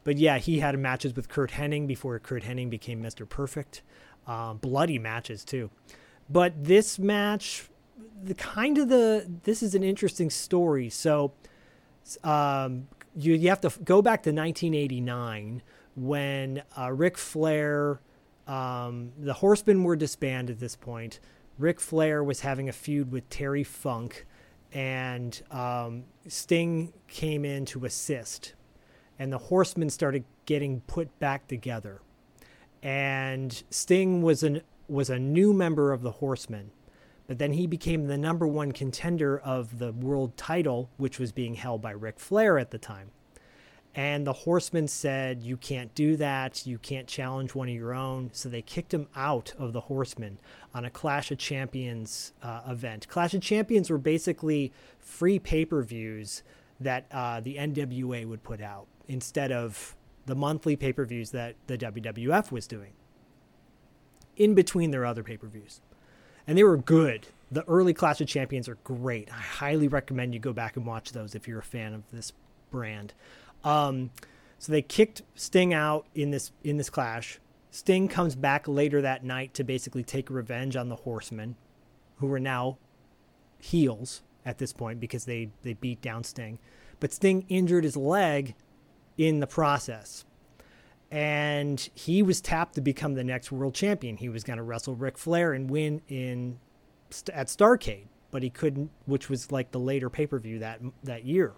But 0.03 0.17
yeah, 0.17 0.37
he 0.37 0.59
had 0.59 0.77
matches 0.79 1.15
with 1.15 1.27
Curt 1.27 1.51
Hennig 1.51 1.85
before 1.87 2.17
Curt 2.19 2.43
Hennig 2.43 2.69
became 2.69 3.01
Mister 3.01 3.25
Perfect. 3.25 3.81
Um, 4.25 4.57
bloody 4.57 4.97
matches 4.99 5.43
too. 5.43 5.69
But 6.29 6.63
this 6.63 6.97
match, 6.97 7.67
the 8.23 8.35
kind 8.35 8.77
of 8.77 8.89
the 8.89 9.29
this 9.43 9.61
is 9.61 9.75
an 9.75 9.83
interesting 9.83 10.29
story. 10.29 10.89
So, 10.89 11.33
um, 12.23 12.87
you 13.19 13.33
you 13.33 13.49
have 13.49 13.61
to 13.61 13.71
go 13.83 14.01
back 14.01 14.23
to 14.23 14.29
1989 14.29 15.61
when 15.95 16.63
uh, 16.77 16.91
Ric 16.91 17.17
Flair, 17.17 17.99
um, 18.47 19.11
the 19.17 19.33
Horsemen 19.33 19.83
were 19.83 19.95
disbanded 19.95 20.55
at 20.55 20.59
this 20.59 20.75
point. 20.75 21.19
Ric 21.57 21.81
Flair 21.81 22.23
was 22.23 22.39
having 22.39 22.69
a 22.69 22.71
feud 22.71 23.11
with 23.11 23.29
Terry 23.29 23.65
Funk, 23.65 24.25
and 24.71 25.41
um, 25.51 26.05
Sting 26.27 26.93
came 27.07 27.43
in 27.43 27.65
to 27.65 27.83
assist, 27.83 28.53
and 29.17 29.33
the 29.33 29.37
Horsemen 29.37 29.89
started 29.89 30.23
getting 30.45 30.81
put 30.81 31.19
back 31.19 31.47
together. 31.47 32.01
And 32.81 33.61
Sting 33.69 34.21
was 34.21 34.43
an 34.43 34.61
was 34.87 35.09
a 35.09 35.19
new 35.19 35.53
member 35.53 35.91
of 35.91 36.01
the 36.01 36.11
Horsemen, 36.11 36.71
but 37.29 37.37
then 37.37 37.53
he 37.53 37.67
became 37.67 38.07
the 38.07 38.17
number 38.17 38.47
one 38.47 38.71
contender 38.71 39.37
of 39.37 39.77
the 39.77 39.91
world 39.91 40.35
title, 40.35 40.89
which 40.97 41.19
was 41.19 41.31
being 41.31 41.53
held 41.53 41.79
by 41.79 41.91
Ric 41.91 42.19
Flair 42.19 42.57
at 42.57 42.71
the 42.71 42.79
time. 42.79 43.11
And 43.93 44.25
the 44.25 44.33
Horsemen 44.33 44.87
said, 44.87 45.43
You 45.43 45.55
can't 45.55 45.93
do 45.93 46.15
that. 46.15 46.65
You 46.65 46.79
can't 46.79 47.07
challenge 47.07 47.53
one 47.53 47.69
of 47.69 47.75
your 47.75 47.93
own. 47.93 48.31
So 48.33 48.49
they 48.49 48.63
kicked 48.63 48.91
him 48.91 49.07
out 49.15 49.53
of 49.59 49.73
the 49.73 49.81
Horsemen 49.81 50.39
on 50.73 50.85
a 50.85 50.89
Clash 50.89 51.29
of 51.29 51.37
Champions 51.37 52.33
uh, 52.41 52.61
event. 52.67 53.07
Clash 53.07 53.35
of 53.35 53.43
Champions 53.43 53.91
were 53.91 53.99
basically 53.99 54.73
free 54.97 55.37
pay 55.37 55.65
per 55.65 55.83
views 55.83 56.41
that 56.79 57.05
uh, 57.11 57.41
the 57.41 57.57
NWA 57.57 58.25
would 58.25 58.41
put 58.41 58.59
out 58.59 58.87
instead 59.07 59.51
of 59.51 59.95
the 60.25 60.35
monthly 60.35 60.75
pay 60.75 60.93
per 60.93 61.05
views 61.05 61.29
that 61.29 61.57
the 61.67 61.77
WWF 61.77 62.51
was 62.51 62.65
doing 62.65 62.93
in 64.35 64.55
between 64.55 64.89
their 64.89 65.05
other 65.05 65.21
pay 65.21 65.37
per 65.37 65.45
views. 65.45 65.79
And 66.49 66.57
they 66.57 66.63
were 66.63 66.77
good. 66.77 67.27
The 67.51 67.63
early 67.65 67.93
Clash 67.93 68.21
of 68.21 68.27
Champions 68.27 68.67
are 68.67 68.79
great. 68.83 69.31
I 69.31 69.39
highly 69.39 69.87
recommend 69.87 70.33
you 70.33 70.39
go 70.39 70.51
back 70.51 70.77
and 70.77 70.85
watch 70.85 71.11
those 71.11 71.35
if 71.35 71.47
you're 71.47 71.59
a 71.59 71.63
fan 71.63 71.93
of 71.93 72.01
this 72.11 72.33
brand. 72.71 73.13
Um, 73.63 74.09
so 74.57 74.71
they 74.71 74.81
kicked 74.81 75.21
Sting 75.35 75.75
out 75.75 76.07
in 76.15 76.31
this 76.31 76.51
in 76.63 76.77
this 76.77 76.89
clash. 76.89 77.39
Sting 77.69 78.07
comes 78.07 78.35
back 78.35 78.67
later 78.67 78.99
that 78.99 79.23
night 79.23 79.53
to 79.53 79.63
basically 79.63 80.01
take 80.01 80.31
revenge 80.31 80.75
on 80.75 80.89
the 80.89 80.95
Horsemen, 80.95 81.55
who 82.17 82.33
are 82.33 82.39
now 82.39 82.79
heels 83.59 84.23
at 84.43 84.57
this 84.57 84.73
point 84.73 84.99
because 84.99 85.25
they 85.25 85.51
they 85.61 85.73
beat 85.73 86.01
down 86.01 86.23
Sting. 86.23 86.57
But 86.99 87.13
Sting 87.13 87.45
injured 87.47 87.83
his 87.83 87.95
leg 87.95 88.55
in 89.19 89.39
the 89.39 89.45
process. 89.45 90.25
And 91.11 91.89
he 91.95 92.21
was 92.21 92.39
tapped 92.39 92.75
to 92.75 92.81
become 92.81 93.15
the 93.15 93.23
next 93.23 93.51
world 93.51 93.73
champion. 93.73 94.17
He 94.17 94.29
was 94.29 94.43
going 94.43 94.57
to 94.57 94.63
wrestle 94.63 94.95
Ric 94.95 95.17
Flair 95.17 95.53
and 95.53 95.69
win 95.69 96.01
in 96.07 96.59
at 97.33 97.47
Starcade, 97.47 98.05
but 98.29 98.43
he 98.43 98.49
couldn't, 98.49 98.91
which 99.05 99.29
was 99.29 99.51
like 99.51 99.71
the 99.71 99.79
later 99.79 100.09
pay 100.09 100.27
per 100.27 100.37
view 100.37 100.59
that 100.59 100.81
that 101.03 101.25
year. 101.25 101.53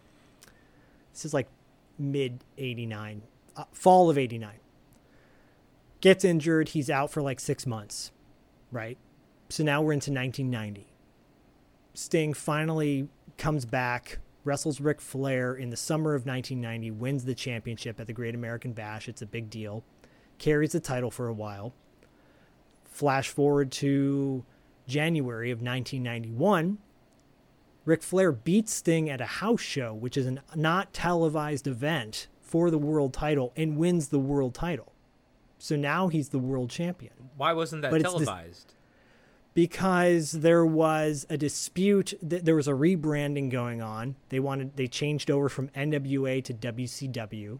This 1.11 1.25
is 1.25 1.33
like 1.33 1.47
mid 1.99 2.43
89, 2.57 3.23
uh, 3.57 3.65
fall 3.73 4.09
of 4.09 4.17
89. 4.17 4.53
Gets 5.99 6.23
injured. 6.23 6.69
He's 6.69 6.89
out 6.89 7.11
for 7.11 7.21
like 7.21 7.39
six 7.39 7.67
months, 7.67 8.11
right? 8.71 8.97
So 9.49 9.63
now 9.63 9.81
we're 9.81 9.93
into 9.93 10.11
1990. 10.11 10.87
Sting 11.93 12.33
finally 12.33 13.09
comes 13.37 13.65
back, 13.65 14.19
wrestles 14.43 14.81
Ric 14.81 15.01
Flair 15.01 15.53
in 15.53 15.69
the 15.69 15.77
summer 15.77 16.15
of 16.15 16.25
1990, 16.25 16.91
wins 16.91 17.25
the 17.25 17.35
championship 17.35 17.99
at 17.99 18.07
the 18.07 18.13
Great 18.13 18.35
American 18.35 18.73
Bash. 18.73 19.07
It's 19.07 19.21
a 19.21 19.25
big 19.25 19.49
deal. 19.49 19.83
Carries 20.37 20.71
the 20.71 20.79
title 20.79 21.11
for 21.11 21.27
a 21.27 21.33
while. 21.33 21.73
Flash 22.85 23.29
forward 23.29 23.71
to 23.73 24.43
January 24.87 25.51
of 25.51 25.59
1991. 25.61 26.77
Ric 27.85 28.03
Flair 28.03 28.31
beats 28.31 28.73
Sting 28.73 29.09
at 29.09 29.21
a 29.21 29.25
house 29.25 29.61
show, 29.61 29.93
which 29.93 30.17
is 30.17 30.27
a 30.27 30.41
not 30.55 30.93
televised 30.93 31.67
event 31.67 32.27
for 32.41 32.69
the 32.69 32.77
world 32.77 33.13
title 33.13 33.53
and 33.55 33.77
wins 33.77 34.09
the 34.09 34.19
world 34.19 34.53
title. 34.53 34.93
So 35.57 35.75
now 35.75 36.07
he's 36.07 36.29
the 36.29 36.39
world 36.39 36.71
champion 36.71 37.13
Why 37.37 37.53
wasn't 37.53 37.83
that 37.83 37.91
But 37.91 38.01
televised? 38.01 38.73
Because 39.53 40.31
there 40.31 40.65
was 40.65 41.25
a 41.29 41.37
dispute 41.37 42.13
th- 42.27 42.43
there 42.43 42.55
was 42.55 42.67
a 42.67 42.73
rebranding 42.73 43.49
going 43.49 43.81
on. 43.81 44.15
They 44.29 44.39
wanted 44.39 44.77
they 44.77 44.87
changed 44.87 45.29
over 45.29 45.49
from 45.49 45.69
nwa 45.69 46.43
to 46.43 46.53
wcw 46.53 47.59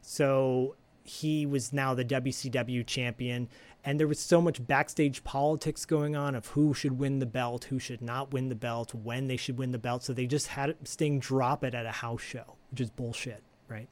so 0.00 0.74
he 1.04 1.46
was 1.46 1.72
now 1.72 1.94
the 1.94 2.04
wcw 2.04 2.86
champion 2.86 3.48
and 3.84 3.98
there 3.98 4.06
was 4.06 4.20
so 4.20 4.40
much 4.40 4.64
backstage 4.66 5.24
politics 5.24 5.84
going 5.84 6.14
on 6.14 6.34
of 6.34 6.46
who 6.48 6.72
should 6.72 6.98
win 6.98 7.18
the 7.18 7.26
belt 7.26 7.64
who 7.64 7.78
should 7.78 8.00
not 8.00 8.32
win 8.32 8.48
the 8.48 8.54
belt 8.54 8.94
when 8.94 9.26
they 9.26 9.36
should 9.36 9.58
win 9.58 9.72
the 9.72 9.78
belt. 9.78 10.04
So 10.04 10.12
they 10.12 10.26
just 10.26 10.48
had 10.48 10.76
sting 10.84 11.18
drop 11.18 11.64
it 11.64 11.74
at 11.74 11.86
a 11.86 11.90
house 11.90 12.22
show 12.22 12.56
which 12.70 12.80
is 12.80 12.90
bullshit 12.90 13.42
right? 13.68 13.88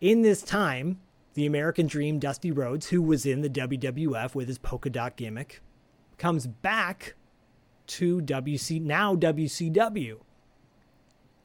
In 0.00 0.22
this 0.22 0.42
time, 0.42 1.00
the 1.34 1.46
American 1.46 1.86
Dream, 1.86 2.18
Dusty 2.18 2.50
Rhodes, 2.50 2.88
who 2.88 3.00
was 3.00 3.24
in 3.24 3.40
the 3.40 3.50
WWF 3.50 4.34
with 4.34 4.48
his 4.48 4.58
polka 4.58 4.90
dot 4.90 5.16
gimmick, 5.16 5.62
comes 6.24 6.46
back 6.46 7.16
to 7.86 8.22
WC 8.22 8.80
now 8.80 9.14
WCW 9.14 10.20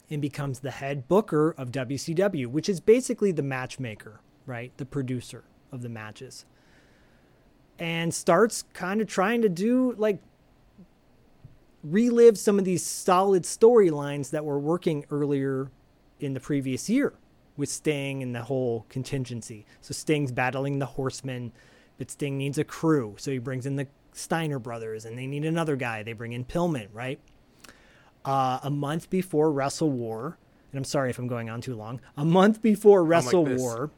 and 0.09 0.21
becomes 0.21 0.61
the 0.61 0.71
head 0.71 1.05
booker 1.09 1.53
of 1.57 1.69
WCW, 1.69 2.47
which 2.47 2.69
is 2.69 2.79
basically 2.79 3.33
the 3.33 3.43
matchmaker, 3.43 4.21
right? 4.45 4.71
The 4.77 4.85
producer 4.85 5.43
of 5.73 5.81
the 5.81 5.89
matches. 5.89 6.45
And 7.77 8.13
starts 8.13 8.63
kind 8.71 9.01
of 9.01 9.07
trying 9.09 9.41
to 9.41 9.49
do 9.49 9.95
like 9.97 10.21
relive 11.83 12.37
some 12.37 12.57
of 12.57 12.63
these 12.63 12.81
solid 12.81 13.43
storylines 13.43 14.29
that 14.29 14.45
were 14.45 14.59
working 14.59 15.03
earlier 15.11 15.69
in 16.21 16.33
the 16.33 16.39
previous 16.39 16.89
year 16.89 17.11
with 17.57 17.67
Sting 17.67 18.23
and 18.23 18.33
the 18.33 18.43
whole 18.43 18.85
contingency. 18.87 19.65
So 19.81 19.91
Sting's 19.91 20.31
battling 20.31 20.79
the 20.79 20.85
Horsemen, 20.85 21.51
but 21.97 22.09
Sting 22.09 22.37
needs 22.37 22.57
a 22.57 22.63
crew. 22.63 23.15
So 23.17 23.29
he 23.29 23.39
brings 23.39 23.65
in 23.65 23.75
the 23.75 23.89
Steiner 24.13 24.59
brothers 24.59 25.05
and 25.05 25.17
they 25.17 25.27
need 25.27 25.45
another 25.45 25.75
guy. 25.75 26.03
They 26.03 26.13
bring 26.13 26.33
in 26.33 26.45
Pillman, 26.45 26.87
right? 26.93 27.19
Uh, 28.25 28.59
a 28.63 28.69
month 28.69 29.09
before 29.09 29.49
WrestleWar, 29.51 30.35
and 30.71 30.77
I'm 30.77 30.83
sorry 30.83 31.09
if 31.09 31.17
I'm 31.19 31.27
going 31.27 31.49
on 31.49 31.61
too 31.61 31.75
long, 31.75 32.01
a 32.17 32.25
month 32.25 32.61
before 32.61 33.03
Wrestle 33.03 33.45
this. 33.45 33.61
War, 33.61 33.91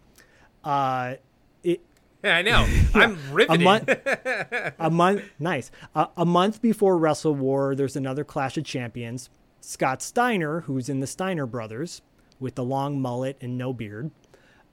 uh, 0.63 1.15
it, 1.63 1.81
Yeah, 2.23 2.37
I 2.37 2.41
know. 2.43 2.67
I'm 2.93 3.13
a 3.13 3.33
riveted. 3.33 3.61
month 3.61 3.89
a 4.79 4.89
month 4.91 5.23
nice 5.39 5.71
a, 5.95 6.07
a 6.17 6.25
month 6.25 6.61
before 6.61 6.97
WrestleWar 6.97 7.75
there's 7.75 7.95
another 7.95 8.23
clash 8.23 8.57
of 8.57 8.63
champions 8.63 9.29
scott 9.59 10.01
steiner 10.03 10.61
who's 10.61 10.87
in 10.87 10.99
the 10.99 11.07
steiner 11.07 11.45
brothers 11.47 12.01
with 12.39 12.55
the 12.55 12.63
long 12.63 13.01
mullet 13.01 13.37
and 13.41 13.57
no 13.57 13.73
beard 13.73 14.11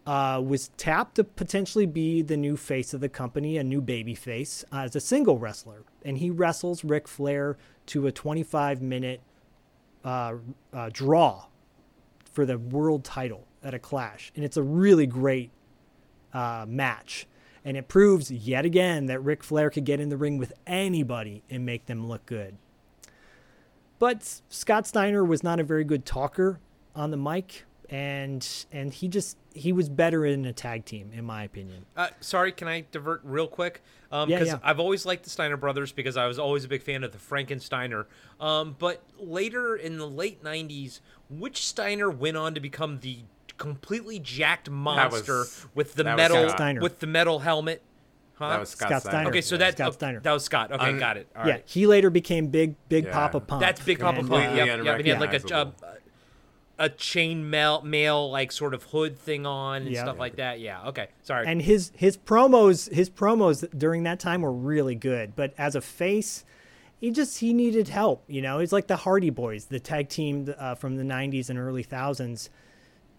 uh, 0.08 0.40
was 0.40 0.68
tapped 0.76 1.16
to 1.16 1.24
potentially 1.24 1.84
be 1.84 2.22
the 2.22 2.36
new 2.36 2.56
face 2.56 2.94
of 2.94 3.00
the 3.00 3.08
company 3.08 3.58
a 3.58 3.64
new 3.64 3.80
baby 3.80 4.14
face 4.14 4.64
uh, 4.72 4.78
as 4.78 4.96
a 4.96 5.00
single 5.00 5.38
wrestler 5.38 5.82
and 6.04 6.18
he 6.18 6.30
wrestles 6.30 6.82
Ric 6.82 7.06
flair 7.06 7.58
to 7.86 8.06
a 8.06 8.12
25 8.12 8.80
minute 8.80 9.20
uh, 10.04 10.34
uh, 10.72 10.88
draw 10.92 11.44
for 12.32 12.46
the 12.46 12.56
world 12.58 13.04
title 13.04 13.46
at 13.62 13.74
a 13.74 13.78
clash 13.78 14.32
and 14.34 14.44
it's 14.44 14.56
a 14.56 14.62
really 14.62 15.06
great 15.06 15.50
uh, 16.32 16.66
match. 16.68 17.26
And 17.64 17.76
it 17.76 17.88
proves 17.88 18.30
yet 18.30 18.64
again 18.64 19.06
that 19.06 19.20
Ric 19.20 19.42
Flair 19.42 19.70
could 19.70 19.84
get 19.84 20.00
in 20.00 20.08
the 20.08 20.16
ring 20.16 20.38
with 20.38 20.52
anybody 20.66 21.42
and 21.50 21.66
make 21.66 21.86
them 21.86 22.06
look 22.06 22.24
good. 22.26 22.56
But 23.98 24.40
Scott 24.48 24.86
Steiner 24.86 25.24
was 25.24 25.42
not 25.42 25.58
a 25.58 25.64
very 25.64 25.84
good 25.84 26.06
talker 26.06 26.60
on 26.94 27.10
the 27.10 27.16
mic, 27.16 27.64
and 27.90 28.66
and 28.70 28.92
he 28.92 29.08
just 29.08 29.36
he 29.54 29.72
was 29.72 29.88
better 29.88 30.24
in 30.26 30.44
a 30.44 30.52
tag 30.52 30.84
team, 30.84 31.10
in 31.14 31.24
my 31.24 31.44
opinion. 31.44 31.86
Uh, 31.96 32.08
sorry, 32.20 32.52
can 32.52 32.68
I 32.68 32.84
divert 32.92 33.20
real 33.24 33.46
quick? 33.48 33.82
Um, 34.12 34.28
Yeah, 34.28 34.38
because 34.38 34.54
yeah. 34.54 34.58
I've 34.62 34.78
always 34.80 35.04
liked 35.06 35.24
the 35.24 35.30
Steiner 35.30 35.56
brothers 35.56 35.92
because 35.92 36.16
I 36.16 36.26
was 36.26 36.38
always 36.38 36.64
a 36.64 36.68
big 36.68 36.82
fan 36.82 37.02
of 37.04 37.12
the 37.12 37.18
Frankensteiner. 37.18 38.06
Um, 38.40 38.76
but 38.78 39.02
later 39.18 39.74
in 39.76 39.98
the 39.98 40.06
late 40.08 40.42
'90s, 40.44 41.00
which 41.30 41.66
Steiner 41.66 42.10
went 42.10 42.36
on 42.36 42.54
to 42.54 42.60
become 42.60 43.00
the 43.00 43.20
completely 43.56 44.18
jacked 44.18 44.70
monster 44.70 45.44
with 45.74 45.94
the 45.94 46.04
metal 46.04 46.48
with 46.80 47.00
the 47.00 47.06
metal 47.06 47.40
helmet? 47.40 47.82
Huh? 48.34 48.50
That 48.50 48.60
was 48.60 48.68
Scott, 48.68 48.88
Scott 48.90 49.00
Steiner. 49.02 49.14
Steiner. 49.16 49.28
okay, 49.30 49.40
so 49.40 49.54
Yeah. 49.56 49.58
that 49.58 49.72
Scott 49.74 49.88
oh, 49.88 49.90
Steiner. 49.92 50.20
that 50.20 50.32
was 50.32 50.44
Scott. 50.44 50.70
Okay, 50.72 50.88
Un- 50.90 50.98
got 51.00 51.16
it. 51.16 51.26
All 51.34 51.44
yeah, 51.48 51.58
he 51.64 51.88
later 51.88 52.08
became 52.08 52.46
Big 52.46 52.76
Big 52.88 53.06
Yeah. 53.06 53.12
Papa 53.12 53.40
Pump. 53.40 53.60
That's 53.60 53.80
Big 53.80 53.98
Papa 53.98 54.20
And, 54.20 54.28
Pump. 54.28 54.46
uh, 54.46 54.54
Yep, 54.54 54.84
yep. 54.84 54.96
And 54.96 55.04
he 55.04 55.10
had 55.10 55.20
like 55.20 55.30
a, 55.32 55.36
a, 55.36 55.38
unrecognizable. 55.38 55.97
A 56.78 56.88
chain 56.88 57.50
mail, 57.50 57.82
mail 57.82 58.30
like 58.30 58.52
sort 58.52 58.72
of 58.74 58.84
hood 58.84 59.18
thing 59.18 59.44
on 59.46 59.82
and 59.82 59.90
Yeah. 59.90 60.02
stuff 60.04 60.18
like 60.18 60.36
that. 60.36 60.60
Yeah. 60.60 60.86
Okay. 60.88 61.08
Sorry. 61.22 61.46
and 61.46 61.60
his 61.62 61.90
his 61.96 62.16
promos 62.16 62.92
his 62.92 63.10
promos 63.10 63.68
during 63.76 64.04
that 64.04 64.20
time 64.20 64.42
were 64.42 64.52
really 64.52 64.94
good 64.94 65.34
but 65.36 65.52
as 65.58 65.74
a 65.74 65.80
face 65.80 66.44
he 67.00 67.10
just 67.10 67.38
he 67.40 67.52
needed 67.52 67.88
help 67.88 68.22
you 68.28 68.40
know 68.42 68.58
he's 68.60 68.72
like 68.72 68.86
the 68.86 68.96
hardy 68.96 69.30
boys 69.30 69.66
the 69.66 69.78
tag 69.80 70.08
team 70.08 70.52
uh, 70.58 70.74
from 70.74 70.96
the 70.96 71.02
90s 71.04 71.48
and 71.50 71.58
early 71.58 71.82
thousands 71.82 72.48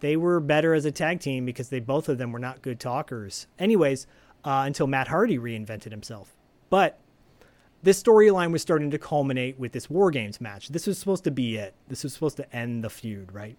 they 0.00 0.16
were 0.16 0.40
better 0.40 0.72
as 0.74 0.84
a 0.84 0.90
tag 0.90 1.20
team 1.20 1.44
because 1.44 1.68
they 1.68 1.80
both 1.80 2.08
of 2.08 2.18
them 2.18 2.32
were 2.32 2.38
not 2.38 2.62
good 2.62 2.80
talkers 2.80 3.46
anyways 3.58 4.06
uh, 4.44 4.62
until 4.66 4.86
matt 4.86 5.08
hardy 5.08 5.38
reinvented 5.38 5.90
himself 5.90 6.34
but 6.68 6.98
this 7.82 8.02
storyline 8.02 8.52
was 8.52 8.62
starting 8.62 8.90
to 8.90 8.98
culminate 8.98 9.58
with 9.58 9.72
this 9.72 9.88
war 9.88 10.10
games 10.10 10.40
match 10.40 10.68
this 10.68 10.86
was 10.86 10.98
supposed 10.98 11.24
to 11.24 11.30
be 11.30 11.56
it 11.56 11.74
this 11.88 12.02
was 12.04 12.12
supposed 12.12 12.36
to 12.36 12.56
end 12.56 12.84
the 12.84 12.90
feud 12.90 13.32
right 13.32 13.56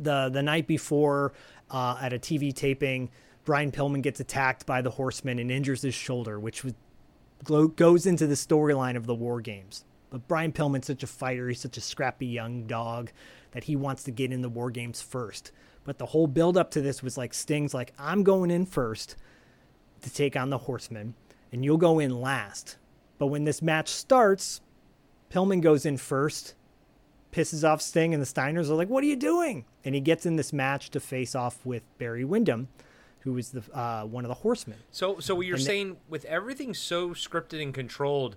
the 0.00 0.30
the 0.32 0.42
night 0.42 0.66
before 0.66 1.32
uh, 1.70 1.98
at 2.00 2.12
a 2.12 2.18
TV 2.18 2.52
taping, 2.52 3.10
Brian 3.44 3.70
Pillman 3.70 4.02
gets 4.02 4.20
attacked 4.20 4.66
by 4.66 4.82
the 4.82 4.90
Horsemen 4.90 5.38
and 5.38 5.50
injures 5.50 5.82
his 5.82 5.94
shoulder, 5.94 6.38
which 6.40 6.64
was, 6.64 6.74
goes 7.76 8.06
into 8.06 8.26
the 8.26 8.34
storyline 8.34 8.96
of 8.96 9.06
the 9.06 9.14
War 9.14 9.40
Games. 9.40 9.84
But 10.10 10.26
Brian 10.26 10.52
Pillman's 10.52 10.86
such 10.86 11.02
a 11.02 11.06
fighter; 11.06 11.48
he's 11.48 11.60
such 11.60 11.76
a 11.76 11.80
scrappy 11.80 12.26
young 12.26 12.66
dog 12.66 13.12
that 13.52 13.64
he 13.64 13.76
wants 13.76 14.02
to 14.04 14.10
get 14.10 14.32
in 14.32 14.42
the 14.42 14.48
War 14.48 14.70
Games 14.70 15.00
first. 15.00 15.52
But 15.84 15.98
the 15.98 16.06
whole 16.06 16.26
build 16.26 16.56
up 16.56 16.70
to 16.72 16.80
this 16.80 17.02
was 17.02 17.16
like 17.16 17.32
Sting's 17.32 17.74
like, 17.74 17.92
"I'm 17.98 18.24
going 18.24 18.50
in 18.50 18.66
first 18.66 19.16
to 20.02 20.12
take 20.12 20.36
on 20.36 20.50
the 20.50 20.58
Horsemen, 20.58 21.14
and 21.52 21.64
you'll 21.64 21.76
go 21.76 21.98
in 21.98 22.20
last." 22.20 22.76
But 23.20 23.26
when 23.26 23.44
this 23.44 23.60
match 23.60 23.90
starts, 23.90 24.62
Pillman 25.30 25.60
goes 25.60 25.84
in 25.84 25.98
first, 25.98 26.54
pisses 27.32 27.68
off 27.68 27.82
Sting, 27.82 28.14
and 28.14 28.22
the 28.22 28.26
Steiners 28.26 28.70
are 28.70 28.74
like, 28.74 28.88
"What 28.88 29.04
are 29.04 29.06
you 29.06 29.14
doing?" 29.14 29.66
And 29.84 29.94
he 29.94 30.00
gets 30.00 30.24
in 30.24 30.36
this 30.36 30.54
match 30.54 30.88
to 30.92 31.00
face 31.00 31.34
off 31.34 31.64
with 31.66 31.82
Barry 31.98 32.24
Windham, 32.24 32.68
who 33.20 33.34
was 33.34 33.50
the 33.50 33.62
uh, 33.78 34.04
one 34.06 34.24
of 34.24 34.30
the 34.30 34.36
Horsemen. 34.36 34.78
So, 34.90 35.20
so 35.20 35.34
what 35.34 35.44
you're 35.46 35.56
And 35.56 35.64
saying 35.64 35.96
with 36.08 36.24
everything 36.24 36.72
so 36.72 37.10
scripted 37.10 37.62
and 37.62 37.74
controlled, 37.74 38.36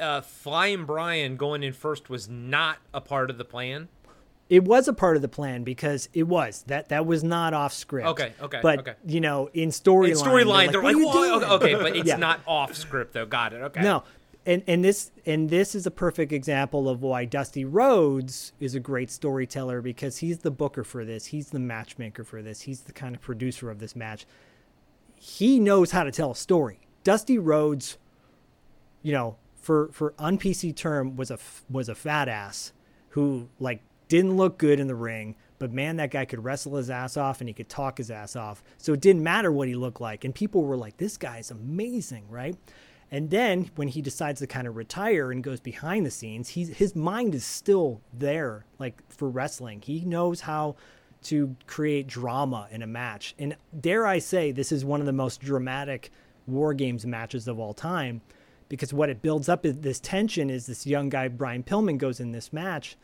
uh, 0.00 0.22
Flying 0.22 0.86
Brian 0.86 1.36
going 1.36 1.62
in 1.62 1.72
first 1.72 2.10
was 2.10 2.28
not 2.28 2.78
a 2.92 3.00
part 3.00 3.30
of 3.30 3.38
the 3.38 3.44
plan. 3.44 3.88
It 4.48 4.62
was 4.62 4.86
a 4.86 4.92
part 4.92 5.16
of 5.16 5.22
the 5.22 5.28
plan 5.28 5.64
because 5.64 6.08
it 6.12 6.22
was 6.24 6.62
that 6.68 6.88
that 6.90 7.04
was 7.04 7.24
not 7.24 7.52
off 7.52 7.72
script. 7.72 8.06
Okay, 8.08 8.32
okay, 8.40 8.60
but 8.62 8.78
okay. 8.78 8.94
you 9.04 9.20
know, 9.20 9.50
in 9.54 9.70
storyline, 9.70 10.14
storyline, 10.22 10.70
they're 10.70 10.80
"What 10.80 10.94
like, 10.94 10.96
are 10.96 10.98
you 11.00 11.06
"Whoa, 11.08 11.40
doing?" 11.40 11.50
okay, 11.50 11.74
but 11.74 11.96
it's 11.96 12.06
Yeah. 12.06 12.16
not 12.16 12.40
off 12.46 12.76
script 12.76 13.12
though. 13.12 13.26
Got 13.26 13.54
it. 13.54 13.62
Okay. 13.62 13.82
No, 13.82 14.04
and 14.46 14.62
and 14.66 14.84
this 14.84 15.10
and 15.26 15.50
this 15.50 15.74
is 15.74 15.86
a 15.86 15.90
perfect 15.90 16.32
example 16.32 16.88
of 16.88 17.02
why 17.02 17.24
Dusty 17.24 17.64
Rhodes 17.64 18.52
is 18.60 18.74
a 18.74 18.80
great 18.80 19.10
storyteller 19.10 19.82
because 19.82 20.18
he's 20.18 20.38
the 20.38 20.50
booker 20.50 20.84
for 20.84 21.04
this. 21.04 21.26
He's 21.26 21.50
the 21.50 21.58
matchmaker 21.58 22.24
for 22.24 22.40
this. 22.40 22.62
He's 22.62 22.82
the 22.82 22.92
kind 22.92 23.14
of 23.14 23.20
producer 23.20 23.70
of 23.70 23.80
this 23.80 23.96
match. 23.96 24.24
He 25.16 25.58
knows 25.58 25.90
how 25.90 26.04
to 26.04 26.12
tell 26.12 26.30
a 26.30 26.36
story. 26.36 26.78
Dusty 27.02 27.38
Rhodes, 27.38 27.98
you 29.02 29.12
know, 29.12 29.36
for 29.56 29.88
for 29.92 30.14
un 30.18 30.38
PC 30.38 30.74
term 30.74 31.16
was 31.16 31.30
a 31.30 31.38
was 31.68 31.88
a 31.88 31.94
fat 31.94 32.28
ass 32.28 32.72
who 33.10 33.48
like 33.58 33.82
didn't 34.08 34.36
look 34.36 34.58
good 34.58 34.78
in 34.78 34.86
the 34.86 34.94
ring, 34.94 35.34
but 35.58 35.72
man, 35.72 35.96
that 35.96 36.12
guy 36.12 36.24
could 36.24 36.44
wrestle 36.44 36.76
his 36.76 36.88
ass 36.88 37.16
off 37.16 37.40
and 37.40 37.48
he 37.48 37.54
could 37.54 37.68
talk 37.68 37.98
his 37.98 38.12
ass 38.12 38.36
off. 38.36 38.62
So 38.78 38.92
it 38.92 39.00
didn't 39.00 39.24
matter 39.24 39.50
what 39.50 39.66
he 39.66 39.74
looked 39.74 40.00
like, 40.00 40.24
and 40.24 40.32
people 40.32 40.62
were 40.62 40.76
like, 40.76 40.98
"This 40.98 41.16
guy's 41.16 41.50
amazing," 41.50 42.28
right? 42.28 42.56
And 43.10 43.30
then 43.30 43.70
when 43.76 43.88
he 43.88 44.02
decides 44.02 44.40
to 44.40 44.46
kind 44.46 44.66
of 44.66 44.76
retire 44.76 45.30
and 45.30 45.42
goes 45.42 45.60
behind 45.60 46.04
the 46.04 46.10
scenes, 46.10 46.50
he's 46.50 46.68
his 46.70 46.96
mind 46.96 47.34
is 47.34 47.44
still 47.44 48.00
there, 48.12 48.66
like 48.78 49.00
for 49.08 49.28
wrestling. 49.28 49.80
He 49.80 50.04
knows 50.04 50.40
how 50.40 50.76
to 51.24 51.56
create 51.66 52.06
drama 52.06 52.68
in 52.70 52.82
a 52.82 52.86
match. 52.86 53.34
And 53.38 53.56
dare 53.80 54.06
I 54.06 54.18
say, 54.18 54.52
this 54.52 54.72
is 54.72 54.84
one 54.84 55.00
of 55.00 55.06
the 55.06 55.12
most 55.12 55.40
dramatic 55.40 56.10
War 56.46 56.74
Games 56.74 57.06
matches 57.06 57.48
of 57.48 57.58
all 57.58 57.74
time 57.74 58.20
because 58.68 58.92
what 58.92 59.10
it 59.10 59.22
builds 59.22 59.48
up 59.48 59.64
is 59.64 59.78
this 59.78 60.00
tension 60.00 60.50
is 60.50 60.66
this 60.66 60.86
young 60.86 61.08
guy, 61.08 61.28
Brian 61.28 61.62
Pillman, 61.62 61.98
goes 61.98 62.20
in 62.20 62.32
this 62.32 62.52
match 62.52 62.96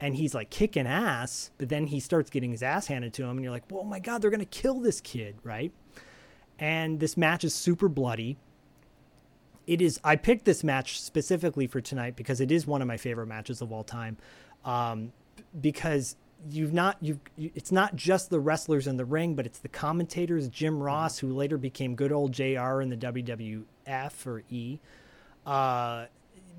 and 0.00 0.14
he's 0.14 0.34
like 0.34 0.50
kicking 0.50 0.86
ass, 0.86 1.50
but 1.58 1.68
then 1.68 1.86
he 1.86 2.00
starts 2.00 2.30
getting 2.30 2.50
his 2.50 2.62
ass 2.62 2.86
handed 2.86 3.14
to 3.14 3.24
him, 3.24 3.30
and 3.30 3.42
you're 3.42 3.52
like, 3.52 3.64
oh 3.72 3.84
my 3.84 3.98
God, 3.98 4.20
they're 4.20 4.30
going 4.30 4.40
to 4.40 4.46
kill 4.46 4.80
this 4.80 5.00
kid, 5.00 5.36
right? 5.42 5.72
And 6.58 7.00
this 7.00 7.16
match 7.16 7.44
is 7.44 7.54
super 7.54 7.88
bloody. 7.88 8.36
It 9.66 9.82
is, 9.82 10.00
I 10.04 10.16
picked 10.16 10.44
this 10.44 10.62
match 10.62 11.00
specifically 11.00 11.66
for 11.66 11.80
tonight 11.80 12.16
because 12.16 12.40
it 12.40 12.52
is 12.52 12.66
one 12.66 12.82
of 12.82 12.88
my 12.88 12.96
favorite 12.96 13.26
matches 13.26 13.60
of 13.60 13.72
all 13.72 13.84
time. 13.84 14.16
Um, 14.64 15.12
because 15.60 16.16
you've 16.50 16.72
not 16.72 16.96
you've 17.00 17.18
you, 17.36 17.50
it's 17.54 17.72
not 17.72 17.96
just 17.96 18.30
the 18.30 18.40
wrestlers 18.40 18.86
in 18.86 18.96
the 18.96 19.04
ring, 19.04 19.34
but 19.34 19.46
it's 19.46 19.58
the 19.58 19.68
commentators. 19.68 20.48
Jim 20.48 20.82
Ross, 20.82 21.18
who 21.18 21.32
later 21.32 21.58
became 21.58 21.94
good 21.94 22.12
old 22.12 22.32
Jr. 22.32 22.80
in 22.80 22.90
the 22.90 22.96
WWF 22.96 24.26
or 24.26 24.42
E, 24.50 24.78
uh, 25.44 26.06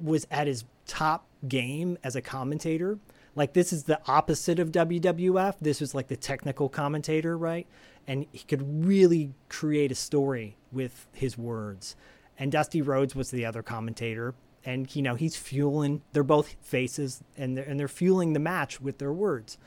was 0.02 0.28
at 0.32 0.48
his 0.48 0.66
top 0.86 1.26
game 1.48 1.98
as 2.04 2.16
a 2.16 2.22
commentator. 2.22 2.98
Like 3.36 3.54
this 3.54 3.72
is 3.72 3.84
the 3.84 4.00
opposite 4.08 4.60
of 4.60 4.72
WWF. 4.72 5.56
This 5.62 5.80
was 5.80 5.94
like 5.94 6.08
the 6.08 6.16
technical 6.16 6.70
commentator, 6.70 7.38
right? 7.38 7.68
And 8.08 8.26
he 8.32 8.40
could 8.40 8.86
really 8.86 9.34
create 9.50 9.92
a 9.92 9.96
story 9.96 10.58
with 10.72 11.08
his 11.14 11.38
words. 11.38 11.96
And 12.40 12.52
Dusty 12.52 12.82
Rhodes 12.82 13.16
was 13.16 13.32
the 13.32 13.46
other 13.46 13.64
commentator, 13.64 14.36
and 14.64 14.94
you 14.96 15.02
know 15.02 15.16
he's 15.16 15.36
fueling. 15.36 16.02
They're 16.14 16.24
both 16.24 16.56
faces, 16.62 17.24
and 17.36 17.58
they're 17.58 17.66
and 17.66 17.80
they're 17.80 17.88
fueling 17.88 18.34
the 18.34 18.40
match 18.40 18.80
with 18.80 19.00
their 19.00 19.14
words. 19.14 19.58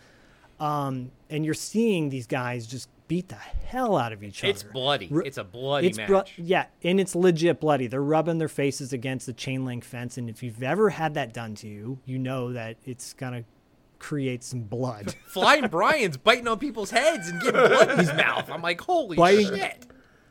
Um, 0.60 1.10
and 1.30 1.44
you're 1.44 1.54
seeing 1.54 2.10
these 2.10 2.26
guys 2.26 2.66
just 2.66 2.88
beat 3.08 3.28
the 3.28 3.34
hell 3.34 3.96
out 3.96 4.12
of 4.12 4.22
each 4.22 4.44
other. 4.44 4.50
It's 4.50 4.62
bloody. 4.62 5.10
It's 5.24 5.38
a 5.38 5.42
bloody 5.42 5.88
it's 5.88 5.96
match. 5.98 6.08
blo- 6.08 6.24
yeah, 6.36 6.66
and 6.84 7.00
it's 7.00 7.16
legit 7.16 7.58
bloody. 7.60 7.86
They're 7.88 8.02
rubbing 8.02 8.38
their 8.38 8.48
faces 8.48 8.92
against 8.92 9.26
the 9.26 9.32
chain 9.32 9.64
link 9.64 9.82
fence, 9.84 10.16
and 10.16 10.28
if 10.30 10.42
you've 10.42 10.62
ever 10.62 10.90
had 10.90 11.14
that 11.14 11.32
done 11.32 11.54
to 11.56 11.66
you, 11.68 11.98
you 12.04 12.18
know 12.18 12.52
that 12.52 12.76
it's 12.84 13.14
gonna 13.14 13.44
create 13.98 14.44
some 14.44 14.60
blood. 14.60 15.14
Flying 15.28 15.66
Brian's 15.68 16.18
biting 16.18 16.46
on 16.46 16.58
people's 16.58 16.90
heads 16.90 17.28
and 17.28 17.40
getting 17.40 17.60
blood 17.68 17.90
in 17.90 17.98
his 17.98 18.12
mouth. 18.14 18.48
I'm 18.50 18.62
like, 18.62 18.80
holy 18.80 19.16
Biting- 19.16 19.48
shit. 19.48 19.86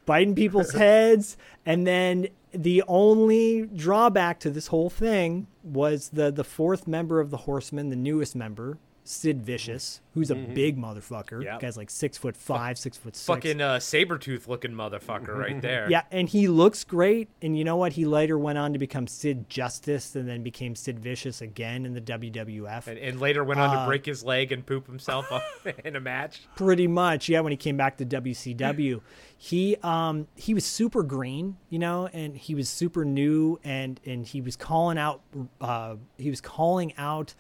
Biting 0.10 0.34
people's 0.34 0.74
heads. 0.86 1.38
And 1.68 1.86
then 1.86 2.30
the 2.52 2.84
only 2.88 3.68
drawback 3.68 4.40
to 4.40 4.50
this 4.50 4.68
whole 4.68 4.90
thing 4.90 5.46
was 5.64 6.10
the 6.10 6.32
the 6.32 6.44
fourth 6.44 6.88
member 6.88 7.20
of 7.20 7.30
the 7.30 7.38
Horsemen, 7.38 7.90
the 7.90 7.96
newest 7.96 8.36
member, 8.36 8.80
Sid 9.04 9.42
Vicious, 9.42 10.02
who's 10.14 10.30
a 10.30 10.36
big 10.36 10.78
motherfucker. 10.78 11.44
Yep. 11.44 11.60
Guy's 11.62 11.78
like 11.78 11.90
six 11.90 12.18
foot 12.18 12.38
five, 12.38 12.78
six 12.78 12.96
foot 12.98 13.16
six. 13.16 13.26
Fucking 13.26 13.60
uh, 13.62 13.80
saber 13.80 14.18
tooth 14.18 14.48
looking 14.48 14.72
motherfucker 14.72 15.36
right 15.36 15.60
there. 15.64 15.90
Yeah, 15.90 16.04
and 16.12 16.30
he 16.30 16.48
looks 16.48 16.84
great. 16.84 17.28
And 17.42 17.58
you 17.58 17.64
know 17.64 17.76
what? 17.78 17.94
He 17.94 18.06
later 18.06 18.38
went 18.38 18.58
on 18.58 18.74
to 18.74 18.80
become 18.80 19.08
Sid 19.08 19.50
Justice 19.50 20.16
and 20.16 20.28
then 20.30 20.44
became 20.44 20.76
Sid 20.76 21.00
Vicious 21.00 21.42
again 21.42 21.86
in 21.86 21.94
the 21.94 22.02
WWF. 22.02 22.88
And, 22.88 23.00
and 23.00 23.20
later 23.20 23.44
went 23.44 23.60
on 23.60 23.76
Uh, 23.76 23.82
to 23.82 23.88
break 23.88 24.06
his 24.06 24.24
leg 24.24 24.52
and 24.52 24.66
poop 24.66 24.86
himself 24.86 25.26
in 25.84 25.96
a 25.96 26.00
match. 26.00 26.42
Pretty 26.56 26.88
much, 26.88 27.30
yeah. 27.30 27.40
When 27.40 27.52
he 27.52 27.58
came 27.58 27.78
back 27.78 27.98
to 27.98 28.06
WCW, 28.06 29.02
he 29.38 29.76
um 29.84 30.28
he 30.36 30.54
was 30.54 30.66
super 30.66 31.02
green, 31.04 31.58
you 31.70 31.80
know, 31.80 32.08
and 32.14 32.38
he 32.38 32.54
was 32.54 32.70
super 32.70 33.06
new, 33.06 33.60
and 33.64 34.00
and 34.06 34.26
he 34.26 34.42
was 34.42 34.56
calling 34.56 34.98
out, 34.98 35.22
uh, 35.62 35.96
he 36.18 36.30
was 36.30 36.42
calling 36.42 36.94
out 36.98 37.34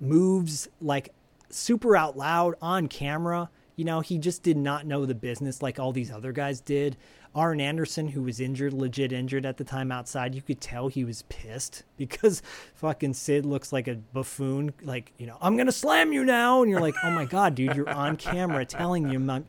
moves 0.00 0.68
like 0.80 1.12
super 1.50 1.96
out 1.96 2.16
loud 2.16 2.54
on 2.60 2.88
camera. 2.88 3.50
You 3.76 3.84
know, 3.84 4.00
he 4.00 4.18
just 4.18 4.42
did 4.42 4.56
not 4.56 4.86
know 4.86 5.04
the 5.04 5.14
business 5.14 5.62
like 5.62 5.78
all 5.78 5.92
these 5.92 6.10
other 6.10 6.32
guys 6.32 6.60
did. 6.60 6.96
Arn 7.34 7.60
Anderson, 7.60 8.08
who 8.08 8.22
was 8.22 8.40
injured, 8.40 8.72
legit 8.72 9.12
injured 9.12 9.44
at 9.44 9.58
the 9.58 9.64
time 9.64 9.92
outside, 9.92 10.34
you 10.34 10.40
could 10.40 10.58
tell 10.58 10.88
he 10.88 11.04
was 11.04 11.22
pissed 11.28 11.82
because 11.98 12.42
fucking 12.74 13.12
Sid 13.12 13.44
looks 13.44 13.72
like 13.72 13.86
a 13.86 13.96
buffoon. 13.96 14.72
Like, 14.82 15.12
you 15.18 15.26
know, 15.26 15.36
I'm 15.42 15.56
going 15.56 15.66
to 15.66 15.72
slam 15.72 16.12
you 16.14 16.24
now. 16.24 16.62
And 16.62 16.70
you're 16.70 16.80
like, 16.80 16.94
oh 17.04 17.10
my 17.10 17.26
God, 17.26 17.54
dude, 17.54 17.76
you're 17.76 17.90
on 17.90 18.16
camera 18.16 18.64
telling 18.64 19.10
you, 19.10 19.18
my, 19.18 19.42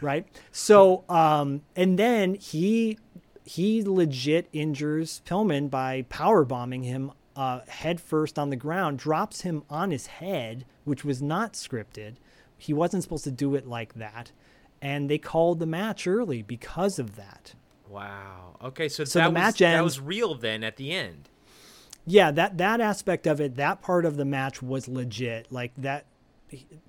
right? 0.00 0.26
So, 0.50 1.04
um, 1.08 1.62
and 1.76 1.96
then 1.96 2.34
he, 2.34 2.98
he 3.44 3.84
legit 3.84 4.48
injures 4.52 5.22
Pillman 5.24 5.70
by 5.70 6.02
power 6.08 6.44
bombing 6.44 6.82
him 6.82 7.12
uh, 7.40 7.60
head 7.68 8.02
first 8.02 8.38
on 8.38 8.50
the 8.50 8.56
ground, 8.56 8.98
drops 8.98 9.40
him 9.40 9.62
on 9.70 9.90
his 9.90 10.06
head, 10.06 10.66
which 10.84 11.06
was 11.06 11.22
not 11.22 11.54
scripted. 11.54 12.16
He 12.58 12.74
wasn't 12.74 13.02
supposed 13.02 13.24
to 13.24 13.30
do 13.30 13.54
it 13.54 13.66
like 13.66 13.94
that. 13.94 14.30
And 14.82 15.08
they 15.08 15.16
called 15.16 15.58
the 15.58 15.64
match 15.64 16.06
early 16.06 16.42
because 16.42 16.98
of 16.98 17.16
that. 17.16 17.54
Wow. 17.88 18.56
Okay, 18.62 18.90
so, 18.90 19.04
So 19.04 19.20
that, 19.20 19.24
the 19.24 19.30
was, 19.30 19.34
match 19.34 19.58
that 19.60 19.82
was 19.82 19.98
real 19.98 20.34
then 20.34 20.62
at 20.62 20.76
the 20.76 20.92
end. 20.92 21.30
Yeah, 22.04 22.30
that 22.30 22.58
that 22.58 22.78
aspect 22.78 23.26
of 23.26 23.40
it, 23.40 23.56
that 23.56 23.80
part 23.80 24.04
of 24.04 24.18
the 24.18 24.26
match 24.26 24.60
was 24.60 24.86
legit. 24.86 25.50
Like 25.50 25.72
that, 25.78 26.04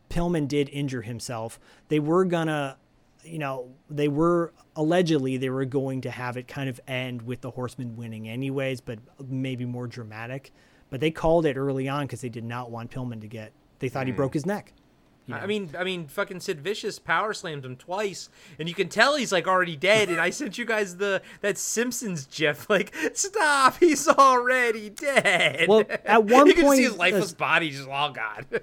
Pillman 0.09 0.49
did 0.49 0.67
injure 0.67 1.03
himself. 1.03 1.61
They 1.87 1.99
were 2.01 2.25
gonna, 2.25 2.77
you 3.23 3.39
know, 3.39 3.69
they 3.89 4.07
were 4.07 4.53
allegedly 4.75 5.37
they 5.37 5.49
were 5.49 5.65
going 5.65 6.01
to 6.01 6.11
have 6.11 6.37
it 6.37 6.47
kind 6.47 6.69
of 6.69 6.79
end 6.87 7.21
with 7.21 7.41
the 7.41 7.51
Horsemen 7.51 7.95
winning 7.95 8.27
anyways, 8.27 8.81
but 8.81 8.99
maybe 9.27 9.65
more 9.65 9.87
dramatic. 9.87 10.51
But 10.89 10.99
they 10.99 11.11
called 11.11 11.45
it 11.45 11.57
early 11.57 11.87
on 11.87 12.05
because 12.05 12.21
they 12.21 12.29
did 12.29 12.43
not 12.43 12.69
want 12.71 12.91
Pillman 12.91 13.21
to 13.21 13.27
get. 13.27 13.53
They 13.79 13.89
thought 13.89 14.05
he 14.05 14.11
hmm. 14.11 14.17
broke 14.17 14.33
his 14.33 14.45
neck. 14.45 14.73
You 15.27 15.35
I 15.35 15.45
mean, 15.45 15.69
I 15.77 15.83
mean, 15.83 16.07
fucking 16.07 16.39
Sid 16.39 16.61
Vicious 16.61 16.99
power 16.99 17.33
slammed 17.33 17.65
him 17.65 17.75
twice, 17.75 18.29
and 18.59 18.67
you 18.67 18.75
can 18.75 18.89
tell 18.89 19.15
he's 19.15 19.31
like 19.31 19.47
already 19.47 19.75
dead. 19.75 20.09
And 20.09 20.19
I 20.19 20.29
sent 20.29 20.57
you 20.57 20.65
guys 20.65 20.97
the 20.97 21.21
that 21.41 21.57
Simpsons 21.57 22.25
gif, 22.25 22.69
like, 22.69 22.93
stop, 23.13 23.77
he's 23.79 24.07
already 24.07 24.89
dead. 24.89 25.67
Well, 25.69 25.83
at 26.05 26.25
one 26.25 26.47
you 26.47 26.53
can 26.53 26.65
point, 26.65 26.77
see 26.77 26.83
his 26.83 26.97
lifeless 26.97 27.33
uh, 27.33 27.35
body 27.35 27.71
just 27.71 27.87
all 27.87 28.11
gone. 28.11 28.45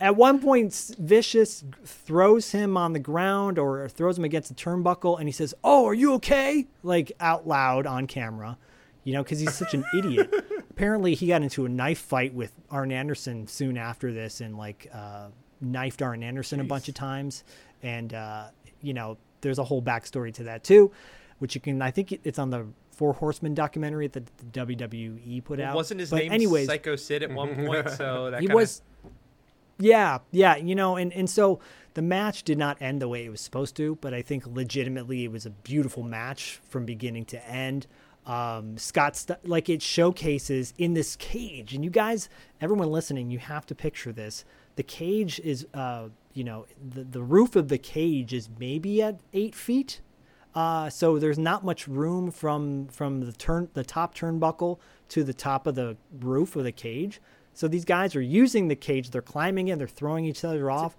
At 0.00 0.14
one 0.14 0.38
point, 0.38 0.94
Vicious 0.98 1.64
throws 1.84 2.52
him 2.52 2.76
on 2.76 2.92
the 2.92 3.00
ground 3.00 3.58
or 3.58 3.88
throws 3.88 4.16
him 4.16 4.24
against 4.24 4.48
the 4.48 4.54
turnbuckle, 4.54 5.18
and 5.18 5.26
he 5.28 5.32
says, 5.32 5.54
"Oh, 5.64 5.86
are 5.86 5.94
you 5.94 6.14
okay?" 6.14 6.68
Like 6.84 7.10
out 7.18 7.48
loud 7.48 7.84
on 7.84 8.06
camera, 8.06 8.58
you 9.02 9.12
know, 9.12 9.24
because 9.24 9.40
he's 9.40 9.54
such 9.54 9.74
an 9.74 9.84
idiot. 9.96 10.32
Apparently, 10.70 11.16
he 11.16 11.26
got 11.26 11.42
into 11.42 11.66
a 11.66 11.68
knife 11.68 11.98
fight 11.98 12.32
with 12.32 12.52
Arn 12.70 12.92
Anderson 12.92 13.48
soon 13.48 13.76
after 13.76 14.12
this, 14.12 14.40
and 14.40 14.56
like 14.56 14.88
uh, 14.94 15.28
knifed 15.60 16.02
Arn 16.02 16.22
Anderson 16.22 16.60
a 16.60 16.64
bunch 16.64 16.88
of 16.88 16.94
times. 16.94 17.44
And 17.82 18.12
uh, 18.14 18.46
you 18.80 18.94
know, 18.94 19.18
there's 19.40 19.58
a 19.58 19.64
whole 19.64 19.82
backstory 19.82 20.32
to 20.34 20.44
that 20.44 20.64
too, 20.64 20.90
which 21.38 21.54
you 21.54 21.60
can. 21.60 21.80
I 21.82 21.90
think 21.90 22.18
it's 22.24 22.38
on 22.38 22.50
the 22.50 22.66
Four 22.90 23.12
Horsemen 23.12 23.54
documentary 23.54 24.08
that 24.08 24.26
the 24.38 24.66
WWE 24.66 25.44
put 25.44 25.60
out. 25.60 25.76
Wasn't 25.76 26.00
his 26.00 26.10
but 26.10 26.16
name 26.16 26.32
anyways, 26.32 26.66
Psycho 26.66 26.96
Sid 26.96 27.22
at 27.22 27.30
one 27.30 27.54
point? 27.54 27.88
So 27.96 28.30
that 28.30 28.40
he 28.40 28.46
kinda, 28.46 28.56
was 28.56 28.82
yeah 29.78 30.18
yeah 30.32 30.56
you 30.56 30.74
know 30.74 30.96
and, 30.96 31.12
and 31.12 31.30
so 31.30 31.60
the 31.94 32.02
match 32.02 32.42
did 32.42 32.58
not 32.58 32.80
end 32.80 33.00
the 33.00 33.08
way 33.08 33.24
it 33.24 33.30
was 33.30 33.40
supposed 33.40 33.76
to 33.76 33.96
but 34.00 34.12
i 34.12 34.20
think 34.20 34.46
legitimately 34.46 35.24
it 35.24 35.32
was 35.32 35.46
a 35.46 35.50
beautiful 35.50 36.02
match 36.02 36.58
from 36.68 36.84
beginning 36.84 37.24
to 37.24 37.48
end 37.48 37.86
um, 38.26 38.76
scott 38.76 39.16
St- 39.16 39.48
like 39.48 39.68
it 39.68 39.80
showcases 39.80 40.74
in 40.78 40.94
this 40.94 41.16
cage 41.16 41.74
and 41.74 41.84
you 41.84 41.90
guys 41.90 42.28
everyone 42.60 42.90
listening 42.90 43.30
you 43.30 43.38
have 43.38 43.64
to 43.66 43.74
picture 43.74 44.12
this 44.12 44.44
the 44.78 44.82
cage 44.84 45.40
is 45.40 45.66
uh, 45.74 46.04
you 46.34 46.44
know 46.44 46.66
the, 46.94 47.02
the 47.04 47.22
roof 47.22 47.56
of 47.56 47.66
the 47.68 47.78
cage 47.78 48.32
is 48.32 48.48
maybe 48.60 49.02
at 49.02 49.18
eight 49.32 49.54
feet 49.56 50.00
uh, 50.54 50.88
so 50.88 51.18
there's 51.18 51.38
not 51.38 51.64
much 51.64 51.86
room 51.88 52.30
from 52.30 52.86
from 52.88 53.20
the 53.26 53.32
turn 53.32 53.68
the 53.74 53.84
top 53.84 54.14
turnbuckle 54.14 54.78
to 55.08 55.24
the 55.24 55.34
top 55.34 55.66
of 55.66 55.74
the 55.74 55.96
roof 56.20 56.54
of 56.56 56.64
the 56.64 56.72
cage. 56.72 57.20
So 57.54 57.66
these 57.66 57.84
guys 57.84 58.14
are 58.14 58.20
using 58.22 58.68
the 58.68 58.76
cage. 58.76 59.10
They're 59.10 59.20
climbing 59.34 59.66
in. 59.68 59.78
They're 59.78 59.88
throwing 60.00 60.24
each 60.24 60.44
other 60.44 60.70
off. 60.70 60.96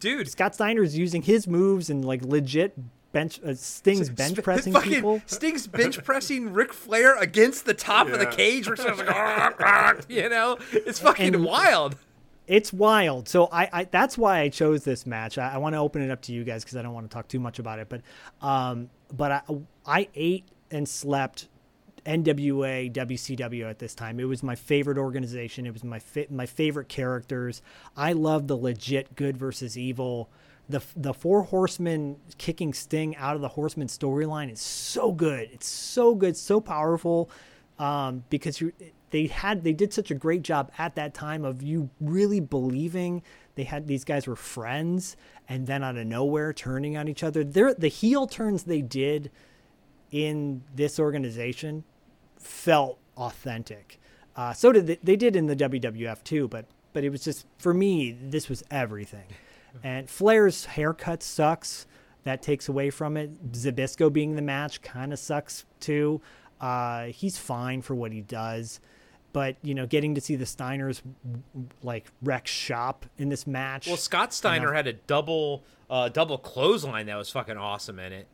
dude. 0.00 0.28
Scott 0.30 0.54
Steiner's 0.54 0.96
using 0.96 1.22
his 1.22 1.46
moves 1.46 1.90
and 1.90 2.04
like 2.04 2.22
legit 2.22 2.72
bench 3.12 3.40
uh, 3.46 3.54
Sting's 3.54 4.08
bench 4.08 4.42
pressing 4.42 4.72
fucking 4.72 4.90
people. 4.92 5.20
Sting's 5.26 5.66
bench 5.66 6.02
pressing 6.02 6.52
Ric 6.54 6.72
Flair 6.72 7.16
against 7.18 7.66
the 7.66 7.74
top 7.74 8.08
of 8.08 8.18
the 8.18 8.26
cage. 8.26 8.66
Ric 8.68 8.80
Flair's 8.80 8.98
like, 8.98 9.08
"Argh, 9.08 9.56
argh," 9.60 10.04
you 10.08 10.28
know, 10.30 10.56
it's 10.72 10.98
fucking 10.98 11.34
And- 11.34 11.44
wild. 11.44 11.96
It's 12.46 12.72
wild. 12.72 13.28
So 13.28 13.48
I, 13.52 13.68
I 13.72 13.84
that's 13.84 14.18
why 14.18 14.40
I 14.40 14.48
chose 14.48 14.84
this 14.84 15.06
match. 15.06 15.38
I, 15.38 15.54
I 15.54 15.56
want 15.58 15.74
to 15.74 15.78
open 15.78 16.02
it 16.02 16.10
up 16.10 16.22
to 16.22 16.32
you 16.32 16.44
guys 16.44 16.64
because 16.64 16.76
I 16.76 16.82
don't 16.82 16.92
want 16.92 17.08
to 17.08 17.14
talk 17.14 17.28
too 17.28 17.40
much 17.40 17.58
about 17.58 17.78
it. 17.78 17.88
But 17.88 18.02
um, 18.40 18.90
but 19.16 19.30
I 19.32 19.42
I 19.86 20.08
ate 20.14 20.44
and 20.70 20.88
slept 20.88 21.48
NWA 22.04 22.92
WCW 22.92 23.68
at 23.68 23.78
this 23.78 23.94
time. 23.94 24.18
It 24.18 24.24
was 24.24 24.42
my 24.42 24.54
favorite 24.54 24.98
organization. 24.98 25.66
It 25.66 25.72
was 25.72 25.84
my 25.84 26.00
my 26.30 26.46
favorite 26.46 26.88
characters. 26.88 27.62
I 27.96 28.12
love 28.12 28.48
the 28.48 28.56
legit 28.56 29.14
good 29.14 29.36
versus 29.36 29.78
evil. 29.78 30.28
The 30.68 30.82
the 30.96 31.14
four 31.14 31.42
horsemen 31.42 32.16
kicking 32.38 32.72
Sting 32.74 33.14
out 33.16 33.36
of 33.36 33.40
the 33.40 33.48
horseman 33.48 33.88
storyline 33.88 34.50
is 34.50 34.60
so 34.60 35.12
good. 35.12 35.48
It's 35.52 35.66
so 35.66 36.14
good, 36.14 36.36
so 36.36 36.60
powerful. 36.60 37.30
Um, 37.78 38.24
because 38.30 38.60
you 38.60 38.72
they 39.12 39.26
had 39.26 39.62
they 39.62 39.72
did 39.72 39.92
such 39.92 40.10
a 40.10 40.14
great 40.14 40.42
job 40.42 40.72
at 40.78 40.96
that 40.96 41.14
time 41.14 41.44
of 41.44 41.62
you 41.62 41.90
really 42.00 42.40
believing 42.40 43.22
they 43.54 43.64
had 43.64 43.86
these 43.86 44.04
guys 44.04 44.26
were 44.26 44.36
friends 44.36 45.16
and 45.48 45.66
then 45.66 45.84
out 45.84 45.96
of 45.96 46.06
nowhere 46.06 46.52
turning 46.52 46.96
on 46.96 47.08
each 47.08 47.22
other. 47.22 47.44
They're, 47.44 47.74
the 47.74 47.88
heel 47.88 48.26
turns 48.26 48.64
they 48.64 48.80
did 48.80 49.30
in 50.10 50.62
this 50.74 50.98
organization 50.98 51.84
felt 52.38 52.98
authentic. 53.16 54.00
Uh, 54.34 54.54
so 54.54 54.72
did 54.72 54.86
they, 54.86 54.98
they 55.02 55.16
did 55.16 55.36
in 55.36 55.46
the 55.46 55.56
WWF 55.56 56.24
too, 56.24 56.48
but 56.48 56.64
but 56.94 57.04
it 57.04 57.10
was 57.10 57.22
just 57.22 57.46
for 57.58 57.74
me 57.74 58.12
this 58.12 58.48
was 58.48 58.64
everything. 58.70 59.26
And 59.82 60.08
Flair's 60.08 60.64
haircut 60.66 61.22
sucks. 61.22 61.86
That 62.24 62.40
takes 62.40 62.68
away 62.68 62.90
from 62.90 63.16
it. 63.16 63.52
Zbyszko 63.52 64.12
being 64.12 64.36
the 64.36 64.42
match 64.42 64.80
kind 64.80 65.12
of 65.12 65.18
sucks 65.18 65.64
too. 65.80 66.20
Uh, 66.60 67.06
he's 67.06 67.36
fine 67.36 67.82
for 67.82 67.94
what 67.94 68.12
he 68.12 68.20
does. 68.20 68.80
But 69.32 69.56
you 69.62 69.74
know, 69.74 69.86
getting 69.86 70.14
to 70.14 70.20
see 70.20 70.36
the 70.36 70.44
Steiners 70.44 71.02
like 71.82 72.10
wreck 72.22 72.46
shop 72.46 73.06
in 73.18 73.28
this 73.28 73.46
match. 73.46 73.86
Well, 73.86 73.96
Scott 73.96 74.32
Steiner 74.34 74.72
had 74.72 74.86
a 74.86 74.92
double 74.94 75.64
uh, 75.90 76.08
double 76.08 76.38
clothesline 76.38 77.06
that 77.06 77.16
was 77.16 77.30
fucking 77.30 77.56
awesome 77.56 77.98
in 77.98 78.12
it. 78.12 78.26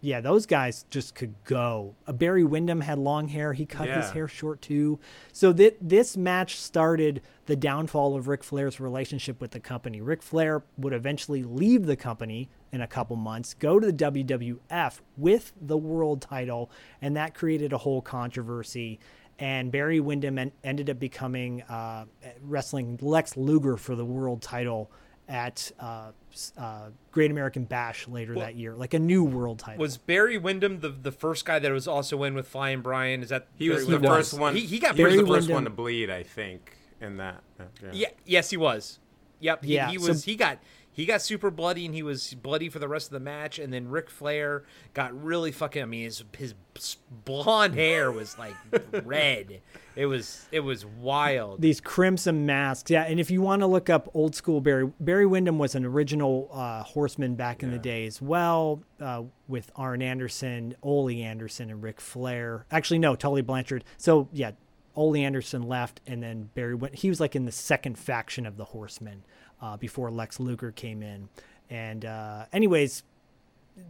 yeah, 0.00 0.20
those 0.20 0.44
guys 0.46 0.84
just 0.90 1.14
could 1.14 1.34
go. 1.44 1.94
Uh, 2.06 2.12
Barry 2.12 2.44
Windham 2.44 2.82
had 2.82 2.98
long 2.98 3.28
hair. 3.28 3.52
He 3.54 3.64
cut 3.64 3.88
his 3.88 4.10
hair 4.10 4.28
short 4.28 4.60
too. 4.60 5.00
So 5.32 5.52
th- 5.52 5.76
this 5.80 6.16
match 6.16 6.56
started 6.60 7.22
the 7.46 7.56
downfall 7.56 8.14
of 8.14 8.28
Ric 8.28 8.44
Flair's 8.44 8.78
relationship 8.80 9.40
with 9.40 9.52
the 9.52 9.60
company. 9.60 10.00
Ric 10.02 10.22
Flair 10.22 10.62
would 10.76 10.92
eventually 10.92 11.42
leave 11.42 11.86
the 11.86 11.96
company 11.96 12.48
in 12.70 12.80
a 12.82 12.86
couple 12.86 13.16
months, 13.16 13.54
go 13.54 13.78
to 13.80 13.90
the 13.90 13.92
WWF 13.92 15.00
with 15.16 15.52
the 15.60 15.76
world 15.78 16.20
title, 16.20 16.70
and 17.00 17.16
that 17.16 17.34
created 17.34 17.72
a 17.72 17.78
whole 17.78 18.02
controversy. 18.02 18.98
And 19.38 19.72
Barry 19.72 19.98
Windham 20.00 20.38
en- 20.38 20.52
ended 20.62 20.88
up 20.90 20.98
becoming 20.98 21.62
uh, 21.62 22.04
wrestling 22.42 22.98
Lex 23.02 23.36
Luger 23.36 23.76
for 23.76 23.96
the 23.96 24.04
world 24.04 24.42
title 24.42 24.90
at 25.28 25.72
uh, 25.80 26.10
uh, 26.58 26.90
Great 27.10 27.30
American 27.30 27.64
Bash 27.64 28.06
later 28.06 28.34
that 28.36 28.54
year, 28.56 28.74
like 28.74 28.94
a 28.94 28.98
new 28.98 29.24
world 29.24 29.58
title. 29.58 29.80
Was 29.80 29.96
Barry 29.96 30.38
Windham 30.38 30.80
the 30.80 30.90
the 30.90 31.10
first 31.10 31.44
guy 31.46 31.58
that 31.58 31.72
was 31.72 31.88
also 31.88 32.22
in 32.22 32.34
with 32.34 32.46
Flying 32.46 32.80
Brian? 32.82 33.22
Is 33.22 33.30
that 33.30 33.48
He 33.56 33.70
was 33.70 33.78
Barry 33.78 33.86
the 33.86 33.92
Windham? 33.96 34.12
first 34.12 34.38
one. 34.38 34.54
He, 34.54 34.60
he 34.66 34.78
got 34.78 34.94
He 34.94 35.02
was 35.02 35.12
Barry 35.14 35.22
the 35.22 35.26
first 35.26 35.48
Windham- 35.48 35.54
one 35.54 35.64
to 35.64 35.70
bleed, 35.70 36.10
I 36.10 36.22
think, 36.22 36.76
in 37.00 37.16
that. 37.16 37.42
uh, 37.58 37.64
Yeah, 37.92 38.08
yes, 38.26 38.50
he 38.50 38.56
was. 38.56 39.00
Yep. 39.40 39.64
He, 39.64 39.74
Yeah, 39.74 39.90
he 39.90 39.98
so- 39.98 40.08
was. 40.08 40.24
he 40.24 40.36
got 40.36 40.58
he 40.94 41.06
got 41.06 41.20
super 41.20 41.50
bloody, 41.50 41.84
and 41.84 41.94
he 41.94 42.04
was 42.04 42.34
bloody 42.34 42.68
for 42.68 42.78
the 42.78 42.86
rest 42.86 43.08
of 43.08 43.12
the 43.12 43.20
match. 43.20 43.58
And 43.58 43.72
then 43.72 43.88
Ric 43.88 44.08
Flair 44.08 44.62
got 44.94 45.12
really 45.20 45.50
fucking. 45.50 45.82
I 45.82 45.86
mean, 45.86 46.04
his 46.04 46.22
his 46.38 46.54
blonde 47.24 47.74
hair 47.74 48.12
was 48.12 48.38
like 48.38 48.54
red. 49.04 49.60
It 49.96 50.06
was 50.06 50.46
it 50.52 50.60
was 50.60 50.86
wild. 50.86 51.60
these 51.60 51.80
crimson 51.80 52.46
masks. 52.46 52.92
Yeah, 52.92 53.02
and 53.02 53.18
if 53.18 53.28
you 53.28 53.42
want 53.42 53.60
to 53.62 53.66
look 53.66 53.90
up 53.90 54.08
old 54.14 54.36
school 54.36 54.60
Barry 54.60 54.88
Barry 55.00 55.26
Windham 55.26 55.58
was 55.58 55.74
an 55.74 55.84
original 55.84 56.48
uh, 56.52 56.84
horseman 56.84 57.34
back 57.34 57.64
in 57.64 57.72
the 57.72 57.78
day 57.78 58.06
as 58.06 58.22
well, 58.22 58.80
uh, 59.00 59.24
with 59.48 59.72
Arn 59.74 60.00
Anderson, 60.00 60.76
Ole 60.80 61.10
Anderson, 61.10 61.70
and 61.70 61.82
Ric 61.82 62.00
Flair. 62.00 62.66
Actually, 62.70 63.00
no, 63.00 63.16
Tully 63.16 63.42
Blanchard. 63.42 63.82
So 63.96 64.28
yeah, 64.32 64.52
Ole 64.94 65.16
Anderson 65.16 65.62
left, 65.62 66.00
and 66.06 66.22
then 66.22 66.50
Barry 66.54 66.76
went. 66.76 66.94
He 66.94 67.08
was 67.08 67.18
like 67.18 67.34
in 67.34 67.46
the 67.46 67.52
second 67.52 67.98
faction 67.98 68.46
of 68.46 68.56
the 68.56 68.66
Horsemen 68.66 69.24
uh, 69.60 69.76
before 69.76 70.10
Lex 70.10 70.40
Luger 70.40 70.72
came 70.72 71.02
in. 71.02 71.28
And 71.70 72.04
uh, 72.04 72.46
anyways, 72.52 73.02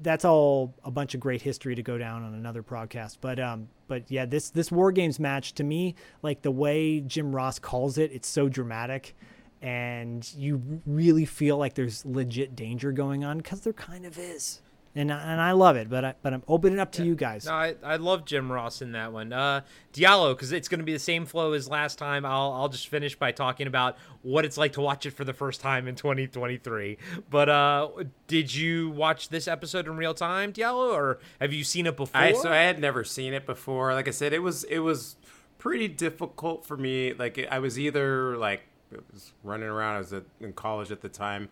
that's 0.02 0.24
all 0.24 0.74
a 0.84 0.90
bunch 0.90 1.14
of 1.14 1.20
great 1.20 1.42
history 1.42 1.74
to 1.74 1.82
go 1.82 1.98
down 1.98 2.22
on 2.22 2.34
another 2.34 2.62
podcast. 2.62 3.18
But 3.20 3.38
um, 3.38 3.68
but 3.86 4.10
yeah, 4.10 4.26
this 4.26 4.50
this 4.50 4.72
War 4.72 4.92
Games 4.92 5.18
match 5.20 5.52
to 5.54 5.64
me, 5.64 5.94
like 6.22 6.42
the 6.42 6.50
way 6.50 7.00
Jim 7.00 7.34
Ross 7.34 7.58
calls 7.58 7.98
it, 7.98 8.10
it's 8.12 8.28
so 8.28 8.48
dramatic, 8.48 9.14
and 9.60 10.28
you 10.34 10.80
really 10.86 11.24
feel 11.24 11.58
like 11.58 11.74
there's 11.74 12.04
legit 12.06 12.56
danger 12.56 12.92
going 12.92 13.24
on 13.24 13.38
because 13.38 13.60
there 13.60 13.72
kind 13.72 14.06
of 14.06 14.18
is, 14.18 14.60
and 14.96 15.12
I- 15.12 15.22
and 15.32 15.40
I 15.40 15.52
love 15.52 15.76
it. 15.76 15.88
But 15.90 16.04
I 16.04 16.14
but 16.22 16.32
I'm 16.32 16.42
opening 16.48 16.78
up 16.78 16.92
to 16.92 17.04
you 17.04 17.14
guys. 17.14 17.46
No, 17.46 17.52
I, 17.52 17.74
I 17.82 17.96
love 17.96 18.24
Jim 18.24 18.50
Ross 18.50 18.80
in 18.82 18.92
that 18.92 19.12
one. 19.12 19.32
Uh, 19.32 19.62
Diallo, 19.92 20.34
because 20.34 20.52
it's 20.52 20.68
going 20.68 20.78
to 20.80 20.84
be 20.84 20.92
the 20.92 20.98
same 20.98 21.26
flow 21.26 21.52
as 21.52 21.68
last 21.68 21.98
time. 21.98 22.24
I'll 22.24 22.52
I'll 22.52 22.68
just 22.68 22.88
finish 22.88 23.14
by 23.16 23.32
talking 23.32 23.66
about 23.66 23.96
what 24.22 24.44
it's 24.44 24.56
like 24.56 24.72
to 24.74 24.80
watch 24.80 25.04
it 25.06 25.10
for 25.12 25.24
the 25.24 25.32
first 25.34 25.60
time 25.60 25.86
in 25.88 25.94
2023. 25.96 26.98
But 27.30 27.48
uh, 27.48 27.88
did 28.26 28.54
you 28.54 28.90
watch 28.90 29.28
this 29.28 29.48
episode 29.48 29.86
in 29.86 29.96
real 29.96 30.14
time, 30.14 30.52
Diallo, 30.52 30.92
or 30.92 31.18
have 31.40 31.52
you 31.52 31.64
seen 31.64 31.86
it 31.86 31.96
before? 31.96 32.20
I 32.20 32.32
so 32.32 32.50
I 32.52 32.56
had 32.58 32.78
never 32.78 33.04
seen 33.04 33.32
it 33.34 33.46
before. 33.46 33.92
Like 33.94 34.08
I 34.08 34.12
said, 34.12 34.32
it 34.32 34.40
was 34.42 34.64
it 34.64 34.78
was 34.80 35.16
pretty 35.58 35.88
difficult 35.88 36.64
for 36.66 36.76
me. 36.76 37.12
Like 37.14 37.46
I 37.50 37.58
was 37.58 37.78
either 37.78 38.36
like 38.36 38.62
I 38.92 38.98
was 39.12 39.32
running 39.42 39.68
around. 39.68 39.96
I 39.96 39.98
was 39.98 40.12
at, 40.12 40.24
in 40.40 40.52
college 40.52 40.92
at 40.92 41.00
the 41.00 41.08
time, 41.08 41.48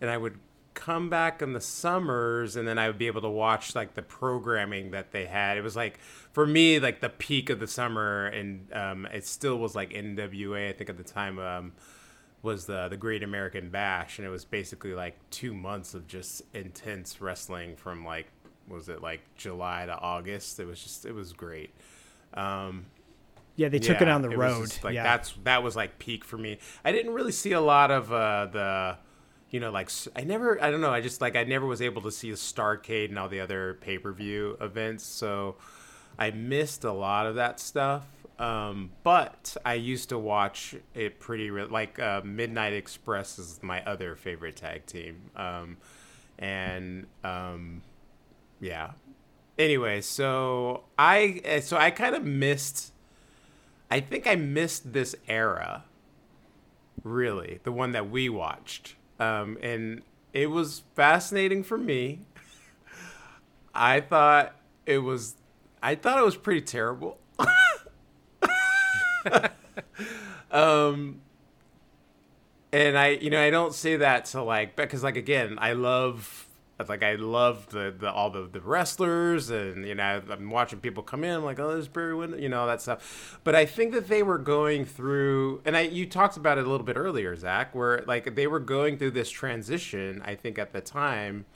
and 0.00 0.08
I 0.10 0.16
would 0.16 0.38
come 0.74 1.10
back 1.10 1.42
in 1.42 1.52
the 1.52 1.60
summers, 1.60 2.56
and 2.56 2.66
then 2.66 2.78
I 2.78 2.86
would 2.86 2.98
be 2.98 3.06
able 3.06 3.22
to 3.22 3.30
watch 3.30 3.74
like 3.74 3.94
the 3.94 4.02
programming 4.02 4.92
that 4.92 5.12
they 5.12 5.26
had. 5.26 5.56
It 5.56 5.62
was 5.62 5.76
like 5.76 5.98
for 6.32 6.46
me 6.46 6.78
like 6.78 7.00
the 7.00 7.08
peak 7.08 7.50
of 7.50 7.60
the 7.60 7.66
summer, 7.66 8.26
and 8.26 8.72
um, 8.72 9.06
it 9.06 9.26
still 9.26 9.58
was 9.58 9.74
like 9.74 9.90
NWA. 9.90 10.70
I 10.70 10.72
think 10.72 10.90
at 10.90 10.96
the 10.96 11.04
time. 11.04 11.38
Um, 11.38 11.72
was 12.40 12.66
the 12.66 12.86
the 12.86 12.96
Great 12.96 13.24
American 13.24 13.68
Bash, 13.68 14.18
and 14.18 14.26
it 14.26 14.30
was 14.30 14.44
basically 14.44 14.94
like 14.94 15.18
two 15.30 15.52
months 15.52 15.92
of 15.94 16.06
just 16.06 16.42
intense 16.54 17.20
wrestling 17.20 17.74
from 17.74 18.04
like 18.04 18.28
was 18.68 18.88
it 18.88 19.02
like 19.02 19.20
July 19.36 19.86
to 19.86 19.98
August. 19.98 20.60
It 20.60 20.66
was 20.66 20.80
just 20.80 21.04
it 21.04 21.12
was 21.12 21.32
great. 21.32 21.74
Um, 22.34 22.86
yeah, 23.56 23.68
they 23.68 23.78
took 23.78 24.00
it 24.00 24.08
on 24.08 24.22
the 24.22 24.28
was 24.28 24.36
road. 24.38 24.68
just, 24.68 24.84
like 24.84 24.94
yeah, 24.94 25.02
that's 25.02 25.34
that 25.44 25.62
was 25.62 25.74
like 25.74 25.98
peak 25.98 26.24
for 26.24 26.38
me. 26.38 26.58
I 26.84 26.92
didn't 26.92 27.12
really 27.12 27.32
see 27.32 27.52
a 27.52 27.60
lot 27.60 27.90
of 27.90 28.12
uh, 28.12 28.46
the, 28.46 28.96
you 29.50 29.60
know, 29.60 29.70
like 29.70 29.90
I 30.14 30.22
never 30.22 30.62
I 30.62 30.70
don't 30.70 30.80
know. 30.80 30.92
I 30.92 31.00
just 31.00 31.20
like 31.20 31.36
I 31.36 31.44
never 31.44 31.66
was 31.66 31.80
able 31.80 32.02
to 32.02 32.12
see 32.12 32.30
the 32.30 32.36
Starcade 32.36 33.08
and 33.08 33.18
all 33.18 33.28
the 33.28 33.40
other 33.40 33.78
pay 33.80 33.98
per 33.98 34.12
view 34.12 34.56
events, 34.60 35.04
so 35.04 35.56
I 36.18 36.30
missed 36.30 36.84
a 36.84 36.92
lot 36.92 37.26
of 37.26 37.36
that 37.36 37.60
stuff. 37.60 38.06
Um, 38.38 38.90
but 39.02 39.56
I 39.64 39.74
used 39.74 40.10
to 40.10 40.18
watch 40.18 40.76
it 40.94 41.18
pretty 41.18 41.50
re- 41.50 41.64
like 41.64 41.98
uh, 41.98 42.20
Midnight 42.24 42.72
Express 42.72 43.38
is 43.38 43.60
my 43.62 43.82
other 43.84 44.14
favorite 44.14 44.56
tag 44.56 44.86
team, 44.86 45.30
um, 45.34 45.76
and 46.38 47.06
um, 47.24 47.82
yeah. 48.60 48.92
Anyway, 49.58 50.00
so 50.00 50.84
I 50.96 51.40
eh, 51.44 51.60
so 51.60 51.76
I 51.76 51.90
kind 51.90 52.14
of 52.14 52.24
missed. 52.24 52.92
I 53.90 54.00
think 54.00 54.26
I 54.26 54.36
missed 54.36 54.92
this 54.92 55.16
era. 55.26 55.84
Really, 57.02 57.60
the 57.64 57.72
one 57.72 57.92
that 57.92 58.10
we 58.10 58.28
watched, 58.28 58.94
um, 59.18 59.58
and 59.62 60.02
it 60.32 60.50
was 60.50 60.82
fascinating 60.94 61.62
for 61.62 61.78
me. 61.78 62.20
I 63.74 64.00
thought 64.00 64.54
it 64.86 64.98
was, 64.98 65.36
I 65.82 65.94
thought 65.94 66.18
it 66.18 66.24
was 66.24 66.36
pretty 66.36 66.62
terrible. 66.62 67.18
um, 70.50 71.20
and 72.72 72.98
I, 72.98 73.08
you 73.08 73.30
know, 73.30 73.40
I 73.40 73.50
don't 73.50 73.74
say 73.74 73.96
that 73.96 74.26
to 74.26 74.42
like 74.42 74.76
because 74.76 75.02
like 75.02 75.16
again, 75.16 75.58
I 75.58 75.72
love 75.72 76.47
like 76.86 77.02
I 77.02 77.14
love 77.14 77.70
the, 77.70 77.94
the 77.98 78.12
all 78.12 78.30
the, 78.30 78.42
the 78.42 78.60
wrestlers 78.60 79.50
and 79.50 79.86
you 79.86 79.94
know 79.94 80.22
I'm 80.30 80.50
watching 80.50 80.78
people 80.78 81.02
come 81.02 81.24
in 81.24 81.34
I'm 81.34 81.44
like 81.44 81.58
oh 81.58 81.72
there's 81.72 81.88
Barry 81.88 82.14
Windham 82.14 82.40
you 82.40 82.48
know 82.48 82.60
all 82.60 82.66
that 82.68 82.80
stuff. 82.80 83.40
But 83.42 83.54
I 83.54 83.66
think 83.66 83.92
that 83.92 84.08
they 84.08 84.22
were 84.22 84.38
going 84.38 84.84
through 84.84 85.62
and 85.64 85.76
I 85.76 85.82
you 85.82 86.06
talked 86.06 86.36
about 86.36 86.58
it 86.58 86.66
a 86.66 86.70
little 86.70 86.86
bit 86.86 86.96
earlier 86.96 87.34
Zak 87.34 87.74
where 87.74 88.04
like 88.06 88.34
they 88.34 88.46
were 88.46 88.60
going 88.60 88.98
through 88.98 89.12
this 89.12 89.30
transition 89.30 90.22
I 90.24 90.34
think 90.34 90.58
at 90.58 90.72
the 90.72 90.80
time 90.80 91.46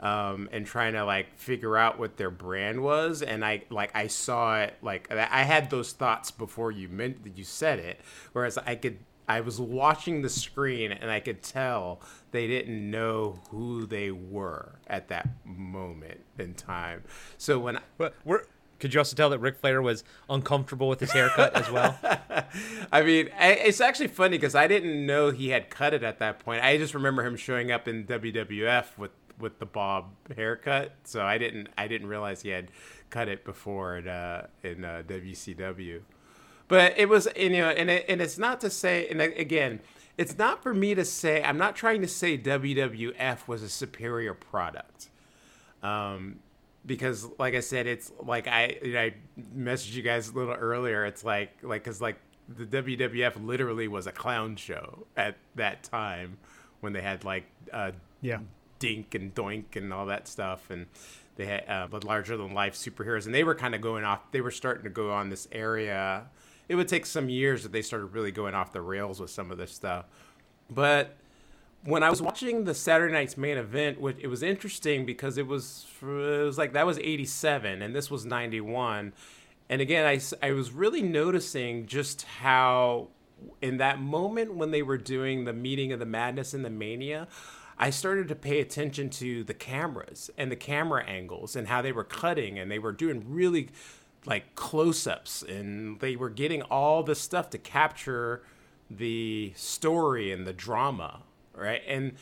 um, 0.00 0.48
and 0.50 0.66
trying 0.66 0.94
to 0.94 1.04
like 1.04 1.36
figure 1.38 1.76
out 1.76 1.98
what 1.98 2.16
their 2.16 2.30
brand 2.30 2.82
was. 2.82 3.22
And 3.22 3.44
I 3.44 3.62
like 3.70 3.90
I 3.94 4.06
saw 4.06 4.60
it 4.60 4.76
like 4.82 5.10
I 5.12 5.42
had 5.42 5.70
those 5.70 5.92
thoughts 5.92 6.30
before 6.30 6.72
you 6.72 6.88
meant 6.88 7.22
that 7.24 7.36
you 7.36 7.44
said 7.44 7.78
it 7.78 8.00
whereas 8.32 8.58
I 8.58 8.74
could 8.76 8.98
I 9.30 9.42
was 9.42 9.60
watching 9.60 10.22
the 10.22 10.28
screen 10.28 10.90
and 10.90 11.08
I 11.08 11.20
could 11.20 11.40
tell 11.40 12.00
they 12.32 12.48
didn't 12.48 12.90
know 12.90 13.38
who 13.50 13.86
they 13.86 14.10
were 14.10 14.80
at 14.88 15.06
that 15.08 15.28
moment 15.44 16.18
in 16.36 16.54
time. 16.54 17.04
So 17.38 17.60
when 17.60 17.78
But 17.96 18.16
we're, 18.24 18.42
could 18.80 18.92
you 18.92 18.98
also 18.98 19.14
tell 19.14 19.30
that 19.30 19.38
Ric 19.38 19.58
Flair 19.58 19.80
was 19.82 20.02
uncomfortable 20.28 20.88
with 20.88 20.98
his 20.98 21.12
haircut 21.12 21.54
as 21.54 21.70
well? 21.70 21.96
I 22.92 23.02
mean, 23.02 23.30
it's 23.38 23.80
actually 23.80 24.08
funny 24.08 24.36
because 24.36 24.56
I 24.56 24.66
didn't 24.66 25.06
know 25.06 25.30
he 25.30 25.50
had 25.50 25.70
cut 25.70 25.94
it 25.94 26.02
at 26.02 26.18
that 26.18 26.40
point. 26.40 26.64
I 26.64 26.76
just 26.76 26.92
remember 26.92 27.24
him 27.24 27.36
showing 27.36 27.70
up 27.70 27.86
in 27.86 28.06
WWF 28.06 28.98
with 28.98 29.12
with 29.38 29.58
the 29.58 29.64
bob 29.64 30.10
haircut, 30.36 30.96
so 31.04 31.22
I 31.22 31.38
didn't 31.38 31.68
I 31.78 31.86
didn't 31.86 32.08
realize 32.08 32.42
he 32.42 32.50
had 32.50 32.70
cut 33.10 33.28
it 33.28 33.44
before 33.44 33.96
in 33.96 34.08
uh, 34.08 34.48
in 34.64 34.84
uh, 34.84 35.02
WCW. 35.06 36.00
But 36.70 36.96
it 36.96 37.08
was, 37.08 37.26
you 37.36 37.50
know, 37.50 37.68
and 37.68 37.90
it, 37.90 38.04
and 38.08 38.22
it's 38.22 38.38
not 38.38 38.60
to 38.60 38.70
say, 38.70 39.08
and 39.08 39.20
again, 39.20 39.80
it's 40.16 40.38
not 40.38 40.62
for 40.62 40.72
me 40.72 40.94
to 40.94 41.04
say. 41.04 41.42
I'm 41.42 41.58
not 41.58 41.74
trying 41.74 42.00
to 42.02 42.06
say 42.06 42.38
WWF 42.38 43.48
was 43.48 43.64
a 43.64 43.68
superior 43.68 44.34
product. 44.34 45.08
Um, 45.82 46.38
because 46.86 47.26
like 47.40 47.54
I 47.54 47.60
said, 47.60 47.88
it's 47.88 48.12
like 48.24 48.46
I 48.46 48.78
you 48.84 48.92
know, 48.92 49.00
I 49.00 49.14
messaged 49.56 49.94
you 49.94 50.02
guys 50.02 50.28
a 50.28 50.32
little 50.32 50.54
earlier. 50.54 51.04
It's 51.04 51.24
like 51.24 51.50
like 51.62 51.82
because 51.82 52.00
like 52.00 52.20
the 52.48 52.66
WWF 52.66 53.44
literally 53.44 53.88
was 53.88 54.06
a 54.06 54.12
clown 54.12 54.54
show 54.54 55.06
at 55.16 55.36
that 55.56 55.82
time 55.82 56.38
when 56.80 56.92
they 56.92 57.00
had 57.00 57.24
like 57.24 57.46
uh, 57.72 57.90
yeah. 58.22 58.38
Dink 58.78 59.16
and 59.16 59.34
Doink 59.34 59.74
and 59.74 59.92
all 59.92 60.06
that 60.06 60.28
stuff, 60.28 60.70
and 60.70 60.86
they 61.34 61.46
had 61.46 61.68
uh, 61.68 61.88
larger 62.04 62.36
than 62.36 62.54
life 62.54 62.74
superheroes, 62.74 63.26
and 63.26 63.34
they 63.34 63.42
were 63.42 63.56
kind 63.56 63.74
of 63.74 63.80
going 63.80 64.04
off. 64.04 64.30
They 64.30 64.40
were 64.40 64.52
starting 64.52 64.84
to 64.84 64.90
go 64.90 65.10
on 65.10 65.30
this 65.30 65.48
area. 65.50 66.26
It 66.70 66.76
would 66.76 66.86
take 66.86 67.04
some 67.04 67.28
years 67.28 67.64
that 67.64 67.72
they 67.72 67.82
started 67.82 68.06
really 68.06 68.30
going 68.30 68.54
off 68.54 68.72
the 68.72 68.80
rails 68.80 69.18
with 69.18 69.30
some 69.30 69.50
of 69.50 69.58
this 69.58 69.72
stuff, 69.72 70.04
but 70.70 71.16
when 71.82 72.04
I 72.04 72.10
was 72.10 72.22
watching 72.22 72.62
the 72.62 72.74
Saturday 72.74 73.12
Night's 73.12 73.36
main 73.36 73.56
event, 73.56 74.00
which 74.00 74.18
it 74.20 74.28
was 74.28 74.44
interesting 74.44 75.04
because 75.04 75.36
it 75.36 75.48
was 75.48 75.84
it 76.00 76.06
was 76.06 76.58
like 76.58 76.72
that 76.74 76.86
was 76.86 76.96
'87 76.98 77.82
and 77.82 77.92
this 77.92 78.08
was 78.08 78.24
'91, 78.24 79.12
And 79.68 79.80
again, 79.80 80.06
I, 80.06 80.20
I 80.46 80.52
was 80.52 80.70
really 80.70 81.02
noticing 81.02 81.86
just 81.86 82.22
how, 82.22 83.08
in 83.60 83.78
that 83.78 84.00
moment 84.00 84.54
when 84.54 84.70
they 84.70 84.82
were 84.82 84.98
doing 84.98 85.46
the 85.46 85.52
meeting 85.52 85.92
of 85.92 85.98
the 85.98 86.06
madness 86.06 86.54
and 86.54 86.64
the 86.64 86.70
mania, 86.70 87.26
I 87.78 87.90
started 87.90 88.28
to 88.28 88.34
pay 88.34 88.60
attention 88.60 89.08
to 89.10 89.42
the 89.42 89.54
cameras 89.54 90.30
and 90.36 90.52
the 90.52 90.56
camera 90.56 91.02
angles 91.04 91.56
and 91.56 91.66
how 91.66 91.80
they 91.80 91.92
were 91.92 92.04
cutting 92.04 92.58
and 92.58 92.70
they 92.70 92.78
were 92.78 92.92
doing 92.92 93.24
really 93.26 93.70
like 94.26 94.54
close 94.54 95.06
ups 95.06 95.42
and 95.42 95.98
they 96.00 96.16
were 96.16 96.30
getting 96.30 96.62
all 96.62 97.02
this 97.02 97.20
stuff 97.20 97.50
to 97.50 97.58
capture 97.58 98.42
the 98.90 99.52
story 99.56 100.32
and 100.32 100.46
the 100.46 100.52
drama, 100.52 101.22
right? 101.54 101.82
And 101.86 102.14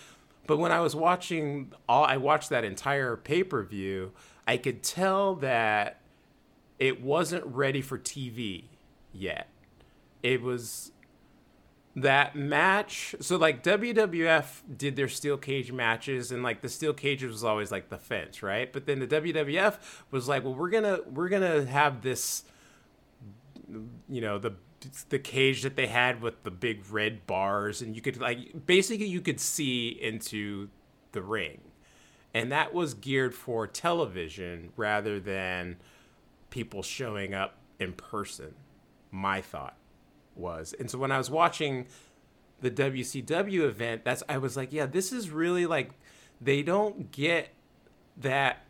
but 0.46 0.58
when 0.58 0.72
I 0.72 0.80
was 0.80 0.94
watching 0.94 1.72
all 1.88 2.04
I 2.04 2.16
watched 2.16 2.50
that 2.50 2.64
entire 2.64 3.16
pay-per-view, 3.16 4.12
I 4.46 4.56
could 4.56 4.82
tell 4.82 5.34
that 5.36 6.00
it 6.78 7.02
wasn't 7.02 7.44
ready 7.46 7.82
for 7.82 7.98
TV 7.98 8.64
yet. 9.12 9.48
It 10.22 10.42
was 10.42 10.92
that 12.02 12.36
match. 12.36 13.14
So 13.20 13.36
like 13.36 13.62
WWF 13.62 14.62
did 14.76 14.96
their 14.96 15.08
steel 15.08 15.36
cage 15.36 15.72
matches, 15.72 16.32
and 16.32 16.42
like 16.42 16.60
the 16.60 16.68
steel 16.68 16.92
cage 16.92 17.22
was 17.22 17.44
always 17.44 17.70
like 17.70 17.88
the 17.88 17.98
fence, 17.98 18.42
right? 18.42 18.72
But 18.72 18.86
then 18.86 18.98
the 18.98 19.06
WWF 19.06 19.78
was 20.10 20.28
like, 20.28 20.44
well, 20.44 20.54
we're 20.54 20.70
gonna 20.70 21.00
we're 21.10 21.28
gonna 21.28 21.64
have 21.66 22.02
this, 22.02 22.44
you 24.08 24.20
know, 24.20 24.38
the 24.38 24.54
the 25.08 25.18
cage 25.18 25.62
that 25.62 25.76
they 25.76 25.86
had 25.86 26.22
with 26.22 26.42
the 26.44 26.50
big 26.50 26.82
red 26.90 27.26
bars, 27.26 27.82
and 27.82 27.94
you 27.94 28.02
could 28.02 28.20
like 28.20 28.66
basically 28.66 29.06
you 29.06 29.20
could 29.20 29.40
see 29.40 29.88
into 29.88 30.68
the 31.12 31.22
ring, 31.22 31.60
and 32.34 32.52
that 32.52 32.72
was 32.72 32.94
geared 32.94 33.34
for 33.34 33.66
television 33.66 34.72
rather 34.76 35.18
than 35.18 35.76
people 36.50 36.82
showing 36.82 37.34
up 37.34 37.54
in 37.78 37.92
person. 37.92 38.54
My 39.10 39.40
thought 39.40 39.74
was. 40.38 40.74
And 40.78 40.90
so 40.90 40.98
when 40.98 41.12
I 41.12 41.18
was 41.18 41.30
watching 41.30 41.86
the 42.60 42.70
WCW 42.70 43.62
event, 43.62 44.04
that's 44.04 44.22
I 44.28 44.38
was 44.38 44.56
like, 44.56 44.72
yeah, 44.72 44.86
this 44.86 45.12
is 45.12 45.30
really 45.30 45.66
like 45.66 45.92
they 46.40 46.62
don't 46.62 47.10
get 47.10 47.50
that 48.16 48.64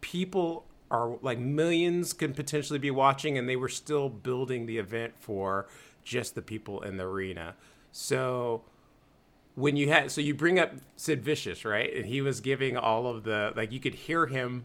people 0.00 0.66
are 0.90 1.16
like 1.22 1.38
millions 1.38 2.12
can 2.12 2.34
potentially 2.34 2.78
be 2.78 2.90
watching 2.90 3.36
and 3.38 3.48
they 3.48 3.56
were 3.56 3.68
still 3.68 4.08
building 4.08 4.66
the 4.66 4.78
event 4.78 5.14
for 5.18 5.66
just 6.04 6.34
the 6.34 6.42
people 6.42 6.82
in 6.82 6.96
the 6.96 7.04
arena. 7.04 7.54
So 7.90 8.62
when 9.54 9.76
you 9.76 9.88
had 9.88 10.10
so 10.10 10.20
you 10.20 10.34
bring 10.34 10.58
up 10.58 10.72
Sid 10.96 11.22
Vicious, 11.22 11.64
right? 11.64 11.94
And 11.94 12.06
he 12.06 12.20
was 12.20 12.40
giving 12.40 12.76
all 12.76 13.06
of 13.06 13.24
the 13.24 13.52
like 13.56 13.72
you 13.72 13.80
could 13.80 13.94
hear 13.94 14.26
him 14.26 14.64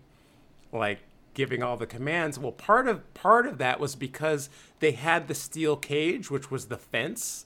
like 0.72 1.00
giving 1.34 1.64
all 1.64 1.78
the 1.78 1.88
commands. 1.88 2.40
Well, 2.40 2.52
part 2.52 2.88
of 2.88 3.14
part 3.14 3.46
of 3.46 3.58
that 3.60 3.80
was 3.80 3.96
because 3.96 4.50
they 4.80 4.92
had 4.92 5.28
the 5.28 5.36
steel 5.36 5.76
cage, 5.76 6.30
which 6.30 6.52
was 6.52 6.66
the 6.66 6.78
fence. 6.78 7.46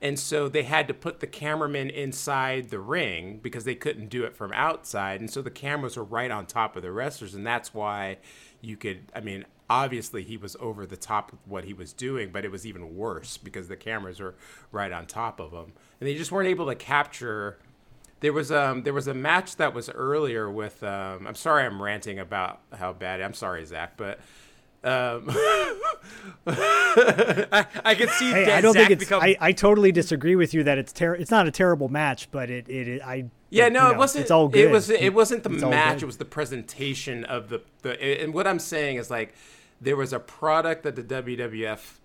And 0.00 0.18
so 0.18 0.48
they 0.50 0.64
had 0.64 0.86
to 0.88 0.94
put 0.94 1.20
the 1.20 1.26
cameraman 1.26 1.88
inside 1.88 2.68
the 2.68 2.78
ring 2.78 3.40
because 3.42 3.64
they 3.64 3.74
couldn't 3.74 4.08
do 4.10 4.24
it 4.24 4.36
from 4.36 4.52
outside. 4.52 5.20
And 5.20 5.30
so 5.30 5.40
the 5.40 5.50
cameras 5.50 5.96
were 5.96 6.04
right 6.04 6.30
on 6.30 6.44
top 6.44 6.76
of 6.76 6.82
the 6.82 6.92
wrestlers. 6.92 7.34
And 7.34 7.46
that's 7.46 7.72
why 7.72 8.18
you 8.60 8.76
could, 8.76 9.10
I 9.14 9.20
mean, 9.20 9.46
obviously 9.70 10.22
he 10.22 10.36
was 10.36 10.56
over 10.60 10.84
the 10.84 10.96
top 10.96 11.32
of 11.32 11.38
what 11.46 11.64
he 11.64 11.72
was 11.72 11.94
doing, 11.94 12.30
but 12.30 12.44
it 12.44 12.50
was 12.50 12.66
even 12.66 12.96
worse 12.96 13.38
because 13.38 13.68
the 13.68 13.76
cameras 13.76 14.20
were 14.20 14.34
right 14.72 14.92
on 14.92 15.06
top 15.06 15.40
of 15.40 15.52
him. 15.52 15.72
And 16.00 16.08
they 16.08 16.14
just 16.14 16.30
weren't 16.30 16.48
able 16.48 16.66
to 16.66 16.74
capture 16.74 17.58
there 18.24 18.32
was 18.32 18.50
um 18.50 18.82
there 18.84 18.94
was 18.94 19.06
a 19.06 19.12
match 19.12 19.56
that 19.56 19.74
was 19.74 19.90
earlier 19.90 20.50
with 20.50 20.82
um 20.82 21.26
I'm 21.26 21.34
sorry 21.34 21.64
I'm 21.66 21.80
ranting 21.82 22.18
about 22.18 22.60
how 22.72 22.94
bad 22.94 23.20
I'm 23.20 23.34
sorry 23.34 23.62
Zak 23.66 23.98
but 23.98 24.18
um 24.82 25.26
I, 26.46 27.66
I 27.84 27.94
can 27.94 28.08
see 28.08 28.30
Hey, 28.30 28.44
that 28.46 28.54
I 28.56 28.60
don't 28.60 28.72
Zak 28.72 28.88
think 28.88 28.90
it's. 28.92 29.04
become. 29.04 29.22
I, 29.22 29.36
I 29.40 29.52
totally 29.52 29.92
disagree 29.92 30.36
with 30.36 30.54
you 30.54 30.62
that 30.64 30.78
it's 30.78 30.92
ter- 30.92 31.14
It's 31.14 31.30
not 31.30 31.46
a 31.46 31.50
terrible 31.50 31.88
match, 31.88 32.30
but 32.30 32.50
it 32.50 32.68
it, 32.68 32.88
it 32.88 33.02
I. 33.02 33.26
yeah 33.50 33.66
you 33.66 33.70
no 33.72 33.84
know, 33.88 33.90
it 33.92 33.98
wasn't 33.98 34.22
It's 34.22 34.30
all 34.30 34.48
good. 34.48 34.64
it 34.66 34.70
was 34.70 34.88
it 34.90 35.12
wasn't 35.14 35.42
the 35.42 35.50
It's 35.52 35.62
match 35.62 36.02
it 36.02 36.06
was 36.06 36.16
the 36.16 36.24
presentation 36.24 37.24
of 37.24 37.48
the 37.50 37.60
the 37.82 37.92
and 38.22 38.32
what 38.34 38.46
I'm 38.46 38.58
saying 38.58 38.96
is 38.96 39.10
like 39.10 39.34
there 39.80 39.96
was 39.96 40.12
a 40.12 40.18
product 40.20 40.82
that 40.84 40.96
the 40.96 41.02
WWF 41.02 41.98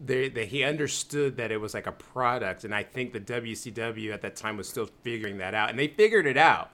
they, 0.00 0.28
they 0.28 0.46
he 0.46 0.64
understood 0.64 1.36
that 1.36 1.50
it 1.52 1.58
was 1.58 1.74
like 1.74 1.86
a 1.86 1.92
product 1.92 2.64
and 2.64 2.74
I 2.74 2.82
think 2.82 3.12
the 3.12 3.20
WCW 3.20 4.12
at 4.12 4.22
that 4.22 4.36
time 4.36 4.56
was 4.56 4.68
still 4.68 4.88
figuring 5.02 5.38
that 5.38 5.54
out 5.54 5.70
and 5.70 5.78
they 5.78 5.88
figured 5.88 6.26
it 6.26 6.36
out 6.36 6.70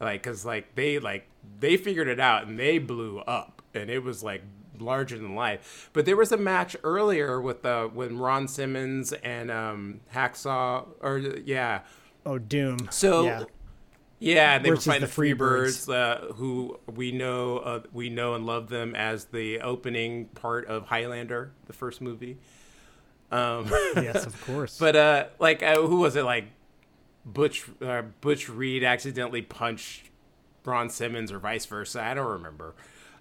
like 0.00 0.22
because 0.22 0.44
like 0.44 0.74
they 0.74 0.98
like 0.98 1.28
they 1.60 1.76
figured 1.76 2.08
it 2.08 2.18
out 2.20 2.46
and 2.46 2.58
they 2.58 2.78
blew 2.78 3.18
up 3.20 3.62
and 3.74 3.90
it 3.90 4.02
was 4.02 4.22
like 4.22 4.42
larger 4.78 5.16
than 5.18 5.34
life 5.34 5.90
but 5.92 6.04
there 6.06 6.16
was 6.16 6.32
a 6.32 6.36
match 6.36 6.76
earlier 6.84 7.40
with 7.40 7.64
uh 7.64 7.86
when 7.86 8.18
ron 8.18 8.46
simmons 8.46 9.12
and 9.12 9.50
um 9.50 10.00
hacksaw 10.14 10.86
or 11.00 11.18
yeah 11.18 11.80
Oh, 12.28 12.38
Doom. 12.38 12.88
so 12.90 13.24
yeah. 13.24 13.44
Yeah, 14.18 14.58
they 14.58 14.70
were 14.70 14.76
fighting 14.76 15.02
the 15.02 15.06
Freebirds. 15.12 15.92
uh, 15.92 16.32
who 16.34 16.78
we 16.94 17.12
know 17.12 17.58
uh, 17.58 17.82
we 17.92 18.08
know 18.08 18.34
and 18.34 18.46
love 18.46 18.68
them 18.68 18.94
as 18.94 19.26
the 19.26 19.60
opening 19.60 20.26
part 20.26 20.66
of 20.66 20.86
Highlander, 20.86 21.52
the 21.66 21.72
first 21.72 22.00
movie. 22.00 22.38
Um, 23.30 23.66
yes, 23.96 24.24
of 24.26 24.40
course. 24.46 24.78
but 24.78 24.96
uh, 24.96 25.26
like, 25.38 25.62
uh, 25.62 25.76
who 25.82 25.96
was 26.00 26.16
it? 26.16 26.22
Like 26.22 26.46
Butch 27.24 27.64
uh, 27.82 28.02
Butch 28.20 28.48
Reed 28.48 28.84
accidentally 28.84 29.42
punched 29.42 30.10
Ron 30.64 30.88
Simmons, 30.90 31.30
or 31.32 31.38
vice 31.38 31.66
versa. 31.66 32.02
I 32.02 32.14
don't 32.14 32.26
remember. 32.30 32.74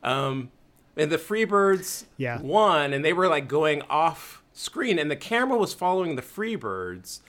Um, 0.03 0.51
and 0.97 1.11
the 1.11 1.17
Freebirds 1.17 2.05
Yeah. 2.17 2.39
won, 2.41 2.93
and 2.93 3.03
they 3.03 3.11
were 3.13 3.27
like 3.27 3.47
going 3.47 3.81
off 3.89 4.43
screen, 4.53 4.97
and 4.97 5.09
the 5.11 5.15
camera 5.15 5.57
was 5.57 5.73
following 5.73 6.15
the 6.15 6.21
Freebirds. 6.21 7.19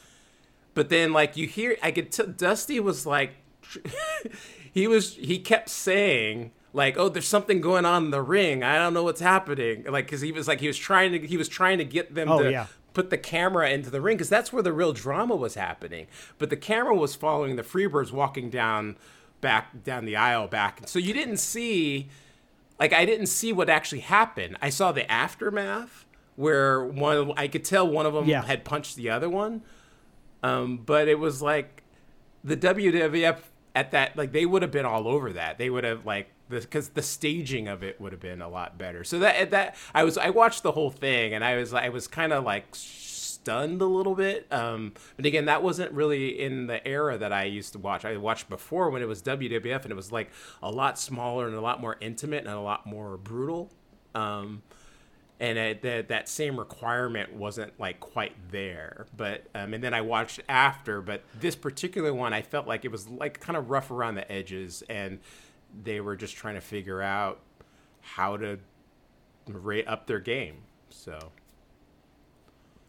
But 0.74 0.88
then, 0.90 1.12
like 1.12 1.36
you 1.36 1.47
hear, 1.47 1.76
I 1.82 1.90
could 1.90 2.12
tell 2.12 2.26
Dusty 2.26 2.78
was 2.78 3.06
like, 3.06 3.36
he 4.72 4.86
was 4.86 5.14
he 5.16 5.38
kept 5.38 5.68
saying 5.68 6.52
like, 6.72 6.97
"Oh, 6.98 7.09
there's 7.09 7.28
something 7.28 7.60
going 7.60 7.84
on 7.84 8.06
in 8.06 8.10
the 8.10 8.22
ring. 8.22 8.62
I 8.62 8.76
don't 8.76 8.94
know 8.94 9.02
what's 9.05 9.20
happening." 9.20 9.84
Like, 9.88 10.06
because 10.06 10.20
he 10.20 10.32
was 10.32 10.47
like 10.48 10.60
he 10.60 10.66
was 10.66 10.76
trying 10.78 11.12
to 11.12 11.26
he 11.26 11.36
was 11.36 11.48
trying 11.48 11.78
to 11.78 11.84
get 11.84 12.14
them 12.14 12.30
Oh, 12.30 12.43
to 12.43 12.51
yeah. 12.51 12.66
put 12.94 13.10
the 13.10 13.18
camera 13.18 13.70
into 13.70 13.90
the 13.90 14.01
ring 14.01 14.16
because 14.16 14.28
that's 14.28 14.52
where 14.52 14.62
the 14.62 14.72
real 14.72 14.93
drama 14.93 15.36
was 15.36 15.55
happening. 15.55 16.06
But 16.38 16.51
the 16.51 16.56
camera 16.56 16.94
was 16.94 17.14
following 17.14 17.56
the 17.56 17.62
Freebirds 17.62 18.12
walking 18.12 18.51
down 18.51 18.97
back 19.40 19.82
down 19.84 20.05
the 20.05 20.16
aisle 20.16 20.48
back, 20.48 20.82
so 20.86 20.98
you 20.98 21.12
didn't 21.12 21.38
see 21.38 22.09
like 22.80 22.93
I 22.93 23.05
didn't 23.06 23.26
see 23.28 23.52
what 23.52 23.68
actually 23.70 24.01
happened. 24.01 24.56
I 24.60 24.70
saw 24.70 24.93
the 24.93 25.10
aftermath 25.10 26.05
where 26.36 26.84
one 26.84 27.32
I 27.38 27.48
could 27.48 27.64
tell 27.64 27.88
one 27.88 28.05
of 28.05 28.12
them 28.12 28.26
Yeah. 28.26 28.44
had 28.44 28.64
punched 28.64 28.97
the 28.97 29.09
other 29.10 29.28
one. 29.28 29.62
Um, 30.43 30.76
but 30.84 31.09
it 31.09 31.18
was 31.18 31.40
like 31.40 31.82
the 32.44 32.56
WWF 32.56 33.38
at 33.77 33.90
that 33.90 34.16
like 34.16 34.32
they 34.32 34.47
would 34.47 34.62
have 34.62 34.73
been 34.73 34.86
all 34.86 35.07
over 35.07 35.35
that. 35.35 35.59
They 35.59 35.70
would 35.70 35.85
have 35.85 36.05
like 36.07 36.28
because 36.48 36.89
the 36.90 37.03
staging 37.03 37.69
of 37.69 37.82
it 37.82 38.01
would 38.01 38.12
have 38.12 38.20
been 38.20 38.40
a 38.40 38.48
lot 38.48 38.78
better. 38.78 39.05
So 39.05 39.19
that 39.20 39.51
that 39.51 39.77
I 39.94 40.03
was 40.03 40.16
I 40.16 40.31
watched 40.31 40.62
the 40.62 40.73
whole 40.73 40.90
thing 40.90 41.35
and 41.35 41.44
I 41.44 41.57
was 41.57 41.73
I 41.74 41.90
was 41.90 42.09
kind 42.09 42.32
of 42.32 42.43
like 42.43 42.65
stunned 42.73 43.82
a 43.82 43.86
little 43.86 44.15
bit. 44.15 44.51
Um, 44.51 44.94
but 45.16 45.27
again, 45.27 45.44
that 45.44 45.62
wasn't 45.62 45.93
really 45.93 46.40
in 46.40 46.66
the 46.66 46.85
era 46.89 47.19
that 47.19 47.32
I 47.32 47.44
used 47.44 47.74
to 47.74 47.78
watch. 47.78 48.07
I 48.07 48.16
watched 48.16 48.48
before 48.48 48.89
when 48.89 49.03
it 49.03 49.09
was 49.09 49.23
WWF 49.23 49.82
and 49.82 49.93
it 49.93 49.94
was 49.97 50.11
like 50.11 50.31
a 50.62 50.70
lot 50.70 50.98
smaller 50.98 51.47
and 51.47 51.55
a 51.55 51.61
lot 51.61 51.81
more 51.81 51.97
intimate 52.01 52.44
and 52.44 52.55
a 52.55 52.61
lot 52.61 52.86
more 52.86 53.19
brutal. 53.19 53.70
Um, 54.15 54.62
and 55.39 55.59
it, 55.59 55.83
that 55.83 56.09
that 56.09 56.29
same 56.29 56.59
requirement 56.59 57.35
wasn't 57.35 57.79
like 57.79 58.01
quite 58.01 58.33
there. 58.51 59.07
But 59.17 59.47
um, 59.55 59.75
and 59.75 59.85
then 59.85 59.93
I 59.93 60.01
watched 60.01 60.41
after, 60.49 61.03
but 61.03 61.23
this 61.39 61.55
particular 61.55 62.13
one, 62.15 62.33
I 62.33 62.43
felt 62.43 62.67
like 62.67 62.85
it 62.85 62.91
was 62.91 63.09
like 63.09 63.41
kind 63.41 63.57
of 63.57 63.71
rough 63.71 63.91
around 63.91 64.15
the 64.15 64.31
edges, 64.31 64.83
and 64.89 65.19
they 65.83 66.01
were 66.01 66.17
just 66.17 66.37
trying 66.37 66.55
to 66.55 66.61
figure 66.61 67.03
out 67.03 67.41
how 68.01 68.37
to 68.37 68.59
rate 69.47 69.87
up 69.87 70.07
their 70.07 70.21
game. 70.21 70.63
So 70.89 71.33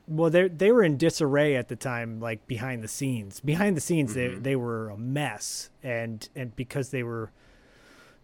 Well, 0.07 0.29
they 0.29 0.47
they 0.47 0.71
were 0.71 0.83
in 0.83 0.97
disarray 0.97 1.55
at 1.55 1.67
the 1.67 1.75
time, 1.75 2.21
like 2.21 2.47
behind 2.47 2.81
the 2.81 2.87
scenes. 2.87 3.41
Behind 3.41 3.75
the 3.75 3.81
scenes, 3.81 4.13
they 4.13 4.29
they 4.29 4.55
were 4.55 4.89
a 4.89 4.97
mess, 4.97 5.69
and 5.83 6.27
and 6.33 6.55
because 6.55 6.91
they 6.91 7.03
were 7.03 7.31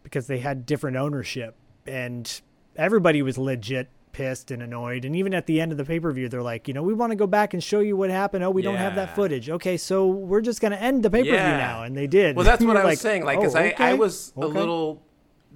because 0.02 0.28
they 0.28 0.40
had 0.40 0.66
different 0.66 0.96
ownership, 0.96 1.56
and 1.86 2.42
everybody 2.78 3.22
was 3.22 3.38
legit 3.38 3.90
pissed 4.14 4.52
and 4.52 4.64
annoyed. 4.64 5.04
And 5.04 5.16
even 5.16 5.34
at 5.34 5.46
the 5.46 5.60
end 5.60 5.72
of 5.74 5.78
the 5.78 5.84
pay 5.84 6.00
per 6.00 6.12
view, 6.12 6.30
they're 6.30 6.42
like, 6.42 6.68
you 6.68 6.74
know, 6.74 6.82
we 6.84 6.94
want 6.94 7.12
to 7.12 7.16
go 7.16 7.28
back 7.28 7.54
and 7.54 7.62
show 7.62 7.82
you 7.82 7.98
what 7.98 8.10
happened. 8.10 8.44
Oh, 8.44 8.52
we 8.52 8.62
don't 8.62 8.78
have 8.78 8.96
that 8.96 9.16
footage. 9.16 9.50
Okay, 9.50 9.76
so 9.76 10.08
we're 10.08 10.42
just 10.42 10.62
gonna 10.62 10.78
end 10.78 11.04
the 11.04 11.10
pay 11.10 11.20
per 11.20 11.26
view 11.26 11.34
Yeah. 11.34 11.58
now, 11.58 11.84
and 11.84 11.98
they 11.98 12.08
did. 12.08 12.36
Well, 12.38 12.46
that's 12.46 12.64
what 12.66 12.78
I 12.78 12.86
was 12.86 13.02
saying. 13.02 13.26
Like, 13.26 13.40
because 13.40 13.56
oh, 13.56 13.60
I, 13.60 13.64
I 13.64 13.68
okay, 13.68 13.94
was 13.96 14.32
a 14.38 14.48
little, 14.48 15.04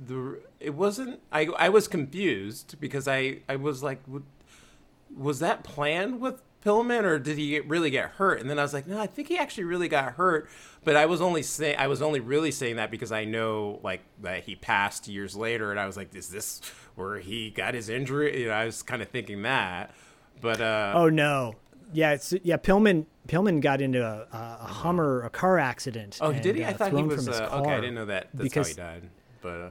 the 0.05 0.39
it 0.59 0.73
wasn't. 0.73 1.21
I 1.31 1.45
I 1.57 1.69
was 1.69 1.87
confused 1.87 2.75
because 2.79 3.07
I 3.07 3.39
I 3.47 3.55
was 3.55 3.81
like, 3.81 4.01
was 5.15 5.39
that 5.39 5.63
planned 5.63 6.19
with 6.19 6.41
Pillman 6.63 7.03
or 7.03 7.19
did 7.19 7.37
he 7.37 7.59
really 7.59 7.89
get 7.89 8.11
hurt? 8.11 8.41
And 8.41 8.49
then 8.49 8.59
I 8.59 8.63
was 8.63 8.73
like, 8.73 8.87
no, 8.87 8.99
I 8.99 9.07
think 9.07 9.29
he 9.29 9.37
actually 9.37 9.63
really 9.63 9.87
got 9.87 10.13
hurt. 10.13 10.49
But 10.87 10.95
I 10.95 11.05
was 11.05 11.19
only 11.19 11.43
say 11.43 11.75
I 11.75 11.87
was 11.87 12.01
only 12.01 12.21
really 12.21 12.49
saying 12.49 12.77
that 12.77 12.91
because 12.91 13.11
I 13.11 13.25
know 13.25 13.81
like 13.83 13.99
that 14.21 14.45
he 14.45 14.55
passed 14.55 15.09
years 15.09 15.35
later, 15.35 15.69
and 15.69 15.77
I 15.77 15.85
was 15.85 15.97
like, 15.97 16.15
is 16.15 16.29
this 16.29 16.61
where 16.95 17.19
he 17.19 17.49
got 17.49 17.73
his 17.73 17.89
injury? 17.89 18.43
You 18.43 18.47
know, 18.47 18.53
I 18.53 18.63
was 18.63 18.83
kind 18.83 19.01
of 19.01 19.09
thinking 19.09 19.41
that. 19.41 19.93
But 20.39 20.61
uh, 20.61 20.93
Oh 20.95 21.09
no. 21.09 21.55
Yeah, 21.91 22.13
it's 22.13 22.33
yeah. 22.41 22.55
Pillman 22.55 23.05
Pillman 23.27 23.59
got 23.59 23.81
into 23.81 24.01
a, 24.01 24.27
a 24.31 24.65
Hummer, 24.65 25.23
a 25.23 25.29
car 25.29 25.59
accident. 25.59 26.19
oh, 26.21 26.31
did 26.31 26.55
he? 26.55 26.61
and, 26.61 26.71
I 26.71 26.73
uh, 26.73 26.77
thought 26.77 26.93
he 26.93 27.03
was 27.03 27.27
uh, 27.27 27.49
okay. 27.51 27.69
I 27.69 27.81
didn't 27.81 27.95
know 27.95 28.05
that. 28.05 28.29
That's 28.33 28.43
because- 28.43 28.67
how 28.77 28.85
he 28.85 28.99
died. 29.01 29.09
But 29.41 29.59
uh, 29.59 29.69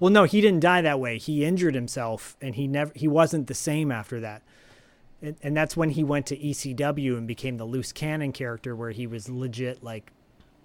Well, 0.00 0.10
no, 0.10 0.24
he 0.24 0.40
didn't 0.40 0.60
die 0.60 0.82
that 0.82 0.98
way. 0.98 1.16
He 1.16 1.44
injured 1.44 1.76
himself, 1.76 2.36
and 2.40 2.56
he 2.56 2.66
never 2.66 2.90
he 2.96 3.06
wasn't 3.06 3.46
the 3.46 3.54
same 3.54 3.92
after 3.92 4.18
that. 4.18 4.42
And, 5.22 5.36
and 5.44 5.56
that's 5.56 5.76
when 5.76 5.90
he 5.90 6.02
went 6.02 6.26
to 6.26 6.36
ECW 6.36 7.16
and 7.16 7.28
became 7.28 7.56
the 7.56 7.64
loose 7.64 7.92
cannon 7.92 8.32
character, 8.32 8.74
where 8.74 8.90
he 8.90 9.06
was 9.06 9.28
legit 9.28 9.80
like 9.84 10.10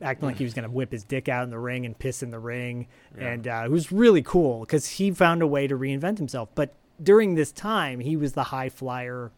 acting 0.02 0.28
like 0.28 0.38
he 0.38 0.44
was 0.44 0.54
gonna 0.54 0.70
whip 0.70 0.92
his 0.92 1.04
dick 1.04 1.28
out 1.30 1.44
in 1.44 1.50
the 1.50 1.60
ring 1.60 1.86
and 1.86 1.98
piss 1.98 2.24
in 2.24 2.30
the 2.32 2.40
ring, 2.40 2.88
and 3.18 3.48
uh, 3.48 3.64
it 3.66 3.72
was 3.72 3.92
really 3.92 4.22
cool 4.22 4.62
because 4.62 4.88
he 4.88 5.12
found 5.12 5.42
a 5.42 5.48
way 5.48 5.68
to 5.68 5.78
reinvent 5.78 6.18
himself. 6.18 6.50
But 6.56 6.74
during 7.02 7.36
this 7.36 7.52
time, 7.52 8.00
he 8.00 8.16
was 8.18 8.34
the 8.34 8.44
high 8.46 8.70
flyer, 8.70 9.32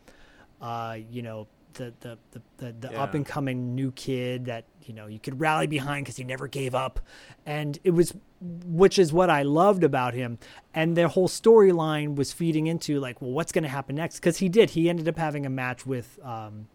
uh, 0.61 0.97
you 1.09 1.21
know. 1.21 1.47
The 1.75 1.93
the 2.01 2.17
the, 2.31 2.41
the, 2.57 2.71
the 2.73 2.89
Yeah. 2.91 3.01
up 3.01 3.13
and 3.13 3.25
coming 3.25 3.75
new 3.75 3.93
kid 3.93 4.43
that 4.47 4.65
you 4.83 4.93
know 4.93 5.07
you 5.07 5.19
could 5.19 5.39
rally 5.39 5.67
behind 5.67 6.03
because 6.03 6.17
he 6.17 6.25
never 6.25 6.49
gave 6.49 6.75
up, 6.75 6.99
and 7.45 7.79
it 7.85 7.91
was 7.91 8.13
which 8.41 8.99
is 8.99 9.13
what 9.13 9.29
I 9.29 9.43
loved 9.43 9.85
about 9.85 10.13
him. 10.13 10.37
And 10.73 10.97
their 10.97 11.07
whole 11.07 11.29
storyline 11.29 12.15
was 12.17 12.33
feeding 12.33 12.67
into 12.67 12.99
like, 12.99 13.21
well, 13.21 13.31
what's 13.31 13.53
going 13.53 13.63
to 13.63 13.69
happen 13.69 13.95
next? 13.95 14.15
Because 14.15 14.39
he 14.39 14.49
did. 14.49 14.71
He 14.71 14.89
ended 14.89 15.07
up 15.07 15.17
having 15.17 15.45
a 15.45 15.49
match 15.49 15.85
with 15.85 16.19
um, 16.25 16.67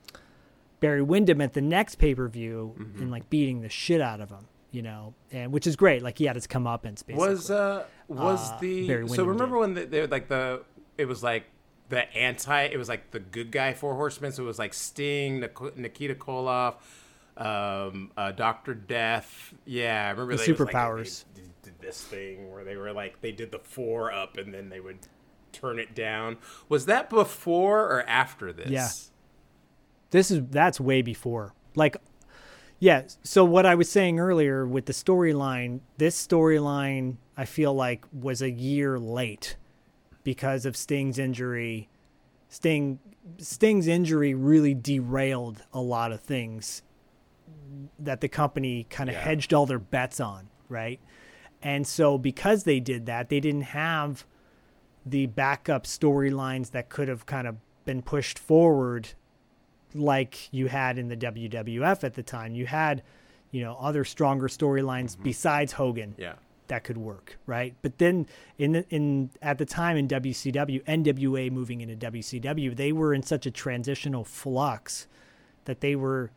Barry 0.81 1.03
Windham 1.03 1.41
at 1.41 1.53
the 1.55 1.61
next 1.63 1.97
pay 1.97 2.15
per 2.15 2.29
view 2.29 2.75
Mm-hmm. 2.79 3.03
and 3.03 3.11
like 3.11 3.29
beating 3.31 3.61
the 3.63 3.69
shit 3.69 4.01
out 4.01 4.21
of 4.21 4.31
him, 4.31 4.47
you 4.71 4.83
know, 4.83 5.15
and 5.33 5.53
which 5.53 5.67
is 5.67 5.77
great. 5.77 6.03
Like 6.03 6.19
he 6.19 6.25
had 6.27 6.37
his 6.37 6.47
comeuppance 6.47 7.05
basically. 7.07 7.15
was 7.29 7.51
uh 7.51 7.85
was 8.09 8.51
Uh, 8.53 8.59
the 8.61 9.07
so 9.09 9.25
remember 9.25 9.57
did. 9.57 9.61
when 9.61 9.75
they, 9.75 9.85
they 9.87 10.01
were 10.03 10.07
like 10.07 10.29
the 10.29 10.63
it 10.99 11.07
was 11.07 11.23
like 11.23 11.45
the 11.89 12.13
anti 12.17 12.63
it 12.65 12.77
was 12.77 12.89
like 12.89 13.11
the 13.13 13.21
good 13.21 13.51
guy 13.53 13.73
four 13.73 13.95
horsemen 13.95 14.33
so 14.33 14.43
it 14.43 14.47
was 14.47 14.59
like 14.59 14.75
sting 14.75 15.41
Nik- 15.41 15.77
nikita 15.77 16.15
koloff 16.17 16.75
um 17.37 18.11
uh 18.17 18.33
dr 18.33 18.75
death 18.75 19.55
yeah 19.67 20.07
i 20.07 20.11
remember 20.11 20.37
The 20.37 20.45
they 20.45 20.53
was, 20.53 20.61
like, 20.61 20.69
superpowers. 20.75 21.25
they 21.35 21.43
did, 21.43 21.63
did 21.63 21.79
this 21.81 22.03
thing 22.03 22.51
where 22.51 22.65
they 22.65 22.77
were 22.77 22.93
like 22.93 23.21
they 23.21 23.31
did 23.33 23.53
the 23.53 23.59
four 23.59 24.11
up 24.11 24.37
and 24.39 24.53
then 24.55 24.69
they 24.69 24.81
would 24.81 24.99
turn 25.53 25.79
it 25.79 25.95
down 25.95 26.39
was 26.69 26.87
that 26.87 27.09
before 27.11 27.83
or 27.85 28.03
after 28.09 28.53
this 28.53 28.71
Yeah. 28.71 28.89
This 30.17 30.31
is 30.31 30.41
that's 30.51 30.81
way 30.81 31.03
before. 31.03 31.55
Like 31.75 31.97
yeah 32.79 33.03
so 33.23 33.43
what 33.43 33.65
i 33.65 33.75
was 33.75 33.89
saying 33.91 34.19
earlier 34.21 34.67
with 34.67 34.85
the 34.85 34.93
storyline 34.93 35.81
this 35.97 36.15
storyline 36.27 37.17
i 37.35 37.43
feel 37.47 37.73
like 37.73 38.05
was 38.13 38.43
a 38.43 38.51
year 38.51 38.99
late 38.99 39.57
because 40.25 40.67
of 40.67 40.77
sting's 40.77 41.19
injury. 41.19 41.89
Sting 42.49 42.99
sting's 43.39 43.87
injury 43.87 44.35
really 44.35 44.75
derailed 44.75 45.63
a 45.73 45.81
lot 45.81 46.13
of 46.13 46.21
things 46.21 46.83
that 47.99 48.21
the 48.21 48.29
company 48.29 48.87
kind 48.91 49.09
of 49.09 49.15
Yeah. 49.15 49.23
hedged 49.23 49.55
all 49.55 49.67
their 49.67 49.79
bets 49.79 50.21
on 50.21 50.49
right? 50.69 51.01
And 51.63 51.87
so 51.87 52.19
because 52.19 52.65
they 52.65 52.81
did 52.81 53.07
that 53.07 53.29
they 53.31 53.41
didn't 53.41 53.63
have 53.73 54.27
the 55.07 55.27
backup 55.27 55.85
storylines 55.85 56.73
that 56.73 56.89
could 56.91 57.09
have 57.09 57.25
kind 57.25 57.47
of 57.47 57.57
been 57.85 58.03
pushed 58.03 58.39
forward 58.39 59.15
like 59.95 60.53
you 60.53 60.69
had 60.69 60.99
in 60.99 61.09
the 61.09 61.17
WWF 61.17 62.05
at 62.05 62.15
the 62.15 62.23
time. 62.23 62.55
You 62.55 62.67
had, 62.67 63.03
you 63.51 63.63
know, 63.63 63.77
other 63.81 64.05
stronger 64.05 64.49
storylines 64.49 65.13
mm-hmm. 65.13 65.23
besides 65.23 65.73
Hogan 65.73 66.15
yeah 66.19 66.35
that 66.69 66.85
could 66.85 66.99
work, 66.99 67.39
right? 67.47 67.75
But 67.83 67.99
then 67.99 68.27
in 68.59 68.73
the, 68.73 68.87
in 68.91 69.31
at 69.43 69.59
the 69.59 69.65
time 69.65 69.97
in 69.97 70.09
WCW, 70.09 70.85
NWA 70.85 71.51
moving 71.51 71.81
into 71.81 72.11
WCW, 72.11 72.75
they 72.77 72.93
were 72.93 73.15
in 73.15 73.23
such 73.23 73.47
a 73.47 73.51
transitional 73.51 74.25
flux 74.25 75.07
that 75.65 75.81
they 75.81 75.97
were 75.97 76.31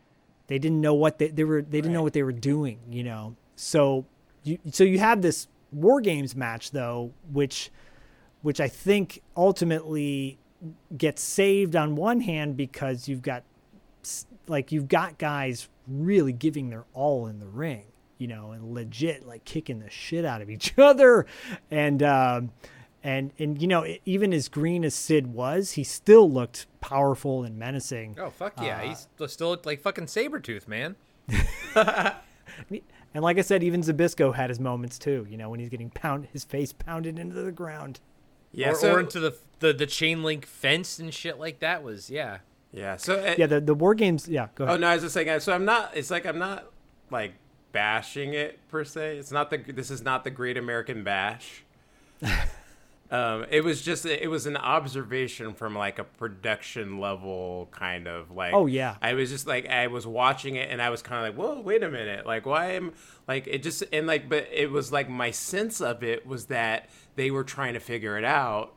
they 0.47 0.59
didn't 0.59 0.81
know 0.81 0.93
what 0.93 1.19
they, 1.19 1.29
they 1.29 1.43
were 1.43 1.61
they 1.61 1.79
didn't 1.81 1.93
know 1.93 2.03
what 2.03 2.13
they 2.13 2.23
were 2.23 2.31
doing, 2.31 2.79
you 2.89 3.03
know. 3.03 3.35
So 3.55 4.05
you 4.43 4.59
so 4.71 4.83
you 4.83 4.99
have 4.99 5.21
this 5.21 5.47
war 5.71 6.01
games 6.01 6.35
match 6.35 6.71
though, 6.71 7.11
which 7.31 7.71
which 8.41 8.59
I 8.59 8.67
think 8.67 9.21
ultimately 9.35 10.37
gets 10.97 11.21
saved 11.21 11.75
on 11.75 11.95
one 11.95 12.21
hand 12.21 12.57
because 12.57 13.07
you've 13.07 13.21
got 13.21 13.43
like 14.47 14.71
you've 14.71 14.87
got 14.87 15.17
guys 15.17 15.69
really 15.87 16.33
giving 16.33 16.69
their 16.69 16.85
all 16.93 17.27
in 17.27 17.39
the 17.39 17.47
ring, 17.47 17.85
you 18.17 18.27
know, 18.27 18.51
and 18.51 18.73
legit 18.73 19.25
like 19.27 19.45
kicking 19.45 19.79
the 19.79 19.89
shit 19.89 20.25
out 20.25 20.41
of 20.41 20.49
each 20.49 20.73
other, 20.77 21.25
and 21.71 22.01
um, 22.03 22.51
and 23.03 23.31
and 23.39 23.61
you 23.61 23.67
know 23.67 23.85
even 24.05 24.33
as 24.33 24.49
green 24.49 24.83
as 24.83 24.95
Sid 24.95 25.27
was, 25.27 25.71
he 25.71 25.83
still 25.83 26.29
looked 26.29 26.67
powerful 26.81 27.43
and 27.43 27.57
menacing. 27.57 28.17
Oh 28.19 28.29
fuck 28.29 28.53
yeah, 28.61 28.79
Uh, 28.79 28.89
he's 28.89 29.07
still 29.31 29.49
looked 29.49 29.65
like 29.65 29.81
fucking 29.81 30.05
Sabretooth, 30.05 30.67
man. 30.67 30.95
And 33.11 33.23
like 33.23 33.39
I 33.39 33.41
said, 33.41 33.63
even 33.63 33.81
Zbyszko 33.81 34.35
had 34.35 34.49
his 34.51 34.59
moments 34.59 34.99
too. 34.99 35.25
You 35.29 35.37
know, 35.37 35.49
when 35.49 35.59
he's 35.59 35.69
getting 35.69 35.89
pound 35.89 36.27
his 36.31 36.43
face 36.43 36.71
pounded 36.73 37.17
into 37.17 37.41
the 37.41 37.51
ground. 37.51 37.99
Yeah 38.51 38.71
or, 38.71 38.75
so 38.75 38.93
or 38.93 38.99
into 38.99 39.19
the, 39.19 39.35
the 39.59 39.73
the 39.73 39.85
chain 39.85 40.23
link 40.23 40.45
fence 40.45 40.99
and 40.99 41.13
shit 41.13 41.39
like 41.39 41.59
that 41.59 41.83
was 41.83 42.09
yeah. 42.09 42.37
yeah 42.71 42.95
so 42.97 43.19
uh, 43.19 43.35
Yeah, 43.37 43.47
the 43.47 43.61
the 43.61 43.73
war 43.73 43.93
games. 43.95 44.27
Yeah, 44.27 44.47
go 44.55 44.65
Oh 44.65 44.67
ahead. 44.67 44.81
no, 44.81 44.87
I 44.87 44.93
was 44.95 45.03
just 45.03 45.13
saying. 45.13 45.39
So 45.41 45.53
I'm 45.53 45.65
not. 45.65 45.91
It's 45.95 46.11
like 46.11 46.25
I'm 46.25 46.39
not 46.39 46.71
like 47.11 47.33
bashing 47.71 48.33
it 48.33 48.59
per 48.69 48.83
se. 48.83 49.17
It's 49.17 49.31
not 49.31 49.49
the. 49.49 49.57
This 49.57 49.91
is 49.91 50.01
not 50.03 50.23
the 50.23 50.31
Great 50.31 50.57
American 50.57 51.03
Bash. 51.03 51.63
um, 53.11 53.45
it 53.49 53.63
was 53.63 53.81
just. 53.81 54.05
It 54.05 54.29
was 54.29 54.45
an 54.45 54.57
observation 54.57 55.53
from 55.53 55.75
like 55.75 55.99
a 55.99 56.03
production 56.03 56.99
level 56.99 57.67
kind 57.71 58.07
of 58.07 58.31
like. 58.31 58.53
Oh, 58.53 58.65
yeah. 58.65 58.95
I 59.01 59.13
was 59.13 59.29
just 59.29 59.47
like 59.47 59.67
I 59.67 59.87
was 59.87 60.05
watching 60.05 60.55
it 60.55 60.69
and 60.71 60.81
I 60.81 60.89
was 60.89 61.01
kind 61.01 61.25
of 61.25 61.35
like, 61.35 61.43
whoa, 61.43 61.61
wait 61.61 61.83
a 61.83 61.89
minute, 61.89 62.25
like 62.25 62.45
why 62.45 62.73
am 62.73 62.93
like 63.27 63.47
it 63.47 63.63
just 63.63 63.83
and 63.91 64.05
like 64.07 64.29
but 64.29 64.47
it 64.51 64.71
was 64.71 64.91
like 64.91 65.09
my 65.09 65.31
sense 65.31 65.81
of 65.81 66.03
it 66.03 66.25
was 66.25 66.45
that 66.47 66.89
they 67.19 67.29
were 67.29 67.43
trying 67.43 67.73
to 67.73 67.81
figure 67.81 68.17
it 68.17 68.23
out 68.23 68.73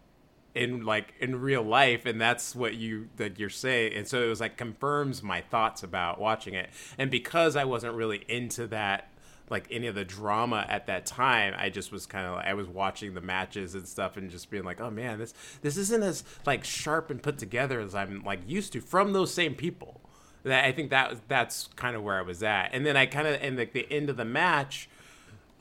in 0.52 0.84
like 0.84 1.14
in 1.20 1.40
real 1.40 1.62
life 1.62 2.04
and 2.04 2.20
that's 2.20 2.56
what 2.56 2.74
you 2.74 3.08
that 3.16 3.38
you're 3.38 3.48
saying 3.48 3.92
and 3.94 4.08
so 4.08 4.20
it 4.20 4.26
was 4.26 4.40
like 4.40 4.56
confirms 4.56 5.22
my 5.22 5.40
thoughts 5.40 5.84
about 5.84 6.20
watching 6.20 6.52
it. 6.52 6.68
And 6.98 7.08
because 7.08 7.54
i 7.54 7.64
wasn't 7.64 7.94
really 7.94 8.24
into 8.28 8.66
that 8.66 9.12
like 9.48 9.68
any 9.70 9.86
of 9.86 9.94
the 9.94 10.04
drama 10.04 10.66
at 10.68 10.88
that 10.88 11.06
time 11.06 11.54
i 11.56 11.70
just 11.70 11.92
was 11.92 12.04
kind 12.04 12.26
of 12.26 12.34
like, 12.34 12.46
i 12.46 12.52
was 12.52 12.66
watching 12.66 13.14
the 13.14 13.20
matches 13.20 13.76
and 13.76 13.86
stuff 13.86 14.16
and 14.16 14.28
just 14.28 14.50
being 14.50 14.64
like 14.64 14.80
oh 14.80 14.90
man 14.90 15.20
this 15.20 15.34
this 15.62 15.76
isn't 15.76 16.02
as 16.02 16.24
like 16.44 16.64
sharp 16.64 17.10
and 17.10 17.22
put 17.22 17.38
together 17.38 17.78
as 17.78 17.94
i'm 17.94 18.24
like 18.24 18.40
used 18.44 18.72
to 18.72 18.80
from 18.80 19.12
those 19.12 19.32
same 19.32 19.54
people. 19.54 20.00
That 20.42 20.64
i 20.64 20.72
think 20.72 20.90
that 20.90 21.28
that's 21.28 21.68
kind 21.76 21.94
of 21.94 22.02
where 22.02 22.18
i 22.18 22.22
was 22.22 22.42
at. 22.42 22.70
And 22.72 22.84
then 22.84 22.96
i 22.96 23.06
kind 23.06 23.28
of 23.28 23.40
and 23.40 23.56
like 23.56 23.72
the 23.72 23.86
end 23.88 24.10
of 24.10 24.16
the 24.16 24.24
match 24.24 24.88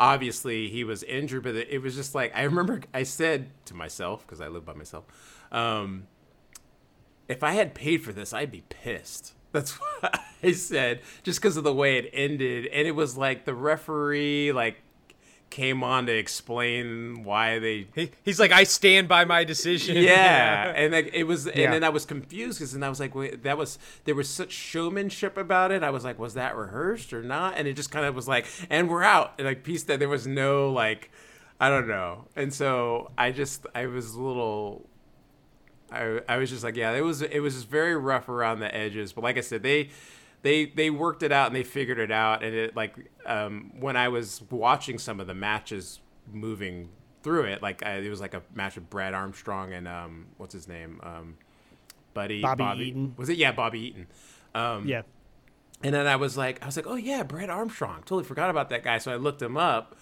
obviously 0.02 0.68
he 0.68 0.84
was 0.84 1.04
injured, 1.04 1.44
but 1.44 1.56
it, 1.56 1.82
was 1.82 1.96
just 1.96 2.16
like 2.16 2.36
I 2.36 2.42
remember 2.42 2.82
I 2.94 3.04
said 3.04 3.52
to 3.66 3.76
myself 3.76 4.26
because 4.26 4.42
I 4.42 4.48
live 4.48 4.66
by 4.66 4.74
myself, 4.74 5.06
um, 5.52 6.08
if 7.30 7.44
I 7.44 7.52
had 7.52 7.76
paid 7.76 8.04
for 8.04 8.12
this, 8.12 8.34
I'd 8.34 8.52
be 8.52 8.64
pissed. 8.68 9.36
That's 9.52 9.74
what 9.74 10.20
I 10.44 10.54
said, 10.54 11.02
just 11.24 11.40
because 11.40 11.56
of 11.56 11.64
the 11.64 11.74
way 11.74 11.98
it 11.98 12.10
ended, 12.14 12.66
and 12.68 12.88
it 12.88 12.96
was 12.96 13.16
like 13.16 13.46
the 13.46 13.54
referee 13.54 14.52
like 14.52 14.78
came 15.52 15.84
on 15.84 16.08
to 16.08 16.12
explain 16.18 17.24
why 17.24 17.60
they 17.60 17.86
He, 17.94 18.10
he's 18.24 18.40
like, 18.40 18.52
I 18.52 18.64
stand 18.64 19.08
by 19.08 19.26
my 19.26 19.44
decision. 19.44 19.98
yeah, 19.98 20.74
and 20.76 20.92
like 20.94 21.12
it 21.14 21.26
was, 21.26 21.46
and 21.46 21.56
Yeah. 21.56 21.72
then 21.72 21.84
I 21.84 21.90
was 21.90 22.06
confused 22.06 22.58
because 22.58 22.72
then 22.74 22.82
I 22.84 22.90
was 22.90 23.00
like, 23.00 23.14
wait, 23.14 23.44
that 23.44 23.58
was 23.58 23.78
there 24.06 24.16
was 24.16 24.30
such 24.30 24.52
showmanship 24.52 25.38
about 25.38 25.72
it. 25.72 25.84
I 25.84 25.90
was 25.92 26.04
like, 26.04 26.18
was 26.18 26.34
that 26.34 26.56
rehearsed 26.56 27.14
or 27.14 27.22
not? 27.22 27.56
And 27.58 27.68
it 27.68 27.74
just 27.74 27.92
kind 27.92 28.06
of 28.06 28.16
was 28.16 28.28
like, 28.28 28.48
and 28.70 28.90
we're 28.90 29.04
out, 29.04 29.34
and 29.38 29.46
like 29.46 29.64
piece 29.64 29.84
that 29.84 30.00
there 30.00 30.10
was 30.10 30.26
no 30.26 30.72
like, 30.72 31.12
I 31.60 31.70
don't 31.70 31.88
know, 31.88 32.26
and 32.36 32.52
so 32.54 33.12
I 33.18 33.32
just 33.32 33.68
I 33.76 33.86
was 33.86 34.16
a 34.16 34.22
little. 34.22 34.88
I, 35.92 36.22
I 36.30 36.38
was 36.38 36.50
just 36.50 36.64
like, 36.64 36.78
yeah, 36.78 36.92
it 36.94 37.02
was 37.02 37.22
it 37.22 37.40
was 37.42 37.54
just 37.56 37.68
very 37.70 37.96
rough 37.96 38.30
around 38.30 38.60
the 38.62 38.74
edges, 38.74 39.12
but 39.12 39.24
like 39.26 39.38
I 39.38 39.42
said, 39.42 39.62
they 39.62 39.90
they 40.44 40.66
they 40.66 40.90
worked 40.90 41.24
it 41.24 41.32
out 41.32 41.48
and 41.48 41.56
they 41.56 41.64
figured 41.64 42.00
it 42.00 42.12
out, 42.12 42.44
and 42.44 42.56
it 42.56 42.76
like 42.76 42.96
um, 43.26 43.72
when 43.80 43.96
I 43.98 44.08
was 44.10 44.42
watching 44.50 44.98
some 44.98 45.20
of 45.20 45.28
the 45.28 45.34
matches 45.36 46.00
moving 46.32 46.90
through 47.24 47.44
it, 47.44 47.62
like 47.62 47.86
I, 47.86 47.98
it 47.98 48.10
was 48.10 48.20
like 48.22 48.34
a 48.34 48.42
match 48.56 48.76
with 48.76 48.90
Brad 48.90 49.14
Armstrong 49.14 49.74
and 49.74 49.88
um, 49.88 50.26
what's 50.38 50.54
his 50.54 50.68
name, 50.68 51.00
um, 51.04 51.38
Buddy 52.14 52.42
Bobby 52.42 52.86
Eaton. 52.88 53.14
Was 53.18 53.30
it? 53.30 53.38
Yeah, 53.38 53.52
Bobby 53.52 53.80
Eaton. 53.80 54.08
Um, 54.56 54.88
Yeah. 54.88 55.04
and 55.84 55.94
then 55.94 56.08
I 56.08 56.16
was 56.16 56.36
like, 56.38 56.62
I 56.64 56.66
was 56.66 56.76
like, 56.76 56.88
oh 56.88 56.96
yeah, 56.96 57.24
Brad 57.24 57.50
Armstrong. 57.50 57.98
Totally 58.02 58.24
forgot 58.24 58.50
about 58.50 58.70
that 58.70 58.84
guy. 58.84 58.98
So 58.98 59.12
I 59.12 59.16
looked 59.18 59.42
him 59.42 59.56
up, 59.58 59.96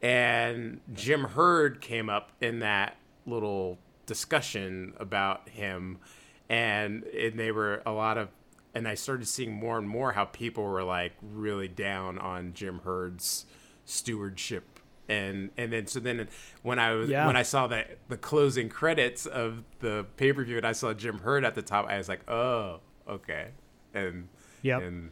and 0.00 0.80
Jim 0.94 1.24
Herd 1.24 1.80
came 1.80 2.08
up 2.08 2.30
in 2.40 2.60
that 2.60 2.96
little 3.26 3.78
discussion 4.06 4.94
about 4.98 5.48
him, 5.48 5.98
and 6.48 7.02
and 7.04 7.38
they 7.38 7.50
were 7.52 7.82
a 7.84 7.92
lot 7.92 8.18
of 8.18 8.28
and 8.74 8.88
I 8.88 8.94
started 8.94 9.26
seeing 9.28 9.52
more 9.52 9.78
and 9.78 9.88
more 9.88 10.12
how 10.12 10.24
people 10.26 10.64
were 10.64 10.82
like 10.82 11.12
really 11.22 11.68
down 11.68 12.18
on 12.18 12.52
Jim 12.54 12.80
Herd's 12.84 13.46
stewardship 13.84 14.78
and 15.08 15.50
and 15.58 15.72
then 15.72 15.86
so 15.86 16.00
then 16.00 16.28
when 16.62 16.78
I 16.78 16.92
was 16.94 17.10
Yeah. 17.10 17.26
when 17.26 17.36
I 17.36 17.42
saw 17.42 17.66
that 17.66 17.98
the 18.08 18.16
closing 18.16 18.68
credits 18.68 19.26
of 19.26 19.64
the 19.80 20.06
pay 20.16 20.32
per 20.32 20.44
view 20.44 20.56
and 20.56 20.66
I 20.66 20.72
saw 20.72 20.92
Jim 20.94 21.18
Herd 21.18 21.44
at 21.44 21.54
the 21.54 21.62
top, 21.62 21.86
I 21.88 21.98
was 21.98 22.08
like, 22.08 22.28
oh, 22.30 22.80
okay, 23.08 23.48
and 23.92 24.28
yeah, 24.62 24.78
and 24.78 25.10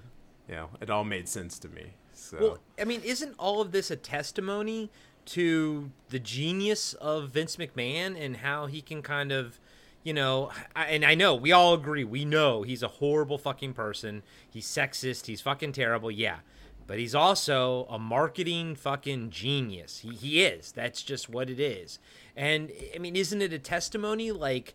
you 0.49 0.55
know, 0.55 0.71
it 0.81 0.91
all 0.91 1.05
made 1.05 1.29
sense 1.29 1.59
to 1.61 1.69
me. 1.69 1.95
So 2.13 2.39
Well, 2.41 2.59
I 2.81 2.85
mean, 2.85 3.03
isn't 3.05 3.35
all 3.39 3.61
of 3.61 3.73
this 3.73 3.91
a 3.91 3.97
testimony 3.97 4.91
to 5.27 5.91
the 6.09 6.19
genius 6.19 6.95
of 6.95 7.31
Vince 7.31 7.57
McMahon 7.57 8.21
and 8.21 8.39
how 8.39 8.67
he 8.67 8.81
can 8.81 9.03
kind 9.03 9.33
of, 9.33 9.59
you 10.03 10.15
know, 10.15 10.51
and 10.75 11.05
I 11.05 11.15
know 11.15 11.35
we 11.35 11.53
all 11.53 11.75
agree, 11.75 12.05
we 12.05 12.25
know 12.25 12.63
he's 12.63 12.83
a 12.83 12.89
horrible 12.89 13.39
fucking 13.39 13.75
person. 13.75 14.23
He's 14.49 14.67
sexist. 14.67 15.27
He's 15.27 15.41
fucking 15.41 15.73
terrible. 15.73 16.11
Yeah. 16.11 16.39
But 16.87 16.99
he's 16.99 17.15
also 17.15 17.87
a 17.89 17.99
marketing 17.99 18.75
fucking 18.75 19.31
genius. 19.31 19.99
He, 19.99 20.11
he 20.11 20.43
is. 20.43 20.73
That's 20.73 21.03
just 21.03 21.29
what 21.29 21.49
it 21.49 21.61
is. 21.61 21.99
And 22.37 22.73
I 22.95 22.99
mean, 22.99 23.15
isn't 23.15 23.41
it 23.41 23.53
a 23.53 23.59
testimony? 23.59 24.33
Like, 24.33 24.75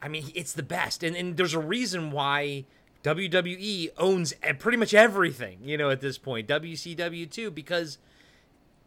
I 0.00 0.08
mean, 0.08 0.32
it's 0.34 0.52
the 0.52 0.62
best, 0.62 1.02
and 1.02 1.14
and 1.14 1.36
there's 1.36 1.54
a 1.54 1.60
reason 1.60 2.10
why 2.10 2.64
WWE 3.04 3.90
owns 3.98 4.32
pretty 4.58 4.78
much 4.78 4.94
everything, 4.94 5.58
you 5.62 5.76
know, 5.76 5.90
at 5.90 6.00
this 6.00 6.18
point. 6.18 6.48
WCW 6.48 7.30
too, 7.30 7.50
because 7.50 7.98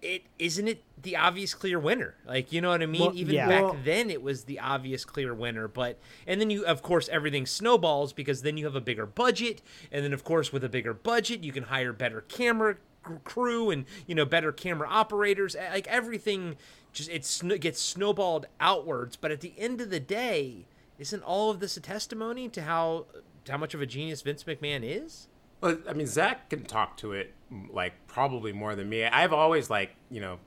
it 0.05 0.23
isn't 0.39 0.67
it 0.67 0.83
the 1.01 1.15
obvious 1.17 1.53
clear 1.53 1.79
winner. 1.79 2.15
Like, 2.25 2.51
you 2.51 2.61
know 2.61 2.69
what 2.69 2.81
I 2.81 2.85
mean? 2.85 3.01
Well, 3.01 3.11
Even 3.15 3.35
yeah. 3.35 3.47
back 3.47 3.63
Well- 3.63 3.77
then, 3.83 4.09
it 4.09 4.21
was 4.21 4.43
the 4.45 4.59
obvious 4.59 5.03
clear 5.05 5.33
winner. 5.33 5.67
But 5.67 5.97
and 6.27 6.39
then 6.39 6.49
you, 6.49 6.65
of 6.65 6.81
course, 6.81 7.09
everything 7.09 7.45
snowballs 7.45 8.13
because 8.13 8.41
then 8.43 8.57
you 8.57 8.65
have 8.65 8.75
a 8.75 8.81
bigger 8.81 9.05
budget, 9.05 9.61
and 9.91 10.03
then 10.05 10.13
of 10.13 10.23
course, 10.23 10.51
with 10.53 10.63
a 10.63 10.69
bigger 10.69 10.93
budget, 10.93 11.43
you 11.43 11.51
can 11.51 11.63
hire 11.63 11.91
better 11.93 12.21
camera 12.21 12.77
crew 13.23 13.69
and 13.69 13.85
you 14.07 14.15
know 14.15 14.25
better 14.25 14.51
camera 14.51 14.87
operators. 14.89 15.55
Like 15.55 15.87
everything, 15.87 16.55
just 16.93 17.09
it 17.09 17.25
sn- 17.25 17.57
gets 17.59 17.79
snowballed 17.81 18.47
outwards. 18.59 19.15
But 19.15 19.31
at 19.31 19.41
the 19.41 19.53
end 19.57 19.81
of 19.81 19.89
the 19.89 19.99
day, 19.99 20.65
isn't 20.99 21.23
all 21.23 21.49
of 21.51 21.59
this 21.59 21.77
a 21.77 21.81
testimony 21.81 22.47
to 22.49 22.61
how 22.61 23.05
to 23.45 23.51
how 23.51 23.57
much 23.57 23.73
of 23.73 23.81
a 23.81 23.85
genius 23.85 24.21
Vince 24.21 24.43
McMahon 24.43 24.81
is? 24.83 25.27
Well, 25.61 25.77
I 25.89 25.93
mean, 25.93 26.07
Zak 26.07 26.49
can 26.49 26.63
talk 26.65 26.97
to 26.97 27.13
it 27.13 27.33
like 27.71 27.93
probably 28.07 28.53
more 28.53 28.75
than 28.75 28.89
me. 28.89 29.03
I've 29.03 29.33
always 29.33 29.69
like 29.69 29.95
you 30.09 30.21
know, 30.21 30.39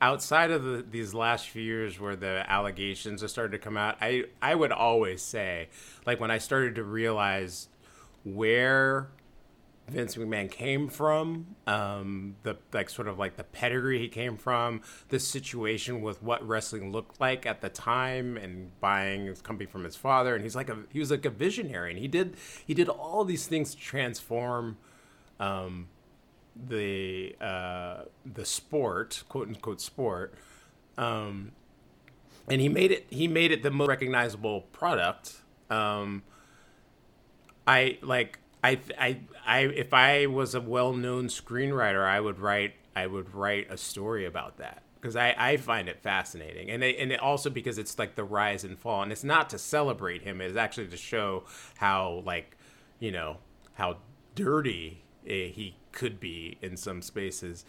outside 0.00 0.50
of 0.50 0.64
the, 0.64 0.84
these 0.88 1.14
last 1.14 1.48
few 1.48 1.62
years 1.62 2.00
where 2.00 2.16
the 2.16 2.44
allegations 2.48 3.20
have 3.22 3.30
started 3.30 3.52
to 3.52 3.58
come 3.58 3.76
out, 3.76 3.96
I 4.00 4.24
I 4.40 4.54
would 4.54 4.72
always 4.72 5.22
say 5.22 5.68
like 6.06 6.20
when 6.20 6.30
I 6.30 6.38
started 6.38 6.74
to 6.76 6.84
realize 6.84 7.68
where 8.24 9.08
Vince 9.88 10.16
McMahon 10.16 10.50
came 10.50 10.88
from, 10.88 11.56
um, 11.66 12.36
the 12.44 12.56
like 12.72 12.88
sort 12.88 13.08
of 13.08 13.18
like 13.18 13.36
the 13.36 13.44
pedigree 13.44 13.98
he 13.98 14.08
came 14.08 14.36
from, 14.36 14.80
the 15.08 15.18
situation 15.18 16.02
with 16.02 16.22
what 16.22 16.46
wrestling 16.46 16.92
looked 16.92 17.20
like 17.20 17.46
at 17.46 17.60
the 17.60 17.68
time, 17.68 18.36
and 18.36 18.78
buying 18.80 19.26
his 19.26 19.42
company 19.42 19.68
from 19.68 19.84
his 19.84 19.96
father, 19.96 20.34
and 20.34 20.44
he's 20.44 20.56
like 20.56 20.68
a 20.68 20.78
he 20.90 20.98
was 20.98 21.10
like 21.10 21.24
a 21.24 21.30
visionary, 21.30 21.90
and 21.90 21.98
he 21.98 22.08
did 22.08 22.36
he 22.64 22.74
did 22.74 22.88
all 22.88 23.24
these 23.24 23.46
things 23.46 23.74
to 23.74 23.80
transform 23.80 24.78
um, 25.40 25.88
the 26.56 27.36
uh, 27.40 28.02
the 28.24 28.44
sport, 28.44 29.22
quote 29.28 29.48
unquote 29.48 29.80
sport, 29.80 30.34
um, 30.96 31.52
and 32.48 32.60
he 32.60 32.68
made 32.68 32.92
it 32.92 33.06
he 33.10 33.28
made 33.28 33.52
it 33.52 33.62
the 33.62 33.70
most 33.70 33.88
recognizable 33.88 34.62
product. 34.72 35.40
Um, 35.70 36.22
I 37.66 37.98
like 38.02 38.38
I 38.62 38.78
I 38.98 39.20
I 39.46 39.60
if 39.60 39.92
I 39.94 40.26
was 40.26 40.54
a 40.54 40.60
well-known 40.60 41.28
screenwriter, 41.28 42.04
I 42.04 42.20
would 42.20 42.38
write 42.38 42.74
I 42.94 43.06
would 43.06 43.34
write 43.34 43.70
a 43.70 43.76
story 43.76 44.26
about 44.26 44.58
that 44.58 44.82
because 45.00 45.16
I, 45.16 45.34
I 45.36 45.56
find 45.56 45.88
it 45.88 46.00
fascinating 46.00 46.70
and 46.70 46.84
it, 46.84 46.96
and 46.98 47.10
it 47.10 47.18
also 47.20 47.50
because 47.50 47.76
it's 47.76 47.98
like 47.98 48.14
the 48.14 48.22
rise 48.22 48.62
and 48.62 48.78
fall 48.78 49.02
and 49.02 49.10
it's 49.10 49.24
not 49.24 49.50
to 49.50 49.58
celebrate 49.58 50.22
him 50.22 50.40
it's 50.40 50.56
actually 50.56 50.86
to 50.86 50.96
show 50.96 51.42
how 51.78 52.22
like 52.24 52.56
you 53.00 53.10
know 53.10 53.38
how 53.74 53.96
dirty 54.36 55.02
eh, 55.26 55.48
he 55.48 55.74
could 55.92 56.18
be 56.18 56.58
in 56.62 56.76
some 56.76 57.02
spaces. 57.02 57.64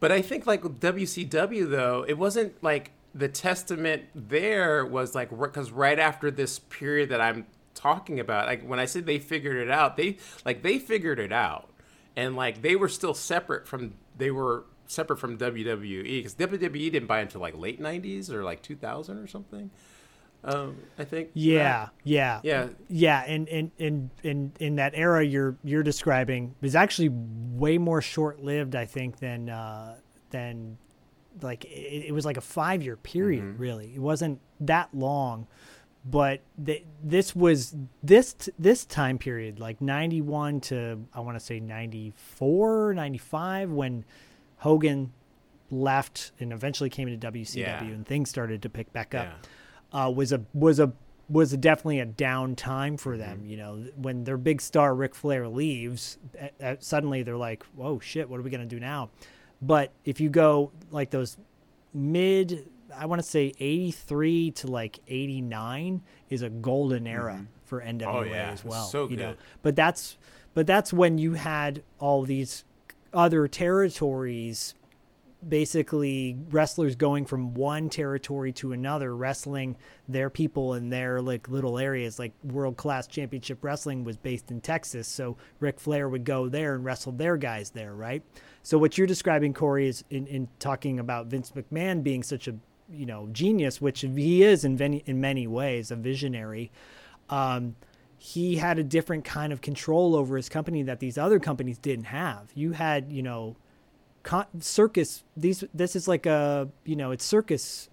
But 0.00 0.12
I 0.12 0.22
think 0.22 0.46
like 0.46 0.62
WCW 0.62 1.70
though 1.70 2.04
it 2.06 2.18
wasn't 2.18 2.62
like 2.62 2.92
the 3.14 3.28
testament 3.28 4.04
there 4.14 4.84
was 4.84 5.14
like 5.14 5.30
because 5.30 5.70
right 5.70 5.98
after 5.98 6.30
this 6.30 6.58
period 6.58 7.10
that 7.10 7.20
I'm 7.20 7.46
talking 7.74 8.20
about 8.20 8.46
like 8.46 8.66
when 8.66 8.78
I 8.78 8.84
said 8.86 9.06
they 9.06 9.18
figured 9.18 9.56
it 9.56 9.70
out 9.70 9.96
they 9.96 10.18
like 10.44 10.62
they 10.62 10.78
figured 10.78 11.18
it 11.18 11.32
out. 11.32 11.70
And 12.16 12.36
like 12.36 12.62
they 12.62 12.76
were 12.76 12.88
still 12.88 13.14
separate 13.14 13.66
from 13.66 13.94
they 14.16 14.30
were 14.30 14.64
separate 14.86 15.18
from 15.18 15.38
WWE 15.38 16.02
because 16.04 16.34
WWE 16.34 16.92
didn't 16.92 17.06
buy 17.06 17.20
until 17.20 17.40
like 17.40 17.56
late 17.56 17.80
90s 17.80 18.30
or 18.30 18.44
like 18.44 18.62
2000 18.62 19.18
or 19.18 19.26
something 19.26 19.70
um 20.44 20.76
I 20.98 21.04
think 21.04 21.30
Yeah, 21.34 21.88
yeah, 22.04 22.40
yeah 22.42 22.68
yeah. 22.88 23.24
And 23.26 23.48
and 23.48 23.70
and 23.78 24.10
in 24.22 24.52
in 24.60 24.76
that 24.76 24.92
era 24.94 25.24
you're 25.24 25.56
you're 25.64 25.82
describing 25.82 26.54
was 26.60 26.74
actually 26.76 27.08
way 27.10 27.78
more 27.78 28.02
short 28.02 28.42
lived, 28.42 28.76
I 28.76 28.84
think, 28.84 29.18
than 29.18 29.48
uh, 29.48 29.96
than 30.30 30.78
like 31.40 31.64
it, 31.64 32.06
it 32.08 32.12
was 32.12 32.24
like 32.24 32.36
a 32.36 32.42
five 32.42 32.82
year 32.82 32.96
period. 32.96 33.58
Really, 33.58 33.92
it 33.94 34.00
wasn't 34.00 34.40
that 34.60 34.88
long. 34.94 35.46
But 36.06 36.42
th- 36.62 36.84
this 37.02 37.34
was 37.34 37.74
this 38.02 38.34
t- 38.34 38.52
this 38.58 38.84
time 38.84 39.16
period, 39.16 39.58
like 39.58 39.80
ninety 39.80 40.20
one 40.20 40.60
to 40.62 41.02
I 41.14 41.20
want 41.20 41.38
to 41.38 41.40
say 41.44 41.60
94, 41.60 42.92
95, 42.94 43.70
when 43.70 44.04
Hogan 44.58 45.12
left 45.70 46.32
and 46.38 46.52
eventually 46.52 46.90
came 46.90 47.08
into 47.08 47.26
WCW 47.32 47.56
Yeah. 47.56 47.82
and 47.82 48.06
things 48.06 48.28
started 48.28 48.60
to 48.62 48.68
pick 48.68 48.92
back 48.92 49.14
up 49.14 49.24
Yeah. 49.26 49.48
Uh, 49.94 50.12
was 50.14 50.32
a 50.32 50.42
was 50.52 50.78
a 50.78 50.92
was 51.28 51.56
definitely 51.56 52.00
a 52.00 52.04
down 52.04 52.54
time 52.54 52.98
for 52.98 53.16
them. 53.16 53.38
Mm-hmm. 53.38 53.46
You 53.48 53.56
know, 53.56 53.86
when 53.96 54.24
their 54.24 54.36
big 54.36 54.60
star 54.60 54.94
Ric 54.94 55.14
Flair 55.14 55.48
leaves, 55.48 56.18
uh, 56.38 56.48
uh, 56.62 56.76
suddenly 56.80 57.22
they're 57.22 57.36
like, 57.36 57.62
"Whoa, 57.74 57.98
shit! 58.00 58.28
What 58.28 58.38
are 58.40 58.42
we 58.42 58.50
gonna 58.50 58.66
do 58.66 58.78
now?" 58.80 59.08
But 59.62 59.92
if 60.04 60.20
you 60.20 60.28
go 60.28 60.72
like 60.90 61.08
those 61.10 61.38
mid, 61.94 62.68
I 62.94 63.06
want 63.06 63.22
to 63.22 63.26
say 63.26 63.54
eighty 63.58 63.90
three 63.92 64.50
to 64.52 64.66
like 64.66 64.98
eighty 65.08 65.40
nine 65.40 66.02
is 66.28 66.42
a 66.42 66.50
golden 66.50 67.06
era 67.06 67.46
for 67.64 67.80
NWA 67.80 68.06
Oh, 68.06 68.22
yeah. 68.22 68.50
as 68.50 68.64
well. 68.64 68.84
So 68.84 69.08
you 69.08 69.16
know, 69.16 69.30
good. 69.30 69.38
but 69.62 69.76
that's 69.76 70.18
but 70.52 70.66
that's 70.66 70.92
when 70.92 71.16
you 71.18 71.34
had 71.34 71.82
all 71.98 72.22
these 72.22 72.64
other 73.14 73.46
territories 73.48 74.74
basically 75.48 76.36
wrestlers 76.50 76.96
going 76.96 77.24
from 77.24 77.54
one 77.54 77.88
territory 77.88 78.52
to 78.52 78.72
another 78.72 79.14
wrestling 79.14 79.76
their 80.08 80.30
people 80.30 80.74
in 80.74 80.90
their 80.90 81.20
like 81.20 81.48
little 81.48 81.78
areas. 81.78 82.18
Like 82.18 82.32
world 82.42 82.76
class 82.76 83.06
championship 83.06 83.62
wrestling 83.62 84.04
was 84.04 84.16
based 84.16 84.50
in 84.50 84.60
Texas 84.60 85.08
so 85.08 85.36
Ric 85.60 85.80
Flair 85.80 86.08
would 86.08 86.24
go 86.24 86.48
there 86.48 86.74
and 86.74 86.84
wrestle 86.84 87.12
their 87.12 87.36
guys 87.36 87.70
there 87.70 87.94
right? 87.94 88.22
So 88.62 88.78
what 88.78 88.96
you're 88.96 89.06
describing 89.06 89.52
Corey 89.54 89.88
is 89.88 90.04
in, 90.10 90.26
in 90.26 90.48
talking 90.58 90.98
about 90.98 91.26
Vince 91.26 91.52
McMahon 91.52 92.02
being 92.02 92.22
such 92.22 92.48
a 92.48 92.56
you 92.90 93.06
know 93.06 93.28
genius 93.32 93.80
which 93.80 94.00
he 94.00 94.42
is 94.42 94.64
in 94.64 94.76
many 94.76 95.02
in 95.06 95.20
many 95.20 95.46
ways 95.46 95.90
a 95.90 95.96
visionary. 95.96 96.70
Um 97.28 97.76
he 98.16 98.56
had 98.56 98.78
a 98.78 98.84
different 98.84 99.22
kind 99.24 99.52
of 99.52 99.60
control 99.60 100.16
over 100.16 100.36
his 100.36 100.48
company 100.48 100.82
that 100.84 100.98
these 100.98 101.18
other 101.18 101.38
companies 101.38 101.76
didn't 101.76 102.06
have. 102.06 102.50
You 102.54 102.72
had 102.72 103.12
you 103.12 103.22
know 103.22 103.56
con- 104.24 104.46
circus 104.60 105.22
these 105.36 105.62
this 105.72 105.94
is 105.94 106.08
like 106.08 106.26
a 106.26 106.68
you 106.84 106.96
know 106.96 107.12
it's 107.12 107.24
circus 107.24 107.88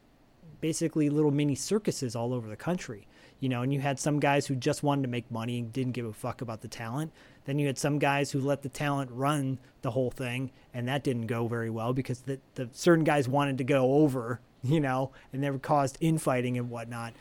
basically 0.61 1.09
little 1.09 1.29
mini 1.29 1.53
circuses 1.53 2.15
all 2.15 2.33
over 2.33 2.47
the 2.47 2.55
country 2.55 3.05
you 3.39 3.49
know 3.49 3.61
and 3.61 3.73
you 3.73 3.81
had 3.81 3.99
some 3.99 4.19
guys 4.19 4.47
who 4.47 4.55
just 4.55 4.81
wanted 4.81 5.03
to 5.03 5.07
make 5.07 5.29
money 5.29 5.59
and 5.59 5.71
didn't 5.73 5.91
give 5.91 6.05
a 6.05 6.13
fuck 6.13 6.41
about 6.41 6.61
the 6.61 6.67
talent 6.67 7.11
then 7.45 7.59
you 7.59 7.67
had 7.67 7.77
some 7.77 7.99
guys 7.99 8.31
who 8.31 8.39
let 8.39 8.61
the 8.61 8.69
talent 8.69 9.11
run 9.11 9.59
the 9.81 9.91
whole 9.91 10.09
thing 10.09 10.49
and 10.73 10.87
that 10.87 11.03
didn't 11.03 11.27
go 11.27 11.47
very 11.47 11.69
well 11.69 11.93
because 11.93 12.21
the, 12.21 12.39
the 12.55 12.69
certain 12.71 13.03
guys 13.03 13.27
wanted 13.27 13.57
to 13.57 13.63
go 13.63 13.95
over 13.95 14.39
you 14.63 14.79
know 14.79 15.11
and 15.33 15.43
they 15.43 15.49
caused 15.59 15.97
infighting 15.99 16.57
and 16.57 16.69
whatnot 16.69 17.13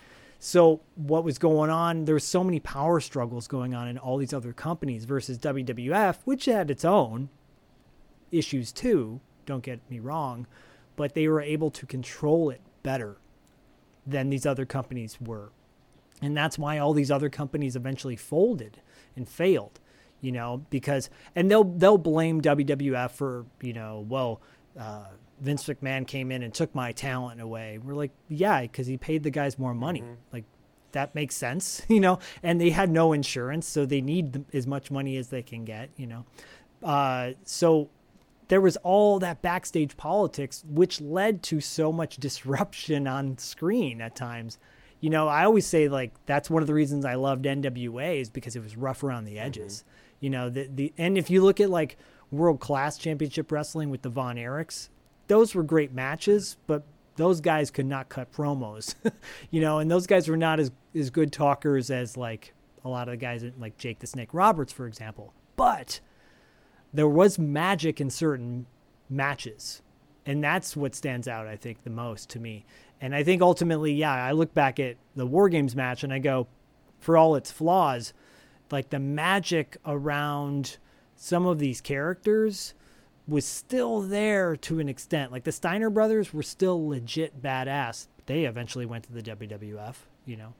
so 0.43 0.81
what 0.95 1.23
was 1.23 1.39
going 1.39 1.69
on? 1.69 2.07
There 2.07 2.15
was 2.15 2.24
so 2.24 2.43
many 2.43 2.61
power 2.61 2.99
struggles 2.99 3.47
going 3.47 3.74
on 3.74 3.87
in 3.89 3.99
all 3.99 4.16
these 4.16 4.32
other 4.32 4.55
companies 4.55 5.05
versus 5.05 5.37
WWF, 5.37 6.16
which 6.24 6.47
had 6.47 6.70
its 6.70 6.82
own 6.82 7.28
issues 8.32 8.73
too. 8.73 9.20
Don't 9.47 9.62
get 9.62 9.81
me 9.90 9.98
wrong, 9.98 10.47
but 10.97 11.15
they 11.15 11.28
were 11.28 11.40
able 11.40 11.70
to 11.70 11.86
control 11.86 12.51
it 12.51 12.61
better 12.82 13.16
than 14.07 14.31
these 14.31 14.47
other 14.47 14.66
companies 14.66 15.19
were, 15.20 15.51
and 16.23 16.36
that's 16.36 16.59
why 16.59 16.78
all 16.78 16.93
these 16.93 17.11
other 17.11 17.28
companies 17.28 17.77
eventually 17.77 18.16
folded 18.16 18.81
and 19.16 19.28
failed. 19.28 19.81
You 20.20 20.32
know, 20.32 20.66
because 20.69 21.09
and 21.35 21.51
they'll 21.51 21.65
they'll 21.65 21.98
blame 21.98 22.43
WWF 22.43 23.11
for 23.12 23.47
you 23.62 23.73
know 23.73 24.05
well. 24.09 24.40
Uh, 24.78 25.07
Vince 25.40 25.65
McMahon 25.65 26.07
came 26.07 26.31
in 26.31 26.43
and 26.43 26.52
took 26.52 26.74
my 26.74 26.93
talent 26.93 27.40
away. 27.40 27.78
We're 27.78 27.94
like, 27.94 28.12
yeah, 28.28 28.61
because 28.62 28.86
he 28.86 28.97
paid 28.97 29.23
the 29.23 29.31
guys 29.31 29.59
more 29.59 29.74
money. 29.74 30.02
Like, 30.32 30.44
that 30.93 31.15
makes 31.15 31.35
sense, 31.35 31.82
you 31.89 32.01
know. 32.01 32.19
And 32.43 32.61
they 32.61 32.70
had 32.70 32.90
no 32.90 33.12
insurance, 33.12 33.66
so 33.66 33.86
they 33.86 34.01
need 34.01 34.44
as 34.52 34.66
much 34.66 34.90
money 34.90 35.16
as 35.16 35.28
they 35.28 35.43
can 35.43 35.65
get, 35.65 35.90
you 35.97 36.07
know. 36.07 36.24
Uh, 36.82 37.32
so 37.44 37.89
there 38.51 38.60
was 38.60 38.77
all 38.78 39.20
that 39.20 39.40
backstage 39.43 39.97
politics, 39.97 40.64
which 40.68 41.01
led 41.01 41.40
to 41.44 41.60
so 41.60 41.93
much 41.93 42.16
disruption 42.18 43.06
on 43.06 43.39
screen 43.39 44.01
at 44.01 44.16
times. 44.16 44.59
You 45.01 45.09
know, 45.09 45.28
I 45.28 45.44
always 45.44 45.66
say 45.66 45.89
like 45.89 46.12
that's 46.27 46.51
one 46.51 46.62
of 46.62 46.66
the 46.66 46.74
reasons 46.74 47.05
I 47.05 47.14
loved 47.14 47.44
NWA 47.44 48.20
is 48.20 48.28
because 48.28 48.56
it 48.56 48.62
was 48.62 48.77
rough 48.77 49.02
around 49.02 49.24
the 49.24 49.36
mm-hmm. 49.36 49.47
edges. 49.47 49.85
You 50.18 50.31
know, 50.31 50.51
the 50.51 50.68
the 50.72 50.93
and 50.98 51.16
if 51.16 51.31
you 51.31 51.43
look 51.43 51.60
at 51.60 51.70
like 51.70 51.97
world 52.31 52.60
class 52.60 52.98
championship 52.98 53.51
wrestling 53.51 53.89
with 53.89 54.02
the 54.02 54.10
Von 54.10 54.36
Erichs, 54.36 54.89
those 55.28 55.55
were 55.55 55.62
great 55.62 55.93
matches, 55.93 56.56
but 56.66 56.82
those 57.16 57.40
guys 57.40 57.70
could 57.70 57.86
not 57.86 58.09
cut 58.09 58.32
promos. 58.32 58.97
you 59.51 59.60
know, 59.60 59.78
and 59.78 59.90
those 59.90 60.06
guys 60.06 60.28
were 60.28 60.36
not 60.36 60.59
as 60.59 60.72
as 60.94 61.09
good 61.10 61.32
talkers 61.32 61.89
as 61.89 62.16
like 62.16 62.52
a 62.85 62.89
lot 62.89 63.06
of 63.09 63.12
the 63.12 63.16
guys 63.16 63.44
like 63.60 63.78
Jake 63.78 64.01
the 64.01 64.09
Snake 64.09 64.35
Roberts, 64.35 64.72
for 64.72 64.89
example. 64.89 65.32
But 65.55 66.01
there 66.93 67.09
was 67.09 67.39
magic 67.39 68.01
in 68.01 68.11
certain 68.11 68.67
matches. 69.09 69.83
And 70.27 70.45
that's 70.45 70.77
what 70.77 70.95
stands 70.95 71.27
out, 71.27 71.47
I 71.47 71.57
think, 71.57 71.83
the 71.83 71.91
most 71.91 72.29
to 72.31 72.39
me. 72.39 72.65
And 73.01 73.15
I 73.15 73.25
think 73.25 73.41
ultimately, 73.43 73.93
yeah, 73.93 74.12
I 74.12 74.33
look 74.33 74.53
back 74.53 74.79
at 74.79 74.97
the 75.17 75.27
War 75.27 75.49
Games 75.49 75.75
match 75.75 76.05
and 76.05 76.12
I 76.12 76.19
go, 76.19 76.47
for 76.99 77.17
all 77.17 77.35
its 77.35 77.51
flaws, 77.51 78.12
like 78.71 78.91
the 78.91 78.99
magic 78.99 79.79
around 79.87 80.77
some 81.17 81.47
of 81.47 81.59
these 81.59 81.81
characters 81.81 82.75
was 83.27 83.45
still 83.45 84.01
there 84.01 84.57
to 84.57 84.81
an 84.81 84.89
extent. 84.89 85.33
Like 85.33 85.45
the 85.45 85.53
Steiner 85.53 85.91
brothers 85.91 86.35
were 86.35 86.43
still 86.43 86.89
legit 86.89 87.43
badass. 87.43 88.07
They 88.27 88.45
eventually 88.45 88.87
went 88.87 89.05
to 89.05 89.12
the 89.12 89.23
WWF, 89.23 89.95
you 90.27 90.37
know. 90.37 90.55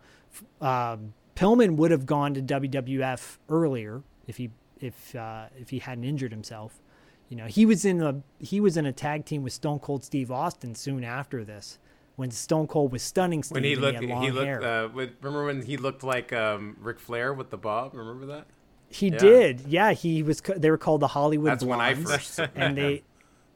Um, 0.66 1.15
Pillman 1.36 1.77
would 1.77 1.90
have 1.90 2.07
gone 2.07 2.35
to 2.35 2.43
WWF 2.43 3.39
earlier 3.48 4.02
if 4.27 4.36
he 4.36 4.51
if 4.81 5.15
uh, 5.15 5.47
if 5.59 5.70
he 5.70 5.78
hadn't 5.78 6.05
injured 6.05 6.32
himself. 6.32 6.81
You 7.28 7.36
know, 7.36 7.47
he 7.47 7.65
was 7.65 7.85
in 7.85 8.02
a 8.02 8.23
he 8.39 8.61
was 8.61 8.77
in 8.77 8.86
a 8.86 8.93
tag 8.93 9.24
team 9.24 9.43
with 9.43 9.52
Stone 9.52 9.81
Cold 9.81 10.05
Steve 10.05 10.31
Austin 10.31 10.74
soon 10.74 11.05
after 11.05 11.44
this, 11.44 11.78
when 12.16 12.31
Stone 12.31 12.66
Cold 12.66 12.93
was 12.93 13.02
stunning 13.02 13.43
Steve 13.43 13.55
When 13.55 13.65
he 13.65 13.77
looked, 13.77 14.01
he 14.01 14.07
he, 14.07 14.31
looked. 14.31 14.65
Uh, 14.65 14.89
remember 14.93 15.47
when 15.47 15.62
he 15.62 15.77
looked 15.77 16.02
like 16.02 16.32
um, 16.32 16.77
Ric 16.81 16.98
Flair 16.98 17.32
with 17.32 17.51
the 17.51 17.57
bob? 17.57 17.94
Remember 17.94 18.27
that? 18.27 18.47
he 18.90 19.09
yeah. 19.09 19.19
did, 19.19 19.61
yeah. 19.66 19.93
He 19.93 20.23
was. 20.23 20.40
They 20.40 20.70
were 20.70 20.78
called 20.78 21.01
the 21.01 21.09
Hollywood 21.09 21.52
That's 21.52 21.65
when 21.65 21.81
I 21.81 21.94
first 21.94 22.40
and 22.55 22.77
they 22.77 23.02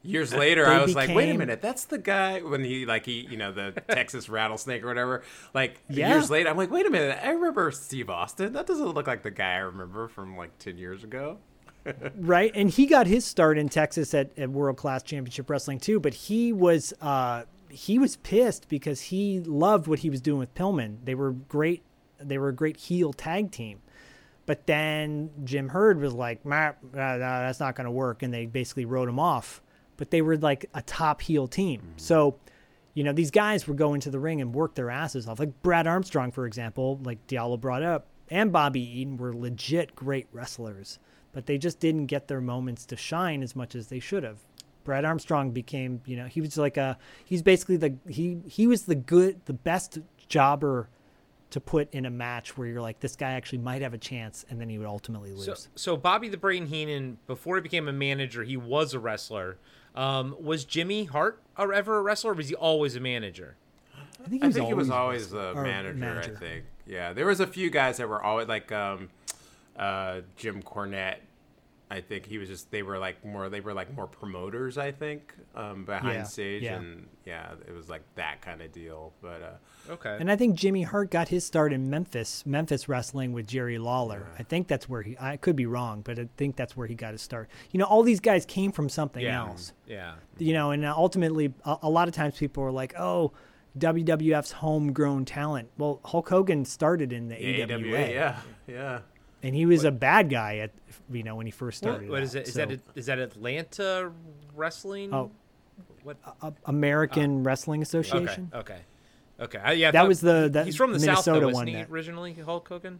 Years 0.05 0.33
later, 0.33 0.67
I 0.67 0.81
was 0.81 0.95
like, 0.95 1.09
wait 1.13 1.29
a 1.29 1.37
minute, 1.37 1.61
that's 1.61 1.85
the 1.85 1.97
guy 1.97 2.39
when 2.41 2.63
he 2.63 2.85
like 2.85 3.05
he 3.05 3.27
you 3.29 3.37
know 3.37 3.51
the 3.51 3.71
Texas 3.89 4.29
rattlesnake 4.29 4.83
or 4.83 4.87
whatever. 4.87 5.23
Like 5.53 5.81
Yeah. 5.89 6.13
years 6.13 6.29
later, 6.29 6.49
I'm 6.49 6.57
like, 6.57 6.71
wait 6.71 6.85
a 6.85 6.89
minute, 6.89 7.19
I 7.23 7.31
remember 7.31 7.71
Steve 7.71 8.09
Austin. 8.09 8.53
That 8.53 8.67
doesn't 8.67 8.89
look 8.93 9.07
like 9.07 9.23
the 9.23 9.31
guy 9.31 9.53
I 9.53 9.57
remember 9.59 10.07
from 10.07 10.37
like 10.37 10.57
ten 10.59 10.77
years 10.77 11.03
ago. 11.03 11.37
right 12.17 12.51
and 12.55 12.71
he 12.71 12.87
got 12.87 13.05
his 13.05 13.23
start 13.23 13.59
in 13.59 13.69
texas 13.69 14.15
at, 14.15 14.31
at 14.39 14.49
world 14.49 14.75
class 14.75 15.03
championship 15.03 15.47
wrestling 15.47 15.79
too 15.79 15.99
but 15.99 16.15
he 16.15 16.51
was 16.51 16.95
uh 16.99 17.43
he 17.69 17.99
was 17.99 18.15
pissed 18.15 18.67
because 18.69 18.99
he 19.01 19.39
loved 19.41 19.85
what 19.85 19.99
he 19.99 20.09
was 20.09 20.19
doing 20.19 20.39
with 20.39 20.51
pillman 20.55 20.97
they 21.03 21.13
were 21.13 21.31
great 21.31 21.83
they 22.17 22.39
were 22.39 22.49
a 22.49 22.55
great 22.55 22.75
heel 22.77 23.13
tag 23.13 23.51
team 23.51 23.79
but 24.47 24.65
then 24.65 25.29
jim 25.43 25.69
herd 25.69 25.99
was 25.99 26.11
like 26.11 26.43
"Meh, 26.43 26.69
uh, 26.69 26.73
no, 26.93 27.17
that's 27.19 27.59
not 27.59 27.75
going 27.75 27.85
to 27.85 27.91
work 27.91 28.23
and 28.23 28.33
they 28.33 28.47
basically 28.47 28.85
wrote 28.85 29.07
him 29.07 29.19
off 29.19 29.61
but 29.97 30.11
they 30.11 30.21
were 30.21 30.37
like 30.37 30.65
a 30.73 30.81
top 30.81 31.21
heel 31.21 31.47
team. 31.47 31.81
Mm-hmm. 31.81 31.97
So 31.97 32.37
you 32.93 33.03
know 33.03 33.13
these 33.13 33.31
guys 33.31 33.67
were 33.67 33.73
going 33.73 34.01
to 34.01 34.09
the 34.09 34.19
ring 34.19 34.41
and 34.41 34.53
work 34.53 34.75
their 34.75 34.89
asses 34.89 35.27
off. 35.27 35.39
Like 35.39 35.61
brad 35.61 35.87
armstrong 35.87 36.31
for 36.31 36.45
example 36.45 36.99
like 37.03 37.25
diallo 37.27 37.59
brought 37.59 37.83
up 37.83 38.07
and 38.29 38.51
bobby 38.51 38.81
eaton 38.81 39.17
were 39.17 39.35
legit 39.35 39.95
great 39.95 40.27
wrestlers 40.31 40.97
but 41.35 41.47
they 41.47 41.57
just 41.57 41.81
didn't 41.81 42.05
get 42.05 42.29
their 42.29 42.39
moments 42.39 42.85
to 42.85 42.95
shine 42.95 43.43
as 43.43 43.57
much 43.57 43.75
as 43.75 43.87
they 43.87 43.99
should 43.99 44.23
have. 44.23 44.39
Brad 44.85 45.03
armstrong 45.03 45.51
became 45.51 46.01
you 46.05 46.15
know 46.15 46.27
he 46.27 46.39
was 46.39 46.57
like 46.57 46.77
a 46.77 46.97
he's 47.25 47.41
basically 47.41 47.75
the 47.75 47.95
he 48.07 48.37
he 48.47 48.67
was 48.67 48.83
the 48.83 48.95
good 48.95 49.41
the 49.45 49.53
best 49.53 49.99
jobber 50.29 50.87
to 51.49 51.59
put 51.59 51.93
in 51.93 52.05
a 52.05 52.09
match 52.09 52.57
where 52.57 52.67
you're 52.67 52.81
like 52.81 53.01
this 53.01 53.17
guy 53.17 53.33
actually 53.33 53.57
might 53.57 53.81
have 53.81 53.93
a 53.93 53.97
chance 53.97 54.45
and 54.49 54.61
then 54.61 54.69
he 54.69 54.77
would 54.77 54.87
ultimately 54.87 55.31
lose. 55.31 55.45
So, 55.45 55.55
so 55.75 55.97
Bobby 55.97 56.29
the 56.29 56.37
Brain 56.37 56.67
Heenan, 56.67 57.17
before 57.27 57.57
he 57.57 57.61
became 57.61 57.89
a 57.89 57.93
manager, 57.93 58.43
he 58.43 58.55
was 58.55 58.93
a 58.93 58.99
wrestler. 58.99 59.57
Um, 59.95 60.35
was 60.39 60.65
Jimmy 60.65 61.05
Hart 61.05 61.41
ever 61.57 61.97
a 61.97 62.01
wrestler, 62.01 62.31
or 62.31 62.35
was 62.35 62.49
he 62.49 62.55
always 62.55 62.95
a 62.95 62.99
manager? 62.99 63.55
i 64.23 64.27
think 64.27 64.43
I 64.43 64.51
think 64.51 64.67
he 64.67 64.73
was 64.73 64.89
always 64.89 65.33
a 65.33 65.53
manager, 65.55 65.93
manager. 65.97 66.35
I 66.35 66.39
think. 66.39 66.65
Yeah, 66.87 67.13
there 67.13 67.25
was 67.25 67.39
a 67.39 67.47
few 67.47 67.69
guys 67.69 67.97
that 67.97 68.09
were 68.09 68.21
always 68.21 68.47
like 68.47 68.71
um, 68.71 69.09
uh, 69.77 70.21
Jim 70.35 70.61
Cornette. 70.61 71.17
I 71.95 72.01
think 72.01 72.25
he 72.25 72.37
was 72.37 72.49
just 72.49 72.71
they 72.71 72.83
were 72.83 72.99
like 72.99 73.23
more 73.23 73.49
they 73.49 73.61
were 73.61 73.73
like 73.73 73.93
more 73.95 74.07
promoters. 74.07 74.77
I 74.77 74.91
think 74.91 75.33
um, 75.55 75.85
behind 75.85 76.15
Yeah, 76.15 76.23
stage 76.23 76.63
yeah. 76.63 76.75
and 76.75 77.07
yeah, 77.25 77.53
it 77.67 77.73
was 77.73 77.89
like 77.89 78.03
that 78.15 78.41
kind 78.41 78.61
of 78.61 78.71
deal. 78.71 79.13
But 79.21 79.41
uh, 79.41 79.91
Okay. 79.91 80.17
And 80.19 80.31
I 80.31 80.35
think 80.35 80.55
Jimmy 80.55 80.83
Hart 80.83 81.11
got 81.11 81.29
his 81.29 81.45
start 81.45 81.71
in 81.71 81.89
Memphis, 81.89 82.45
Memphis 82.45 82.89
wrestling 82.89 83.33
with 83.33 83.47
Jerry 83.47 83.77
Lawler. 83.77 84.27
I 84.37 84.43
think 84.43 84.67
that's 84.67 84.89
where 84.89 85.01
he. 85.01 85.15
I 85.19 85.37
could 85.37 85.55
be 85.55 85.65
wrong, 85.65 86.01
but 86.01 86.19
I 86.19 86.27
think 86.37 86.55
that's 86.55 86.75
where 86.75 86.87
he 86.87 86.95
got 86.95 87.11
his 87.11 87.21
start. 87.21 87.49
You 87.71 87.79
know, 87.79 87.85
all 87.85 88.03
these 88.03 88.19
guys 88.19 88.45
came 88.45 88.71
from 88.71 88.89
something 88.89 89.23
yeah. 89.23 89.39
else. 89.39 89.73
Yeah. 89.87 90.15
You 90.37 90.53
know, 90.53 90.71
and 90.71 90.85
ultimately, 90.85 91.53
a, 91.63 91.77
a 91.83 91.89
lot 91.89 92.07
of 92.07 92.13
times 92.13 92.37
people 92.37 92.63
are 92.63 92.71
like, 92.71 92.93
"Oh, 92.97 93.31
WWF's 93.77 94.53
homegrown 94.53 95.25
talent." 95.25 95.69
Well, 95.77 95.99
Hulk 96.03 96.29
Hogan 96.29 96.65
started 96.65 97.13
in 97.13 97.27
the 97.27 97.35
AWA, 97.35 97.77
AWA, 97.77 98.09
yeah, 98.11 98.39
yeah. 98.67 98.99
And 99.45 99.55
he 99.55 99.65
was 99.65 99.83
a 99.83 99.91
bad 99.91 100.29
guy 100.29 100.57
at 100.57 100.71
you 101.11 101.23
know 101.23 101.35
when 101.35 101.45
he 101.45 101.51
first 101.51 101.83
What, 101.83 101.91
started. 101.91 102.09
what 102.09 102.23
is 102.23 102.35
out. 102.35 102.41
it? 102.41 102.47
Is 102.47 102.53
So, 102.55 102.65
that 102.65 102.79
is 102.95 103.05
that 103.05 103.19
Atlanta 103.19 104.11
wrestling? 104.55 105.13
Oh. 105.13 105.31
what? 106.03 106.17
A- 106.41 106.53
American 106.65 107.43
Wrestling 107.43 107.81
Association? 107.81 108.49
Okay. 108.53 108.73
Okay. 108.73 108.81
Okay. 109.39 109.59
I, 109.59 109.71
yeah. 109.73 109.89
I 109.89 109.91
That 109.91 110.07
was 110.07 110.21
the- 110.21 110.49
that 110.51 110.65
he's 110.65 110.75
from 110.75 110.93
the 110.93 110.99
South, 110.99 111.25
Minnesota 111.27 111.39
though, 111.47 111.49
one 111.51 111.67
he? 111.67 111.73
that- 111.75 111.89
Originally, 111.89 112.33
Hulk 112.33 112.67
Hogan. 112.67 112.99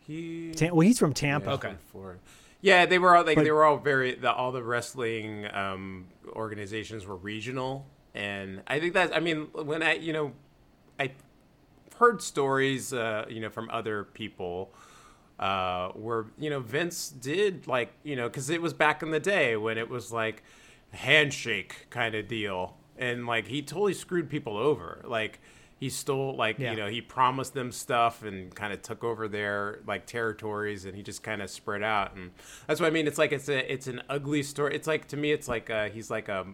He 0.00 0.52
Ta- 0.52 0.70
well, 0.72 0.80
he's 0.80 0.98
from 0.98 1.12
Tampa. 1.14 1.48
Yeah, 1.50 1.54
Okay. 1.54 1.68
from 1.68 1.78
Florida. 1.78 2.18
Yeah, 2.60 2.86
they 2.86 2.98
were 2.98 3.16
all 3.16 3.24
like 3.24 3.36
But- 3.36 3.44
they 3.44 3.50
were 3.52 3.64
all 3.64 3.76
very 3.78 4.14
the, 4.14 4.32
all 4.32 4.52
the 4.52 4.62
wrestling 4.62 5.46
um, 5.52 6.06
organizations 6.34 7.06
were 7.06 7.16
regional, 7.16 7.86
and 8.14 8.62
I 8.66 8.78
think 8.80 8.94
that's 8.94 9.12
I 9.14 9.20
mean 9.20 9.46
when 9.52 9.82
I 9.82 9.94
you 9.94 10.12
know 10.12 10.32
I 10.98 11.12
heard 11.98 12.20
stories 12.22 12.92
uh, 12.92 13.26
you 13.28 13.40
know 13.40 13.50
from 13.50 13.70
other 13.70 14.04
people 14.04 14.72
uh, 15.42 15.88
where 15.94 16.26
you 16.38 16.48
know 16.50 16.60
Vince 16.60 17.08
did 17.10 17.66
like 17.66 17.92
you 18.04 18.14
know 18.16 18.28
because 18.28 18.48
it 18.50 18.62
was 18.62 18.72
back 18.72 19.02
in 19.02 19.10
the 19.10 19.20
day 19.20 19.56
when 19.56 19.76
it 19.78 19.88
was 19.88 20.12
like 20.12 20.42
handshake 20.92 21.86
kind 21.90 22.14
of 22.14 22.28
deal, 22.28 22.76
and 22.96 23.26
like 23.26 23.46
he 23.48 23.62
totally 23.62 23.94
screwed 23.94 24.28
people 24.30 24.56
over 24.56 25.02
like. 25.04 25.40
He 25.82 25.90
stole 25.90 26.36
like 26.36 26.60
Yeah. 26.60 26.70
you 26.70 26.76
know 26.76 26.86
he 26.86 27.00
promised 27.00 27.54
them 27.54 27.72
stuff 27.72 28.22
and 28.22 28.54
kind 28.54 28.72
of 28.72 28.82
took 28.82 29.02
over 29.02 29.26
their 29.26 29.80
like 29.84 30.06
territories 30.06 30.84
and 30.84 30.94
he 30.94 31.02
just 31.02 31.24
kind 31.24 31.42
of 31.42 31.50
spread 31.50 31.82
out 31.82 32.14
and 32.14 32.30
that's 32.68 32.78
what 32.80 32.86
I 32.86 32.90
mean. 32.90 33.08
It's 33.08 33.18
like 33.18 33.32
it's 33.32 33.48
a 33.48 33.58
it's 33.72 33.88
an 33.88 34.00
ugly 34.08 34.44
story. 34.44 34.76
It's 34.76 34.86
like 34.86 35.08
to 35.08 35.16
me 35.16 35.32
it's 35.32 35.48
like 35.48 35.70
uh 35.70 35.88
he's 35.88 36.08
like 36.08 36.28
a 36.28 36.46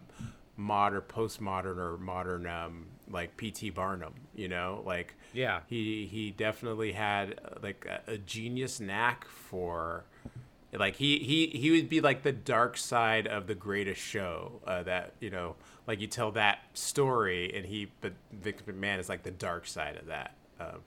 modern 0.57 1.01
postmodern 1.01 1.77
or 1.77 1.97
modern 1.99 2.47
um 2.47 2.87
like 3.09 3.35
PT 3.37 3.73
Barnum. 3.73 4.13
You 4.35 4.47
know 4.47 4.83
like 4.85 5.15
Yeah. 5.33 5.61
he 5.67 6.05
he 6.05 6.31
definitely 6.31 6.91
had 6.93 7.39
uh, 7.43 7.59
like 7.61 7.85
a, 7.87 8.13
a 8.13 8.17
genius 8.17 8.79
knack 8.79 9.25
for 9.27 10.05
like 10.73 10.95
he 10.97 11.19
he 11.19 11.47
he 11.47 11.71
would 11.71 11.89
be 11.89 11.99
like 12.01 12.21
the 12.23 12.31
dark 12.31 12.77
side 12.77 13.25
of 13.27 13.47
the 13.47 13.55
greatest 13.55 13.99
show 14.01 14.61
uh, 14.67 14.83
that 14.83 15.13
you 15.19 15.29
know 15.31 15.55
like 15.87 15.99
you 15.99 16.05
tell 16.07 16.31
that 16.31 16.59
story 16.73 17.51
and 17.55 17.65
he 17.65 17.87
but 18.01 18.13
Vince 18.31 18.61
McMahon 18.67 18.99
is 18.99 19.09
like 19.09 19.23
the 19.23 19.31
dark 19.31 19.65
side 19.65 19.97
of 19.97 20.05
that 20.07 20.35
um, 20.59 20.81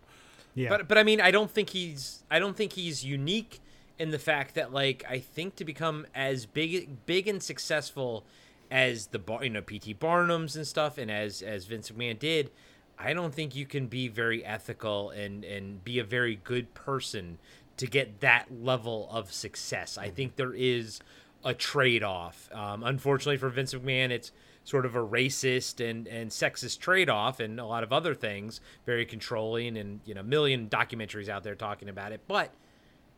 Yeah. 0.54 0.68
But 0.68 0.86
but 0.88 0.98
I 0.98 1.02
mean, 1.02 1.20
I 1.20 1.30
don't 1.32 1.50
think 1.50 1.70
he's 1.70 2.22
I 2.30 2.38
don't 2.38 2.56
think 2.56 2.74
he's 2.74 3.04
unique 3.04 3.60
in 3.98 4.10
the 4.10 4.18
fact 4.18 4.54
that 4.54 4.72
like 4.72 5.04
I 5.08 5.18
think 5.18 5.56
to 5.56 5.64
become 5.64 6.06
as 6.14 6.46
big 6.46 7.04
big 7.06 7.26
and 7.26 7.42
successful 7.42 8.24
as 8.72 9.08
the 9.08 9.20
you 9.42 9.50
know 9.50 9.60
PT 9.60 10.00
Barnums 10.00 10.56
and 10.56 10.66
stuff 10.66 10.96
and 10.96 11.10
as 11.10 11.42
as 11.42 11.66
Vince 11.66 11.90
McMahon 11.90 12.18
did, 12.18 12.50
I 12.98 13.12
don't 13.12 13.34
think 13.34 13.54
you 13.54 13.66
can 13.66 13.86
be 13.86 14.08
very 14.08 14.44
ethical 14.44 15.10
and 15.10 15.44
and 15.44 15.84
be 15.84 15.98
a 15.98 16.04
very 16.04 16.36
good 16.42 16.72
person 16.72 17.38
to 17.76 17.86
get 17.86 18.20
that 18.20 18.46
level 18.50 19.08
of 19.12 19.30
success. 19.30 19.98
I 19.98 20.08
think 20.08 20.36
there 20.36 20.54
is 20.54 21.00
a 21.44 21.52
trade 21.52 22.02
off. 22.02 22.48
Um, 22.52 22.82
unfortunately 22.82 23.36
for 23.36 23.50
Vince 23.50 23.74
McMahon, 23.74 24.10
it's 24.10 24.32
sort 24.64 24.86
of 24.86 24.94
a 24.94 25.04
racist 25.04 25.84
and, 25.84 26.06
and 26.06 26.30
sexist 26.30 26.78
trade 26.78 27.10
off 27.10 27.40
and 27.40 27.58
a 27.58 27.66
lot 27.66 27.82
of 27.82 27.92
other 27.92 28.14
things, 28.14 28.60
very 28.86 29.04
controlling 29.04 29.76
and 29.76 30.00
you 30.04 30.14
know, 30.14 30.20
a 30.20 30.24
million 30.24 30.68
documentaries 30.68 31.28
out 31.28 31.42
there 31.42 31.56
talking 31.56 31.88
about 31.88 32.12
it. 32.12 32.20
But 32.26 32.54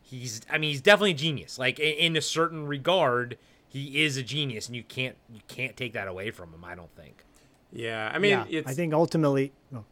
he's 0.01 0.41
I 0.49 0.57
mean 0.57 0.71
he's 0.71 0.81
definitely 0.81 1.11
a 1.11 1.15
genius. 1.15 1.57
Like 1.57 1.79
in, 1.79 1.93
in 1.93 2.17
a 2.17 2.21
certain 2.21 2.65
regard, 2.67 3.37
he 3.75 4.03
is 4.05 4.15
a 4.17 4.23
genius 4.23 4.67
and 4.67 4.75
you 4.75 4.83
can't 4.83 5.15
you 5.35 5.41
can't 5.47 5.75
take 5.81 5.93
that 5.93 6.07
away 6.07 6.31
from 6.31 6.47
him, 6.53 6.63
I 6.63 6.75
don't 6.75 6.93
think. 6.95 7.15
yeah 7.71 8.11
I 8.15 8.17
mean 8.19 8.31
yeah, 8.31 8.45
it's 8.57 8.69
I 8.71 8.73
think 8.73 8.93
ultimately. 8.93 9.51
oh, 9.75 9.83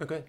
okay 0.00 0.22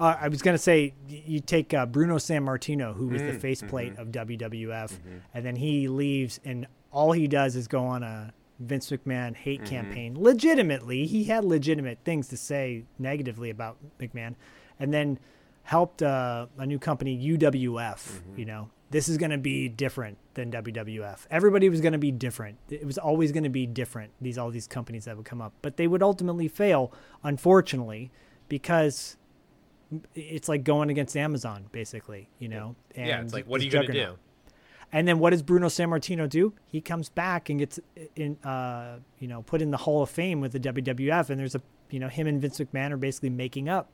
Uh, 0.00 0.16
I 0.24 0.28
was 0.28 0.42
gonna 0.42 0.58
say 0.58 0.78
you 1.08 1.38
take 1.54 1.72
uh, 1.72 1.86
Bruno 1.86 2.16
Sammartino, 2.16 2.88
who 2.98 3.06
was 3.08 3.22
Mm, 3.22 3.32
the 3.32 3.38
faceplate 3.38 3.92
mm-hmm. 3.92 4.02
of 4.02 4.26
WWF, 4.28 4.90
and 5.34 5.42
then 5.46 5.56
he 5.56 5.86
leaves, 6.02 6.40
and 6.44 6.66
all 6.90 7.12
he 7.12 7.26
does 7.28 7.54
is 7.54 7.68
go 7.68 7.82
on 7.94 8.02
a 8.02 8.16
Vince 8.58 8.90
McMahon 8.90 9.32
hate 9.36 9.60
Mm-hmm. 9.60 9.74
campaign. 9.76 10.10
Legitimately, 10.18 11.06
he 11.06 11.20
had 11.32 11.44
legitimate 11.44 11.98
things 12.04 12.26
to 12.28 12.36
say 12.36 12.84
negatively 12.98 13.50
about 13.50 13.76
McMahon, 14.00 14.34
and 14.80 14.92
then 14.92 15.18
helped 15.62 16.02
uh, 16.02 16.46
a 16.58 16.66
new 16.66 16.78
company, 16.80 17.12
UWF. 17.38 18.00
Mm-hmm. 18.02 18.38
You 18.40 18.44
know, 18.50 18.62
this 18.90 19.08
is 19.08 19.16
gonna 19.16 19.38
be 19.52 19.68
different 19.68 20.18
than 20.34 20.50
WWF. 20.50 21.26
Everybody 21.30 21.68
was 21.68 21.80
gonna 21.80 21.98
be 21.98 22.10
different. 22.10 22.58
It 22.68 22.86
was 22.86 22.98
always 22.98 23.32
gonna 23.32 23.50
be 23.50 23.66
different. 23.66 24.12
These 24.20 24.38
all 24.38 24.50
these 24.50 24.66
companies 24.66 25.04
that 25.06 25.16
would 25.16 25.26
come 25.26 25.40
up, 25.40 25.52
but 25.62 25.76
they 25.76 25.86
would 25.86 26.02
ultimately 26.02 26.48
fail, 26.48 26.92
unfortunately, 27.22 28.10
because 28.48 29.16
it's 30.14 30.48
like 30.48 30.64
going 30.64 30.90
against 30.90 31.16
Amazon, 31.16 31.66
basically, 31.72 32.28
you 32.38 32.48
know. 32.48 32.76
And 32.94 33.06
yeah, 33.06 33.20
it's 33.20 33.32
like, 33.32 33.46
what 33.46 33.60
are 33.60 33.64
you 33.64 33.70
gonna 33.70 33.92
do? 33.92 34.16
And 34.92 35.08
then 35.08 35.18
what 35.18 35.30
does 35.30 35.42
Bruno 35.42 35.66
Sammartino 35.66 36.28
do? 36.28 36.52
He 36.66 36.80
comes 36.80 37.08
back 37.08 37.50
and 37.50 37.58
gets 37.58 37.80
in, 38.14 38.36
uh, 38.44 38.98
you 39.18 39.26
know, 39.26 39.42
put 39.42 39.60
in 39.60 39.72
the 39.72 39.76
Hall 39.76 40.02
of 40.02 40.10
Fame 40.10 40.40
with 40.40 40.52
the 40.52 40.60
WWF, 40.60 41.30
and 41.30 41.40
there's 41.40 41.56
a, 41.56 41.62
you 41.90 41.98
know, 41.98 42.08
him 42.08 42.28
and 42.28 42.40
Vince 42.40 42.60
McMahon 42.60 42.92
are 42.92 42.96
basically 42.96 43.30
making 43.30 43.68
up. 43.68 43.90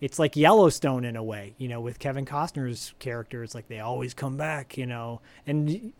It's 0.00 0.18
like 0.18 0.36
Yellowstone 0.36 1.04
in 1.04 1.16
a 1.16 1.22
way, 1.22 1.54
you 1.58 1.68
know, 1.68 1.80
with 1.80 1.98
Kevin 1.98 2.24
Costner's 2.24 2.94
character. 2.98 3.42
It's 3.42 3.54
like 3.54 3.68
they 3.68 3.80
always 3.80 4.14
come 4.14 4.36
back, 4.36 4.78
you 4.78 4.86
know, 4.86 5.20
and 5.46 5.92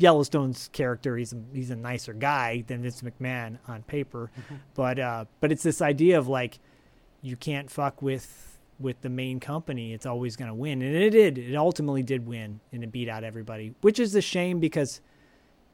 Yellowstone's 0.00 0.70
character, 0.72 1.16
he's 1.16 1.32
a, 1.34 1.36
he's 1.52 1.70
a 1.70 1.76
nicer 1.76 2.14
guy 2.14 2.64
than 2.66 2.82
Vince 2.82 3.02
McMahon 3.02 3.58
on 3.68 3.82
paper, 3.82 4.30
but 4.74 4.98
uh, 4.98 5.26
but 5.40 5.52
it's 5.52 5.62
this 5.62 5.82
idea 5.82 6.18
of 6.18 6.26
like 6.26 6.58
you 7.20 7.36
can't 7.36 7.70
fuck 7.70 8.00
with 8.00 8.58
with 8.78 9.00
the 9.02 9.10
main 9.10 9.40
company. 9.40 9.92
It's 9.92 10.06
always 10.06 10.36
going 10.36 10.48
to 10.48 10.54
win, 10.54 10.80
and 10.80 10.96
it 10.96 11.10
did. 11.10 11.36
It 11.36 11.54
ultimately 11.54 12.02
did 12.02 12.26
win, 12.26 12.60
and 12.72 12.82
it 12.82 12.90
beat 12.90 13.10
out 13.10 13.24
everybody, 13.24 13.74
which 13.82 13.98
is 14.00 14.14
a 14.14 14.22
shame 14.22 14.58
because, 14.58 15.02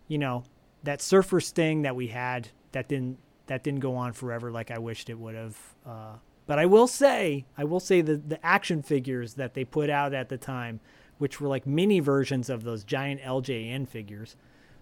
you 0.09 0.19
know, 0.19 0.43
that 0.83 1.01
Surfer 1.01 1.41
Sting 1.41 1.83
that 1.83 1.95
we 1.95 2.09
had 2.09 2.49
that 2.73 2.89
didn't 2.89 3.19
that 3.47 3.63
didn't 3.63 3.81
go 3.81 3.95
on 3.95 4.13
forever 4.13 4.51
like 4.51 4.73
I 4.73 4.79
wished 4.79 5.09
it 5.09 5.19
would 5.19 5.37
have. 5.37 5.57
Uh, 5.87 6.17
but 6.47 6.59
I 6.59 6.67
will 6.67 6.87
say, 6.87 7.45
I 7.59 7.65
will 7.65 7.81
say 7.81 8.01
that 8.01 8.29
the 8.29 8.45
action 8.45 8.83
figures 8.83 9.35
that 9.35 9.55
they 9.55 9.65
put 9.65 9.91
out 9.91 10.15
at 10.15 10.29
the 10.29 10.39
time, 10.39 10.81
which 11.19 11.41
were 11.41 11.49
like 11.49 11.67
mini 11.67 12.01
versions 12.01 12.49
of 12.49 12.63
those 12.63 12.85
giant 12.85 13.21
LJN 13.21 13.89
figures, 13.89 14.37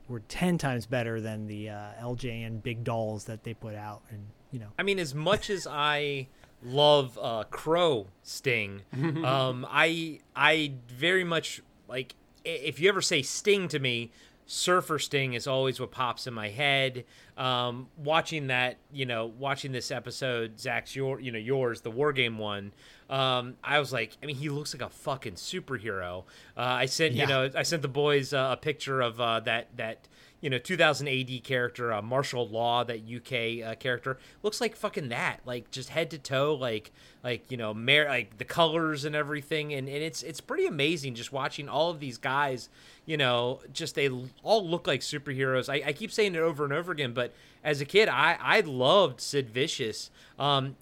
were 0.08 0.20
ten 0.20 0.58
times 0.58 0.86
better 0.86 1.20
than 1.20 1.46
the 1.46 1.70
uh, 1.70 1.88
LJN 2.00 2.62
big 2.62 2.84
dolls 2.84 3.24
that 3.24 3.44
they 3.44 3.54
put 3.54 3.74
out, 3.74 4.02
and 4.10 4.26
you 4.52 4.58
know. 4.58 4.68
I 4.78 4.82
mean, 4.82 4.98
as 4.98 5.14
much 5.14 5.48
as 5.48 5.66
I 5.66 6.28
love 6.62 7.18
uh, 7.20 7.44
Crow 7.50 8.08
Sting, 8.22 8.82
um, 9.24 9.66
I 9.70 10.20
I 10.36 10.74
very 10.88 11.24
much 11.24 11.62
like 11.88 12.14
if 12.44 12.78
you 12.78 12.88
ever 12.90 13.00
say 13.00 13.22
Sting 13.22 13.68
to 13.68 13.78
me, 13.78 14.10
Surfer 14.46 14.98
Sting 14.98 15.32
is 15.34 15.46
always 15.46 15.80
what 15.80 15.90
pops 15.90 16.26
in 16.26 16.34
my 16.34 16.48
head. 16.50 17.04
Um, 17.36 17.88
watching 17.96 18.48
that, 18.48 18.76
you 18.92 19.06
know, 19.06 19.26
watching 19.38 19.72
this 19.72 19.90
episode, 19.90 20.60
Zak's 20.60 20.94
your, 20.94 21.18
you 21.18 21.32
know, 21.32 21.38
yours, 21.38 21.80
the 21.80 21.90
War 21.90 22.12
Game 22.12 22.36
one. 22.38 22.72
Um, 23.08 23.56
I 23.64 23.78
was 23.78 23.92
like, 23.92 24.16
I 24.22 24.26
mean, 24.26 24.36
he 24.36 24.48
looks 24.50 24.74
like 24.74 24.82
a 24.82 24.90
fucking 24.92 25.34
superhero. 25.34 26.24
Uh, 26.56 26.60
I 26.60 26.86
sent, 26.86 27.14
Yeah. 27.14 27.22
you 27.22 27.28
know, 27.28 27.50
I 27.56 27.62
sent 27.62 27.82
the 27.82 27.88
boys 27.88 28.32
uh, 28.32 28.50
a 28.52 28.56
picture 28.56 29.00
of 29.00 29.20
uh, 29.20 29.40
that 29.40 29.68
that 29.76 30.08
you 30.44 30.50
know 30.50 30.58
2000 30.58 31.08
AD 31.08 31.42
character, 31.42 31.90
uh, 31.90 32.02
Marshal 32.02 32.46
Law, 32.46 32.84
that 32.84 33.00
UK 33.10 33.66
uh, 33.66 33.74
character 33.76 34.18
looks 34.42 34.60
like 34.60 34.76
fucking 34.76 35.08
that, 35.08 35.40
like 35.46 35.70
just 35.70 35.88
head 35.88 36.10
to 36.10 36.18
toe, 36.18 36.54
like 36.54 36.92
like 37.24 37.50
you 37.50 37.56
know, 37.56 37.72
mar- 37.72 38.04
like 38.04 38.36
the 38.36 38.44
colors 38.44 39.06
and 39.06 39.16
everything, 39.16 39.72
and, 39.72 39.88
and 39.88 40.02
it's 40.02 40.22
it's 40.22 40.42
pretty 40.42 40.66
amazing 40.66 41.14
just 41.14 41.32
watching 41.32 41.66
all 41.66 41.90
of 41.90 41.98
these 41.98 42.18
guys. 42.18 42.68
You 43.06 43.16
know, 43.16 43.60
just 43.72 43.94
they 43.94 44.10
all 44.42 44.68
look 44.68 44.86
like 44.86 45.00
superheroes. 45.00 45.72
I, 45.72 45.88
I 45.88 45.92
keep 45.94 46.12
saying 46.12 46.34
it 46.34 46.40
over 46.40 46.64
and 46.64 46.74
over 46.74 46.92
again, 46.92 47.14
but 47.14 47.32
as 47.64 47.80
a 47.80 47.86
kid, 47.86 48.10
I 48.10 48.36
I 48.38 48.60
loved 48.60 49.22
Sid 49.22 49.48
Vicious. 49.48 50.10
Um, 50.38 50.76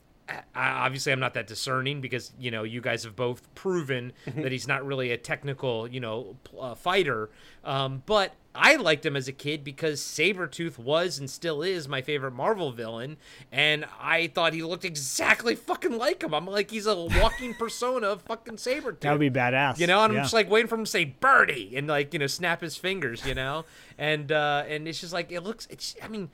obviously 0.55 1.13
I'm 1.13 1.21
not 1.21 1.35
that 1.35 1.47
discerning 1.47 2.01
because 2.01 2.33
you 2.39 2.51
know 2.51 2.63
you 2.63 2.81
guys 2.81 3.05
have 3.05 3.17
both 3.17 3.55
proven 3.55 4.13
that 4.27 4.53
he's 4.53 4.69
not 4.69 4.85
really 4.85 5.11
a 5.11 5.17
technical 5.17 5.89
you 5.89 6.01
know 6.01 6.37
uh, 6.59 6.75
fighter. 6.75 7.31
Um, 7.65 8.03
but 8.07 8.35
I 8.55 8.77
liked 8.77 9.07
him 9.07 9.17
as 9.17 9.29
a 9.29 9.33
kid 9.33 9.65
because 9.65 10.01
Sabretooth 10.01 10.79
was 10.79 11.19
and 11.19 11.31
still 11.31 11.63
is 11.63 11.89
my 11.89 12.03
favorite 12.03 12.33
Marvel 12.33 12.71
villain, 12.73 13.17
and 13.51 13.87
I 14.01 14.29
thought 14.29 14.53
he 14.53 14.63
looked 14.63 14.85
exactly 14.85 15.55
fucking 15.55 15.97
like 15.97 16.23
him. 16.23 16.35
I'm 16.35 16.47
like 16.47 16.71
he's 16.71 16.87
a 16.87 16.95
walking 16.95 17.55
persona 17.59 18.09
of 18.09 18.23
fucking 18.23 18.57
Sabretooth. 18.57 19.01
That 19.01 19.13
would 19.13 19.21
be 19.21 19.31
badass. 19.31 19.79
You 19.79 19.87
know, 19.87 20.03
and 20.05 20.13
yeah. 20.13 20.21
I'm 20.21 20.25
just 20.25 20.35
like 20.35 20.51
waiting 20.51 20.69
for 20.69 20.75
him 20.75 20.85
to 20.85 20.91
say 20.91 21.05
"birdie" 21.05 21.77
and 21.77 21.87
like 21.89 22.13
you 22.13 22.19
know 22.19 22.27
snap 22.27 22.61
his 22.61 22.77
fingers, 22.77 23.25
you 23.25 23.35
know, 23.35 23.65
and 23.97 24.31
uh 24.31 24.65
and 24.69 24.87
it's 24.87 25.01
just 25.01 25.13
like 25.13 25.33
it 25.33 25.41
looks. 25.41 25.67
It's 25.71 25.95
I 26.03 26.09
mean, 26.09 26.31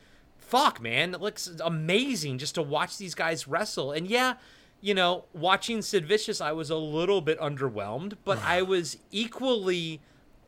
fuck, 0.48 0.80
man, 0.80 1.14
it 1.14 1.20
looks 1.20 1.50
amazing 1.62 2.38
just 2.38 2.54
to 2.54 2.62
watch 2.62 2.96
these 2.96 3.14
guys 3.14 3.46
wrestle. 3.46 3.92
And 3.92 4.06
yeah, 4.06 4.34
you 4.80 4.94
know, 4.94 5.24
watching 5.34 5.82
Sid 5.82 6.06
Vicious, 6.06 6.40
I 6.40 6.52
was 6.52 6.70
a 6.70 6.76
little 6.76 7.20
bit 7.20 7.38
underwhelmed, 7.38 8.14
but 8.24 8.38
I 8.44 8.62
was 8.62 8.96
equally 9.10 10.00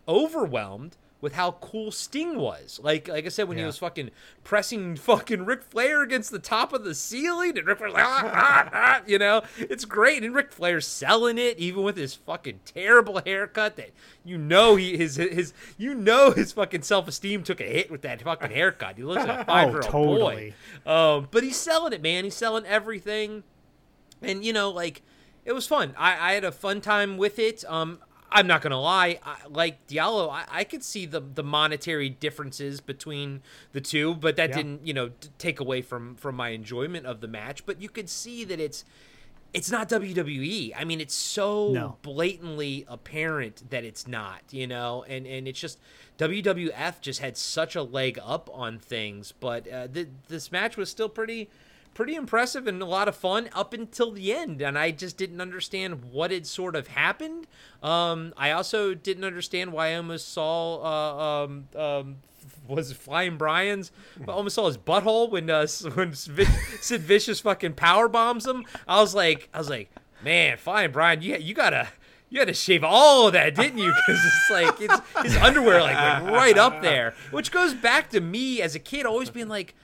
overwhelmed 0.08 0.96
with 1.20 1.34
how 1.34 1.52
cool 1.52 1.90
Sting 1.90 2.38
was. 2.38 2.80
Like 2.82 3.08
like 3.08 3.26
I 3.26 3.28
said, 3.28 3.48
when 3.48 3.58
he 3.58 3.64
was 3.64 3.78
fucking 3.78 4.10
pressing 4.44 4.96
fucking 4.96 5.44
Ric 5.44 5.62
Flair 5.62 6.02
against 6.02 6.30
the 6.30 6.38
top 6.38 6.72
of 6.72 6.84
the 6.84 6.94
ceiling, 6.94 7.58
and 7.58 7.66
Ric 7.66 7.78
Flair's 7.78 7.92
like, 7.92 8.04
ah, 8.04 8.30
ah, 8.32 8.70
ah, 8.72 9.02
you 9.06 9.18
know, 9.18 9.42
it's 9.58 9.84
great. 9.84 10.22
And 10.24 10.34
Ric 10.34 10.52
Flair's 10.52 10.86
selling 10.86 11.38
it, 11.38 11.58
even 11.58 11.82
with 11.82 11.96
his 11.96 12.14
fucking 12.14 12.60
terrible 12.64 13.20
haircut. 13.24 13.76
That 13.76 13.90
you 14.24 14.38
know 14.38 14.76
he 14.76 14.96
his 14.96 15.16
his 15.16 15.52
you 15.76 15.94
know 15.94 16.30
his 16.30 16.52
fucking 16.52 16.82
self 16.82 17.08
esteem 17.08 17.42
took 17.42 17.60
a 17.60 17.64
hit 17.64 17.90
with 17.90 18.02
that 18.02 18.22
fucking 18.22 18.50
haircut. 18.50 18.96
He 18.96 19.02
looks 19.02 19.26
like 19.26 19.40
a 19.40 19.44
five 19.46 19.68
year 19.68 19.76
old 19.76 19.84
totally. 19.84 20.54
boy. 20.84 20.90
Um, 20.90 21.28
but 21.30 21.42
he's 21.42 21.56
selling 21.56 21.92
it, 21.92 22.02
man. 22.02 22.24
He's 22.24 22.34
selling 22.34 22.64
everything 22.66 23.44
and 24.22 24.44
you 24.44 24.52
know 24.52 24.70
like 24.70 25.02
it 25.44 25.52
was 25.52 25.66
fun 25.66 25.94
i, 25.96 26.30
I 26.30 26.32
had 26.34 26.44
a 26.44 26.52
fun 26.52 26.80
time 26.80 27.16
with 27.16 27.38
it 27.38 27.64
um 27.68 27.98
i'm 28.32 28.46
not 28.46 28.62
gonna 28.62 28.80
lie 28.80 29.18
I, 29.24 29.36
like 29.48 29.86
diallo 29.86 30.30
I, 30.30 30.44
I 30.50 30.64
could 30.64 30.82
see 30.84 31.06
the 31.06 31.20
the 31.20 31.42
monetary 31.42 32.08
differences 32.08 32.80
between 32.80 33.42
the 33.72 33.80
two 33.80 34.14
but 34.14 34.36
that 34.36 34.50
Yeah. 34.50 34.56
didn't 34.56 34.86
you 34.86 34.94
know 34.94 35.08
t- 35.08 35.28
take 35.38 35.60
away 35.60 35.82
from 35.82 36.16
from 36.16 36.34
my 36.36 36.50
enjoyment 36.50 37.06
of 37.06 37.20
the 37.20 37.28
match 37.28 37.66
but 37.66 37.80
you 37.80 37.88
could 37.88 38.08
see 38.08 38.44
that 38.44 38.60
it's 38.60 38.84
it's 39.52 39.68
not 39.68 39.88
WWE. 39.88 40.72
I 40.76 40.84
mean, 40.84 41.00
it's 41.00 41.12
so 41.12 41.72
No. 41.72 41.96
blatantly 42.02 42.84
apparent 42.86 43.68
that 43.70 43.82
it's 43.82 44.06
not, 44.06 44.42
you 44.52 44.68
know, 44.68 45.04
and 45.08 45.26
and 45.26 45.48
it's 45.48 45.58
just 45.58 45.80
WWF 46.18 47.00
just 47.00 47.18
had 47.18 47.36
such 47.36 47.74
a 47.74 47.82
leg 47.82 48.16
up 48.24 48.48
on 48.52 48.78
things, 48.78 49.32
but 49.40 49.66
uh, 49.72 49.88
th- 49.88 50.06
this 50.28 50.52
match 50.52 50.76
was 50.76 50.88
still 50.88 51.08
pretty 51.08 51.50
pretty 51.94 52.14
impressive 52.14 52.66
and 52.66 52.80
a 52.80 52.86
lot 52.86 53.08
of 53.08 53.16
fun 53.16 53.48
up 53.52 53.72
until 53.72 54.12
the 54.12 54.32
end 54.32 54.62
and 54.62 54.78
i 54.78 54.90
just 54.90 55.16
didn't 55.16 55.40
understand 55.40 56.04
what 56.04 56.30
had 56.30 56.46
sort 56.46 56.74
of 56.76 56.88
happened 56.88 57.46
um, 57.82 58.32
i 58.36 58.50
also 58.50 58.94
didn't 58.94 59.24
understand 59.24 59.72
why 59.72 59.88
i 59.88 59.94
almost 59.94 60.32
saw 60.32 60.82
uh, 60.82 61.44
um, 61.44 61.68
um, 61.76 62.16
was 62.66 62.92
Flying 62.92 63.36
Brian's? 63.36 63.90
Almost 64.26 64.54
saw 64.54 64.66
his 64.66 64.78
butthole 64.78 65.30
when 65.30 65.50
uh, 65.50 65.66
when 65.94 66.14
Sid 66.14 67.00
Vicious 67.00 67.40
fucking 67.40 67.74
power 67.74 68.08
bombs 68.08 68.46
him. 68.46 68.64
I 68.86 69.00
was 69.00 69.14
like, 69.14 69.48
I 69.52 69.58
was 69.58 69.68
like, 69.68 69.90
man, 70.22 70.56
Flying 70.56 70.92
Brian, 70.92 71.22
you 71.22 71.36
you 71.36 71.54
gotta 71.54 71.88
you 72.28 72.38
had 72.38 72.48
to 72.48 72.54
shave 72.54 72.84
all 72.84 73.26
of 73.26 73.32
that, 73.32 73.54
didn't 73.54 73.78
you? 73.78 73.92
Because 73.92 74.24
it's 74.24 74.50
like 74.50 74.80
it's, 74.80 75.22
his 75.22 75.36
underwear 75.36 75.82
like 75.82 75.96
right 76.30 76.56
up 76.56 76.80
there, 76.80 77.14
which 77.30 77.50
goes 77.50 77.74
back 77.74 78.10
to 78.10 78.20
me 78.20 78.62
as 78.62 78.74
a 78.74 78.78
kid 78.78 79.04
always 79.06 79.30
being 79.30 79.48
like. 79.48 79.74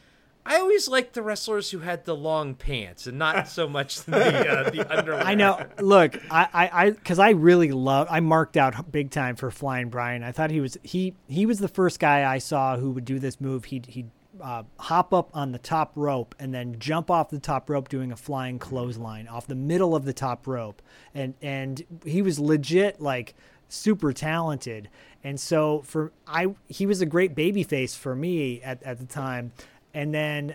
I 0.47 0.59
always 0.59 0.89
liked 0.89 1.15
the 1.15 1.23
wrestlers 1.23 1.73
who 1.73 1.81
had 1.81 2.05
the 2.05 2.15
long 2.15 2.55
pants 2.55 3.07
and 3.07 3.19
not 3.19 3.49
so 3.49 3.69
much 3.69 4.03
the 4.03 4.17
uh, 4.17 4.71
the 4.71 4.87
underwear. 4.99 5.23
I 5.23 5.35
know. 5.35 5.67
Look, 5.81 6.17
I, 6.31 6.49
I, 6.53 6.71
I, 6.73 6.91
because 6.91 7.19
I 7.19 7.31
really 7.31 7.73
love. 7.73 8.07
I 8.09 8.21
marked 8.21 8.57
out 8.57 8.93
big 8.93 9.11
time 9.11 9.35
for 9.35 9.51
Flying 9.51 9.89
Brian. 9.89 10.23
I 10.23 10.31
thought 10.31 10.51
he 10.51 10.61
was 10.61 10.79
he 10.85 11.15
he 11.27 11.47
was 11.47 11.59
the 11.59 11.69
first 11.69 11.99
guy 11.99 12.31
I 12.31 12.39
saw 12.39 12.77
who 12.77 12.93
would 12.93 13.05
do 13.05 13.19
this 13.19 13.41
move. 13.41 13.67
He'd 13.67 13.87
he'd 13.87 14.11
uh, 14.41 14.63
hop 14.79 15.13
up 15.13 15.31
on 15.35 15.53
the 15.53 15.59
top 15.59 15.93
rope 15.97 16.35
and 16.39 16.55
then 16.55 16.79
jump 16.79 17.11
off 17.11 17.31
the 17.31 17.41
top 17.41 17.69
rope 17.69 17.89
doing 17.89 18.13
a 18.13 18.17
flying 18.17 18.59
clothesline 18.59 19.27
off 19.29 19.47
the 19.47 19.55
middle 19.55 19.97
of 19.97 20.05
the 20.05 20.13
top 20.13 20.47
rope, 20.47 20.81
and 21.13 21.35
and 21.43 21.85
he 22.05 22.23
was 22.23 22.39
legit 22.39 23.01
like 23.01 23.35
super 23.69 24.13
talented. 24.13 24.89
And 25.25 25.41
so 25.41 25.81
for 25.81 26.13
I, 26.27 26.55
he 26.69 26.87
was 26.87 27.01
a 27.01 27.07
great 27.07 27.35
baby 27.35 27.63
face 27.63 27.95
for 27.95 28.15
me 28.15 28.63
at 28.63 28.83
at 28.83 28.99
the 28.99 29.07
time, 29.07 29.53
and 29.97 30.15
then 30.15 30.55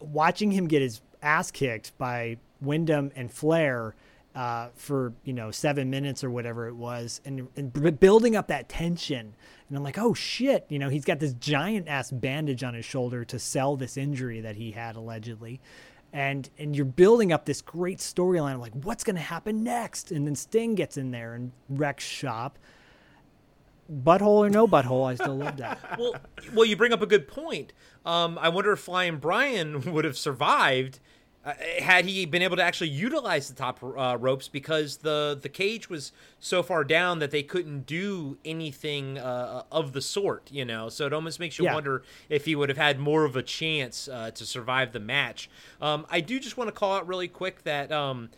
watching 0.00 0.52
him 0.52 0.68
get 0.68 0.82
his 0.82 1.00
ass 1.22 1.50
kicked 1.50 1.96
by 1.96 2.36
Windham 2.60 3.10
and 3.16 3.32
Flair 3.32 3.94
uh, 4.34 4.68
for 4.76 5.14
you 5.24 5.32
know 5.32 5.50
seven 5.50 5.90
minutes 5.90 6.22
or 6.22 6.30
whatever 6.30 6.68
it 6.68 6.74
was, 6.76 7.20
and, 7.24 7.48
and 7.56 7.98
building 7.98 8.36
up 8.36 8.48
that 8.48 8.68
tension. 8.68 9.34
And 9.68 9.76
I'm 9.78 9.82
like, 9.82 9.98
oh 9.98 10.12
shit, 10.12 10.66
you 10.68 10.78
know, 10.78 10.90
he's 10.90 11.06
got 11.06 11.18
this 11.18 11.32
giant 11.32 11.88
ass 11.88 12.10
bandage 12.10 12.62
on 12.62 12.74
his 12.74 12.84
shoulder 12.84 13.24
to 13.24 13.38
sell 13.38 13.76
this 13.76 13.96
injury 13.96 14.42
that 14.42 14.56
he 14.56 14.72
had 14.72 14.94
allegedly. 14.96 15.60
and 16.12 16.50
and 16.58 16.76
you're 16.76 16.84
building 16.84 17.32
up 17.32 17.46
this 17.46 17.62
great 17.62 17.98
storyline 17.98 18.54
of 18.54 18.60
like 18.60 18.74
what's 18.84 19.04
going 19.04 19.16
to 19.16 19.22
happen 19.22 19.64
next 19.64 20.12
and 20.12 20.26
then 20.26 20.34
sting 20.34 20.74
gets 20.74 20.96
in 20.96 21.10
there 21.10 21.34
and 21.34 21.52
wrecks 21.70 22.04
shop 22.04 22.58
butthole 23.92 24.38
or 24.46 24.48
no 24.50 24.66
butthole 24.66 25.06
i 25.10 25.14
still 25.14 25.36
love 25.36 25.56
that 25.58 25.78
well, 25.98 26.14
well, 26.54 26.64
you 26.64 26.76
bring 26.76 26.92
up 26.92 27.02
a 27.02 27.06
good 27.06 27.28
point. 27.28 27.72
Um, 28.06 28.38
I 28.40 28.48
wonder 28.48 28.72
if 28.72 28.80
Flying 28.80 29.18
Brian 29.18 29.80
would 29.92 30.04
have 30.04 30.16
survived 30.16 30.98
uh, 31.44 31.52
had 31.80 32.04
he 32.04 32.24
been 32.24 32.42
able 32.42 32.56
to 32.56 32.62
actually 32.62 32.88
utilize 32.90 33.48
the 33.48 33.54
top 33.54 33.82
uh, 33.82 34.16
ropes 34.18 34.48
because 34.48 34.98
the 34.98 35.38
the 35.40 35.48
cage 35.48 35.88
was 35.90 36.12
so 36.40 36.62
far 36.62 36.84
down 36.84 37.18
that 37.20 37.30
they 37.30 37.42
couldn't 37.42 37.84
do 37.86 38.38
anything 38.44 39.18
uh, 39.18 39.62
of 39.70 39.92
the 39.92 40.00
sort. 40.00 40.50
You 40.50 40.64
know, 40.64 40.88
so 40.88 41.06
it 41.06 41.12
almost 41.12 41.38
makes 41.38 41.58
you 41.58 41.64
Yeah. 41.66 41.74
wonder 41.74 42.02
if 42.28 42.44
he 42.44 42.54
would 42.56 42.68
have 42.68 42.78
had 42.78 42.98
more 42.98 43.24
of 43.24 43.36
a 43.36 43.42
chance 43.42 44.08
uh, 44.08 44.30
to 44.32 44.46
survive 44.46 44.92
the 44.92 45.00
match. 45.00 45.50
Um, 45.80 46.06
I 46.10 46.20
do 46.20 46.40
just 46.40 46.56
want 46.56 46.68
to 46.68 46.72
call 46.72 46.96
out 46.96 47.06
really 47.06 47.28
quick 47.28 47.62
that 47.64 47.92
um, 47.92 48.30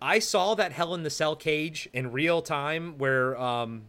I 0.00 0.18
saw 0.18 0.54
that 0.54 0.72
Hell 0.72 0.94
in 0.94 1.02
the 1.02 1.10
Cell 1.10 1.36
cage 1.36 1.88
in 1.92 2.10
real 2.10 2.40
time 2.42 2.96
where. 2.98 3.36
Um, 3.38 3.82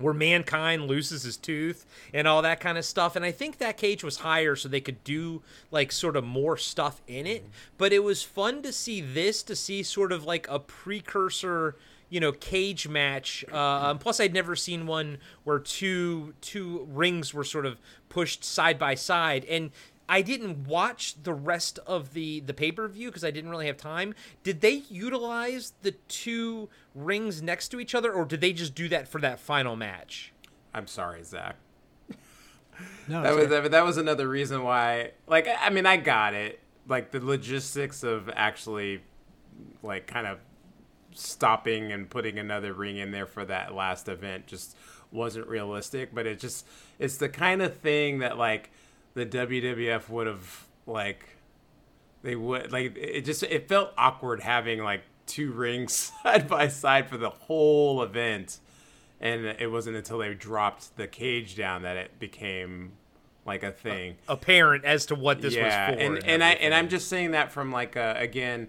where 0.00 0.14
mankind 0.14 0.86
loses 0.86 1.22
his 1.22 1.36
tooth 1.36 1.86
and 2.14 2.26
all 2.26 2.42
that 2.42 2.60
kind 2.60 2.78
of 2.78 2.84
stuff. 2.84 3.16
And 3.16 3.24
I 3.24 3.30
think 3.30 3.58
that 3.58 3.76
cage 3.76 4.02
was 4.02 4.18
higher 4.18 4.56
so 4.56 4.68
they 4.68 4.80
could 4.80 5.04
do 5.04 5.42
like 5.70 5.92
sort 5.92 6.16
of 6.16 6.24
more 6.24 6.56
stuff 6.56 7.00
in 7.06 7.26
it. 7.26 7.44
But 7.78 7.92
it 7.92 8.02
was 8.02 8.22
fun 8.22 8.62
to 8.62 8.72
see 8.72 9.00
this, 9.00 9.42
to 9.44 9.56
see 9.56 9.82
sort 9.82 10.12
of 10.12 10.24
like 10.24 10.46
a 10.48 10.58
precursor, 10.58 11.76
you 12.08 12.20
know, 12.20 12.32
cage 12.32 12.88
match. 12.88 13.44
Uh, 13.52 13.56
um, 13.56 13.98
plus, 13.98 14.20
I'd 14.20 14.34
never 14.34 14.56
seen 14.56 14.86
one 14.86 15.18
where 15.44 15.58
two 15.58 16.34
two 16.40 16.88
rings 16.90 17.32
were 17.32 17.44
sort 17.44 17.66
of 17.66 17.78
pushed 18.08 18.44
side 18.44 18.78
by 18.78 18.94
side 18.94 19.44
and. 19.44 19.70
I 20.10 20.22
didn't 20.22 20.66
watch 20.66 21.22
the 21.22 21.32
rest 21.32 21.78
of 21.86 22.14
the 22.14 22.40
the 22.40 22.52
pay 22.52 22.72
per 22.72 22.88
view 22.88 23.08
because 23.08 23.22
I 23.22 23.30
didn't 23.30 23.48
really 23.48 23.68
have 23.68 23.76
time. 23.76 24.12
Did 24.42 24.60
they 24.60 24.82
utilize 24.90 25.72
the 25.82 25.92
two 26.08 26.68
rings 26.96 27.40
next 27.40 27.68
to 27.68 27.78
each 27.78 27.94
other, 27.94 28.12
or 28.12 28.24
did 28.24 28.40
they 28.40 28.52
just 28.52 28.74
do 28.74 28.88
that 28.88 29.06
for 29.06 29.20
that 29.20 29.38
final 29.38 29.76
match? 29.76 30.32
I'm 30.74 30.88
sorry, 30.88 31.22
Zak. 31.22 31.54
no 33.06 33.22
That 33.22 33.36
was 33.36 33.52
okay. 33.52 33.68
that 33.68 33.84
was 33.84 33.98
another 33.98 34.28
reason 34.28 34.64
why. 34.64 35.12
Like, 35.28 35.46
I 35.46 35.66
I 35.66 35.70
mean, 35.70 35.86
I 35.86 35.96
got 35.96 36.34
it. 36.34 36.58
Like 36.88 37.12
the 37.12 37.24
logistics 37.24 38.02
of 38.02 38.28
actually, 38.34 39.02
like, 39.80 40.08
kind 40.08 40.26
of 40.26 40.38
stopping 41.12 41.92
and 41.92 42.10
putting 42.10 42.36
another 42.40 42.72
ring 42.72 42.96
in 42.96 43.12
there 43.12 43.26
for 43.26 43.44
that 43.44 43.74
last 43.76 44.08
event 44.08 44.48
just 44.48 44.76
wasn't 45.12 45.46
realistic. 45.46 46.12
But 46.12 46.26
it 46.26 46.40
just 46.40 46.66
it's 46.98 47.16
the 47.16 47.28
kind 47.28 47.62
of 47.62 47.76
thing 47.76 48.18
that 48.18 48.38
like 48.38 48.70
the 49.14 49.26
WWF 49.26 50.08
would 50.08 50.26
have 50.26 50.66
like 50.86 51.24
they 52.22 52.36
would 52.36 52.72
like 52.72 52.96
it 52.96 53.24
just 53.24 53.42
it 53.42 53.68
felt 53.68 53.92
awkward 53.96 54.40
having 54.40 54.82
like 54.82 55.02
two 55.26 55.52
rings 55.52 56.12
side 56.22 56.48
by 56.48 56.68
side 56.68 57.08
for 57.08 57.16
the 57.16 57.30
whole 57.30 58.02
event 58.02 58.58
and 59.20 59.44
it 59.44 59.70
wasn't 59.70 59.96
until 59.96 60.18
they 60.18 60.34
dropped 60.34 60.96
the 60.96 61.06
cage 61.06 61.56
down 61.56 61.82
that 61.82 61.96
it 61.96 62.18
became 62.18 62.92
like 63.46 63.62
a 63.62 63.70
thing 63.70 64.16
Apparent 64.28 64.84
as 64.84 65.06
to 65.06 65.14
what 65.14 65.40
this 65.40 65.54
yeah 65.54 65.90
was 65.90 65.96
for. 65.96 66.02
and 66.02 66.24
and 66.24 66.44
i 66.44 66.52
and 66.52 66.74
i'm 66.74 66.88
just 66.88 67.08
saying 67.08 67.32
that 67.32 67.52
from 67.52 67.72
like 67.72 67.96
uh, 67.96 68.14
again 68.16 68.68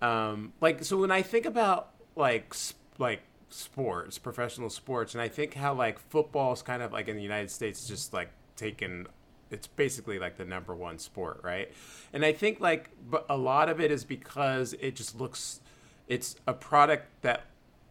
um 0.00 0.52
like 0.60 0.84
so 0.84 0.96
when 0.96 1.10
i 1.10 1.22
think 1.22 1.46
about 1.46 1.90
like 2.16 2.54
like 2.98 3.22
sports 3.50 4.18
professional 4.18 4.70
sports 4.70 5.14
and 5.14 5.22
i 5.22 5.28
think 5.28 5.54
how 5.54 5.74
like 5.74 5.98
football's 5.98 6.62
kind 6.62 6.82
of 6.82 6.92
like 6.92 7.08
in 7.08 7.16
the 7.16 7.22
united 7.22 7.50
states 7.50 7.88
just 7.88 8.12
like 8.12 8.30
taken 8.56 9.06
it's 9.50 9.66
basically 9.66 10.18
like 10.18 10.36
the 10.36 10.44
number 10.44 10.74
one 10.74 10.98
sport 10.98 11.40
right 11.42 11.72
and 12.12 12.24
i 12.24 12.32
think 12.32 12.60
like 12.60 12.90
but 13.10 13.24
a 13.28 13.36
lot 13.36 13.68
of 13.68 13.80
it 13.80 13.90
is 13.90 14.04
because 14.04 14.74
it 14.80 14.94
just 14.94 15.18
looks 15.18 15.60
it's 16.08 16.36
a 16.46 16.54
product 16.54 17.06
that 17.22 17.44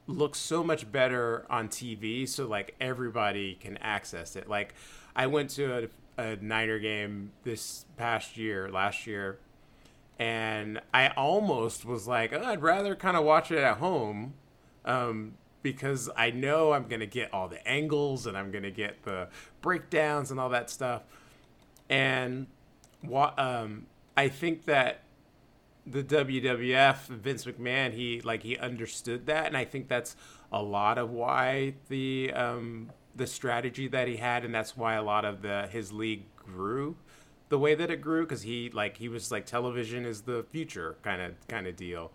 looks 0.08 0.40
so 0.40 0.64
much 0.64 0.92
better 0.92 1.46
on 1.50 1.68
TV, 1.68 2.28
so 2.28 2.48
like 2.48 2.76
everybody 2.80 3.56
can 3.56 3.78
access 3.78 4.36
it. 4.36 4.50
Like 4.50 4.74
I 5.16 5.28
went 5.28 5.50
to 5.52 5.90
a, 6.18 6.22
a 6.22 6.36
Niner 6.38 6.80
game 6.80 7.32
this 7.44 7.86
past 7.98 8.38
year, 8.38 8.70
last 8.72 9.06
year, 9.06 9.38
and 10.18 10.82
I 10.94 11.10
almost 11.10 11.86
was 11.86 12.08
like, 12.08 12.34
oh, 12.34 12.44
I'd 12.44 12.62
rather 12.62 12.96
kind 12.96 13.18
of 13.18 13.24
watch 13.24 13.52
it 13.52 13.60
at 13.60 13.78
home, 13.78 14.34
um, 14.86 15.34
because 15.62 16.10
I 16.16 16.32
know 16.32 16.72
I'm 16.72 16.88
gonna 16.88 17.06
get 17.06 17.34
all 17.34 17.50
the 17.50 17.66
angles 17.68 18.26
and 18.26 18.38
I'm 18.38 18.50
gonna 18.52 18.72
get 18.72 19.04
the 19.04 19.28
breakdowns 19.62 20.32
and 20.32 20.40
all 20.40 20.50
that 20.50 20.70
stuff, 20.70 21.04
and 21.90 22.48
um, 23.38 23.88
I 24.16 24.28
think 24.28 24.66
that 24.66 25.02
the 25.86 26.04
WWF, 26.04 27.08
Vince 27.08 27.46
McMahon, 27.46 27.94
he 27.94 28.22
like 28.22 28.44
he 28.44 28.58
understood 28.58 29.26
that, 29.28 29.48
and 29.48 29.56
I 29.56 29.66
think 29.66 29.88
that's 29.88 30.16
a 30.52 30.62
lot 30.62 30.98
of 30.98 31.12
why 31.12 31.76
the 31.88 32.34
um, 32.34 32.92
the 33.16 33.28
strategy 33.28 33.88
that 33.88 34.08
he 34.08 34.18
had, 34.18 34.44
and 34.44 34.54
that's 34.54 34.76
why 34.76 34.96
a 34.96 35.04
lot 35.04 35.26
of 35.26 35.42
the 35.42 35.68
his 35.68 35.92
league 35.94 36.24
grew 36.36 36.98
the 37.50 37.58
way 37.58 37.76
that 37.76 37.90
it 37.90 38.02
grew. 38.02 38.24
Because 38.24 38.42
he 38.42 38.70
like 38.70 38.98
he 38.98 39.08
was 39.08 39.32
like 39.32 39.46
television 39.46 40.06
is 40.06 40.22
the 40.22 40.46
future 40.52 40.98
kind 41.04 41.22
of 41.22 41.48
kind 41.48 41.68
of 41.68 41.76
deal, 41.76 42.12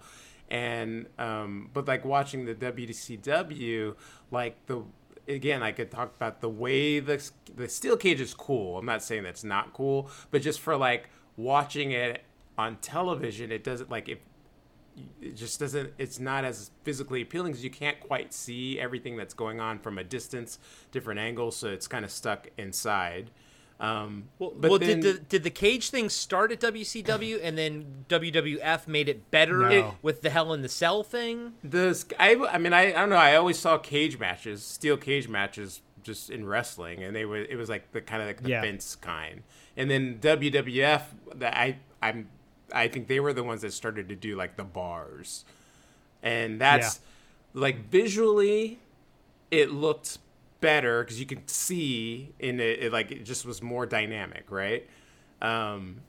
and 0.51 1.07
um, 1.19 1.71
but 1.73 1.89
like 1.89 2.05
watching 2.05 2.45
the 2.45 2.55
WCW, 2.55 3.95
like 4.31 4.67
the 4.67 4.83
again, 5.29 5.63
I 5.63 5.73
could 5.73 5.91
talk 5.91 6.15
about 6.17 6.41
the 6.41 6.49
way 6.49 7.01
the 7.01 7.23
the 7.55 7.69
steel 7.69 7.97
cage 7.97 8.21
is 8.21 8.35
cool. 8.35 8.79
I'm 8.79 8.87
not 8.87 9.03
saying 9.03 9.23
that's 9.23 9.45
not 9.45 9.73
cool, 9.73 10.11
but 10.31 10.43
just 10.43 10.61
for 10.61 10.77
like 10.77 11.09
watching 11.37 11.93
it 11.93 12.23
on 12.59 12.77
television, 12.77 13.51
it 13.53 13.65
doesn't 13.65 13.91
like 13.91 14.09
if 14.09 14.19
it 15.21 15.37
just 15.37 15.59
doesn't. 15.61 15.93
It's 15.99 16.19
not 16.19 16.45
as 16.45 16.71
physically 16.85 17.23
appealing 17.23 17.53
because 17.53 17.65
you 17.65 17.71
can't 17.71 17.99
quite 18.01 18.33
see 18.33 18.79
everything 18.79 19.17
that's 19.17 19.35
going 19.35 19.61
on 19.61 19.79
from 19.79 19.99
a 19.99 20.05
distance, 20.05 20.59
different 20.91 21.21
angles, 21.21 21.57
so 21.57 21.69
it's 21.69 21.89
kind 21.89 22.05
of 22.05 22.11
stuck 22.11 22.49
inside. 22.59 23.31
Um, 23.83 24.29
Well, 24.39 24.53
but 24.57 24.71
well 24.71 24.79
then, 24.79 25.01
did 25.01 25.03
the 25.03 25.19
did 25.21 25.43
the 25.43 25.51
cage 25.51 25.91
thing 25.91 26.09
start 26.09 26.53
at 26.53 26.61
WCW 26.61 27.41
and 27.43 27.59
then 27.59 28.05
WWF 28.09 28.87
made 28.87 29.09
it 29.09 29.29
better 29.33 29.69
No. 29.69 29.97
with 30.03 30.23
the 30.23 30.31
Hell 30.31 30.53
in 30.53 30.63
the 30.63 30.69
Cell 30.69 31.03
thing? 31.03 31.55
The 31.65 32.03
I, 32.19 32.37
I 32.49 32.59
mean 32.59 32.73
I, 32.73 32.91
I 32.91 32.93
don't 32.93 33.11
know 33.11 33.17
I 33.17 33.35
always 33.35 33.59
saw 33.59 33.79
cage 33.79 34.19
matches 34.21 34.63
steel 34.63 34.97
cage 34.97 35.27
matches 35.29 35.81
just 36.05 36.31
in 36.31 36.47
wrestling 36.47 37.03
and 37.03 37.15
they 37.15 37.25
were 37.25 37.39
it 37.39 37.57
was 37.57 37.69
like 37.69 37.91
the 37.91 38.01
kind 38.01 38.23
of 38.23 38.29
like 38.29 38.43
the 38.43 38.51
Yeah. 38.51 38.61
Vince 38.61 38.95
kind 38.95 39.43
and 39.77 39.91
then 39.91 40.19
WWF 40.21 41.03
that 41.35 41.57
I 41.57 41.79
I'm 42.01 42.29
I 42.73 42.87
think 42.87 43.09
they 43.09 43.19
were 43.19 43.33
the 43.33 43.43
ones 43.45 43.63
that 43.63 43.73
started 43.73 44.09
to 44.11 44.15
do 44.17 44.37
like 44.37 44.57
the 44.57 44.65
bars 44.65 45.45
and 46.23 46.61
that's 46.61 47.01
like 47.53 47.89
visually 47.91 48.79
it 49.51 49.71
looked 49.73 50.19
better 50.63 51.05
because 51.05 51.21
you 51.21 51.27
could 51.27 51.51
see 51.51 52.33
in 52.39 52.59
it, 52.61 52.85
it 52.85 52.93
like 52.93 53.11
it 53.11 53.25
just 53.25 53.45
was 53.45 53.61
more 53.61 53.85
dynamic 53.85 54.51
right 54.51 54.89
um 55.43 56.01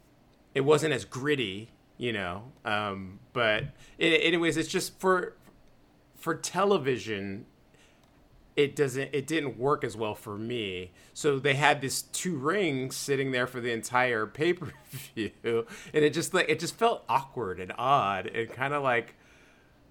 it 0.53 0.61
wasn't 0.61 0.93
as 0.93 1.05
gritty, 1.05 1.69
you 1.97 2.13
know. 2.13 2.51
Um, 2.65 3.19
but 3.33 3.65
it, 3.97 4.21
anyways, 4.23 4.57
it's 4.57 4.69
just 4.69 4.99
for 4.99 5.35
for 6.15 6.35
television. 6.35 7.45
It 8.55 8.75
doesn't. 8.75 9.09
It 9.13 9.25
didn't 9.25 9.57
work 9.57 9.83
as 9.83 9.97
well 9.97 10.13
for 10.13 10.37
me. 10.37 10.91
So 11.13 11.39
they 11.39 11.55
had 11.55 11.81
this 11.81 12.03
two 12.03 12.35
rings 12.35 12.95
sitting 12.95 13.31
there 13.31 13.47
for 13.47 13.59
the 13.59 13.71
entire 13.71 14.27
pay 14.27 14.53
per 14.53 14.71
view, 15.15 15.65
and 15.93 16.05
it 16.05 16.13
just 16.13 16.33
like 16.33 16.49
it 16.49 16.59
just 16.59 16.75
felt 16.75 17.03
awkward 17.09 17.59
and 17.59 17.73
odd 17.77 18.27
and 18.27 18.49
kind 18.49 18.73
of 18.73 18.83
like 18.83 19.15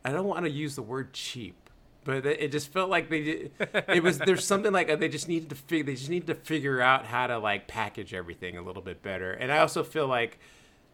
I 0.05 0.12
don't 0.12 0.26
want 0.26 0.44
to 0.44 0.51
use 0.51 0.76
the 0.76 0.82
word 0.82 1.12
cheap, 1.12 1.61
but 2.05 2.27
it 2.27 2.51
just 2.51 2.73
felt 2.73 2.91
like 2.91 3.09
they 3.11 3.51
it 3.89 4.03
was 4.03 4.19
there's 4.19 4.45
something 4.45 4.73
like 4.73 4.91
uh, 4.91 4.97
they 4.97 5.09
just 5.09 5.29
needed 5.29 5.49
to 5.51 5.55
figure 5.55 5.85
they 5.85 5.95
just 5.95 6.11
need 6.11 6.27
to 6.27 6.35
figure 6.35 6.81
out 6.81 7.07
how 7.07 7.27
to 7.27 7.39
like 7.39 7.69
package 7.69 8.12
everything 8.15 8.57
a 8.57 8.62
little 8.62 8.83
bit 8.83 9.03
better. 9.03 9.33
And 9.33 9.53
I 9.53 9.59
also 9.59 9.83
feel 9.85 10.07
like 10.07 10.39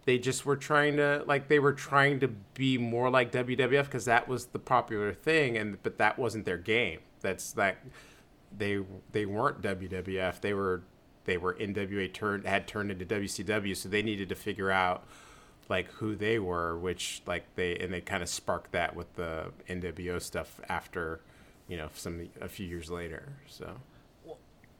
they 0.04 0.18
just 0.18 0.46
were 0.46 0.56
trying 0.56 0.96
to 0.96 1.24
like 1.26 1.48
they 1.48 1.58
were 1.58 1.72
trying 1.72 2.20
to 2.20 2.28
be 2.28 2.78
more 2.78 3.10
like 3.10 3.32
WWF 3.32 3.84
because 3.84 4.04
that 4.06 4.28
was 4.28 4.46
the 4.46 4.58
popular 4.58 5.12
thing 5.12 5.56
and 5.56 5.82
but 5.82 5.98
that 5.98 6.18
wasn't 6.18 6.44
their 6.44 6.58
game. 6.58 7.00
That's 7.20 7.52
that 7.52 7.78
they 8.56 8.80
they 9.12 9.26
weren't 9.26 9.62
WWF. 9.62 10.40
They 10.40 10.54
were 10.54 10.82
they 11.24 11.36
were 11.36 11.54
NWA 11.54 12.12
turned 12.12 12.46
had 12.46 12.66
turned 12.66 12.90
into 12.90 13.04
WCW, 13.04 13.76
so 13.76 13.88
they 13.88 14.02
needed 14.02 14.28
to 14.30 14.34
figure 14.34 14.70
out 14.70 15.06
like 15.68 15.90
who 15.92 16.16
they 16.16 16.38
were, 16.38 16.78
which 16.78 17.22
like 17.26 17.44
they 17.54 17.76
and 17.76 17.92
they 17.92 18.00
kind 18.00 18.22
of 18.22 18.28
sparked 18.28 18.72
that 18.72 18.96
with 18.96 19.14
the 19.16 19.52
NWO 19.68 20.20
stuff 20.20 20.60
after, 20.68 21.20
you 21.68 21.76
know, 21.76 21.88
some 21.94 22.28
a 22.40 22.48
few 22.48 22.66
years 22.66 22.90
later. 22.90 23.32
So 23.46 23.76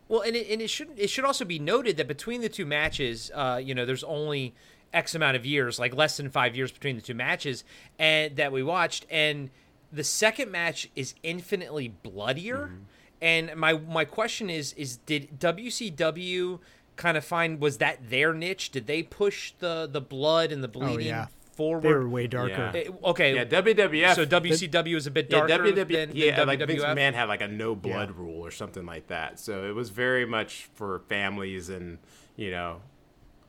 Well, 0.09 0.23
and 0.23 0.35
it, 0.35 0.49
and 0.51 0.63
it 0.63 0.69
should 0.69 0.91
it 0.97 1.11
should 1.11 1.25
also 1.25 1.45
be 1.45 1.59
noted 1.59 1.97
that 1.99 2.09
between 2.09 2.41
the 2.41 2.49
two 2.49 2.67
matches, 2.67 3.31
uh, 3.35 3.61
you 3.63 3.75
know, 3.75 3.85
there's 3.85 4.05
only 4.05 4.55
X 4.93 5.15
amount 5.15 5.37
of 5.37 5.45
years, 5.45 5.79
like 5.79 5.95
less 5.95 6.17
than 6.17 6.31
five 6.31 6.57
years 6.57 6.73
between 6.73 6.97
the 6.97 7.03
two 7.03 7.15
matches, 7.15 7.65
and 7.99 8.37
that 8.37 8.53
we 8.53 8.63
watched, 8.63 9.05
and 9.11 9.51
the 9.93 10.05
second 10.05 10.51
match 10.51 10.89
is 10.97 11.15
infinitely 11.23 11.89
bloodier. 11.89 12.71
And 13.21 13.55
my 13.57 13.75
my 13.75 14.05
question 14.05 14.49
is 14.49 14.73
is 14.75 14.97
did 14.99 15.41
WCW 15.41 16.61
kind 16.99 17.17
of 17.17 17.25
find 17.25 17.61
was 17.61 17.79
that 17.79 18.11
their 18.11 18.35
niche? 18.35 18.71
Did 18.71 18.87
they 18.87 19.03
push 19.03 19.53
the 19.59 19.89
the 19.91 20.03
blood 20.03 20.53
and 20.53 20.63
the 20.63 20.69
bleeding 20.69 21.07
yeah. 21.07 21.27
forward? 21.53 21.85
They 21.85 21.93
were 21.93 22.09
way 22.09 22.27
darker. 22.27 22.73
Yeah. 22.75 22.91
Okay. 23.05 23.35
Yeah, 23.35 23.45
WWF. 23.47 24.15
so 24.15 24.27
WCW 24.27 24.97
is 24.97 25.07
a 25.07 25.11
bit 25.11 25.29
yeah, 25.31 25.47
darker 25.47 25.73
WW, 25.73 25.89
than, 25.89 26.11
yeah, 26.15 26.37
than 26.37 26.49
like 26.49 26.59
Vince 26.59 26.83
WWF? 26.83 26.95
McMahon 26.95 27.15
had 27.15 27.29
like 27.29 27.41
a 27.41 27.49
no 27.49 27.75
blood 27.75 28.11
rule 28.11 28.45
or 28.45 28.51
something 28.51 28.85
like 28.85 29.07
that. 29.07 29.41
So 29.41 29.65
it 29.65 29.75
was 29.75 29.89
very 29.89 30.27
much 30.27 30.69
for 30.75 31.01
families 31.09 31.71
and 31.71 31.99
you 32.37 32.51
know, 32.51 32.83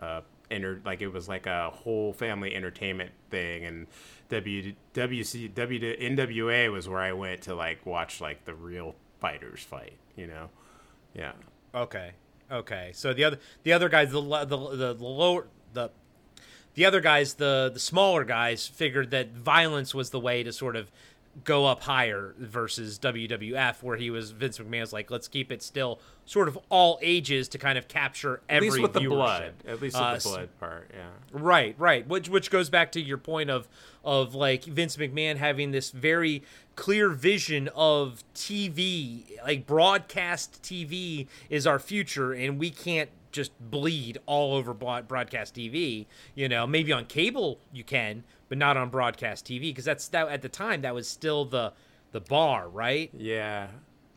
uh, 0.01 0.21
enter 0.49 0.81
like 0.85 1.01
it 1.01 1.09
was 1.09 1.27
like 1.27 1.45
a 1.45 1.71
whole 1.71 2.13
family 2.13 2.55
entertainment 2.55 3.11
thing. 3.29 3.65
And 3.65 3.87
W 4.29 4.73
WC 4.93 5.53
W 5.53 5.95
NWA 5.97 6.71
was 6.71 6.87
where 6.87 7.01
I 7.01 7.13
went 7.13 7.41
to 7.43 7.55
like 7.55 7.85
watch 7.85 8.21
like 8.21 8.45
the 8.45 8.53
real 8.53 8.95
fighters 9.19 9.63
fight. 9.63 9.97
You 10.15 10.27
know, 10.27 10.49
yeah. 11.13 11.33
Okay. 11.73 12.11
Okay. 12.51 12.91
So 12.93 13.13
the 13.13 13.23
other 13.23 13.39
the 13.63 13.73
other 13.73 13.89
guys 13.89 14.11
the 14.11 14.21
the 14.21 14.45
the, 14.45 14.93
the 14.93 15.03
lower 15.03 15.47
the 15.73 15.89
the 16.75 16.85
other 16.85 17.01
guys 17.01 17.35
the 17.35 17.69
the 17.73 17.79
smaller 17.79 18.23
guys 18.23 18.67
figured 18.67 19.11
that 19.11 19.31
violence 19.31 19.93
was 19.93 20.09
the 20.09 20.19
way 20.19 20.43
to 20.43 20.51
sort 20.51 20.75
of 20.75 20.91
go 21.43 21.65
up 21.67 21.83
higher 21.83 22.33
versus 22.39 22.97
WWF 22.99 23.83
where 23.83 23.95
he 23.97 24.09
was 24.09 24.31
Vince 24.31 24.57
McMahon's 24.57 24.91
like 24.91 25.11
let's 25.11 25.27
keep 25.27 25.51
it 25.51 25.61
still 25.61 25.99
sort 26.25 26.47
of 26.47 26.57
all 26.69 26.99
ages 27.01 27.47
to 27.49 27.57
kind 27.57 27.77
of 27.77 27.87
capture 27.87 28.41
every 28.49 28.67
At 28.67 28.73
least 28.73 28.81
with 28.81 28.93
the 28.93 29.07
blood. 29.07 29.53
At 29.67 29.81
least 29.81 29.95
with 29.95 30.03
Uh, 30.03 30.15
the 30.17 30.23
blood 30.23 30.49
part. 30.59 30.91
Yeah. 30.93 31.07
Right, 31.31 31.75
right. 31.77 32.05
Which 32.07 32.29
which 32.29 32.49
goes 32.49 32.69
back 32.69 32.91
to 32.93 33.01
your 33.01 33.17
point 33.19 33.49
of 33.51 33.67
of 34.03 34.33
like 34.33 34.63
Vince 34.65 34.97
McMahon 34.97 35.37
having 35.37 35.71
this 35.71 35.91
very 35.91 36.43
clear 36.79 37.09
vision 37.09 37.69
of 37.75 38.23
TV, 38.33 39.23
like 39.43 39.67
broadcast 39.67 40.63
TV 40.63 41.27
is 41.49 41.67
our 41.67 41.77
future, 41.77 42.31
and 42.31 42.57
we 42.57 42.69
can't 42.71 43.09
just 43.33 43.51
bleed 43.59 44.17
all 44.25 44.55
over 44.55 44.73
broadcast 44.73 45.55
TV. 45.55 46.05
You 46.35 46.47
know, 46.47 46.65
maybe 46.65 46.93
on 46.93 47.05
cable 47.05 47.59
you 47.73 47.83
can, 47.83 48.23
but 48.47 48.57
not 48.57 48.77
on 48.77 48.89
broadcast 48.89 49.45
TV 49.45 49.59
because 49.61 49.83
that's 49.83 50.07
that 50.07 50.29
at 50.29 50.41
the 50.41 50.47
time 50.49 50.81
that 50.83 50.95
was 50.95 51.07
still 51.07 51.43
the 51.43 51.73
the 52.13 52.21
bar, 52.21 52.69
right? 52.69 53.09
Yeah. 53.13 53.67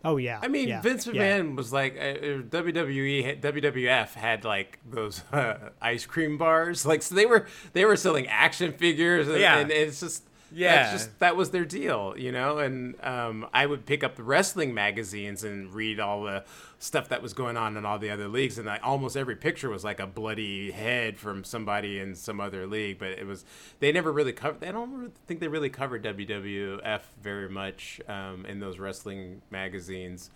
Oh 0.05 0.17
yeah. 0.17 0.39
I 0.41 0.47
mean, 0.47 0.69
yeah, 0.69 0.81
Vince 0.83 1.07
yeah. 1.09 1.13
McMahon 1.41 1.57
was 1.57 1.73
like 1.73 1.97
uh, 1.97 2.01
uh, 2.01 2.43
WWE, 2.43 3.41
WWF 3.41 4.15
had 4.15 4.45
like 4.45 4.79
those 4.89 5.23
uh, 5.33 5.71
ice 5.83 6.07
cream 6.07 6.39
bars, 6.39 6.87
like 6.87 7.03
so 7.03 7.15
they 7.17 7.27
were 7.27 7.47
they 7.73 7.85
were 7.85 7.97
selling 7.97 8.29
action 8.29 8.73
figures, 8.73 9.27
and, 9.29 9.39
Yeah. 9.41 9.59
and 9.59 9.71
it's 9.73 9.99
just 10.01 10.29
Yeah. 10.55 10.75
that's 10.77 10.93
just 10.93 11.19
that 11.21 11.37
was 11.37 11.51
their 11.51 11.65
deal, 11.65 12.15
you 12.17 12.33
know. 12.33 12.59
And 12.59 12.95
um, 13.05 13.47
I 13.53 13.67
would 13.67 13.87
pick 13.87 14.05
up 14.05 14.17
the 14.17 14.23
wrestling 14.23 14.75
magazines 14.75 15.45
and 15.45 15.73
read 15.73 16.01
all 16.01 16.23
the 16.23 16.45
stuff 16.79 17.09
that 17.11 17.23
was 17.23 17.33
going 17.33 17.57
on 17.57 17.77
in 17.77 17.85
all 17.87 17.99
the 17.99 18.11
other 18.11 18.29
leagues, 18.29 18.59
and 18.59 18.69
I, 18.69 18.79
almost 18.79 19.17
every 19.17 19.37
picture 19.37 19.71
was 19.71 19.85
like 19.85 20.01
a 20.01 20.07
bloody 20.07 20.71
head 20.71 21.19
from 21.19 21.45
somebody 21.45 21.99
in 21.99 22.15
some 22.15 22.41
other 22.41 22.67
league, 22.67 22.99
but 22.99 23.11
it 23.11 23.27
was 23.27 23.45
they 23.81 23.93
never 23.93 24.13
really 24.13 24.33
covered. 24.33 24.65
I 24.65 24.73
don't 24.73 24.93
really 24.93 25.13
think 25.27 25.41
they 25.41 25.49
really 25.49 25.71
covered 25.71 26.03
WWF 26.05 27.01
very 27.23 27.49
much 27.49 28.01
um, 28.09 28.47
in 28.47 28.61
those 28.61 28.79
wrestling 28.79 29.43
magazines 29.51 30.31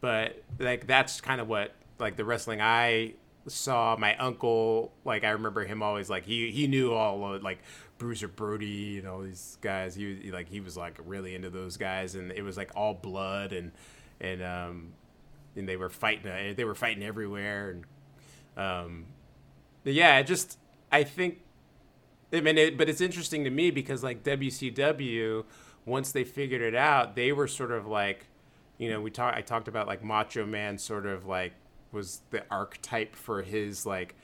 but 0.00 0.42
like 0.58 0.86
that's 0.86 1.20
kind 1.20 1.40
of 1.40 1.48
what 1.48 1.74
like 1.98 2.16
the 2.16 2.24
wrestling 2.24 2.60
I 2.60 3.14
saw 3.48 3.96
my 3.98 4.16
uncle 4.16 4.92
like 5.04 5.24
I 5.24 5.30
remember 5.30 5.64
him 5.64 5.82
always 5.82 6.10
like 6.10 6.24
he 6.24 6.50
he 6.50 6.66
knew 6.66 6.92
all 6.92 7.34
of 7.34 7.42
like 7.42 7.58
Bruiser 7.98 8.28
Brody 8.28 8.98
and 8.98 9.08
all 9.08 9.20
these 9.20 9.58
guys 9.60 9.94
he, 9.94 10.16
he 10.16 10.32
like 10.32 10.48
he 10.48 10.60
was 10.60 10.76
like 10.76 10.98
really 11.04 11.34
into 11.34 11.50
those 11.50 11.76
guys 11.76 12.14
and 12.14 12.30
it 12.32 12.42
was 12.42 12.56
like 12.56 12.70
all 12.74 12.94
blood 12.94 13.52
and 13.52 13.72
and 14.20 14.42
um 14.42 14.92
and 15.54 15.68
they 15.68 15.76
were 15.76 15.88
fighting 15.88 16.30
uh, 16.30 16.54
they 16.54 16.64
were 16.64 16.74
fighting 16.74 17.02
everywhere 17.02 17.70
and 17.70 17.84
um 18.62 19.06
yeah 19.84 20.20
just 20.22 20.58
I 20.92 21.04
think 21.04 21.40
I 22.32 22.40
mean, 22.40 22.58
it, 22.58 22.76
but 22.76 22.88
it's 22.88 23.00
interesting 23.00 23.44
to 23.44 23.50
me 23.50 23.70
because 23.70 24.02
like 24.02 24.22
WCW, 24.22 25.44
once 25.84 26.12
they 26.12 26.24
figured 26.24 26.60
it 26.60 26.74
out, 26.74 27.14
they 27.14 27.32
were 27.32 27.46
sort 27.46 27.70
of 27.70 27.86
like, 27.86 28.26
you 28.78 28.90
know, 28.90 29.00
we 29.00 29.10
talked. 29.10 29.36
I 29.36 29.42
talked 29.42 29.68
about 29.68 29.86
like 29.86 30.02
Macho 30.02 30.44
Man, 30.44 30.78
sort 30.78 31.06
of 31.06 31.26
like 31.26 31.52
was 31.92 32.20
the 32.30 32.44
archetype 32.50 33.14
for 33.14 33.42
his 33.42 33.86
like, 33.86 34.14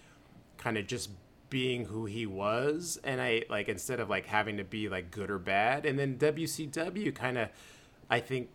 kind 0.58 0.76
of 0.76 0.86
just 0.86 1.10
being 1.52 1.84
who 1.84 2.06
he 2.06 2.24
was, 2.24 2.98
and 3.04 3.20
I 3.20 3.42
like 3.50 3.68
instead 3.68 4.00
of 4.00 4.08
like 4.08 4.24
having 4.24 4.56
to 4.56 4.64
be 4.64 4.88
like 4.88 5.10
good 5.10 5.30
or 5.30 5.38
bad, 5.38 5.84
and 5.84 5.98
then 5.98 6.16
WCW 6.16 7.14
kind 7.14 7.36
of, 7.36 7.50
I 8.08 8.20
think, 8.20 8.48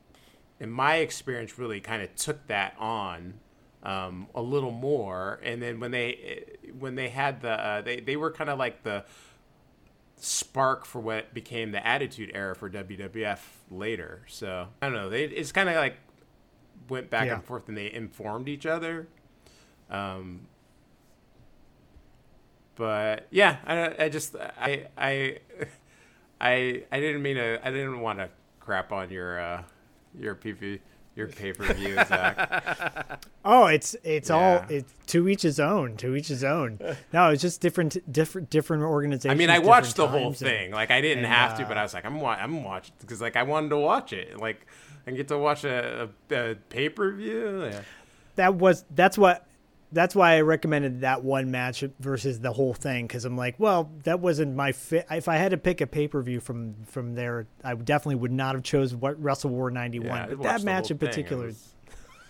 in 0.59 0.71
my 0.71 0.95
experience, 0.95 1.59
really 1.59 1.79
kind 1.79 2.01
of 2.01 2.15
took 2.15 2.47
that 2.47 2.73
on 2.79 3.35
um, 3.83 4.25
a 4.33 4.41
little 4.41 4.71
more. 4.71 5.39
And 5.43 5.61
then 5.61 5.79
when 5.79 5.91
they 5.91 6.43
when 6.79 6.95
they 6.95 7.09
had 7.09 7.41
the 7.41 7.51
uh, 7.51 7.81
they 7.81 7.99
they 7.99 8.15
were 8.17 8.31
kind 8.31 8.49
of 8.49 8.57
like 8.57 8.81
the 8.81 9.05
spark 10.15 10.83
for 10.85 10.99
what 10.99 11.33
became 11.35 11.71
the 11.71 11.85
Attitude 11.85 12.31
Era 12.33 12.55
for 12.55 12.67
WWF 12.67 13.39
later. 13.69 14.23
So 14.27 14.69
I 14.81 14.87
don't 14.87 14.95
know. 14.95 15.09
They 15.09 15.25
it's 15.25 15.51
kind 15.51 15.69
of 15.69 15.75
like 15.75 15.97
went 16.89 17.11
back 17.11 17.27
Yeah. 17.27 17.35
and 17.35 17.43
forth 17.43 17.67
and 17.67 17.77
they 17.77 17.91
informed 17.93 18.49
each 18.49 18.65
other. 18.65 19.07
Um, 19.91 20.47
but 22.77 23.27
yeah, 23.31 23.57
I, 23.65 24.05
I 24.05 24.09
just 24.09 24.35
I 24.35 24.87
I 24.97 25.39
I 26.39 26.83
I 26.91 26.99
didn't 26.99 27.21
mean 27.21 27.35
to. 27.35 27.59
I 27.67 27.71
didn't 27.71 27.99
want 27.99 28.19
to 28.19 28.29
crap 28.59 28.91
on 28.91 29.09
your 29.09 29.39
uh, 29.39 29.63
your 30.17 30.35
PP 30.35 30.79
your 31.15 31.27
pay 31.27 31.51
per 31.51 31.73
view, 31.73 31.95
Zak. 32.07 33.25
Oh, 33.43 33.65
it's 33.65 33.95
it's 34.03 34.29
all 34.29 34.63
it's 34.69 34.93
to 35.07 35.27
each 35.27 35.41
his 35.41 35.59
own, 35.59 35.97
to 35.97 36.15
each 36.15 36.27
his 36.27 36.43
own. 36.43 36.79
No, 37.11 37.29
it's 37.31 37.41
just 37.41 37.59
different, 37.59 38.11
different, 38.11 38.51
different 38.51 38.83
organizations. 38.83 39.31
I 39.31 39.35
mean, 39.35 39.49
I 39.49 39.57
watched 39.59 39.95
the 39.95 40.07
whole 40.07 40.25
times, 40.25 40.41
and- 40.43 40.49
thing. 40.51 40.71
Like, 40.71 40.91
I 40.91 41.01
didn't 41.01 41.25
and, 41.25 41.33
have 41.33 41.57
to, 41.57 41.65
uh, 41.65 41.67
but 41.67 41.77
I 41.77 41.81
was 41.83 41.95
like, 41.95 42.05
I'm 42.05 42.21
wa- 42.21 42.37
I'm 42.39 42.63
watching 42.63 42.93
because 42.99 43.19
like 43.19 43.35
I 43.35 43.43
wanted 43.43 43.69
to 43.69 43.77
watch 43.77 44.13
it. 44.13 44.37
Like, 44.39 44.67
I 45.07 45.11
get 45.11 45.27
to 45.29 45.37
watch 45.39 45.63
a, 45.63 46.09
a, 46.29 46.51
a 46.51 46.55
pay 46.69 46.89
per 46.89 47.11
view. 47.11 47.63
Yeah. 47.65 47.81
that 48.35 48.53
was 48.55 48.85
that's 48.93 49.17
what 49.17 49.46
that's 49.91 50.15
why 50.15 50.35
I 50.37 50.41
recommended 50.41 51.01
that 51.01 51.23
one 51.23 51.49
match 51.51 51.83
versus 51.99 52.39
the 52.39 52.51
whole 52.51 52.73
thing 52.73 53.07
because 53.07 53.23
I'm 53.25 53.37
like, 53.37 53.55
well, 53.57 53.89
that 54.03 54.19
wasn't 54.19 54.55
my 54.55 54.71
fit. 54.73 55.05
If 55.09 55.27
I 55.27 55.37
had 55.37 55.51
to 55.51 55.57
pick 55.57 55.79
a 55.81 55.87
pay 55.87 56.07
per 56.07 56.21
view 56.21 56.39
from 56.39 56.75
from 56.85 57.15
there, 57.15 57.47
I 57.63 57.73
definitely 57.75 58.15
would 58.15 58.31
not 58.31 58.55
have 58.55 58.63
chose 58.63 58.93
what 58.93 59.21
WrestleWar 59.21 59.71
'91. 59.71 60.07
Yeah, 60.07 60.25
but 60.35 60.43
that 60.43 60.63
match 60.63 60.91
in 60.91 60.97
particular 60.97 61.45
was- 61.47 61.73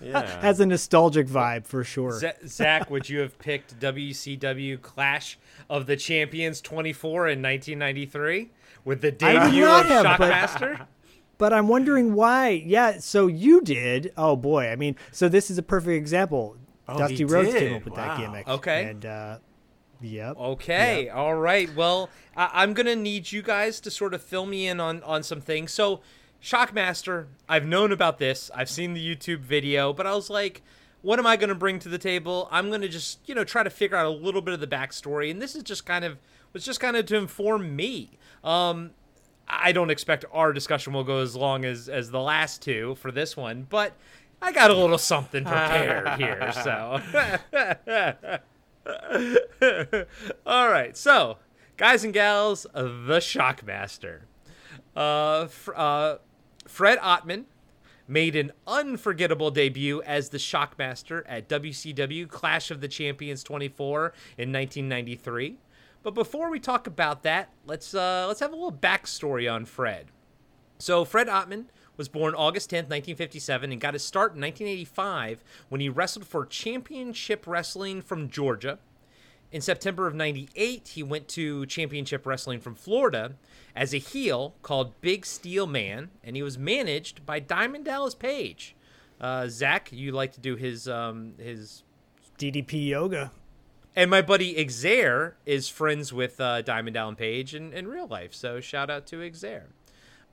Yeah. 0.01 0.39
has 0.41 0.59
a 0.59 0.65
nostalgic 0.67 1.27
vibe 1.27 1.65
for 1.65 1.83
sure. 1.83 2.19
Z- 2.19 2.31
Zak, 2.45 2.91
would 2.91 3.09
you 3.09 3.19
have 3.21 3.39
picked 3.39 3.79
WCW 3.79 4.79
Clash 4.81 5.39
of 5.69 5.87
the 5.87 5.97
Champions 5.97 6.61
24 6.61 7.29
in 7.29 7.41
1993 7.41 8.51
with 8.85 9.01
the 9.01 9.11
debut 9.11 9.65
of 9.65 9.85
have, 9.87 10.17
but- 10.17 10.31
Shockmaster? 10.31 10.85
But 11.39 11.53
I'm 11.53 11.67
wondering 11.67 12.15
why. 12.15 12.49
Yeah, 12.65 12.97
so 12.97 13.27
you 13.27 13.61
did. 13.61 14.11
Oh 14.17 14.35
boy, 14.35 14.69
I 14.71 14.75
mean, 14.75 14.95
so 15.11 15.29
this 15.29 15.51
is 15.51 15.59
a 15.59 15.63
perfect 15.63 15.95
example. 15.95 16.57
Oh, 16.89 16.97
Dusty 16.97 17.17
he 17.17 17.23
Rhodes 17.25 17.49
came 17.53 17.59
did. 17.59 17.73
up 17.73 17.83
with 17.85 17.93
Wow. 17.93 18.07
that 18.07 18.17
gimmick. 18.19 18.47
Okay. 18.47 18.83
And 18.85 19.05
uh, 19.05 19.37
yep. 20.01 20.37
Okay, 20.37 21.09
all 21.09 21.35
right. 21.35 21.73
Well, 21.75 22.09
I- 22.35 22.49
I'm 22.63 22.73
gonna 22.73 22.95
need 22.95 23.31
you 23.31 23.41
guys 23.41 23.79
to 23.81 23.91
sort 23.91 24.13
of 24.13 24.21
fill 24.21 24.45
me 24.45 24.67
in 24.67 24.79
on 24.79 25.03
on 25.03 25.23
some 25.23 25.41
things. 25.41 25.73
So, 25.73 26.01
Shockmaster, 26.41 27.25
I've 27.49 27.65
known 27.65 27.91
about 27.91 28.19
this. 28.19 28.49
I've 28.55 28.69
seen 28.69 28.93
the 28.93 29.15
YouTube 29.15 29.39
video, 29.39 29.91
but 29.91 30.07
I 30.07 30.13
was 30.15 30.29
like, 30.29 30.61
what 31.01 31.19
am 31.19 31.27
I 31.27 31.35
gonna 31.35 31.55
bring 31.55 31.79
to 31.79 31.89
the 31.89 31.97
table? 31.97 32.47
I'm 32.51 32.71
gonna 32.71 32.87
just 32.87 33.19
you 33.27 33.35
know 33.35 33.43
try 33.43 33.63
to 33.63 33.69
figure 33.69 33.97
out 33.97 34.05
a 34.05 34.09
little 34.09 34.41
bit 34.41 34.53
of 34.53 34.59
the 34.59 34.67
backstory, 34.67 35.29
and 35.29 35.41
this 35.41 35.55
is 35.55 35.63
just 35.63 35.85
kind 35.85 36.05
of 36.05 36.17
was 36.53 36.63
just 36.63 36.79
kind 36.79 36.95
of 36.95 37.05
to 37.07 37.17
inform 37.17 37.75
me. 37.75 38.17
Um, 38.43 38.91
I 39.49 39.71
don't 39.71 39.89
expect 39.89 40.25
our 40.31 40.53
discussion 40.53 40.93
will 40.93 41.03
go 41.03 41.19
as 41.19 41.35
long 41.35 41.65
as 41.65 41.89
as 41.89 42.11
the 42.11 42.21
last 42.21 42.61
two 42.61 42.95
for 42.95 43.11
this 43.11 43.35
one, 43.35 43.67
but 43.69 43.93
I 44.41 44.51
got 44.51 44.71
a 44.71 44.75
little 44.75 44.97
something 44.97 45.43
prepared 45.45 46.19
here. 46.19 46.51
So, 46.63 47.01
all 50.45 50.69
right. 50.69 50.95
So, 50.95 51.37
guys 51.75 52.03
and 52.03 52.13
gals, 52.13 52.65
the 52.73 53.19
Shockmaster. 53.19 54.21
Uh, 54.95 55.47
fr- 55.47 55.73
uh, 55.75 56.15
Fred 56.67 56.99
Ottman 56.99 57.45
made 58.07 58.35
an 58.35 58.51
unforgettable 58.65 59.51
debut 59.51 60.01
as 60.03 60.29
the 60.29 60.37
Shockmaster 60.37 61.23
at 61.27 61.49
WCW 61.49 62.27
Clash 62.29 62.71
of 62.71 62.81
the 62.81 62.87
Champions 62.87 63.43
24 63.43 64.13
in 64.37 64.51
1993. 64.53 65.57
But 66.03 66.13
before 66.13 66.49
we 66.49 66.59
talk 66.59 66.87
about 66.87 67.23
that, 67.23 67.49
let's 67.65 67.93
uh, 67.93 68.25
let's 68.27 68.39
have 68.39 68.53
a 68.53 68.55
little 68.55 68.71
backstory 68.71 69.51
on 69.51 69.65
Fred. 69.65 70.07
So 70.79 71.03
Fred 71.03 71.27
Ottman 71.27 71.65
was 71.97 72.07
born 72.07 72.35
August 72.35 72.69
10th, 72.69 72.89
1957, 72.89 73.71
and 73.71 73.81
got 73.81 73.93
his 73.93 74.03
start 74.03 74.35
in 74.35 74.41
1985 74.41 75.43
when 75.69 75.81
he 75.81 75.89
wrestled 75.89 76.25
for 76.25 76.45
Championship 76.45 77.45
Wrestling 77.45 78.01
from 78.01 78.29
Georgia. 78.29 78.79
In 79.51 79.61
September 79.61 80.07
of 80.07 80.13
98, 80.13 80.89
he 80.89 81.03
went 81.03 81.27
to 81.29 81.65
Championship 81.65 82.25
Wrestling 82.25 82.59
from 82.59 82.75
Florida 82.75 83.35
as 83.75 83.93
a 83.93 83.97
heel 83.97 84.55
called 84.61 84.99
Big 85.01 85.25
Steel 85.25 85.65
Man, 85.65 86.09
and 86.23 86.35
he 86.35 86.43
was 86.43 86.57
managed 86.57 87.25
by 87.25 87.39
Diamond 87.39 87.85
Dallas 87.85 88.13
Page. 88.13 88.75
Uh, 89.21 89.47
Zak, 89.47 89.89
you 89.91 90.11
like 90.11 90.33
to 90.33 90.39
do 90.39 90.55
his 90.55 90.87
um, 90.87 91.33
his 91.39 91.83
DDP 92.37 92.87
yoga. 92.87 93.31
And 93.95 94.11
my 94.11 94.21
buddy 94.21 94.53
Exer 94.53 95.33
is 95.45 95.69
friends 95.69 96.13
with 96.13 96.39
uh, 96.39 96.61
Diamond 96.61 96.93
Dallas 96.93 97.15
Page 97.17 97.55
in, 97.55 97.73
in 97.73 97.87
real 97.87 98.05
life. 98.05 98.33
So 98.33 98.59
shout 98.59 98.91
out 98.91 99.07
to 99.07 99.17
Exer. 99.17 99.63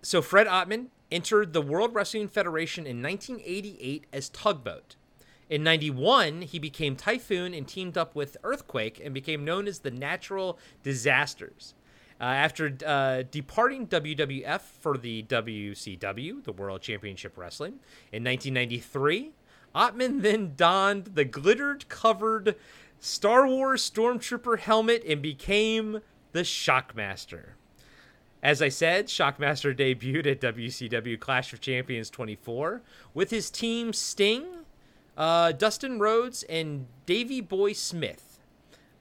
So 0.03 0.21
Fred 0.21 0.47
Ottman 0.47 0.89
entered 1.15 1.53
the 1.53 1.63
World 1.63 1.95
Wrestling 1.95 2.27
Federation 2.27 2.87
in 2.87 3.01
1988 3.01 4.07
as 4.13 4.29
Tugboat. 4.31 4.97
In 5.49 5.63
91, 5.63 6.43
he 6.43 6.59
became 6.59 6.97
Typhoon 6.97 7.55
and 7.55 7.69
teamed 7.69 7.97
up 7.97 8.17
with 8.17 8.37
Earthquake 8.43 9.01
and 9.03 9.15
became 9.15 9.45
known 9.45 9.69
as 9.69 9.79
the 9.79 9.93
Natural 9.93 10.59
Disasters. 10.83 11.75
Uh, 12.21 12.25
after 12.25 12.77
uh, 12.85 13.23
departing 13.31 13.87
WWF 13.87 14.61
for 14.61 14.99
the 14.99 15.23
WCW, 15.23 16.43
the 16.43 16.53
World 16.53 16.81
Championship 16.81 17.39
Wrestling, 17.39 17.75
in 18.11 18.25
1993, 18.25 19.33
Ottman 19.73 20.21
then 20.21 20.55
donned 20.57 21.13
the 21.15 21.25
glittered 21.25 21.89
covered 21.89 22.57
Star 22.99 23.47
Wars 23.47 23.89
Stormtrooper 23.89 24.59
helmet 24.59 25.05
and 25.07 25.23
became 25.23 26.01
the 26.33 26.41
Shockmaster. 26.41 27.51
As 28.45 28.61
I 28.61 28.69
said, 28.69 29.07
Shockmaster 29.07 29.75
debuted 29.75 30.27
at 30.27 30.55
WCW 30.55 31.19
Clash 31.19 31.55
of 31.55 31.63
Champions 31.63 32.11
24 32.11 32.83
with 33.15 33.31
his 33.31 33.49
team 33.49 33.95
Sting, 33.95 34.45
uh, 35.17 35.53
Dustin 35.53 35.99
Rhodes, 35.99 36.43
and 36.43 36.85
Davey 37.07 37.41
Boy 37.41 37.73
Smith 37.73 38.39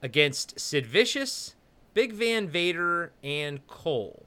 against 0.00 0.58
Sid 0.58 0.86
Vicious, 0.86 1.56
Big 1.92 2.14
Van 2.14 2.48
Vader, 2.48 3.12
and 3.22 3.66
Cole. 3.66 4.24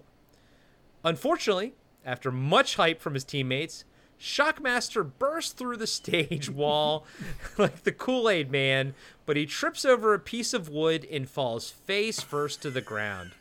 Unfortunately, 1.04 1.74
after 2.06 2.32
much 2.32 2.76
hype 2.76 3.02
from 3.02 3.16
his 3.16 3.24
teammates, 3.24 3.86
Shockmaster 4.22 5.10
bursts 5.18 5.52
through 5.52 5.78
the 5.78 5.88
stage 5.88 6.48
wall 6.48 7.08
like 7.58 7.86
the 7.86 7.92
Kool 7.92 8.30
Aid 8.30 8.52
Man, 8.52 8.94
but 9.26 9.36
he 9.36 9.48
trips 9.48 9.84
over 9.84 10.14
a 10.14 10.20
piece 10.20 10.54
of 10.54 10.70
wood 10.70 11.08
and 11.12 11.28
falls 11.28 11.72
face 11.72 12.22
first 12.22 12.62
to 12.62 12.70
the 12.70 12.82
ground. 12.82 13.32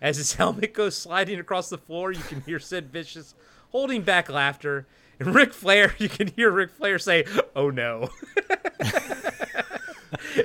As 0.00 0.16
his 0.16 0.34
helmet 0.38 0.74
goes 0.74 0.96
sliding 0.96 1.38
across 1.38 1.68
the 1.68 1.78
floor, 1.78 2.12
you 2.12 2.22
can 2.22 2.40
hear 2.42 2.58
Sid 2.58 2.90
Vicious 2.92 3.34
holding 3.70 4.02
back 4.02 4.28
laughter. 4.28 4.86
And 5.18 5.34
Ric 5.34 5.52
Flair, 5.52 5.94
you 5.98 6.08
can 6.08 6.28
hear 6.28 6.50
Ric 6.50 6.70
Flair 6.70 6.98
say, 6.98 7.24
Oh 7.54 7.70
no. 7.70 8.10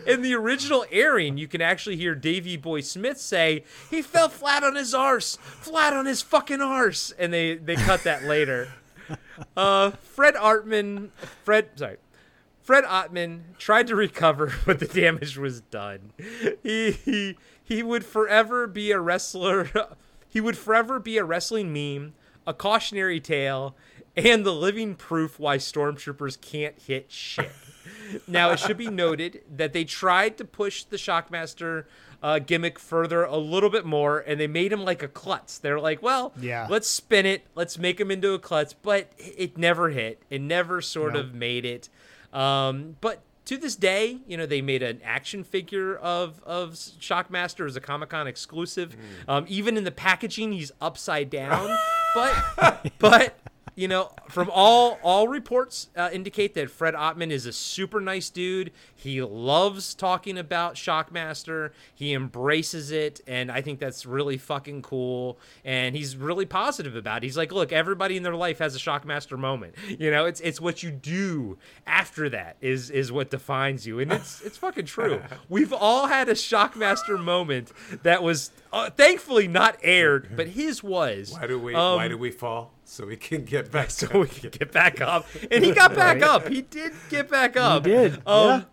In 0.07 0.21
the 0.21 0.33
original 0.33 0.85
airing, 0.91 1.37
you 1.37 1.47
can 1.47 1.61
actually 1.61 1.95
hear 1.97 2.15
Davey 2.15 2.57
Boy 2.57 2.81
Smith 2.81 3.19
say, 3.19 3.63
He 3.89 4.01
fell 4.01 4.29
flat 4.29 4.63
on 4.63 4.75
his 4.75 4.93
arse, 4.93 5.37
flat 5.37 5.93
on 5.93 6.05
his 6.05 6.21
fucking 6.21 6.61
arse. 6.61 7.11
And 7.17 7.33
they, 7.33 7.55
they 7.55 7.75
cut 7.75 8.03
that 8.03 8.23
later. 8.23 8.69
Uh, 9.55 9.91
Fred 9.91 10.35
Artman, 10.35 11.09
Fred, 11.43 11.69
sorry, 11.75 11.97
Fred 12.63 12.83
Ottman 12.83 13.57
tried 13.57 13.87
to 13.87 13.95
recover, 13.95 14.53
but 14.65 14.79
the 14.79 14.87
damage 14.87 15.37
was 15.37 15.61
done. 15.61 16.13
He, 16.63 16.91
he 16.91 17.37
he 17.63 17.83
would 17.83 18.05
forever 18.05 18.67
be 18.67 18.91
a 18.91 18.99
wrestler. 18.99 19.69
He 20.29 20.39
would 20.39 20.57
forever 20.57 20.97
be 20.97 21.17
a 21.17 21.25
wrestling 21.25 21.73
meme, 21.73 22.13
a 22.47 22.53
cautionary 22.53 23.19
tale, 23.19 23.75
and 24.15 24.45
the 24.45 24.53
living 24.53 24.95
proof 24.95 25.37
why 25.37 25.57
stormtroopers 25.57 26.39
can't 26.39 26.79
hit 26.81 27.11
shit. 27.11 27.51
now 28.29 28.51
it 28.51 28.59
should 28.59 28.77
be 28.77 28.87
noted 28.89 29.41
that 29.53 29.73
they 29.73 29.83
tried 29.83 30.37
to 30.37 30.45
push 30.45 30.85
the 30.85 30.95
Shockmaster 30.95 31.83
uh, 32.23 32.39
gimmick 32.39 32.79
further 32.79 33.23
a 33.25 33.35
little 33.35 33.69
bit 33.69 33.85
more, 33.85 34.19
and 34.19 34.39
they 34.39 34.47
made 34.47 34.71
him 34.71 34.85
like 34.85 35.03
a 35.03 35.09
klutz. 35.09 35.57
They're 35.57 35.81
like, 35.81 36.01
well, 36.01 36.31
Yeah. 36.39 36.65
let's 36.69 36.87
spin 36.87 37.25
it, 37.25 37.45
let's 37.53 37.77
make 37.77 37.99
him 37.99 38.09
into 38.09 38.31
a 38.31 38.39
klutz, 38.39 38.71
but 38.73 39.11
it 39.17 39.57
never 39.57 39.89
hit. 39.89 40.21
It 40.29 40.39
never 40.39 40.79
sort 40.81 41.17
of 41.17 41.33
made 41.33 41.65
it. 41.65 41.89
Um, 42.31 42.95
but 43.01 43.21
to 43.51 43.57
this 43.57 43.75
day, 43.75 44.17
you 44.25 44.37
know, 44.37 44.45
they 44.45 44.61
made 44.61 44.81
an 44.81 45.01
action 45.03 45.43
figure 45.43 45.97
of 45.97 46.41
of 46.43 46.71
Shockmaster 46.71 47.67
as 47.67 47.75
a 47.75 47.81
Comic 47.81 48.07
Con 48.07 48.25
exclusive. 48.25 48.95
Um, 49.27 49.45
even 49.49 49.75
in 49.75 49.83
the 49.83 49.91
packaging, 49.91 50.53
he's 50.53 50.71
upside 50.79 51.29
down. 51.29 51.69
but 52.15 52.91
but 52.97 53.37
you 53.75 53.87
know, 53.87 54.11
from 54.29 54.49
all 54.53 54.99
all 55.01 55.27
reports 55.27 55.89
uh, 55.95 56.09
indicate 56.11 56.53
that 56.55 56.69
Fred 56.69 56.93
Ottman 56.93 57.31
is 57.31 57.45
a 57.45 57.53
super 57.53 58.01
nice 58.01 58.29
dude. 58.29 58.71
He 58.95 59.21
loves 59.21 59.95
talking 59.95 60.37
about 60.37 60.75
Shockmaster. 60.75 61.71
He 61.93 62.13
embraces 62.13 62.91
it, 62.91 63.21
and 63.25 63.51
I 63.51 63.61
think 63.61 63.79
that's 63.79 64.05
really 64.05 64.37
fucking 64.37 64.81
cool. 64.81 65.39
And 65.63 65.95
he's 65.95 66.17
really 66.17 66.45
positive 66.45 66.95
about 66.95 67.17
it. 67.17 67.23
He's 67.23 67.37
like, 67.37 67.51
look, 67.51 67.71
everybody 67.71 68.17
in 68.17 68.23
their 68.23 68.35
life 68.35 68.59
has 68.59 68.75
a 68.75 68.79
Shockmaster 68.79 69.37
moment. 69.37 69.75
You 69.87 70.11
know, 70.11 70.25
it's 70.25 70.41
it's 70.41 70.59
what 70.59 70.83
you 70.83 70.91
do 70.91 71.57
after 71.87 72.29
that 72.29 72.57
is 72.61 72.89
is 72.89 73.11
what 73.11 73.29
defines 73.29 73.87
you, 73.87 73.99
and 73.99 74.11
it's 74.11 74.41
it's 74.41 74.57
fucking 74.57 74.85
true. 74.85 75.21
We've 75.49 75.73
all 75.73 76.07
had 76.07 76.27
a 76.27 76.33
Shockmaster 76.33 77.21
moment 77.21 77.71
that 78.03 78.21
was 78.21 78.51
uh, 78.73 78.89
thankfully 78.89 79.47
not 79.47 79.77
aired, 79.81 80.35
but 80.35 80.49
his 80.49 80.83
was. 80.83 81.31
Why 81.31 81.47
do 81.47 81.57
we? 81.57 81.73
Um, 81.73 81.95
why 81.95 82.07
do 82.07 82.17
we 82.17 82.31
fall? 82.31 82.73
So 82.91 83.05
we 83.05 83.15
can 83.15 83.45
get 83.45 83.71
back. 83.71 83.89
so 83.89 84.19
we 84.19 84.27
can 84.27 84.49
get 84.49 84.73
back 84.73 84.99
up. 84.99 85.25
And 85.49 85.63
he 85.63 85.71
got 85.71 85.95
back 85.95 86.21
up. 86.21 86.49
He 86.49 86.61
did 86.61 86.91
get 87.09 87.29
back 87.29 87.55
up. 87.55 87.83
did, 87.83 88.15
Um, 88.25 88.49
yeah. 88.49 88.63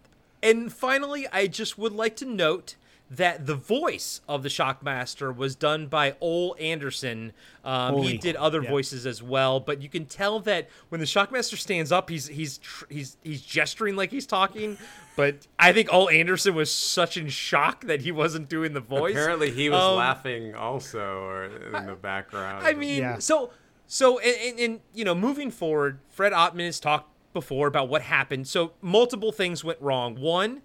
And 0.43 0.73
finally, 0.73 1.28
I 1.32 1.47
just 1.47 1.78
would 1.78 1.93
like 1.93 2.16
to 2.16 2.24
note 2.24 2.74
that 3.09 3.47
the 3.47 3.55
voice 3.55 4.20
of 4.28 4.43
the 4.43 4.49
Shockmaster 4.49 5.35
was 5.35 5.55
done 5.55 5.86
by 5.86 6.16
Ole 6.20 6.57
Anderson. 6.59 7.32
Um, 7.65 8.03
he 8.03 8.19
did 8.19 8.35
other 8.35 8.61
yeah. 8.61 8.69
voices 8.69 9.07
as 9.07 9.23
well, 9.23 9.61
but 9.61 9.81
you 9.81 9.89
can 9.89 10.05
tell 10.05 10.40
that 10.40 10.69
when 10.89 10.99
the 11.01 11.07
Shockmaster 11.07 11.57
stands 11.57 11.93
up, 11.93 12.11
he's 12.11 12.27
he's 12.27 12.59
tr- 12.59 12.86
he's 12.90 13.16
he's 13.23 13.40
gesturing 13.40 13.95
like 13.95 14.11
he's 14.11 14.27
talking. 14.27 14.78
But 15.15 15.47
I 15.61 15.73
think 15.73 15.93
Ole 15.93 16.11
Anderson 16.11 16.57
was 16.57 16.73
such 16.73 17.16
in 17.16 17.28
shock 17.28 17.85
that 17.86 18.03
he 18.03 18.11
wasn't 18.11 18.49
doing 18.49 18.73
the 18.73 18.81
voice. 18.81 19.12
Apparently, 19.12 19.53
he 19.53 19.70
was 19.70 19.81
Um, 19.81 19.97
laughing 19.97 20.57
also, 20.57 21.20
or 21.23 21.45
in 21.45 21.86
the 21.86 21.95
background. 21.95 22.66
I 22.66 22.73
mean, 22.74 22.99
Yeah. 22.99 23.19
so 23.19 23.51
so 23.89 24.19
and, 24.20 24.60
and, 24.60 24.81
you 24.94 25.05
know, 25.05 25.15
moving 25.15 25.51
forward, 25.51 25.98
Fred 26.10 26.32
Ottman 26.32 26.66
has 26.66 26.78
talked 26.78 27.10
before 27.32 27.66
about 27.66 27.89
what 27.89 28.02
happened. 28.02 28.47
So 28.47 28.73
multiple 28.81 29.32
things 29.32 29.65
went 29.65 29.81
wrong. 29.81 30.20
One, 30.20 30.60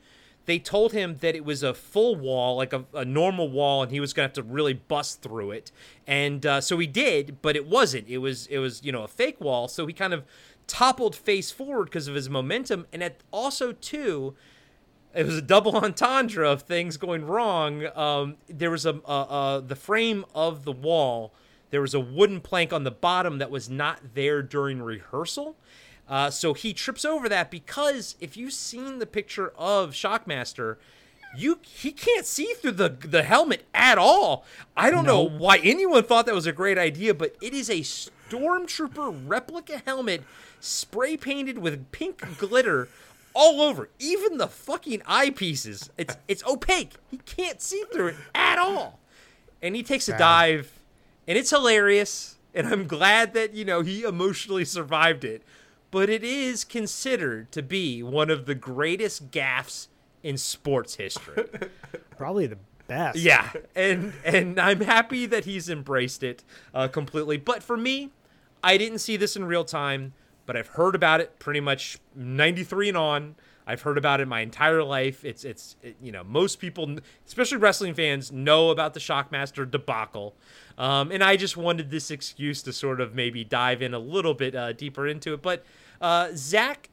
they 0.45 0.59
told 0.59 0.91
him 0.91 1.17
that 1.21 1.33
it 1.33 1.45
was 1.45 1.63
a 1.63 1.73
full 1.73 2.17
wall, 2.17 2.57
like 2.57 2.73
a, 2.73 2.83
a 2.93 3.05
normal 3.05 3.49
wall, 3.49 3.81
and 3.81 3.91
he 3.91 4.01
was 4.01 4.13
gonna 4.13 4.25
have 4.25 4.33
to 4.33 4.43
really 4.43 4.73
bust 4.73 5.21
through 5.21 5.51
it. 5.51 5.71
And 6.05 6.45
uh, 6.45 6.59
so 6.59 6.77
he 6.77 6.85
did, 6.85 7.41
but 7.41 7.55
it 7.55 7.65
wasn't. 7.65 8.09
It 8.09 8.17
was 8.17 8.45
it 8.47 8.59
was 8.59 8.83
you 8.83 8.91
know 8.91 9.03
a 9.03 9.07
fake 9.07 9.39
wall. 9.39 9.69
So 9.69 9.87
he 9.87 9.93
kind 9.93 10.13
of 10.13 10.25
toppled 10.67 11.15
face 11.15 11.49
forward 11.49 11.85
because 11.85 12.09
of 12.09 12.15
his 12.15 12.29
momentum, 12.29 12.87
and 12.91 13.01
at 13.01 13.21
also 13.31 13.71
too 13.71 14.35
it 15.15 15.25
was 15.25 15.37
a 15.37 15.41
double 15.41 15.77
entendre 15.83 16.49
of 16.49 16.63
things 16.63 16.97
going 16.97 17.25
wrong. 17.25 17.85
Um, 17.95 18.35
there 18.47 18.71
was 18.71 18.85
a, 18.85 18.99
a, 19.05 19.13
a 19.13 19.63
the 19.65 19.75
frame 19.75 20.25
of 20.35 20.65
the 20.65 20.71
wall. 20.71 21.33
There 21.73 21.81
was 21.81 21.95
a 21.95 21.99
wooden 21.99 22.39
plank 22.39 22.71
on 22.71 22.83
the 22.83 22.91
bottom 22.91 23.39
that 23.39 23.49
was 23.49 23.67
not 23.67 24.13
there 24.13 24.43
during 24.43 24.79
rehearsal. 24.79 25.57
Uh, 26.07 26.29
so 26.29 26.53
he 26.53 26.71
trips 26.71 27.03
over 27.03 27.27
that 27.27 27.49
because 27.49 28.15
if 28.19 28.37
you've 28.37 28.53
seen 28.53 28.99
the 28.99 29.07
picture 29.07 29.51
of 29.57 29.93
Shockmaster, 29.93 30.77
you 31.35 31.57
he 31.63 31.91
can't 31.91 32.27
see 32.27 32.53
through 32.53 32.73
the 32.73 32.89
the 32.89 33.23
helmet 33.23 33.65
at 33.73 33.97
all. 33.97 34.45
I 34.77 34.91
don't 34.91 35.03
know 35.03 35.27
why 35.27 35.57
anyone 35.63 36.03
thought 36.03 36.27
that 36.27 36.35
was 36.35 36.45
a 36.45 36.51
great 36.51 36.77
idea, 36.77 37.15
but 37.15 37.35
it 37.41 37.55
is 37.55 37.71
a 37.71 37.79
stormtrooper 37.79 39.23
replica 39.27 39.81
helmet 39.83 40.21
spray 40.59 41.17
painted 41.17 41.57
with 41.57 41.91
pink 41.91 42.37
glitter 42.37 42.87
all 43.33 43.61
over, 43.61 43.89
even 43.97 44.37
the 44.37 44.47
fucking 44.47 44.99
eyepieces. 44.99 45.89
It's 45.97 46.17
it's 46.27 46.43
opaque. 46.45 46.93
He 47.09 47.17
can't 47.17 47.63
see 47.63 47.83
through 47.91 48.09
it 48.09 48.15
at 48.35 48.59
all. 48.59 48.99
And 49.59 49.75
he 49.75 49.81
takes 49.81 50.07
a 50.07 50.15
dive, 50.15 50.71
and 51.27 51.37
it's 51.37 51.49
hilarious. 51.49 52.37
And 52.55 52.67
I'm 52.67 52.85
glad 52.85 53.33
that 53.33 53.53
you 53.53 53.65
know 53.65 53.81
he 53.81 54.03
emotionally 54.03 54.65
survived 54.65 55.23
it. 55.23 55.43
But 55.91 56.09
it 56.09 56.23
is 56.23 56.63
considered 56.63 57.51
to 57.51 57.61
be 57.61 58.01
one 58.01 58.29
of 58.29 58.45
the 58.45 58.55
greatest 58.55 59.29
gaffes 59.29 59.87
in 60.23 60.37
sports 60.37 60.95
history. 60.95 61.45
Probably 62.17 62.47
the 62.47 62.57
best. 62.87 63.17
Yeah, 63.17 63.51
and 63.75 64.13
and 64.23 64.59
I'm 64.59 64.81
happy 64.81 65.25
that 65.27 65.45
he's 65.45 65.69
embraced 65.69 66.23
it 66.23 66.43
uh, 66.73 66.87
completely. 66.87 67.37
But 67.37 67.61
for 67.63 67.77
me, 67.77 68.11
I 68.63 68.77
didn't 68.77 68.99
see 68.99 69.17
this 69.17 69.35
in 69.35 69.45
real 69.45 69.65
time, 69.65 70.13
but 70.45 70.55
I've 70.55 70.69
heard 70.69 70.95
about 70.95 71.21
it 71.21 71.37
pretty 71.39 71.59
much 71.59 71.99
93 72.15 72.89
and 72.89 72.97
on. 72.97 73.35
I've 73.65 73.81
heard 73.81 73.97
about 73.97 74.19
it 74.21 74.27
my 74.27 74.41
entire 74.41 74.83
life. 74.83 75.23
It's 75.23 75.43
it's 75.43 75.75
it, 75.81 75.95
you 76.01 76.11
know 76.11 76.23
most 76.23 76.57
people, 76.59 76.97
especially 77.25 77.57
wrestling 77.57 77.93
fans, 77.93 78.31
know 78.31 78.69
about 78.69 78.93
the 78.93 78.99
Shockmaster 78.99 79.69
debacle, 79.69 80.35
um, 80.77 81.11
and 81.11 81.23
I 81.23 81.35
just 81.37 81.55
wanted 81.57 81.89
this 81.91 82.11
excuse 82.11 82.61
to 82.63 82.73
sort 82.73 82.99
of 83.01 83.13
maybe 83.15 83.43
dive 83.43 83.81
in 83.81 83.93
a 83.93 83.99
little 83.99 84.33
bit 84.33 84.55
uh, 84.55 84.73
deeper 84.73 85.07
into 85.07 85.33
it. 85.33 85.41
But 85.41 85.63
uh, 86.01 86.29
Zak, 86.35 86.89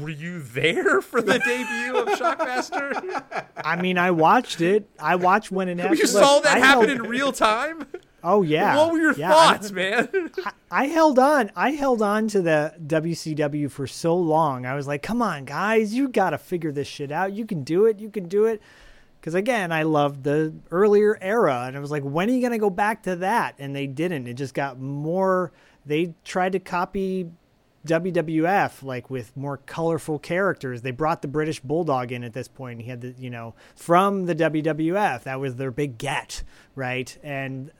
were 0.00 0.10
you 0.10 0.40
there 0.40 1.00
for 1.02 1.22
the 1.22 1.38
debut 1.38 1.96
of 1.98 2.08
Shockmaster? 2.18 3.22
I 3.64 3.80
mean, 3.80 3.96
I 3.96 4.10
watched 4.10 4.60
it. 4.60 4.88
I 4.98 5.16
watched 5.16 5.50
when 5.50 5.68
it 5.68 5.78
happened. 5.80 5.98
you 6.00 6.06
saw 6.06 6.40
that 6.40 6.56
I 6.56 6.58
happen 6.60 6.88
know- 6.88 6.92
in 6.94 7.02
real 7.10 7.32
time. 7.32 7.86
Oh 8.22 8.42
yeah. 8.42 8.76
What 8.76 8.92
were 8.92 8.98
your 8.98 9.12
Yeah, 9.14 9.30
I- 9.34 9.52
thoughts, 9.52 9.70
man? 9.72 10.30
I 10.70 10.86
held 10.86 11.18
on. 11.18 11.50
I 11.56 11.70
held 11.72 12.02
on 12.02 12.28
to 12.28 12.42
the 12.42 12.74
WCW 12.86 13.70
for 13.70 13.86
so 13.86 14.16
long. 14.16 14.66
I 14.66 14.74
was 14.74 14.86
like, 14.86 15.02
"Come 15.02 15.22
on, 15.22 15.44
guys, 15.44 15.94
you 15.94 16.08
got 16.08 16.30
to 16.30 16.38
figure 16.38 16.72
this 16.72 16.86
shit 16.88 17.10
out. 17.10 17.32
You 17.32 17.44
can 17.46 17.64
do 17.64 17.86
it. 17.86 17.98
You 17.98 18.10
can 18.10 18.28
do 18.28 18.44
it." 18.46 18.60
Because 19.20 19.34
again, 19.34 19.70
I 19.72 19.82
loved 19.82 20.22
the 20.24 20.54
earlier 20.70 21.18
era, 21.20 21.64
and 21.66 21.76
I 21.76 21.80
was 21.80 21.90
like, 21.90 22.02
"When 22.02 22.28
are 22.28 22.32
you 22.32 22.40
gonna 22.42 22.58
go 22.58 22.70
back 22.70 23.02
to 23.04 23.16
that?" 23.16 23.54
And 23.58 23.74
they 23.76 23.86
didn't. 23.86 24.26
It 24.26 24.34
just 24.34 24.54
got 24.54 24.78
more. 24.80 25.52
They 25.86 26.14
tried 26.24 26.52
to 26.52 26.58
copy 26.60 27.30
WWF 27.86 28.82
like 28.82 29.08
with 29.08 29.36
more 29.36 29.56
colorful 29.56 30.18
characters. 30.18 30.82
They 30.82 30.90
brought 30.90 31.22
the 31.22 31.28
British 31.28 31.60
Bulldog 31.60 32.12
in 32.12 32.24
at 32.24 32.32
this 32.32 32.48
point. 32.48 32.82
He 32.82 32.88
had 32.88 33.00
the 33.00 33.14
you 33.18 33.30
know 33.30 33.54
from 33.74 34.26
the 34.26 34.34
WWF. 34.34 35.22
That 35.22 35.40
was 35.40 35.56
their 35.56 35.70
big 35.70 35.98
get, 35.98 36.42
right? 36.74 37.16
And 37.22 37.70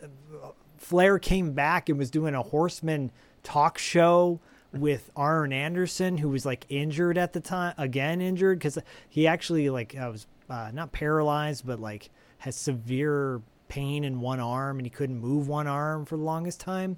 Flair 0.79 1.19
came 1.19 1.53
back 1.53 1.89
and 1.89 1.99
was 1.99 2.11
doing 2.11 2.35
a 2.35 2.43
Horseman 2.43 3.13
talk 3.43 3.79
show 3.79 4.41
with 4.73 5.11
Arn 5.17 5.53
Anderson, 5.53 6.19
who 6.19 6.31
was 6.31 6.47
like 6.47 6.65
injured 6.69 7.19
at 7.19 7.33
the 7.33 7.41
time, 7.41 7.75
again 7.77 8.21
injured 8.21 8.59
because 8.59 8.79
he 9.09 9.27
actually 9.27 9.69
like 9.69 9.95
uh, 9.99 10.09
was 10.13 10.27
uh, 10.49 10.71
not 10.73 10.93
paralyzed, 10.93 11.67
but 11.67 11.79
like 11.79 12.11
has 12.39 12.57
severe 12.57 13.43
pain 13.69 14.05
in 14.05 14.21
one 14.21 14.41
arm 14.41 14.79
and 14.79 14.87
he 14.87 14.91
couldn't 14.91 15.19
move 15.19 15.47
one 15.47 15.67
arm 15.67 16.05
for 16.05 16.17
the 16.17 16.23
longest 16.23 16.61
time. 16.61 16.97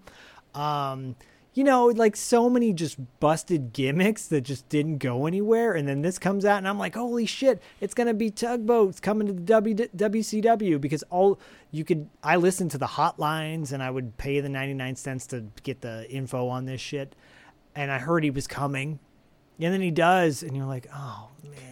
Um, 0.55 1.17
you 1.55 1.65
know, 1.65 1.87
like 1.87 2.17
so 2.17 2.49
many 2.49 2.73
just 2.73 2.97
busted 3.21 3.73
gimmicks 3.73 4.27
that 4.29 4.41
just 4.41 4.69
didn't 4.69 4.99
go 4.99 5.27
anywhere. 5.27 5.75
And 5.75 5.87
then 5.87 6.01
this 6.01 6.19
comes 6.19 6.45
out, 6.45 6.59
and 6.59 6.69
I'm 6.69 6.79
like, 6.79 6.95
holy 6.95 7.27
shit, 7.27 7.61
it's 7.81 7.93
going 7.93 8.07
to 8.07 8.15
be 8.15 8.31
tugboats 8.31 9.01
coming 9.01 9.27
to 9.27 9.33
the 9.35 9.41
w- 9.41 9.75
WCW 9.75 10.81
because 10.81 11.03
all 11.05 11.39
you 11.71 11.85
could, 11.85 12.09
I 12.23 12.37
listened 12.37 12.71
to 12.73 12.79
the 12.79 12.87
hotlines 12.87 13.73
and 13.73 13.83
I 13.83 13.91
would 13.91 14.17
pay 14.17 14.41
the 14.41 14.49
99 14.49 14.97
cents 14.97 15.27
to 15.29 15.45
get 15.63 15.83
the 15.83 16.11
info 16.11 16.49
on 16.49 16.65
this 16.65 16.81
shit. 16.81 17.15
And 17.75 17.91
I 17.91 17.99
heard 17.99 18.25
he 18.25 18.31
was 18.31 18.47
coming. 18.47 18.99
And 19.61 19.73
then 19.73 19.81
he 19.83 19.91
does, 19.91 20.43
and 20.43 20.57
you're 20.57 20.67
like, 20.67 20.89
oh 20.93 21.29
man, 21.45 21.72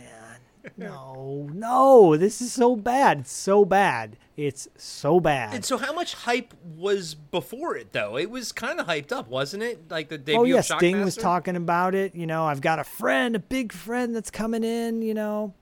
no, 0.77 1.49
no, 1.53 2.17
this 2.17 2.41
is 2.41 2.53
so 2.53 2.77
bad. 2.77 3.21
It's 3.21 3.33
so 3.33 3.65
bad. 3.65 4.17
It's 4.37 4.69
so 4.77 5.21
bad. 5.21 5.55
and 5.55 5.65
so, 5.65 5.77
how 5.77 5.93
much 5.93 6.15
hype 6.15 6.55
was 6.77 7.15
before 7.15 7.77
it, 7.77 7.93
though? 7.93 8.17
It 8.17 8.31
was 8.31 8.53
kind 8.53 8.81
of 8.81 8.87
hyped 8.87 9.13
up, 9.13 9.29
wasn't 9.29 9.63
it? 9.63 9.91
Like 9.91 10.09
the 10.09 10.17
debut 10.17 10.41
oh 10.41 10.45
yeah, 10.45 10.63
Sting 10.63 11.05
was 11.05 11.17
talking 11.17 11.57
about 11.57 11.95
it. 11.95 12.15
You 12.15 12.27
know, 12.27 12.47
I've 12.47 12.61
got 12.63 12.79
a 12.79 12.85
friend, 12.85 13.37
a 13.37 13.39
big 13.39 13.73
friend 13.73 14.15
that's 14.15 14.31
coming 14.31 14.65
in. 14.65 15.03
You 15.03 15.15
know, 15.15 15.55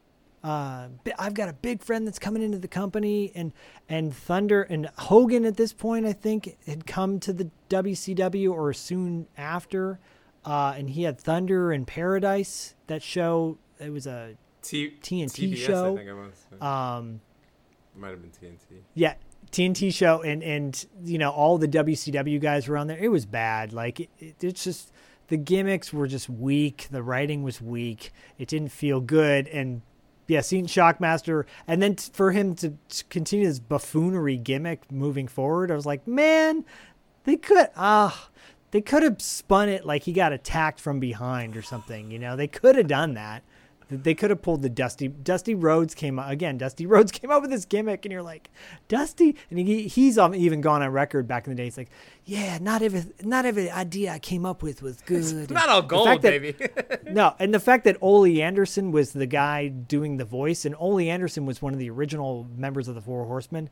uh, 0.45 0.89
I've 1.19 1.35
got 1.35 1.49
a 1.49 1.53
big 1.53 1.83
friend 1.83 2.07
that's 2.07 2.19
coming 2.19 2.43
into 2.43 2.59
the 2.59 2.69
company, 2.69 3.33
and 3.35 3.53
and 3.89 4.15
Thunder 4.15 4.63
and 4.63 4.89
Hogan 4.97 5.45
at 5.45 5.57
this 5.57 5.73
point, 5.73 6.07
I 6.07 6.13
think, 6.13 6.57
had 6.67 6.87
come 6.87 7.19
to 7.21 7.33
the 7.33 7.51
WCW 7.69 8.53
or 8.53 8.73
soon 8.73 9.27
after, 9.37 9.99
uh, 10.45 10.75
and 10.77 10.91
he 10.91 11.03
had 11.03 11.21
Thunder 11.21 11.73
in 11.73 11.85
Paradise. 11.85 12.77
That 12.87 13.03
show, 13.03 13.59
it 13.81 13.91
was 13.91 14.07
a 14.07 14.37
T- 14.63 14.95
TNT 15.01 15.53
TBS, 15.53 15.57
show. 15.57 15.93
I 15.95 15.97
think 15.97 16.09
it 16.09 16.15
was. 16.15 16.63
um, 16.63 17.21
it 17.95 18.01
might 18.01 18.11
have 18.11 18.21
been 18.21 18.31
TNT. 18.31 18.81
yeah 18.95 19.15
TNT 19.51 19.93
show 19.93 20.23
and 20.23 20.43
and 20.43 20.87
you 21.03 21.19
know 21.19 21.31
all 21.31 21.59
the 21.59 21.69
WCW 21.69 22.41
guys 22.41 22.69
were 22.69 22.77
on 22.77 22.87
there. 22.87 22.99
It 22.99 23.09
was 23.09 23.27
bad. 23.27 23.73
Like 23.73 24.01
it, 24.01 24.11
it, 24.19 24.37
it's 24.43 24.65
just 24.65 24.93
the 25.29 25.37
gimmicks 25.37 25.93
were 25.93 26.07
just 26.07 26.29
weak. 26.29 26.89
The 26.91 27.03
writing 27.03 27.43
was 27.43 27.61
weak. 27.61 28.13
It 28.39 28.49
didn't 28.49 28.71
feel 28.71 29.01
good. 29.01 29.49
And 29.49 29.83
yeah, 30.27 30.41
seeing 30.43 30.67
Shockmaster 30.67 31.45
and 31.67 31.81
then 31.81 31.97
t- 31.97 32.11
for 32.13 32.33
him 32.33 32.55
to, 32.57 32.75
to 32.89 33.05
continue 33.05 33.47
this 33.47 33.59
buffoonery 33.59 34.37
gimmick 34.37 34.91
moving 34.93 35.29
forward, 35.29 35.71
I 35.71 35.75
was 35.75 35.87
like, 35.87 36.07
man, 36.07 36.65
they 37.25 37.37
could 37.37 37.69
ah. 37.77 38.29
they 38.71 38.83
could 38.83 39.03
have 39.03 39.23
spun 39.23 39.69
it 39.71 39.87
like 39.87 40.03
he 40.03 40.13
got 40.13 40.33
attacked 40.33 40.81
from 40.81 41.01
behind 41.01 41.57
or 41.57 41.63
something. 41.63 42.11
You 42.11 42.19
know, 42.19 42.37
they 42.37 42.49
could 42.49 42.77
have 42.77 42.89
done 42.89 43.15
that. 43.15 43.43
They 43.91 44.15
could 44.15 44.29
have 44.31 44.43
pulled 44.43 44.61
the 44.61 44.69
Dusty. 44.69 45.09
Dusty 45.09 45.55
Rhodes 45.55 45.95
came 45.95 46.19
again. 46.19 46.59
Dusty 46.59 46.85
Rhodes 46.87 47.11
came 47.11 47.31
up 47.31 47.41
with 47.41 47.51
this 47.51 47.65
gimmick, 47.65 48.05
and 48.05 48.13
you're 48.13 48.23
like, 48.23 48.51
Dusty, 48.89 49.35
and 49.51 49.59
he, 49.59 49.89
he's 49.89 50.19
even 50.19 50.61
gone 50.61 50.83
on 50.83 50.91
record 50.91 51.27
back 51.27 51.47
in 51.47 51.53
the 51.53 51.57
day. 51.57 51.65
He's 51.65 51.79
like, 51.79 51.89
yeah, 52.25 52.59
not 52.61 52.83
every 52.83 53.05
not 53.23 53.47
every 53.47 53.71
idea 53.71 54.13
I 54.13 54.19
came 54.19 54.45
up 54.45 54.63
with 54.63 54.83
was 54.83 55.01
good. 55.03 55.51
Not 55.51 55.69
all 55.71 55.81
gold, 55.83 56.09
that- 56.09 56.23
baby. 56.23 56.55
no, 57.11 57.35
and 57.39 57.55
the 57.55 57.61
fact 57.61 57.85
that 57.85 57.97
Ole 58.03 58.27
Anderson 58.43 58.93
was 58.93 59.13
the 59.13 59.27
guy 59.27 59.69
doing 59.69 60.19
the 60.19 60.25
voice, 60.27 60.67
and 60.67 60.75
Ole 60.79 61.01
Anderson 61.01 61.47
was 61.47 61.63
one 61.63 61.73
of 61.73 61.79
the 61.79 61.89
original 61.89 62.47
members 62.57 62.89
of 62.89 62.95
the 62.95 63.01
Four 63.01 63.25
Horsemen, 63.25 63.71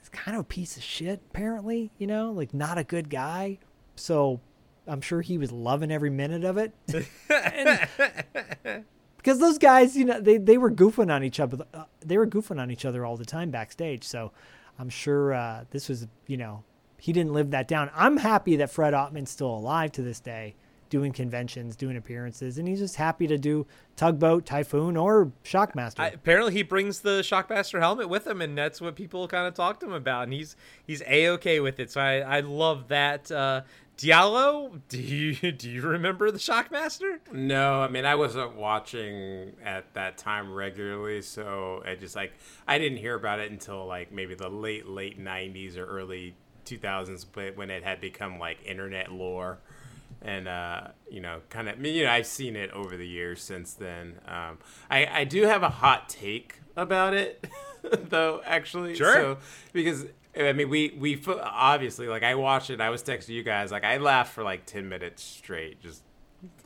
is 0.00 0.08
kind 0.08 0.36
of 0.36 0.42
a 0.42 0.44
piece 0.44 0.76
of 0.76 0.84
shit, 0.84 1.20
apparently, 1.30 1.90
you 1.98 2.06
know, 2.06 2.30
like 2.30 2.54
not 2.54 2.78
a 2.78 2.84
good 2.84 3.10
guy. 3.10 3.58
So 3.96 4.40
I'm 4.86 5.00
sure 5.00 5.20
he 5.20 5.36
was 5.36 5.50
loving 5.50 5.90
every 5.90 6.10
minute 6.10 6.44
of 6.44 6.56
it. 6.58 6.72
And- 7.28 8.84
because 9.22 9.38
those 9.38 9.58
guys, 9.58 9.96
you 9.96 10.04
know, 10.04 10.20
they, 10.20 10.36
they 10.36 10.58
were 10.58 10.70
goofing 10.70 11.12
on 11.12 11.22
each 11.22 11.38
other. 11.38 11.64
Uh, 11.72 11.84
they 12.00 12.18
were 12.18 12.26
goofing 12.26 12.60
on 12.60 12.70
each 12.70 12.84
other 12.84 13.04
all 13.04 13.16
the 13.16 13.24
time 13.24 13.50
backstage. 13.50 14.02
So 14.02 14.32
I'm 14.78 14.88
sure 14.88 15.32
uh, 15.32 15.64
this 15.70 15.88
was, 15.88 16.08
you 16.26 16.36
know, 16.36 16.64
he 16.98 17.12
didn't 17.12 17.32
live 17.32 17.50
that 17.52 17.68
down. 17.68 17.90
I'm 17.94 18.16
happy 18.16 18.56
that 18.56 18.70
Fred 18.70 18.94
Ottman's 18.94 19.30
still 19.30 19.54
alive 19.54 19.92
to 19.92 20.02
this 20.02 20.18
day, 20.20 20.54
doing 20.88 21.12
conventions, 21.12 21.76
doing 21.76 21.96
appearances, 21.96 22.58
and 22.58 22.66
he's 22.66 22.78
just 22.78 22.96
happy 22.96 23.26
to 23.26 23.38
do 23.38 23.66
Tugboat, 23.96 24.44
Typhoon, 24.44 24.96
or 24.96 25.32
Shockmaster. 25.44 26.00
I, 26.00 26.08
apparently, 26.08 26.52
he 26.52 26.62
brings 26.62 27.00
the 27.00 27.20
Shockmaster 27.20 27.80
helmet 27.80 28.08
with 28.08 28.26
him, 28.26 28.40
and 28.40 28.56
that's 28.56 28.80
what 28.80 28.94
people 28.94 29.26
kind 29.28 29.46
of 29.46 29.54
talk 29.54 29.80
to 29.80 29.86
him 29.86 29.92
about. 29.92 30.24
And 30.24 30.32
he's 30.32 30.56
he's 30.86 31.02
a 31.06 31.28
okay 31.30 31.60
with 31.60 31.80
it. 31.80 31.90
So 31.90 32.00
I, 32.00 32.18
I 32.18 32.40
love 32.40 32.88
that. 32.88 33.30
Uh, 33.30 33.62
Diallo, 34.02 34.80
do 34.88 35.00
you 35.00 35.52
do 35.52 35.70
you 35.70 35.82
remember 35.82 36.32
the 36.32 36.38
Shockmaster? 36.38 37.20
No, 37.30 37.80
I 37.82 37.88
mean 37.88 38.04
I 38.04 38.16
wasn't 38.16 38.56
watching 38.56 39.52
at 39.64 39.94
that 39.94 40.18
time 40.18 40.52
regularly, 40.52 41.22
so 41.22 41.84
I 41.86 41.94
just 41.94 42.16
like 42.16 42.32
I 42.66 42.78
didn't 42.78 42.98
hear 42.98 43.14
about 43.14 43.38
it 43.38 43.52
until 43.52 43.86
like 43.86 44.10
maybe 44.10 44.34
the 44.34 44.48
late 44.48 44.88
late 44.88 45.20
'90s 45.22 45.76
or 45.76 45.86
early 45.86 46.34
2000s, 46.66 47.26
but 47.32 47.56
when 47.56 47.70
it 47.70 47.84
had 47.84 48.00
become 48.00 48.40
like 48.40 48.58
internet 48.64 49.12
lore, 49.12 49.58
and 50.20 50.48
uh, 50.48 50.88
you 51.08 51.20
know, 51.20 51.40
kind 51.48 51.68
of, 51.68 51.84
you 51.86 52.02
know, 52.02 52.10
I've 52.10 52.26
seen 52.26 52.56
it 52.56 52.72
over 52.72 52.96
the 52.96 53.06
years 53.06 53.40
since 53.40 53.74
then. 53.74 54.18
Um, 54.26 54.58
I 54.90 55.06
I 55.06 55.24
do 55.24 55.42
have 55.42 55.62
a 55.62 55.68
hot 55.68 56.08
take 56.08 56.60
about 56.76 57.14
it, 57.14 57.46
though. 58.08 58.40
Actually, 58.44 58.96
Sure. 58.96 59.14
So 59.14 59.38
because 59.72 60.06
I 60.36 60.52
mean, 60.52 60.68
we 60.68 60.94
we 60.98 61.22
obviously 61.28 62.08
like 62.08 62.22
I 62.22 62.34
watched 62.34 62.70
it. 62.70 62.80
I 62.80 62.90
was 62.90 63.02
texting 63.02 63.30
you 63.30 63.42
guys 63.42 63.70
like 63.70 63.84
I 63.84 63.98
laughed 63.98 64.32
for 64.32 64.42
like 64.42 64.64
ten 64.64 64.88
minutes 64.88 65.22
straight. 65.22 65.80
Just, 65.82 66.02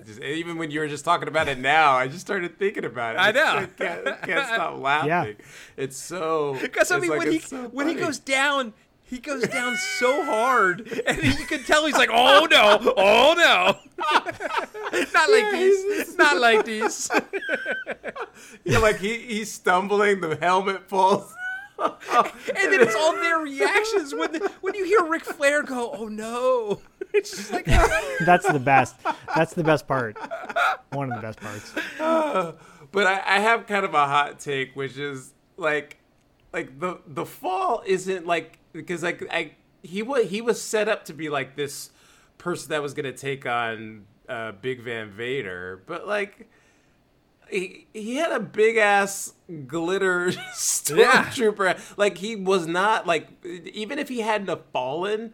just 0.04 0.20
even 0.22 0.56
when 0.56 0.70
you 0.70 0.80
were 0.80 0.88
just 0.88 1.04
talking 1.04 1.26
about 1.26 1.48
it 1.48 1.58
now, 1.58 1.94
I 1.94 2.06
just 2.06 2.20
started 2.20 2.58
thinking 2.58 2.84
about 2.84 3.16
it. 3.16 3.18
I 3.18 3.32
know. 3.32 3.44
I 3.44 3.66
can't, 3.66 4.22
can't 4.22 4.46
stop 4.46 4.78
laughing. 4.80 5.36
It's 5.76 5.96
so 5.96 6.56
Because 6.60 6.92
I 6.92 7.00
mean, 7.00 7.10
like, 7.10 7.18
when 7.18 7.32
he 7.32 7.38
so 7.40 7.64
when 7.68 7.88
he 7.88 7.94
goes 7.94 8.20
down, 8.20 8.72
he 9.02 9.18
goes 9.18 9.46
down 9.46 9.76
so 9.98 10.24
hard, 10.24 10.80
and 11.06 11.22
you 11.22 11.46
can 11.46 11.62
tell 11.62 11.86
he's 11.86 11.96
like, 11.96 12.10
"Oh 12.12 12.46
no, 12.50 12.92
oh 12.96 13.34
no, 13.36 13.76
not 15.14 15.30
like 15.30 15.52
these, 15.52 16.16
not 16.16 16.38
like 16.38 16.64
these." 16.64 17.08
yeah, 18.64 18.78
like 18.78 18.98
he 18.98 19.18
he's 19.18 19.52
stumbling, 19.52 20.20
the 20.20 20.36
helmet 20.36 20.88
falls. 20.88 21.32
And 22.56 22.72
then 22.72 22.80
it's 22.80 22.94
all 22.94 23.12
their 23.14 23.38
reactions 23.38 24.14
when 24.14 24.32
the, 24.32 24.50
when 24.62 24.74
you 24.74 24.84
hear 24.84 25.04
Ric 25.04 25.24
Flair 25.24 25.62
go, 25.62 25.90
"Oh 25.92 26.08
no," 26.08 26.80
it's 27.12 27.30
just 27.30 27.52
like, 27.52 27.64
That's 28.24 28.50
the 28.50 28.58
best. 28.58 28.96
That's 29.34 29.52
the 29.54 29.64
best 29.64 29.86
part. 29.86 30.16
One 30.92 31.12
of 31.12 31.16
the 31.16 31.22
best 31.22 31.40
parts. 31.40 31.72
but 32.92 33.06
I, 33.06 33.22
I 33.26 33.38
have 33.40 33.66
kind 33.66 33.84
of 33.84 33.92
a 33.94 34.06
hot 34.06 34.38
take, 34.38 34.74
which 34.74 34.96
is 34.96 35.34
like, 35.56 35.98
like 36.52 36.78
the 36.80 37.00
the 37.06 37.26
fall 37.26 37.82
isn't 37.84 38.26
like 38.26 38.58
because 38.72 39.02
like 39.02 39.22
I 39.30 39.52
he 39.82 40.02
was 40.02 40.30
he 40.30 40.40
was 40.40 40.62
set 40.62 40.88
up 40.88 41.04
to 41.06 41.12
be 41.12 41.28
like 41.28 41.56
this 41.56 41.90
person 42.38 42.70
that 42.70 42.82
was 42.82 42.94
gonna 42.94 43.12
take 43.12 43.44
on 43.44 44.06
uh, 44.28 44.52
Big 44.52 44.80
Van 44.80 45.10
Vader, 45.10 45.82
but 45.86 46.06
like. 46.06 46.48
He, 47.50 47.86
he 47.92 48.16
had 48.16 48.32
a 48.32 48.40
big 48.40 48.76
ass 48.76 49.34
glitter 49.66 50.30
stormtrooper. 50.54 51.96
Like 51.96 52.18
he 52.18 52.36
was 52.36 52.66
not 52.66 53.06
like 53.06 53.28
even 53.44 53.98
if 53.98 54.08
he 54.08 54.20
hadn't 54.20 54.48
have 54.48 54.64
fallen, 54.72 55.32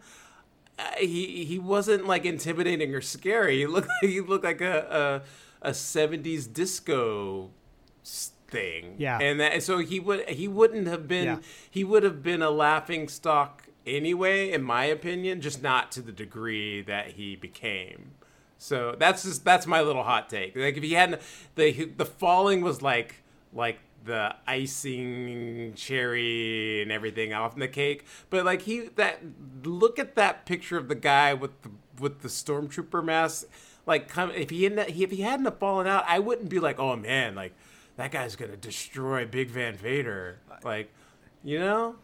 uh, 0.77 0.83
he 0.99 1.43
he 1.45 1.59
wasn't 1.59 2.05
like 2.05 2.25
intimidating 2.25 2.93
or 2.93 3.01
scary. 3.01 3.59
He 3.59 3.67
looked 3.67 3.87
like 4.01 4.11
he 4.11 4.21
looked 4.21 4.43
like 4.43 4.61
a 4.61 5.21
a, 5.61 5.69
a 5.69 5.71
70s 5.71 6.51
disco 6.51 7.49
thing. 8.03 8.95
Yeah. 8.97 9.17
And 9.19 9.39
that 9.39 9.63
so 9.63 9.79
he 9.79 9.99
would 9.99 10.29
he 10.29 10.47
wouldn't 10.47 10.87
have 10.87 11.07
been 11.07 11.25
Yeah. 11.25 11.37
he 11.69 11.83
would 11.83 12.03
have 12.03 12.21
been 12.21 12.41
a 12.41 12.51
laughing 12.51 13.07
stock 13.07 13.63
anyway 13.85 14.51
in 14.51 14.61
my 14.63 14.85
opinion, 14.85 15.41
just 15.41 15.63
not 15.63 15.91
to 15.93 16.01
the 16.01 16.11
degree 16.11 16.81
that 16.83 17.11
he 17.11 17.35
became. 17.35 18.11
So 18.63 18.95
that's 18.97 19.23
just 19.23 19.43
that's 19.43 19.67
my 19.67 19.81
little 19.81 20.03
hot 20.03 20.29
take. 20.29 20.55
Like 20.55 20.77
if 20.77 20.83
he 20.83 20.93
hadn't 20.93 21.21
the 21.55 21.83
the 21.97 22.05
falling 22.05 22.61
was 22.61 22.81
like 22.81 23.15
like 23.51 23.79
the 24.05 24.33
icing 24.47 25.73
cherry 25.75 26.81
and 26.81 26.89
everything 26.89 27.33
off 27.33 27.55
in 27.55 27.59
the 27.59 27.67
cake. 27.67 28.05
But 28.29 28.45
like 28.45 28.61
he 28.61 28.87
that 28.95 29.19
look 29.63 29.99
at 29.99 30.15
that 30.15 30.45
picture 30.45 30.77
of 30.77 30.87
the 30.87 30.95
guy 30.95 31.33
with 31.33 31.61
the 31.61 31.71
with 31.99 32.21
the 32.21 32.29
stormtrooper 32.29 33.03
mask. 33.03 33.47
Like 33.85 34.07
come 34.07 34.31
if 34.31 34.49
he 34.49 34.63
hadn't 34.63 34.79
if 34.79 35.11
he 35.11 35.21
hadn't 35.21 35.43
have 35.43 35.59
fallen 35.59 35.85
out, 35.85 36.05
I 36.07 36.19
wouldn't 36.19 36.47
be 36.47 36.59
like, 36.59 36.79
oh 36.79 36.95
man, 36.95 37.35
like 37.35 37.53
that 37.97 38.11
guy's 38.11 38.37
gonna 38.37 38.55
destroy 38.55 39.25
Big 39.25 39.49
Van 39.49 39.75
Vader. 39.75 40.39
Like, 40.63 40.89
you 41.43 41.59
know, 41.59 41.97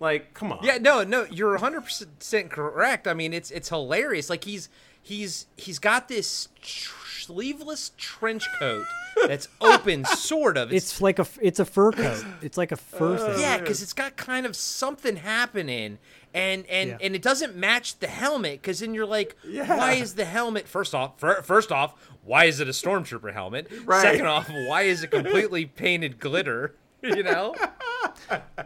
like 0.00 0.34
come 0.34 0.50
on. 0.50 0.64
Yeah, 0.64 0.78
no, 0.78 1.04
no, 1.04 1.26
you're 1.30 1.52
100 1.52 1.82
percent 1.82 2.50
correct. 2.50 3.06
I 3.06 3.14
mean, 3.14 3.32
it's 3.32 3.52
it's 3.52 3.68
hilarious. 3.68 4.28
Like 4.28 4.42
he's 4.42 4.68
he's 5.06 5.46
he's 5.56 5.78
got 5.78 6.08
this 6.08 6.48
tr- 6.60 6.94
sleeveless 7.20 7.92
trench 7.96 8.44
coat 8.58 8.84
that's 9.28 9.48
open, 9.60 10.04
sort 10.16 10.56
of. 10.56 10.72
It's 10.72 11.00
like 11.00 11.18
a 11.18 11.26
it's 11.40 11.60
a 11.60 11.64
fur 11.64 11.92
coat. 11.92 12.24
It's 12.42 12.58
like 12.58 12.72
a 12.72 12.76
fur 12.76 13.14
uh, 13.14 13.32
thing. 13.32 13.40
yeah, 13.40 13.58
because 13.58 13.82
it's 13.82 13.92
got 13.92 14.16
kind 14.16 14.44
of 14.46 14.56
something 14.56 15.16
happening, 15.16 15.98
and 16.34 16.66
and 16.66 16.90
Yeah. 16.90 16.98
and 17.00 17.14
it 17.14 17.22
doesn't 17.22 17.56
match 17.56 17.98
the 18.00 18.08
helmet. 18.08 18.60
Because 18.62 18.80
then 18.80 18.94
you're 18.94 19.06
like, 19.06 19.36
Yeah. 19.46 19.76
why 19.76 19.92
is 19.94 20.14
the 20.14 20.24
helmet? 20.24 20.66
First 20.68 20.94
off, 20.94 21.18
fir- 21.20 21.42
first 21.42 21.70
off, 21.72 21.94
why 22.24 22.44
is 22.46 22.60
it 22.60 22.68
a 22.68 22.72
stormtrooper 22.72 23.32
helmet? 23.32 23.68
Right. 23.84 24.02
Second 24.02 24.26
off, 24.26 24.48
why 24.50 24.82
is 24.82 25.02
it 25.04 25.10
completely 25.12 25.66
painted 25.66 26.18
glitter? 26.18 26.74
You 27.02 27.22
know? 27.22 27.54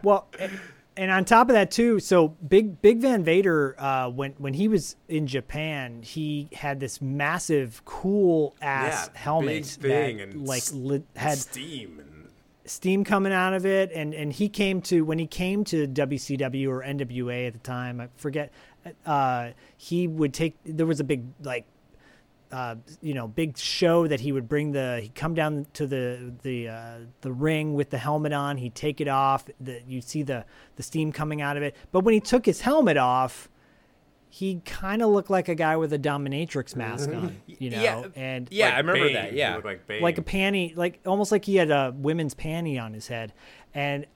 Well, 0.03 0.29
and, 0.97 1.11
on 1.11 1.25
top 1.25 1.49
of 1.49 1.55
that 1.55 1.71
too, 1.71 2.01
so 2.01 2.29
Big 2.29 2.81
Big 2.83 3.01
Van 3.01 3.23
Vader, 3.25 3.75
uh, 3.79 4.09
when 4.09 4.33
when 4.39 4.55
he 4.55 4.69
was 4.69 4.97
in 5.09 5.27
Japan, 5.27 6.03
he 6.03 6.49
had 6.53 6.81
this 6.81 7.01
massive, 7.01 7.83
cool 7.85 8.55
ass 8.61 9.11
Yeah, 9.13 9.21
helmet 9.21 9.79
big 9.81 9.91
thing 9.91 10.17
that 10.19 10.29
and 10.31 10.47
like 10.47 10.63
had 11.17 11.39
steam 11.39 11.99
and 12.01 12.29
steam 12.65 13.05
coming 13.05 13.33
out 13.33 13.55
of 13.55 13.67
it. 13.67 13.91
And 13.93 14.15
and 14.15 14.33
he 14.33 14.49
came 14.49 14.81
to 14.83 15.05
when 15.05 15.19
he 15.19 15.27
came 15.27 15.65
to 15.65 15.87
WCW 15.87 16.69
or 16.69 16.83
NWA 16.83 17.47
at 17.47 17.53
the 17.53 17.59
time 17.61 18.01
I 18.01 18.09
forget 18.17 18.53
uh 19.05 19.51
he 19.77 20.09
would 20.09 20.33
take 20.33 20.57
there 20.65 20.87
was 20.87 21.01
a 21.01 21.05
big 21.05 21.25
like 21.43 21.67
uh, 22.53 22.75
you 23.01 23.15
know, 23.15 23.29
big 23.29 23.57
show 23.57 24.07
that 24.07 24.21
he 24.21 24.33
would 24.33 24.49
bring 24.49 24.73
the 24.73 25.01
he'd 25.03 25.15
come 25.15 25.35
down 25.35 25.67
to 25.75 25.87
the 25.87 26.33
the 26.43 26.69
uh, 26.69 26.99
the 27.21 27.33
ring 27.33 27.75
with 27.75 27.91
the 27.91 27.99
helmet 27.99 28.33
on. 28.33 28.57
He'd 28.57 28.75
take 28.75 29.01
it 29.01 29.09
off. 29.09 29.45
The, 29.61 29.81
you'd 29.87 30.05
see 30.05 30.23
the 30.23 30.45
the 30.77 30.83
steam 30.83 31.13
coming 31.13 31.41
out 31.41 31.57
of 31.57 31.63
it. 31.63 31.77
But 31.93 32.01
when 32.05 32.15
he 32.15 32.21
took 32.21 32.47
his 32.47 32.63
helmet 32.63 32.97
off, 32.97 33.49
he 34.29 34.61
kind 34.65 35.03
of 35.03 35.11
looked 35.11 35.31
like 35.31 35.49
a 35.49 35.55
guy 35.55 35.77
with 35.77 35.93
a 35.93 35.99
dominatrix 35.99 36.75
mask 36.77 37.11
on. 37.11 37.37
You 37.47 37.71
know, 37.71 37.83
Yeah, 37.83 38.05
and 38.17 38.49
yeah, 38.51 38.67
like 38.67 38.75
I 38.75 38.79
remember 38.79 39.05
Bane. 39.07 39.15
that. 39.15 39.33
Yeah, 39.35 39.61
like 39.63 39.83
like 40.01 40.19
a 40.19 40.23
panty, 40.23 40.77
like 40.77 41.01
almost 41.05 41.31
like 41.31 41.45
he 41.45 41.57
had 41.57 41.71
a 41.71 41.93
women's 41.95 42.35
panty 42.35 42.83
on 42.83 42.95
his 42.95 43.09
head, 43.09 43.33
and 43.75 44.07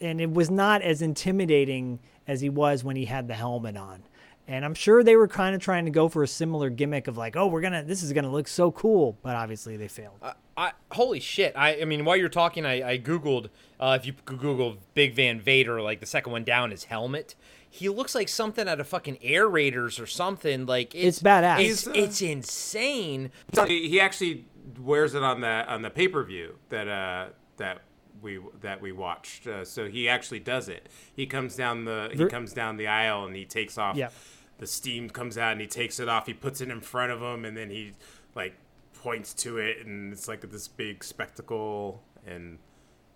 and 0.00 0.20
it 0.20 0.32
was 0.32 0.50
not 0.50 0.82
as 0.82 1.02
intimidating 1.02 1.98
as 2.26 2.40
he 2.40 2.48
was 2.48 2.84
when 2.84 2.96
he 2.96 3.04
had 3.04 3.28
the 3.28 3.34
helmet 3.34 3.76
on. 3.76 4.02
And 4.48 4.64
I'm 4.64 4.74
sure 4.74 5.02
they 5.02 5.16
were 5.16 5.26
kind 5.26 5.54
of 5.56 5.60
trying 5.60 5.86
to 5.86 5.90
go 5.90 6.08
for 6.08 6.22
a 6.22 6.28
similar 6.28 6.70
gimmick 6.70 7.08
of 7.08 7.16
like, 7.16 7.34
oh, 7.36 7.48
we're 7.48 7.60
gonna, 7.60 7.82
this 7.82 8.02
is 8.02 8.12
gonna 8.12 8.30
look 8.30 8.46
so 8.46 8.70
cool, 8.70 9.18
but 9.22 9.34
obviously 9.34 9.76
they 9.76 9.88
failed. 9.88 10.18
I 10.56 10.72
holy 10.92 11.20
shit! 11.20 11.52
I 11.56 11.82
I 11.82 11.84
mean, 11.84 12.04
while 12.04 12.16
you're 12.16 12.28
talking, 12.30 12.64
I 12.64 12.92
I 12.92 12.98
googled 12.98 13.50
uh, 13.78 13.98
if 14.00 14.06
you 14.06 14.14
Google 14.24 14.78
Big 14.94 15.14
Van 15.14 15.38
Vader, 15.38 15.82
like 15.82 16.00
the 16.00 16.06
second 16.06 16.32
one 16.32 16.44
down, 16.44 16.70
his 16.70 16.84
helmet. 16.84 17.34
He 17.68 17.90
looks 17.90 18.14
like 18.14 18.28
something 18.30 18.66
out 18.66 18.80
of 18.80 18.88
fucking 18.88 19.18
Air 19.20 19.48
Raiders 19.48 20.00
or 20.00 20.06
something. 20.06 20.64
Like 20.64 20.94
it's, 20.94 21.18
It's 21.18 21.22
badass. 21.22 21.60
It's, 21.60 21.86
uh, 21.86 21.92
it's 21.94 22.22
insane. 22.22 23.32
So 23.52 23.66
he 23.66 23.88
he 23.88 24.00
actually 24.00 24.46
wears 24.80 25.14
it 25.14 25.22
on 25.22 25.42
the 25.42 25.66
on 25.68 25.82
the 25.82 25.90
pay 25.90 26.08
per 26.08 26.24
view 26.24 26.54
that 26.70 26.88
uh 26.88 27.26
that 27.58 27.82
we 28.22 28.40
that 28.62 28.80
we 28.80 28.92
watched. 28.92 29.46
Uh, 29.46 29.64
so 29.64 29.88
he 29.88 30.08
actually 30.08 30.40
does 30.40 30.70
it. 30.70 30.88
He 31.14 31.26
comes 31.26 31.54
down 31.54 31.84
the 31.84 32.10
he 32.14 32.24
comes 32.26 32.54
down 32.54 32.78
the 32.78 32.86
aisle 32.86 33.26
and 33.26 33.36
he 33.36 33.44
takes 33.44 33.76
off. 33.76 33.96
Yep. 33.96 34.12
The 34.58 34.66
steam 34.66 35.10
comes 35.10 35.36
out 35.36 35.52
and 35.52 35.60
he 35.60 35.66
takes 35.66 36.00
it 36.00 36.08
off. 36.08 36.26
He 36.26 36.32
puts 36.34 36.60
it 36.60 36.70
in 36.70 36.80
front 36.80 37.12
of 37.12 37.20
him 37.20 37.44
and 37.44 37.56
then 37.56 37.70
he 37.70 37.92
like 38.34 38.54
points 38.94 39.34
to 39.34 39.58
it 39.58 39.84
and 39.86 40.12
it's 40.12 40.28
like 40.28 40.40
this 40.50 40.68
big 40.68 41.04
spectacle 41.04 42.02
and 42.26 42.58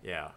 yeah. 0.03 0.29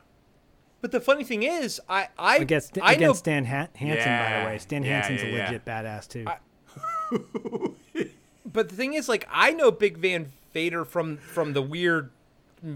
But 0.81 0.93
the 0.93 1.01
funny 1.01 1.25
thing 1.25 1.43
is, 1.43 1.81
I 1.89 2.09
I 2.19 2.37
Against 2.39 2.79
I 2.83 2.93
know 2.93 2.97
against 2.97 3.19
Stan 3.21 3.45
Han- 3.47 3.69
Hansen, 3.75 4.19
by 4.19 4.41
the 4.41 4.47
way. 4.47 4.59
Stan 4.59 4.83
Yeah, 4.83 5.01
Hansen's 5.03 5.23
yeah, 5.23 5.29
a 5.29 5.33
yeah. 5.33 5.45
legit 5.47 5.65
badass 5.65 6.09
too. 6.09 6.25
But 8.47 8.69
the 8.69 8.77
thing 8.77 8.93
is, 8.95 9.09
like, 9.09 9.27
I 9.31 9.53
know 9.53 9.71
Big 9.71 9.97
Van 9.99 10.33
Vader 10.53 10.85
from 10.85 11.17
from 11.17 11.55
the 11.55 11.63
weird 11.63 12.11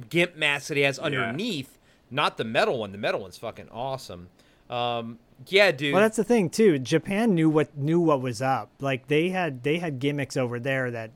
gimp 0.09 0.37
mask 0.37 0.69
that 0.69 0.77
he 0.77 0.83
has 0.83 0.99
underneath, 0.99 1.79
not 2.11 2.37
the 2.37 2.45
metal 2.45 2.79
one. 2.79 2.93
The 2.93 2.99
metal 2.99 3.21
one's 3.21 3.37
fucking 3.39 3.69
awesome. 3.71 4.29
Um, 4.71 5.19
yeah, 5.47 5.71
dude. 5.71 5.95
well, 5.95 6.03
that's 6.03 6.17
the 6.17 6.25
thing 6.25 6.51
too. 6.51 6.79
Japan 6.79 7.35
knew 7.35 7.49
what 7.49 7.77
knew 7.77 8.01
what 8.01 8.21
was 8.21 8.43
up. 8.43 8.71
Like 8.81 9.07
they 9.07 9.29
had 9.29 9.63
they 9.63 9.79
had 9.79 9.99
gimmicks 9.99 10.37
over 10.37 10.59
there 10.59 10.91
that 10.91 11.11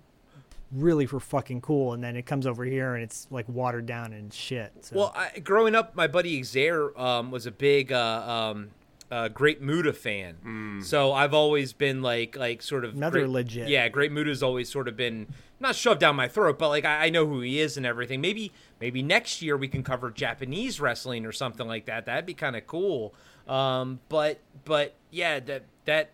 really 0.70 1.06
were 1.06 1.20
fucking 1.20 1.60
cool, 1.60 1.92
and 1.92 2.02
then 2.02 2.16
it 2.16 2.24
comes 2.24 2.46
over 2.46 2.64
here 2.64 2.94
and 2.94 3.02
it's 3.02 3.26
like 3.30 3.48
watered 3.48 3.86
down 3.86 4.12
and 4.12 4.32
shit. 4.32 4.72
So. 4.80 4.96
Well, 4.96 5.12
I, 5.16 5.38
growing 5.40 5.74
up, 5.74 5.94
my 5.94 6.06
buddy 6.06 6.40
Xair 6.42 6.98
um, 6.98 7.30
was 7.30 7.46
a 7.46 7.50
big 7.50 7.92
uh, 7.92 8.52
um, 8.52 8.70
uh, 9.10 9.28
Great 9.28 9.60
Muta 9.60 9.92
fan. 9.92 10.80
So 10.82 11.12
I've 11.12 11.34
always 11.34 11.72
been 11.74 12.00
like, 12.00 12.36
like 12.36 12.62
sort 12.62 12.84
of 12.84 12.94
Another 12.96 13.20
Great- 13.20 13.30
legit. 13.30 13.68
Yeah, 13.68 13.88
Great 13.88 14.12
Muta's 14.12 14.42
always 14.42 14.70
sort 14.70 14.88
of 14.88 14.96
been 14.96 15.26
not 15.60 15.76
shoved 15.76 16.00
down 16.00 16.16
my 16.16 16.28
throat, 16.28 16.58
but 16.58 16.68
like 16.68 16.84
I, 16.84 17.06
I 17.06 17.10
know 17.10 17.26
who 17.26 17.40
he 17.40 17.60
is 17.60 17.76
and 17.76 17.84
everything. 17.84 18.20
Maybe 18.20 18.52
maybe 18.80 19.02
next 19.02 19.42
year 19.42 19.56
we 19.56 19.68
can 19.68 19.82
cover 19.82 20.10
Japanese 20.10 20.80
wrestling 20.80 21.26
or 21.26 21.32
something 21.32 21.66
like 21.66 21.84
that. 21.86 22.06
That'd 22.06 22.26
be 22.26 22.34
kind 22.34 22.56
of 22.56 22.66
cool. 22.66 23.14
Um, 23.48 24.00
but 24.08 24.38
but 24.64 24.94
yeah, 25.10 25.40
that 25.40 25.64
that 25.84 26.10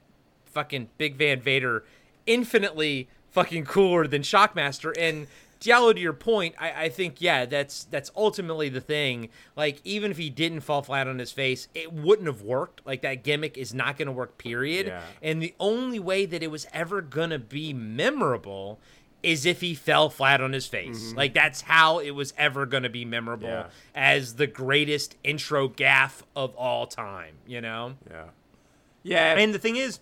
fucking 0.46 0.88
Big 0.98 1.16
Van 1.16 1.40
Vader, 1.40 1.84
infinitely 2.26 3.08
fucking 3.30 3.64
cooler 3.64 4.06
than 4.06 4.22
Shockmaster. 4.22 4.92
And 4.98 5.26
Diallo, 5.60 5.92
to 5.92 6.00
your 6.00 6.12
point, 6.12 6.54
I, 6.58 6.84
I 6.84 6.88
think 6.88 7.20
yeah, 7.20 7.44
that's 7.44 7.84
that's 7.84 8.10
ultimately 8.16 8.68
the 8.68 8.80
thing. 8.80 9.28
Like 9.56 9.80
even 9.84 10.10
if 10.10 10.16
he 10.16 10.30
didn't 10.30 10.60
fall 10.60 10.82
flat 10.82 11.08
on 11.08 11.18
his 11.18 11.32
face, 11.32 11.68
it 11.74 11.92
wouldn't 11.92 12.26
have 12.26 12.42
worked. 12.42 12.86
Like 12.86 13.02
that 13.02 13.24
gimmick 13.24 13.58
is 13.58 13.74
not 13.74 13.96
going 13.96 14.06
to 14.06 14.12
work. 14.12 14.38
Period. 14.38 14.86
Yeah. 14.86 15.02
And 15.22 15.42
the 15.42 15.54
only 15.58 15.98
way 15.98 16.26
that 16.26 16.42
it 16.42 16.50
was 16.50 16.66
ever 16.72 17.00
going 17.02 17.30
to 17.30 17.38
be 17.38 17.72
memorable 17.72 18.78
is 19.30 19.44
if 19.46 19.60
he 19.60 19.74
fell 19.74 20.08
flat 20.10 20.40
on 20.40 20.52
his 20.52 20.66
face. 20.66 21.08
Mm-hmm. 21.08 21.16
Like 21.18 21.34
that's 21.34 21.60
how 21.62 21.98
it 21.98 22.12
was 22.12 22.32
ever 22.38 22.66
going 22.66 22.82
to 22.84 22.88
be 22.88 23.04
memorable 23.04 23.48
Yeah. 23.48 23.66
as 23.94 24.34
the 24.36 24.46
greatest 24.46 25.16
intro 25.22 25.68
gaff 25.68 26.22
of 26.34 26.54
all 26.56 26.86
time. 26.86 27.34
You 27.46 27.60
know. 27.60 27.94
Yeah. 28.10 28.24
Yeah. 29.02 29.36
And 29.38 29.54
the 29.54 29.58
thing 29.58 29.76
is, 29.76 30.00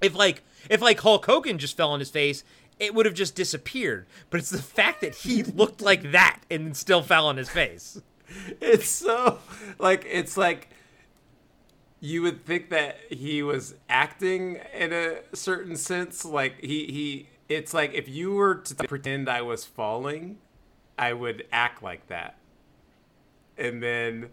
if 0.00 0.14
like 0.14 0.42
if 0.70 0.80
like 0.80 1.00
Hulk 1.00 1.26
Hogan 1.26 1.58
just 1.58 1.76
fell 1.76 1.90
on 1.90 2.00
his 2.00 2.10
face, 2.10 2.44
it 2.78 2.94
would 2.94 3.06
have 3.06 3.14
just 3.14 3.34
disappeared. 3.34 4.06
But 4.30 4.40
it's 4.40 4.50
the 4.50 4.62
fact 4.62 5.00
that 5.02 5.14
he 5.16 5.42
looked 5.60 5.80
like 5.80 6.10
that 6.12 6.40
and 6.50 6.76
still 6.76 7.02
fell 7.02 7.26
on 7.26 7.36
his 7.36 7.48
face. 7.50 8.00
it's 8.60 8.88
so 8.88 9.38
like 9.78 10.06
it's 10.10 10.36
like 10.36 10.70
you 12.00 12.22
would 12.22 12.44
think 12.44 12.70
that 12.70 12.98
he 13.10 13.42
was 13.42 13.74
acting 13.88 14.58
in 14.74 14.92
a 14.92 15.16
certain 15.34 15.76
sense 15.76 16.24
like 16.24 16.58
he 16.60 16.86
he 16.86 17.28
it's 17.48 17.74
like 17.74 17.92
if 17.94 18.08
you 18.08 18.32
were 18.32 18.54
to 18.56 18.74
pretend 18.74 19.28
i 19.28 19.42
was 19.42 19.64
falling 19.64 20.38
i 20.98 21.12
would 21.12 21.46
act 21.52 21.82
like 21.82 22.06
that 22.08 22.36
and 23.58 23.82
then 23.82 24.30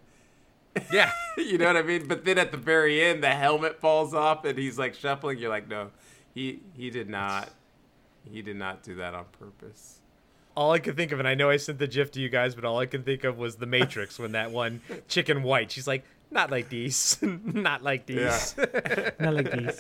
Yeah. 0.92 1.12
you 1.38 1.58
know 1.58 1.66
what 1.68 1.78
i 1.78 1.82
mean 1.82 2.08
but 2.08 2.24
then 2.26 2.38
at 2.38 2.52
the 2.52 2.58
very 2.58 3.02
end 3.02 3.24
the 3.24 3.30
helmet 3.32 3.80
falls 3.80 4.14
off 4.14 4.46
and 4.46 4.58
he's 4.58 4.80
like 4.80 4.94
shuffling 4.94 5.38
you're 5.38 5.50
like 5.50 5.68
no 5.68 5.92
he 6.34 6.60
he 6.76 6.90
did 6.90 7.10
not 7.10 7.50
he 8.32 8.42
did 8.42 8.56
not 8.56 8.84
do 8.84 8.96
that 8.96 9.14
on 9.14 9.26
purpose 9.40 10.00
All 10.56 10.72
I 10.74 10.80
could 10.80 10.96
think 10.98 11.12
of, 11.14 11.20
and 11.20 11.28
I 11.28 11.34
know 11.34 11.50
I 11.50 11.58
sent 11.58 11.80
the 11.80 11.88
GIF 11.88 12.12
to 12.12 12.20
you 12.20 12.28
guys, 12.30 12.56
but 12.56 12.66
all 12.66 12.78
I 12.78 12.86
can 12.86 13.04
think 13.04 13.24
of 13.24 13.38
was 13.38 13.56
the 13.56 13.66
Matrix 13.66 14.20
when 14.20 14.34
that 14.34 14.52
one 14.52 14.82
chicken 15.08 15.44
white. 15.44 15.72
She's 15.72 15.88
like, 15.88 16.04
not 16.30 16.52
like 16.52 16.68
these, 16.68 17.18
not 17.22 17.82
like 17.84 18.06
these. 18.06 18.54
Not 19.18 19.34
like 19.34 19.50
these. 19.50 19.80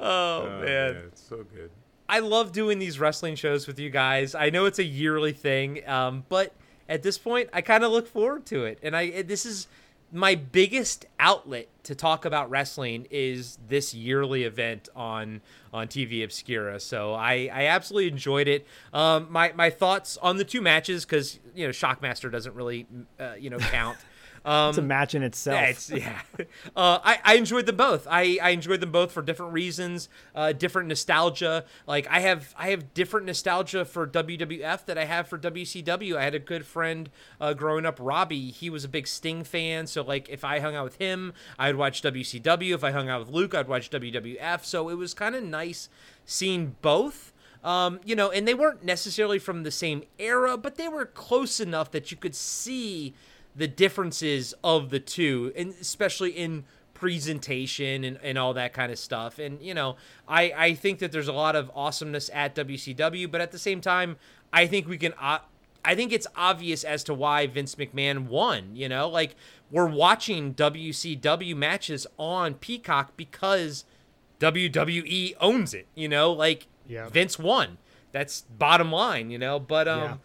Oh, 0.00 0.48
oh, 0.48 0.60
man. 0.64 0.96
it's 1.06 1.22
so 1.22 1.44
good 1.54 1.70
I 2.12 2.18
love 2.18 2.52
doing 2.52 2.78
these 2.78 3.00
wrestling 3.00 3.36
shows 3.36 3.66
with 3.66 3.78
you 3.78 3.88
guys. 3.88 4.34
I 4.34 4.50
know 4.50 4.66
it's 4.66 4.78
a 4.78 4.84
yearly 4.84 5.32
thing, 5.32 5.80
um, 5.88 6.24
but 6.28 6.52
at 6.86 7.02
this 7.02 7.16
point, 7.16 7.48
I 7.54 7.62
kind 7.62 7.82
of 7.84 7.90
look 7.90 8.06
forward 8.06 8.44
to 8.46 8.66
it. 8.66 8.78
And 8.82 8.94
I 8.94 9.22
this 9.22 9.46
is 9.46 9.66
my 10.12 10.34
biggest 10.34 11.06
outlet 11.18 11.68
to 11.84 11.94
talk 11.94 12.26
about 12.26 12.50
wrestling 12.50 13.06
is 13.10 13.58
this 13.66 13.94
yearly 13.94 14.42
event 14.42 14.90
on 14.94 15.40
on 15.72 15.88
TV 15.88 16.22
Obscura. 16.22 16.80
So 16.80 17.14
I, 17.14 17.48
I 17.50 17.64
absolutely 17.68 18.10
enjoyed 18.10 18.46
it. 18.46 18.66
Um, 18.92 19.28
my 19.30 19.52
my 19.52 19.70
thoughts 19.70 20.18
on 20.18 20.36
the 20.36 20.44
two 20.44 20.60
matches 20.60 21.06
because 21.06 21.38
you 21.54 21.66
know 21.66 21.70
Shockmaster 21.70 22.30
doesn't 22.30 22.54
really 22.54 22.86
uh, 23.18 23.36
you 23.38 23.48
know 23.48 23.58
count. 23.58 23.96
Um, 24.44 24.70
It's 24.70 24.78
a 24.78 24.82
match 24.82 25.14
in 25.14 25.22
itself. 25.22 25.60
yeah, 25.60 25.66
it's, 25.66 25.90
yeah. 25.90 26.20
Uh, 26.74 26.98
I, 27.04 27.18
I 27.24 27.34
enjoyed 27.34 27.66
them 27.66 27.76
both. 27.76 28.06
I, 28.10 28.38
I 28.42 28.50
enjoyed 28.50 28.80
them 28.80 28.90
both 28.90 29.12
for 29.12 29.22
different 29.22 29.52
reasons, 29.52 30.08
uh, 30.34 30.52
different 30.52 30.88
nostalgia. 30.88 31.64
Like 31.86 32.06
I 32.10 32.20
have 32.20 32.54
I 32.56 32.70
have 32.70 32.94
different 32.94 33.26
nostalgia 33.26 33.84
for 33.84 34.06
WWF 34.06 34.86
that 34.86 34.96
I 34.98 35.04
have 35.04 35.28
for 35.28 35.38
WCW. 35.38 36.16
I 36.16 36.24
had 36.24 36.34
a 36.34 36.38
good 36.38 36.64
friend 36.66 37.10
uh, 37.40 37.52
growing 37.52 37.84
up, 37.86 37.98
Robbie. 38.00 38.50
He 38.50 38.70
was 38.70 38.84
a 38.84 38.88
big 38.88 39.06
Sting 39.06 39.44
fan, 39.44 39.86
so 39.86 40.02
like 40.02 40.28
if 40.28 40.44
I 40.44 40.60
hung 40.60 40.74
out 40.74 40.84
with 40.84 40.96
him, 40.96 41.34
I'd 41.58 41.76
watch 41.76 42.02
WCW. 42.02 42.74
If 42.74 42.82
I 42.84 42.90
hung 42.90 43.08
out 43.08 43.20
with 43.20 43.28
Luke, 43.28 43.54
I'd 43.54 43.68
watch 43.68 43.90
WWF. 43.90 44.64
So 44.64 44.88
it 44.88 44.94
was 44.94 45.14
kind 45.14 45.34
of 45.34 45.42
nice 45.44 45.88
seeing 46.24 46.76
both. 46.82 47.32
Um, 47.62 48.00
you 48.04 48.16
know, 48.16 48.30
and 48.30 48.48
they 48.48 48.54
weren't 48.54 48.82
necessarily 48.84 49.38
from 49.38 49.62
the 49.62 49.70
same 49.70 50.02
era, 50.18 50.56
but 50.56 50.76
they 50.76 50.88
were 50.88 51.06
close 51.06 51.60
enough 51.60 51.92
that 51.92 52.10
you 52.10 52.16
could 52.16 52.34
see 52.34 53.14
the 53.54 53.68
differences 53.68 54.54
of 54.64 54.90
the 54.90 55.00
two, 55.00 55.52
and 55.56 55.74
especially 55.80 56.30
in 56.30 56.64
presentation 56.94 58.04
and, 58.04 58.18
and 58.22 58.38
all 58.38 58.54
that 58.54 58.72
kind 58.72 58.92
of 58.92 58.98
stuff. 58.98 59.38
And, 59.38 59.60
you 59.60 59.74
know, 59.74 59.96
I, 60.28 60.52
I 60.56 60.74
think 60.74 61.00
that 61.00 61.10
there's 61.12 61.28
a 61.28 61.32
lot 61.32 61.56
of 61.56 61.70
awesomeness 61.74 62.30
at 62.32 62.54
WCW, 62.54 63.30
but 63.30 63.40
at 63.40 63.50
the 63.50 63.58
same 63.58 63.80
time, 63.80 64.16
I 64.52 64.66
think 64.66 64.86
we 64.88 64.98
can. 64.98 65.12
Uh, 65.20 65.38
I 65.84 65.96
think 65.96 66.12
it's 66.12 66.28
obvious 66.36 66.84
as 66.84 67.02
to 67.04 67.14
why 67.14 67.46
Vince 67.48 67.74
McMahon 67.74 68.26
won. 68.28 68.76
You 68.76 68.88
know, 68.88 69.08
like 69.08 69.34
we're 69.70 69.86
watching 69.88 70.54
WCW 70.54 71.56
matches 71.56 72.06
on 72.18 72.54
Peacock 72.54 73.16
because 73.16 73.84
WWE 74.38 75.34
owns 75.40 75.74
it. 75.74 75.86
You 75.94 76.08
know, 76.08 76.32
like 76.32 76.66
Yeah. 76.86 77.08
Vince 77.08 77.38
won. 77.38 77.78
That's 78.12 78.42
bottom 78.42 78.92
line. 78.92 79.30
You 79.30 79.38
know, 79.38 79.58
but 79.58 79.88
um, 79.88 80.00
Yeah. 80.00 80.16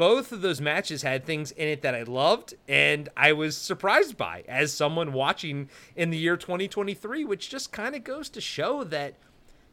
Both 0.00 0.32
of 0.32 0.40
those 0.40 0.62
matches 0.62 1.02
had 1.02 1.26
things 1.26 1.50
in 1.50 1.68
it 1.68 1.82
that 1.82 1.94
I 1.94 2.04
loved 2.04 2.54
and 2.66 3.10
I 3.18 3.34
was 3.34 3.54
surprised 3.54 4.16
by 4.16 4.44
as 4.48 4.72
someone 4.72 5.12
watching 5.12 5.68
in 5.94 6.08
the 6.08 6.16
year 6.16 6.38
2023, 6.38 7.26
which 7.26 7.50
just 7.50 7.70
kind 7.70 7.94
of 7.94 8.02
goes 8.02 8.30
to 8.30 8.40
show 8.40 8.82
that 8.84 9.16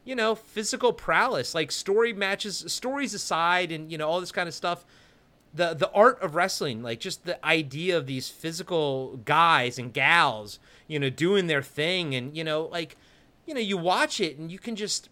you 0.04 0.16
know, 0.16 0.36
physical 0.36 0.92
prowess, 0.92 1.56
like 1.56 1.72
story 1.72 2.12
matches, 2.12 2.66
stories 2.68 3.14
aside, 3.14 3.72
and 3.72 3.90
you 3.90 3.98
know 3.98 4.10
all 4.10 4.20
this 4.20 4.34
kind 4.34 4.50
of 4.50 4.54
stuff. 4.54 4.86
The 5.54 5.74
the 5.74 5.92
art 5.92 6.22
of 6.22 6.36
wrestling, 6.36 6.84
like 6.84 7.00
just 7.00 7.24
the 7.24 7.44
idea 7.46 7.98
of 7.98 8.06
these 8.06 8.28
physical 8.28 9.18
guys 9.24 9.80
and 9.80 9.94
gals, 9.94 10.60
you 10.88 11.00
know, 11.00 11.10
doing 11.10 11.48
their 11.48 11.62
thing, 11.62 12.16
and 12.16 12.36
you 12.36 12.44
know, 12.44 12.66
like, 12.66 12.98
you 13.46 13.54
know, 13.54 13.62
you 13.62 13.78
watch 13.78 14.20
it 14.20 14.38
and 14.38 14.52
you 14.52 14.60
can 14.60 14.76
just, 14.76 15.10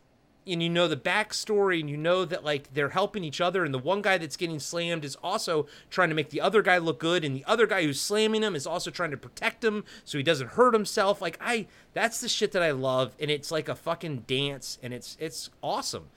and 0.48 0.62
you 0.62 0.70
know 0.70 0.88
the 0.88 0.98
backstory, 0.98 1.80
and 1.80 1.90
you 1.90 1.98
know 1.98 2.26
that 2.26 2.44
like 2.44 2.74
they're 2.74 2.90
helping 2.90 3.24
each 3.24 3.42
other, 3.42 3.64
and 3.64 3.74
the 3.74 3.80
one 3.80 4.02
guy 4.02 4.18
that's 4.18 4.38
getting 4.38 4.60
slammed 4.60 5.04
is 5.04 5.16
also 5.24 5.68
trying 5.90 6.10
to 6.10 6.16
make 6.16 6.30
the 6.30 6.42
other 6.42 6.62
guy 6.62 6.78
look 6.78 7.00
good, 7.00 7.24
and 7.24 7.36
the 7.36 7.46
other 7.46 7.68
guy 7.68 7.84
who's 7.84 8.00
slamming 8.00 8.44
him 8.44 8.56
is 8.56 8.68
also 8.68 8.92
trying 8.92 9.12
to 9.12 9.18
protect 9.18 9.64
him 9.64 9.84
so 10.04 10.18
he 10.18 10.24
doesn't 10.24 10.52
hurt 10.52 10.74
himself. 10.74 11.22
Like 11.22 11.38
I, 11.42 11.68
that's 11.94 12.22
the 12.22 12.30
shit 12.30 12.52
that 12.52 12.64
I 12.64 12.72
love, 12.72 13.16
and 13.20 13.32
it's 13.32 13.52
like 13.52 13.68
a 13.70 13.76
fucking 13.76 14.26
dance, 14.28 14.78
and 14.84 14.94
it's 14.94 15.18
it's 15.20 15.50
awesome. 15.62 16.10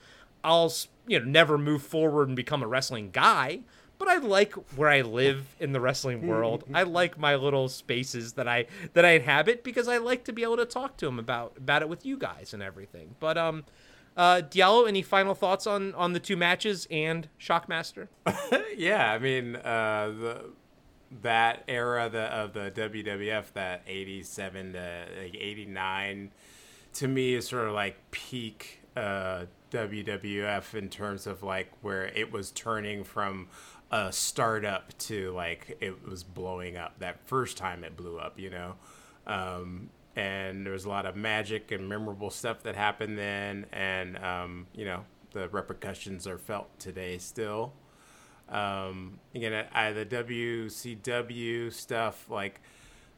I'll 0.43 0.71
you 1.07 1.19
know 1.19 1.25
never 1.25 1.57
move 1.57 1.81
forward 1.81 2.27
and 2.27 2.35
become 2.35 2.63
a 2.63 2.67
wrestling 2.67 3.09
guy, 3.11 3.61
but 3.97 4.07
I 4.07 4.17
like 4.17 4.53
where 4.75 4.89
I 4.89 5.01
live 5.01 5.55
in 5.59 5.73
the 5.73 5.81
wrestling 5.81 6.25
world. 6.25 6.63
I 6.73 6.83
like 6.83 7.17
my 7.17 7.35
little 7.35 7.67
spaces 7.67 8.33
that 8.33 8.47
I 8.47 8.67
that 8.93 9.03
I 9.03 9.11
inhabit 9.11 9.63
because 9.63 9.87
I 9.87 9.97
like 9.97 10.23
to 10.25 10.33
be 10.33 10.43
able 10.43 10.57
to 10.57 10.65
talk 10.65 10.97
to 10.97 11.05
them 11.05 11.19
about 11.19 11.53
about 11.57 11.81
it 11.81 11.89
with 11.89 12.05
you 12.05 12.17
guys 12.17 12.53
and 12.53 12.63
everything. 12.63 13.15
But 13.19 13.37
um, 13.37 13.65
uh, 14.19 14.41
Diallo, 14.41 14.85
any 14.85 15.01
final 15.01 15.33
thoughts 15.33 15.65
on 15.65 15.95
on 15.95 16.11
the 16.11 16.19
two 16.19 16.35
matches 16.35 16.85
and 16.91 17.29
Shockmaster? 17.39 18.09
yeah, 18.77 19.13
I 19.13 19.17
mean, 19.17 19.55
uh, 19.55 20.13
the 20.19 20.45
that 21.21 21.63
era 21.69 22.09
the, 22.09 22.23
of 22.23 22.51
the 22.51 22.69
WWF, 22.69 23.53
that 23.53 23.81
'87 23.87 24.73
to 24.73 25.05
like 25.21 25.35
'89, 25.35 26.31
to 26.95 27.07
me 27.07 27.33
is 27.35 27.47
sort 27.47 27.69
of 27.69 27.73
like 27.73 28.11
peak 28.11 28.81
uh, 28.97 29.45
WWF 29.71 30.73
in 30.75 30.89
terms 30.89 31.25
of 31.25 31.41
like 31.41 31.71
where 31.81 32.07
it 32.07 32.29
was 32.29 32.51
turning 32.51 33.05
from 33.05 33.47
a 33.89 34.11
startup 34.11 34.95
to 34.97 35.31
like 35.31 35.77
it 35.79 36.05
was 36.05 36.25
blowing 36.25 36.75
up. 36.75 36.99
That 36.99 37.25
first 37.25 37.55
time 37.55 37.85
it 37.85 37.95
blew 37.95 38.19
up, 38.19 38.37
you 38.37 38.49
know. 38.49 38.75
Um, 39.25 39.91
and 40.15 40.65
there 40.65 40.73
was 40.73 40.85
a 40.85 40.89
lot 40.89 41.05
of 41.05 41.15
magic 41.15 41.71
and 41.71 41.87
memorable 41.87 42.29
stuff 42.29 42.63
that 42.63 42.75
happened 42.75 43.17
then, 43.17 43.65
and 43.71 44.17
um, 44.17 44.67
you 44.73 44.85
know 44.85 45.05
the 45.31 45.47
repercussions 45.49 46.27
are 46.27 46.37
felt 46.37 46.67
today 46.79 47.17
still. 47.17 47.73
Um, 48.49 49.19
again 49.35 49.67
I, 49.71 49.91
the 49.91 50.05
WCW 50.05 51.71
stuff 51.71 52.29
like 52.31 52.59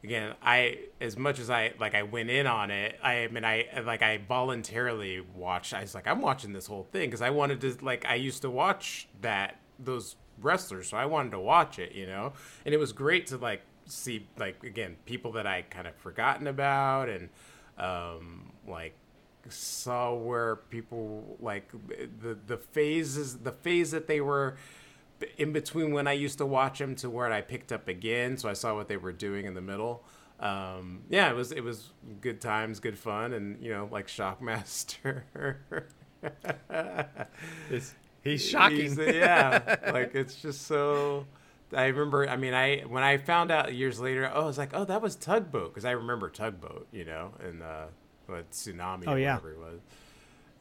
again 0.04 0.36
I 0.42 0.80
as 1.00 1.18
much 1.18 1.40
as 1.40 1.50
I 1.50 1.74
like 1.80 1.96
I 1.96 2.04
went 2.04 2.30
in 2.30 2.48
on 2.48 2.70
it 2.70 3.00
I 3.02 3.30
mean 3.32 3.46
I 3.46 3.68
like 3.86 4.02
I 4.02 4.18
voluntarily 4.18 5.22
watched 5.34 5.74
I 5.74 5.82
was 5.82 5.96
like 5.96 6.06
I'm 6.06 6.22
watching 6.22 6.52
this 6.52 6.68
whole 6.68 6.86
thing 6.92 7.08
because 7.08 7.22
I 7.22 7.30
wanted 7.30 7.62
to 7.62 7.78
like 7.82 8.06
I 8.06 8.16
used 8.16 8.42
to 8.42 8.50
watch 8.50 9.08
that 9.22 9.62
those 9.80 10.18
wrestlers 10.42 10.90
so 10.90 10.98
I 10.98 11.06
wanted 11.06 11.32
to 11.32 11.40
watch 11.40 11.80
it 11.80 11.94
you 11.94 12.08
know? 12.08 12.34
And 12.66 12.74
it 12.74 12.78
was 12.78 12.92
great 12.92 13.28
to 13.28 13.38
like 13.38 13.62
see 13.92 14.28
like 14.38 14.64
again 14.64 14.96
people 15.06 15.32
that 15.34 15.46
I 15.46 15.64
kind 15.64 15.88
of 15.88 15.96
forgotten 15.96 16.48
about 16.48 17.10
and 17.10 17.30
um, 17.78 18.52
like 18.68 18.94
saw 19.50 20.14
where 20.14 20.56
people 20.58 21.38
like 21.40 21.72
the 22.22 22.38
the 22.48 22.58
phases 22.58 23.40
the 23.40 23.52
phase 23.52 23.92
that 23.92 24.08
they 24.08 24.22
were 24.22 24.56
in 25.38 25.52
between 25.52 25.92
when 25.94 26.08
I 26.08 26.14
used 26.14 26.38
to 26.40 26.46
watch 26.46 26.80
them 26.80 26.96
to 26.98 27.10
where 27.10 27.32
I 27.32 27.42
picked 27.42 27.72
up 27.72 27.88
again 27.88 28.38
so 28.38 28.50
I 28.50 28.54
saw 28.54 28.76
what 28.76 28.88
they 28.88 28.98
were 28.98 29.12
doing 29.12 29.46
in 29.46 29.54
the 29.54 29.62
middle 29.62 30.04
um, 30.40 31.04
yeah 31.10 31.30
it 31.30 31.36
was 31.36 31.52
it 31.52 31.64
was 31.64 31.90
good 32.22 32.40
times 32.42 32.80
good 32.80 32.98
fun 32.98 33.34
and 33.34 33.62
you 33.64 33.72
know 33.72 33.88
like 33.92 34.08
Shockmaster 34.08 35.24
He's, 37.70 37.96
he's 38.24 38.46
shocking. 38.46 38.78
He's- 38.78 38.98
yeah 39.16 39.78
like 39.94 40.14
it's 40.16 40.36
just 40.36 40.64
so 40.68 41.26
I 41.74 41.86
remember 41.88 42.28
I 42.30 42.36
mean 42.38 42.54
I 42.54 42.82
when 42.82 43.04
I 43.04 43.18
found 43.18 43.52
out 43.52 43.74
years 43.74 44.00
later 44.00 44.30
oh 44.34 44.44
I 44.44 44.46
was 44.46 44.58
like 44.58 44.72
oh 44.74 44.84
that 44.86 45.02
was 45.02 45.16
Tugboat 45.16 45.74
because 45.74 45.86
I 45.86 45.92
remember 45.92 46.30
Tugboat 46.30 46.88
you 46.92 47.06
know 47.06 47.32
and 47.44 47.62
uh 47.64 47.86
what 48.28 48.50
tsunami 48.52 49.04
Oh, 49.08 49.14
or 49.14 49.20
yeah. 49.20 49.36
whatever 49.36 49.52
it 49.54 49.60
was 49.60 49.80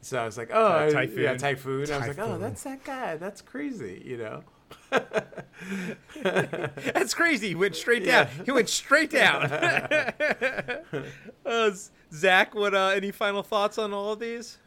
so 0.01 0.21
I 0.21 0.25
was 0.25 0.37
like 0.37 0.49
oh 0.53 0.85
I- 0.87 0.89
Typhoon. 0.91 1.23
yeah 1.23 1.37
Typhoon 1.37 1.91
I 1.91 1.97
was 1.97 2.07
like 2.07 2.19
oh 2.19 2.37
that's 2.37 2.63
that 2.63 2.83
guy 2.83 3.17
that's 3.17 3.41
crazy 3.41 4.01
you 4.05 4.17
know 4.17 4.43
That's 6.23 7.13
crazy. 7.13 7.49
He 7.49 7.55
went 7.55 7.75
straight 7.75 8.05
down. 8.05 8.27
He 8.45 8.51
went 8.51 8.69
straight 8.69 9.09
down. 9.09 9.43
uh, 11.45 11.71
Zak, 12.13 12.55
what? 12.55 12.73
Uh, 12.73 12.87
any 12.95 13.11
final 13.11 13.43
thoughts 13.43 13.77
on 13.77 13.93
all 13.93 14.13
of 14.13 14.19
these? 14.19 14.59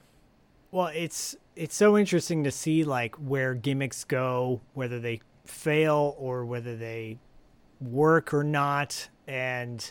Well, 0.71 0.89
it's 0.89 1.37
it's 1.57 1.75
so 1.77 1.97
interesting 1.97 2.45
to 2.45 2.51
see 2.51 2.85
like 2.85 3.15
where 3.17 3.55
gimmicks 3.55 4.05
go, 4.05 4.61
whether 4.75 4.99
they 5.01 5.21
fail 5.45 6.15
or 6.19 6.45
whether 6.45 6.77
they 6.77 7.19
work 7.81 8.33
or 8.33 8.45
not, 8.45 9.09
and 9.27 9.91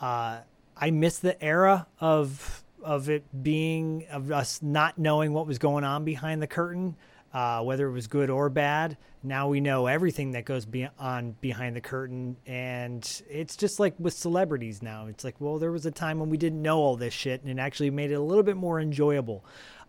uh, 0.00 0.38
I 0.76 0.90
miss 0.90 1.18
the 1.18 1.42
era 1.42 1.86
of 2.00 2.64
of 2.82 3.10
it 3.10 3.24
being 3.42 4.06
of 4.10 4.30
us 4.30 4.62
not 4.62 4.98
knowing 4.98 5.32
what 5.32 5.46
was 5.46 5.58
going 5.58 5.84
on 5.84 6.04
behind 6.04 6.40
the 6.40 6.46
curtain, 6.46 6.96
uh, 7.34 7.62
whether 7.62 7.88
it 7.88 7.92
was 7.92 8.06
good 8.06 8.30
or 8.30 8.48
bad. 8.48 8.96
Now 9.22 9.48
we 9.48 9.60
know 9.60 9.86
everything 9.86 10.32
that 10.32 10.44
goes 10.44 10.64
be- 10.64 10.88
on 10.98 11.32
behind 11.40 11.74
the 11.74 11.80
curtain, 11.80 12.36
and 12.46 13.22
it's 13.28 13.56
just 13.56 13.80
like 13.80 13.94
with 13.98 14.14
celebrities 14.14 14.80
now. 14.80 15.06
It's 15.06 15.24
like, 15.24 15.34
well, 15.40 15.58
there 15.58 15.72
was 15.72 15.86
a 15.86 15.90
time 15.90 16.20
when 16.20 16.30
we 16.30 16.36
didn't 16.36 16.62
know 16.62 16.78
all 16.78 16.96
this 16.96 17.12
shit, 17.12 17.42
and 17.42 17.50
it 17.50 17.60
actually 17.60 17.90
made 17.90 18.12
it 18.12 18.14
a 18.14 18.22
little 18.22 18.44
bit 18.44 18.56
more 18.56 18.80
enjoyable. 18.80 19.44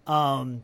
Um, 0.07 0.63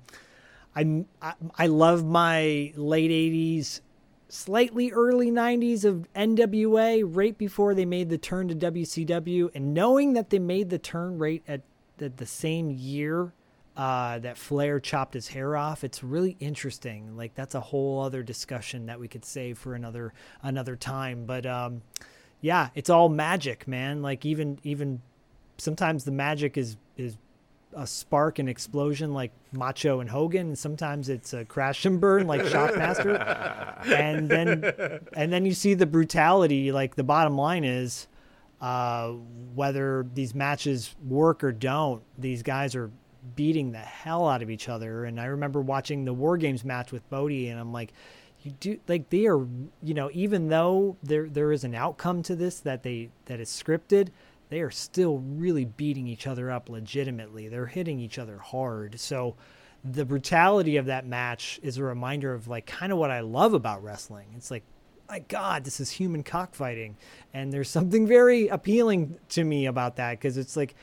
I, 0.76 1.06
I 1.22 1.34
I 1.58 1.68
love 1.68 2.04
my 2.04 2.74
late 2.76 3.12
'80s, 3.12 3.82
slightly 4.30 4.92
early 4.92 5.32
'90s 5.32 5.86
of 5.86 6.08
NWA, 6.16 7.04
right 7.06 7.38
before 7.38 7.74
they 7.74 7.86
made 7.86 8.10
the 8.10 8.18
turn 8.18 8.48
to 8.48 8.56
WCW, 8.56 9.50
and 9.54 9.74
knowing 9.74 10.14
that 10.14 10.30
they 10.30 10.40
made 10.40 10.70
the 10.70 10.80
turn 10.80 11.18
right 11.18 11.44
at 11.48 11.62
the, 11.98 12.10
the 12.10 12.26
same 12.26 12.70
year 12.70 13.34
uh, 13.78 14.20
that 14.20 14.38
Flair 14.38 14.80
chopped 14.80 15.14
his 15.14 15.30
hair 15.30 15.58
off. 15.58 15.84
It's 15.84 16.04
really 16.04 16.38
interesting. 16.40 17.18
Like 17.18 17.36
that's 17.36 17.56
a 17.56 17.60
whole 17.60 18.02
other 18.02 18.24
discussion 18.24 18.86
that 18.86 19.00
we 19.00 19.08
could 19.08 19.26
save 19.26 19.58
for 19.58 19.76
another 19.76 20.14
another 20.42 20.76
time. 20.76 21.26
But 21.26 21.46
um, 21.46 21.82
yeah, 22.42 22.70
it's 22.74 22.90
all 22.90 23.10
magic, 23.10 23.68
man. 23.68 24.02
Like 24.02 24.26
even 24.26 24.60
even 24.64 25.02
sometimes 25.58 26.06
the 26.06 26.12
magic 26.12 26.58
is 26.58 26.78
is 26.96 27.18
a 27.76 27.86
spark 27.86 28.40
and 28.40 28.48
explosion 28.48 29.14
like 29.14 29.32
Macho 29.52 30.00
and 30.00 30.10
Hogan, 30.10 30.48
and 30.48 30.58
sometimes 30.58 31.10
it's 31.10 31.34
a 31.34 31.46
crash 31.46 31.86
and 31.86 32.00
burn 32.00 32.28
like 32.28 32.42
Shockmaster. 32.42 33.86
and 33.88 34.30
then 34.30 35.02
and 35.14 35.32
then 35.32 35.46
you 35.46 35.54
see 35.54 35.74
the 35.74 35.86
brutality. 35.86 36.72
Like 36.72 36.96
the 36.96 37.04
bottom 37.04 37.38
line 37.38 37.64
is, 37.64 38.08
uh, 38.62 39.10
whether 39.54 40.06
these 40.14 40.34
matches 40.34 40.96
work 41.08 41.44
or 41.44 41.52
don't, 41.52 42.02
these 42.18 42.44
guys 42.44 42.76
are 42.76 42.92
beating 43.36 43.72
the 43.72 43.80
hell 43.80 44.28
out 44.28 44.42
of 44.42 44.50
each 44.50 44.70
other. 44.70 45.06
And 45.06 45.20
I 45.20 45.26
remember 45.26 45.62
watching 45.62 46.06
the 46.06 46.14
War 46.14 46.38
Games 46.38 46.64
match 46.64 46.92
with 46.92 47.08
Bodie, 47.10 47.50
and 47.50 47.60
I'm 47.60 47.74
like, 47.74 47.92
you 48.46 48.52
do 48.60 48.80
like 48.88 49.10
they 49.10 49.26
are 49.26 49.40
you 49.82 49.94
know 49.96 50.10
even 50.14 50.50
though 50.50 50.96
there 51.02 51.28
there 51.28 51.52
is 51.52 51.64
an 51.64 51.74
outcome 51.74 52.22
to 52.22 52.36
this 52.36 52.60
that 52.60 52.84
they 52.84 53.10
that 53.26 53.40
is 53.40 53.50
scripted 53.50 54.10
they 54.56 54.62
are 54.62 54.72
still 54.72 55.18
really 55.20 55.66
beating 55.66 56.08
each 56.08 56.28
other 56.28 56.50
up 56.50 56.70
legitimately 56.70 57.50
they're 57.50 57.66
hitting 57.66 58.00
each 58.00 58.18
other 58.18 58.38
hard 58.38 58.98
so 58.98 59.36
the 59.84 60.06
brutality 60.06 60.78
of 60.78 60.86
that 60.86 61.06
match 61.06 61.60
is 61.62 61.78
a 61.78 61.84
reminder 61.84 62.34
of 62.34 62.48
like 62.48 62.66
kind 62.66 62.94
of 62.94 62.98
what 62.98 63.12
i 63.12 63.20
love 63.20 63.54
about 63.54 63.84
wrestling 63.84 64.28
it's 64.38 64.50
like 64.50 64.64
my 65.10 65.20
god 65.20 65.66
this 65.66 65.82
is 65.82 65.92
human 65.92 66.24
cockfighting 66.24 66.96
and 67.34 67.52
there's 67.52 67.70
something 67.70 68.08
very 68.08 68.48
appealing 68.48 69.18
to 69.28 69.44
me 69.44 69.66
about 69.66 69.98
that 69.98 70.12
because 70.12 70.38
it's 70.38 70.56
like 70.56 70.74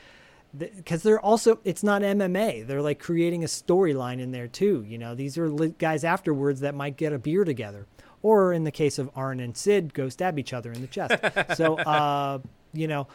because 0.55 1.01
they're 1.01 1.19
also 1.19 1.59
it's 1.63 1.81
not 1.81 2.03
MMA. 2.03 2.67
They're 2.67 2.81
like 2.81 2.99
creating 2.99 3.43
a 3.43 3.47
storyline 3.47 4.19
in 4.19 4.31
there 4.31 4.47
too. 4.47 4.85
You 4.87 4.99
know, 4.99 5.15
these 5.15 5.35
are 5.35 5.49
guys 5.49 6.03
afterwards 6.03 6.59
that 6.59 6.75
might 6.75 6.95
get 6.95 7.11
a 7.11 7.17
beer 7.17 7.43
together, 7.43 7.87
or 8.21 8.53
in 8.53 8.63
the 8.63 8.71
case 8.71 8.99
of 8.99 9.09
Arn 9.15 9.39
and 9.39 9.57
Sid, 9.57 9.93
go 9.93 10.09
stab 10.09 10.37
each 10.37 10.53
other 10.53 10.71
in 10.71 10.81
the 10.81 10.87
chest. 10.87 11.15
so, 11.55 11.75
uh, 11.79 12.39
you 12.73 12.87
know, 12.87 13.07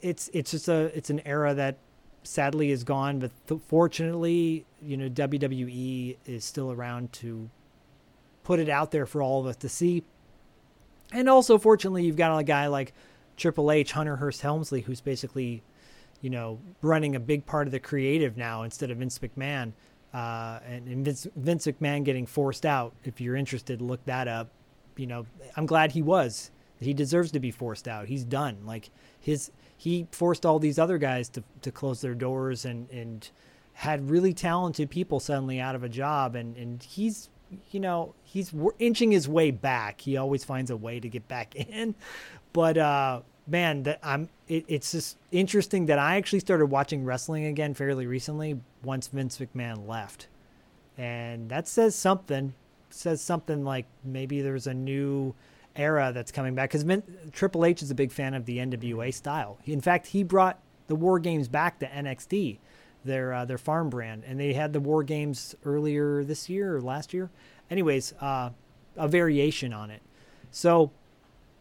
it's 0.00 0.30
it's 0.32 0.50
just 0.50 0.68
a 0.68 0.96
it's 0.96 1.10
an 1.10 1.20
era 1.26 1.54
that 1.54 1.78
sadly 2.22 2.70
is 2.70 2.84
gone, 2.84 3.18
but 3.18 3.30
th- 3.46 3.60
fortunately, 3.66 4.66
you 4.82 4.96
know, 4.96 5.08
WWE 5.08 6.16
is 6.26 6.44
still 6.44 6.72
around 6.72 7.12
to 7.14 7.48
put 8.44 8.58
it 8.58 8.68
out 8.68 8.90
there 8.90 9.06
for 9.06 9.22
all 9.22 9.40
of 9.40 9.46
us 9.46 9.56
to 9.56 9.68
see. 9.68 10.02
And 11.12 11.28
also, 11.28 11.58
fortunately, 11.58 12.04
you've 12.04 12.16
got 12.16 12.36
a 12.36 12.44
guy 12.44 12.66
like 12.66 12.92
Triple 13.36 13.72
H, 13.72 13.92
Hunter 13.92 14.16
Hearst 14.16 14.42
Helmsley, 14.42 14.82
who's 14.82 15.00
basically 15.00 15.62
you 16.20 16.30
know, 16.30 16.58
running 16.82 17.14
a 17.16 17.20
big 17.20 17.46
part 17.46 17.66
of 17.66 17.72
the 17.72 17.78
creative 17.78 18.36
now 18.36 18.62
instead 18.62 18.90
of 18.90 18.98
Vince 18.98 19.18
McMahon. 19.18 19.72
Uh, 20.12 20.58
and, 20.66 20.88
and 20.88 21.04
Vince, 21.04 21.26
Vince 21.36 21.66
McMahon 21.66 22.04
getting 22.04 22.26
forced 22.26 22.66
out. 22.66 22.94
If 23.04 23.20
you're 23.20 23.36
interested, 23.36 23.80
look 23.80 24.04
that 24.06 24.26
up. 24.26 24.48
You 24.96 25.06
know, 25.06 25.26
I'm 25.56 25.66
glad 25.66 25.92
he 25.92 26.02
was. 26.02 26.50
He 26.80 26.94
deserves 26.94 27.32
to 27.32 27.40
be 27.40 27.50
forced 27.50 27.86
out. 27.86 28.06
He's 28.06 28.24
done. 28.24 28.58
Like 28.64 28.90
his, 29.20 29.50
he 29.78 30.08
forced 30.10 30.44
all 30.44 30.58
these 30.58 30.78
other 30.78 30.98
guys 30.98 31.28
to, 31.30 31.44
to 31.62 31.70
close 31.70 32.00
their 32.00 32.14
doors 32.14 32.64
and, 32.64 32.90
and 32.90 33.30
had 33.74 34.10
really 34.10 34.34
talented 34.34 34.90
people 34.90 35.20
suddenly 35.20 35.60
out 35.60 35.76
of 35.76 35.84
a 35.84 35.88
job. 35.88 36.34
And, 36.34 36.56
and 36.56 36.82
he's, 36.82 37.30
you 37.70 37.78
know, 37.78 38.12
he's 38.24 38.52
inching 38.80 39.12
his 39.12 39.28
way 39.28 39.52
back. 39.52 40.00
He 40.00 40.16
always 40.16 40.44
finds 40.44 40.72
a 40.72 40.76
way 40.76 40.98
to 40.98 41.08
get 41.08 41.28
back 41.28 41.54
in. 41.54 41.94
But, 42.52 42.76
uh, 42.76 43.20
man, 43.46 43.84
that 43.84 44.00
I'm. 44.02 44.28
It, 44.48 44.64
it's 44.66 44.90
just 44.90 45.16
interesting 45.30 45.86
that 45.86 45.98
I 46.00 46.16
actually 46.16 46.40
started 46.40 46.66
watching 46.66 47.04
wrestling 47.04 47.44
again 47.44 47.74
fairly 47.74 48.06
recently 48.06 48.60
once 48.82 49.06
Vince 49.08 49.38
McMahon 49.38 49.86
left, 49.86 50.26
and 50.96 51.48
that 51.50 51.68
says 51.68 51.94
something. 51.94 52.54
Says 52.90 53.20
something 53.20 53.64
like 53.64 53.84
maybe 54.02 54.40
there's 54.40 54.66
a 54.66 54.72
new 54.72 55.34
era 55.78 56.12
that's 56.12 56.32
coming 56.32 56.54
back 56.54 56.72
because 56.72 57.02
Triple 57.32 57.64
H 57.64 57.82
is 57.82 57.90
a 57.90 57.94
big 57.94 58.12
fan 58.12 58.34
of 58.34 58.44
the 58.44 58.58
NWA 58.58 59.14
style. 59.14 59.58
In 59.64 59.80
fact, 59.80 60.08
he 60.08 60.22
brought 60.22 60.58
the 60.88 60.96
War 60.96 61.18
Games 61.18 61.48
back 61.48 61.78
to 61.78 61.86
NXT, 61.86 62.58
their 63.04 63.32
uh, 63.32 63.44
their 63.44 63.58
farm 63.58 63.88
brand, 63.88 64.24
and 64.26 64.38
they 64.38 64.52
had 64.52 64.72
the 64.72 64.80
War 64.80 65.02
Games 65.02 65.54
earlier 65.64 66.24
this 66.24 66.48
year 66.48 66.76
or 66.76 66.80
last 66.80 67.14
year. 67.14 67.30
Anyways, 67.70 68.12
uh, 68.20 68.50
a 68.96 69.08
variation 69.08 69.72
on 69.72 69.90
it. 69.90 70.02
So 70.50 70.90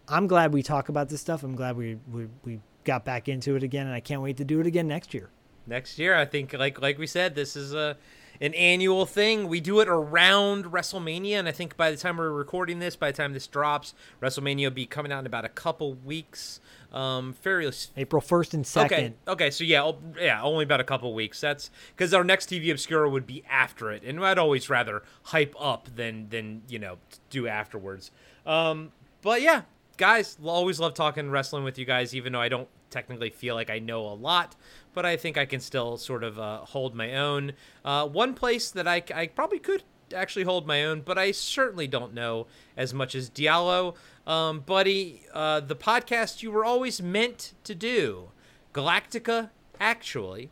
I'm 0.07 0.27
glad 0.27 0.53
we 0.53 0.64
talk 0.64 0.89
about 0.89 1.10
this 1.10 1.22
stuff. 1.22 1.44
I'm 1.44 1.56
glad 1.56 1.77
we, 1.77 1.98
we 2.11 2.27
we 2.44 2.60
got 2.84 3.06
back 3.06 3.30
into 3.30 3.56
it 3.56 3.64
again, 3.64 3.85
and 3.85 3.95
I 3.95 3.99
can't 3.99 4.22
wait 4.22 4.38
to 4.38 4.45
do 4.45 4.60
it 4.60 4.68
again 4.68 4.88
next 4.88 5.14
year. 5.14 5.30
Next 5.68 5.99
year, 5.99 6.15
I 6.15 6.26
think, 6.26 6.53
like 6.53 6.81
like 6.81 6.98
we 6.98 7.07
said, 7.07 7.35
this 7.35 7.56
is 7.56 7.73
a 7.73 7.98
an 8.41 8.53
annual 8.53 9.05
thing. 9.05 9.47
We 9.47 9.59
do 9.59 9.80
it 9.80 9.88
around 9.88 10.65
WrestleMania, 10.65 11.34
and 11.34 11.47
I 11.47 11.51
think 11.51 11.77
by 11.77 11.91
the 11.91 11.97
time 11.97 12.18
we're 12.18 12.31
recording 12.31 12.80
this, 12.80 12.95
by 12.95 13.11
the 13.11 13.18
time 13.18 13.34
this 13.34 13.47
drops, 13.47 13.93
WrestleMania 14.22 14.65
will 14.65 14.72
be 14.72 14.85
coming 14.85 15.11
out 15.11 15.19
in 15.19 15.26
about 15.26 15.45
a 15.45 15.49
couple 15.49 15.93
weeks. 15.93 16.59
Um, 16.91 17.34
fairly 17.34 17.72
April 17.97 18.22
first 18.22 18.53
and 18.53 18.65
second. 18.65 19.15
Okay, 19.27 19.31
okay, 19.31 19.51
so 19.51 19.64
yeah, 19.64 19.91
yeah, 20.19 20.41
only 20.41 20.64
about 20.64 20.80
a 20.80 20.85
couple 20.85 21.14
weeks. 21.14 21.41
That's 21.41 21.69
because 21.95 22.14
our 22.14 22.23
next 22.23 22.49
TV 22.49 22.72
Obscura 22.72 23.09
would 23.09 23.27
be 23.27 23.43
after 23.49 23.91
it, 23.91 24.03
and 24.03 24.23
I'd 24.23 24.38
always 24.38 24.69
rather 24.69 25.03
hype 25.23 25.53
up 25.59 25.89
than 25.95 26.30
than 26.30 26.61
you 26.69 26.80
know 26.80 26.97
do 27.30 27.47
afterwards. 27.47 28.11
Um, 28.45 28.93
but 29.22 29.41
yeah, 29.41 29.64
guys, 29.97 30.38
always 30.43 30.80
love 30.80 30.93
talking 30.93 31.30
wrestling 31.30 31.65
with 31.65 31.77
you 31.77 31.85
guys, 31.85 32.15
even 32.15 32.31
though 32.34 32.41
I 32.41 32.49
don't 32.49 32.69
technically 32.89 33.30
feel 33.30 33.55
like 33.55 33.69
I 33.69 33.80
know 33.80 34.01
a 34.05 34.14
lot, 34.14 34.55
but 34.93 35.05
I 35.05 35.18
think 35.18 35.38
I 35.38 35.45
can 35.45 35.59
still 35.59 35.97
sort 35.97 36.23
of 36.23 36.39
uh, 36.39 36.59
hold 36.59 36.95
my 36.95 37.15
own. 37.15 37.53
Uh, 37.84 38.07
one 38.07 38.34
place 38.34 38.72
that 38.72 38.88
I, 38.88 39.03
I 39.14 39.27
probably 39.27 39.59
could 39.59 39.84
actually 40.14 40.45
hold 40.45 40.65
my 40.68 40.84
own, 40.84 41.01
but 41.01 41.18
I 41.18 41.31
certainly 41.31 41.88
don't 41.88 42.14
know 42.14 42.47
as 42.76 42.93
much 42.93 43.15
as 43.15 43.30
Diallo. 43.30 43.95
Um, 44.26 44.61
buddy, 44.61 45.23
uh, 45.34 45.59
the 45.61 45.76
podcast 45.76 46.43
you 46.43 46.51
were 46.51 46.65
always 46.65 47.01
meant 47.01 47.53
to 47.64 47.76
do, 47.76 48.31
Galactica, 48.73 49.49
actually. 49.80 50.49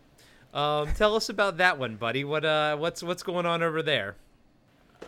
Um, 0.54 0.94
tell 0.94 1.16
us 1.16 1.28
about 1.28 1.58
that 1.58 1.78
one, 1.78 1.98
buddy. 1.98 2.24
What 2.24 2.46
uh, 2.46 2.78
what's 2.78 3.04
what's 3.04 3.24
going 3.24 3.46
on 3.46 3.62
over 3.62 3.82
there? 3.82 4.16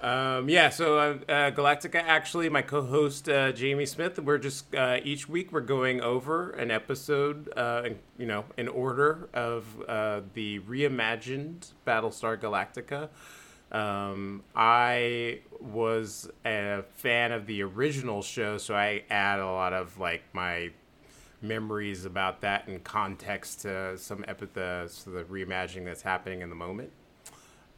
Um, 0.02 0.48
yeah, 0.48 0.70
so 0.70 0.98
uh, 1.00 1.18
uh, 1.28 1.52
Galactica, 1.52 1.96
actually, 1.96 2.50
my 2.50 2.62
co-host 2.62 3.28
uh, 3.28 3.52
Jamie 3.52 3.88
Smith, 3.88 4.20
we're 4.20 4.38
just 4.38 4.74
uh, 4.76 5.00
each 5.04 5.28
week 5.28 5.52
we're 5.52 5.62
going 5.62 6.02
over 6.02 6.52
an 6.52 6.70
episode, 6.70 7.52
uh, 7.58 7.82
in, 7.86 8.00
you 8.18 8.28
know, 8.28 8.46
in 8.58 8.68
order 8.68 9.28
of 9.34 9.66
uh, 9.88 10.22
the 10.34 10.60
reimagined 10.60 11.72
Battlestar 11.86 12.40
Galactica. 12.40 13.10
Um, 13.76 14.44
I 14.56 15.40
was 15.60 16.30
a 16.46 16.84
fan 16.96 17.32
of 17.32 17.48
the 17.48 17.64
original 17.64 18.22
show, 18.22 18.58
so 18.60 18.76
I 18.76 19.04
add 19.10 19.40
a 19.40 19.46
lot 19.46 19.74
of 19.74 20.00
like 20.00 20.24
my 20.32 20.70
memories 21.42 22.06
about 22.06 22.42
that 22.42 22.68
and 22.68 22.84
context 22.84 23.62
to 23.62 23.98
some 23.98 24.24
epi- 24.28 24.48
the, 24.54 24.88
so 24.88 25.10
the 25.12 25.24
reimagining 25.24 25.86
that's 25.86 26.04
happening 26.04 26.42
in 26.42 26.50
the 26.50 26.56
moment. 26.56 26.92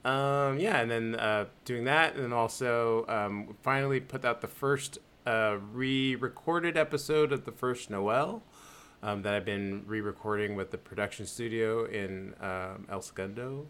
Um, 0.06 0.60
yeah, 0.60 0.80
and 0.80 0.90
then 0.90 1.16
uh, 1.16 1.46
doing 1.66 1.84
that, 1.84 2.16
and 2.16 2.24
then 2.24 2.34
also 2.34 3.06
um, 3.08 3.58
finally 3.62 4.00
put 4.00 4.24
out 4.24 4.42
the 4.42 4.48
first 4.48 4.98
uh, 5.28 5.58
re-recorded 5.74 6.78
episode 6.78 7.32
of 7.34 7.46
the 7.46 7.52
first 7.52 7.90
Noel 7.90 8.42
um, 9.04 9.22
that 9.24 9.34
I've 9.34 9.46
been 9.46 9.84
re-recording 9.86 10.56
with 10.56 10.72
the 10.72 10.78
production 10.78 11.26
studio 11.26 11.86
in 11.86 12.34
um, 12.40 12.88
El 12.90 13.02
Segundo, 13.02 13.68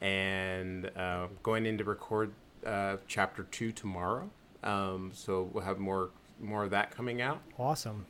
and 0.00 0.90
uh, 0.96 1.26
going 1.42 1.66
in 1.66 1.76
to 1.78 1.84
record 1.84 2.32
uh, 2.66 2.96
chapter 3.06 3.44
two 3.44 3.72
tomorrow. 3.72 4.30
Um, 4.62 5.10
so 5.12 5.50
we'll 5.52 5.64
have 5.64 5.78
more 5.78 6.10
more 6.40 6.64
of 6.64 6.70
that 6.70 6.90
coming 6.90 7.20
out. 7.20 7.40
Awesome. 7.58 8.06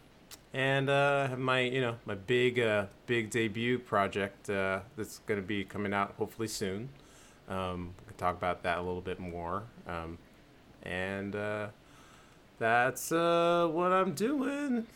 And 0.54 0.88
uh, 0.88 1.28
have 1.28 1.38
my 1.38 1.60
you 1.60 1.80
know 1.80 1.96
my 2.04 2.14
big 2.14 2.60
uh, 2.60 2.86
big 3.06 3.30
debut 3.30 3.78
project 3.78 4.48
uh, 4.48 4.80
that's 4.96 5.18
going 5.20 5.40
to 5.40 5.46
be 5.46 5.64
coming 5.64 5.92
out 5.92 6.14
hopefully 6.18 6.48
soon. 6.48 6.88
Um, 7.52 7.94
we 8.00 8.06
can 8.08 8.16
talk 8.16 8.36
about 8.36 8.62
that 8.62 8.78
a 8.78 8.82
little 8.82 9.00
bit 9.00 9.20
more. 9.20 9.64
Um, 9.86 10.18
and 10.82 11.36
uh, 11.36 11.68
that's 12.58 13.12
uh, 13.12 13.68
what 13.70 13.92
I'm 13.92 14.14
doing. 14.14 14.86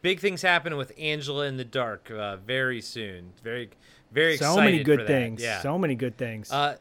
Big 0.00 0.20
things 0.20 0.42
happen 0.42 0.76
with 0.76 0.92
Angela 0.98 1.46
in 1.46 1.56
the 1.56 1.64
Dark 1.64 2.10
uh, 2.10 2.36
very 2.36 2.80
soon. 2.80 3.32
Very, 3.42 3.70
very 4.10 4.36
so 4.36 4.56
many 4.56 4.82
good 4.82 5.00
for 5.00 5.04
that. 5.06 5.12
things. 5.12 5.42
Yeah. 5.42 5.60
So 5.60 5.78
many 5.78 5.94
good 5.94 6.16
things. 6.16 6.50
Uh, 6.50 6.76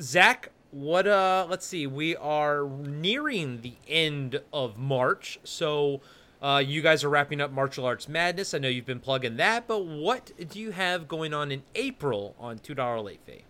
Zak, 0.00 0.50
what? 0.70 1.06
Uh, 1.06 1.46
let's 1.48 1.66
see. 1.66 1.86
We 1.86 2.16
are 2.16 2.64
nearing 2.68 3.62
the 3.62 3.74
end 3.88 4.40
of 4.52 4.76
March, 4.76 5.38
so 5.42 6.00
uh, 6.42 6.62
you 6.64 6.82
guys 6.82 7.02
are 7.02 7.08
wrapping 7.08 7.40
up 7.40 7.50
Martial 7.50 7.86
Arts 7.86 8.08
Madness. 8.08 8.54
I 8.54 8.58
know 8.58 8.68
you've 8.68 8.86
been 8.86 9.00
plugging 9.00 9.36
that, 9.36 9.66
but 9.66 9.84
what 9.84 10.32
do 10.48 10.60
you 10.60 10.70
have 10.70 11.08
going 11.08 11.34
on 11.34 11.50
in 11.50 11.62
April 11.74 12.34
on 12.38 12.58
Two 12.58 12.74
Dollar 12.74 13.00
Late 13.00 13.20
Fee? 13.26 13.44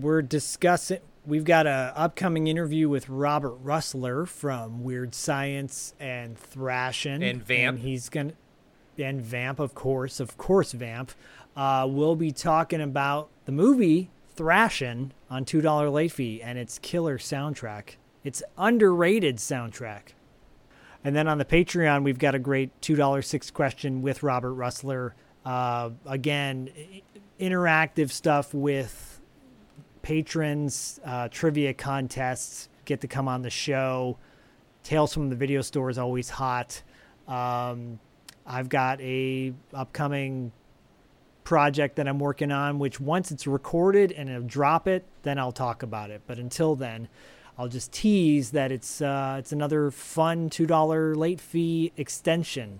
We're 0.00 0.22
discussing. 0.22 1.00
We've 1.26 1.44
got 1.44 1.66
a 1.66 1.92
upcoming 1.96 2.46
interview 2.46 2.88
with 2.88 3.08
Robert 3.08 3.62
Rusler 3.64 4.26
from 4.26 4.82
Weird 4.82 5.14
Science 5.14 5.92
and 5.98 6.38
Thrashin' 6.38 7.22
And 7.22 7.42
Vamp. 7.42 7.80
he's 7.80 8.08
gonna 8.08 8.32
and 8.96 9.20
Vamp, 9.20 9.60
of 9.60 9.74
course, 9.74 10.20
of 10.20 10.36
course, 10.38 10.72
Vamp. 10.72 11.12
Uh, 11.56 11.86
we'll 11.88 12.16
be 12.16 12.30
talking 12.32 12.80
about 12.80 13.28
the 13.44 13.52
movie 13.52 14.10
Thrashin' 14.36 15.10
on 15.28 15.44
two 15.44 15.60
dollar 15.60 15.90
late 15.90 16.12
fee 16.12 16.40
and 16.42 16.58
its 16.58 16.78
killer 16.78 17.18
soundtrack. 17.18 17.96
It's 18.24 18.42
underrated 18.56 19.36
soundtrack. 19.36 20.12
And 21.04 21.14
then 21.14 21.28
on 21.28 21.38
the 21.38 21.44
Patreon, 21.44 22.02
we've 22.04 22.18
got 22.18 22.34
a 22.34 22.38
great 22.38 22.70
two 22.80 22.96
dollar 22.96 23.22
six 23.22 23.50
question 23.50 24.02
with 24.02 24.22
Robert 24.22 24.52
Rusler. 24.54 25.12
Uh, 25.44 25.90
again, 26.06 26.70
interactive 27.40 28.10
stuff 28.10 28.52
with 28.52 29.07
patrons, 30.02 31.00
uh, 31.04 31.28
trivia 31.28 31.74
contests, 31.74 32.68
get 32.84 33.00
to 33.00 33.08
come 33.08 33.28
on 33.28 33.42
the 33.42 33.50
show. 33.50 34.18
Tales 34.82 35.12
from 35.12 35.28
the 35.28 35.36
video 35.36 35.60
store 35.60 35.90
is 35.90 35.98
always 35.98 36.30
hot. 36.30 36.82
Um, 37.26 37.98
I've 38.46 38.68
got 38.68 39.00
a 39.00 39.52
upcoming 39.74 40.52
project 41.44 41.96
that 41.96 42.06
I'm 42.06 42.18
working 42.18 42.52
on, 42.52 42.78
which 42.78 43.00
once 43.00 43.30
it's 43.30 43.46
recorded 43.46 44.12
and 44.12 44.30
I'll 44.30 44.42
drop 44.42 44.86
it, 44.86 45.04
then 45.22 45.38
I'll 45.38 45.50
talk 45.52 45.82
about 45.82 46.10
it. 46.10 46.20
But 46.26 46.38
until 46.38 46.74
then, 46.74 47.08
I'll 47.56 47.68
just 47.68 47.90
tease 47.90 48.50
that 48.50 48.70
it's 48.70 49.00
uh, 49.00 49.36
it's 49.38 49.50
another 49.50 49.90
fun 49.90 50.50
two 50.50 50.66
dollar 50.66 51.14
late 51.14 51.40
fee 51.40 51.92
extension. 51.96 52.78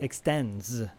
Extension. 0.00 0.90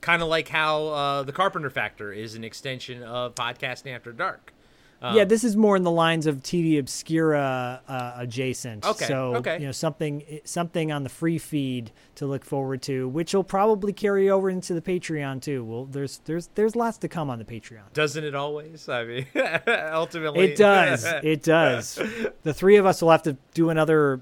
Kind 0.00 0.22
of 0.22 0.28
like 0.28 0.48
how 0.48 0.86
uh, 0.86 1.22
the 1.24 1.32
Carpenter 1.32 1.68
Factor 1.68 2.10
is 2.10 2.34
an 2.34 2.42
extension 2.42 3.02
of 3.02 3.34
podcasting 3.34 3.94
after 3.94 4.10
dark. 4.10 4.53
Yeah, 5.02 5.24
this 5.24 5.44
is 5.44 5.56
more 5.56 5.76
in 5.76 5.82
the 5.82 5.90
lines 5.90 6.26
of 6.26 6.42
TV 6.42 6.78
Obscura 6.78 7.80
uh, 7.86 8.12
adjacent. 8.16 8.84
Okay, 8.84 9.04
So 9.06 9.36
okay. 9.36 9.58
you 9.58 9.66
know 9.66 9.72
something 9.72 10.40
something 10.44 10.90
on 10.92 11.02
the 11.02 11.08
free 11.10 11.38
feed 11.38 11.92
to 12.14 12.26
look 12.26 12.44
forward 12.44 12.80
to, 12.82 13.08
which 13.08 13.34
will 13.34 13.44
probably 13.44 13.92
carry 13.92 14.30
over 14.30 14.48
into 14.48 14.72
the 14.74 14.80
Patreon 14.80 15.42
too. 15.42 15.64
Well, 15.64 15.84
there's 15.84 16.20
there's 16.24 16.48
there's 16.54 16.74
lots 16.74 16.98
to 16.98 17.08
come 17.08 17.28
on 17.30 17.38
the 17.38 17.44
Patreon. 17.44 17.92
Doesn't 17.92 18.24
it 18.24 18.34
always? 18.34 18.88
I 18.88 19.04
mean, 19.04 19.26
ultimately, 19.66 20.52
It 20.52 20.56
does. 20.56 21.04
it 21.22 21.42
does. 21.42 22.00
The 22.42 22.54
three 22.54 22.76
of 22.76 22.86
us 22.86 23.02
will 23.02 23.10
have 23.10 23.22
to 23.24 23.36
do 23.52 23.70
another 23.70 24.20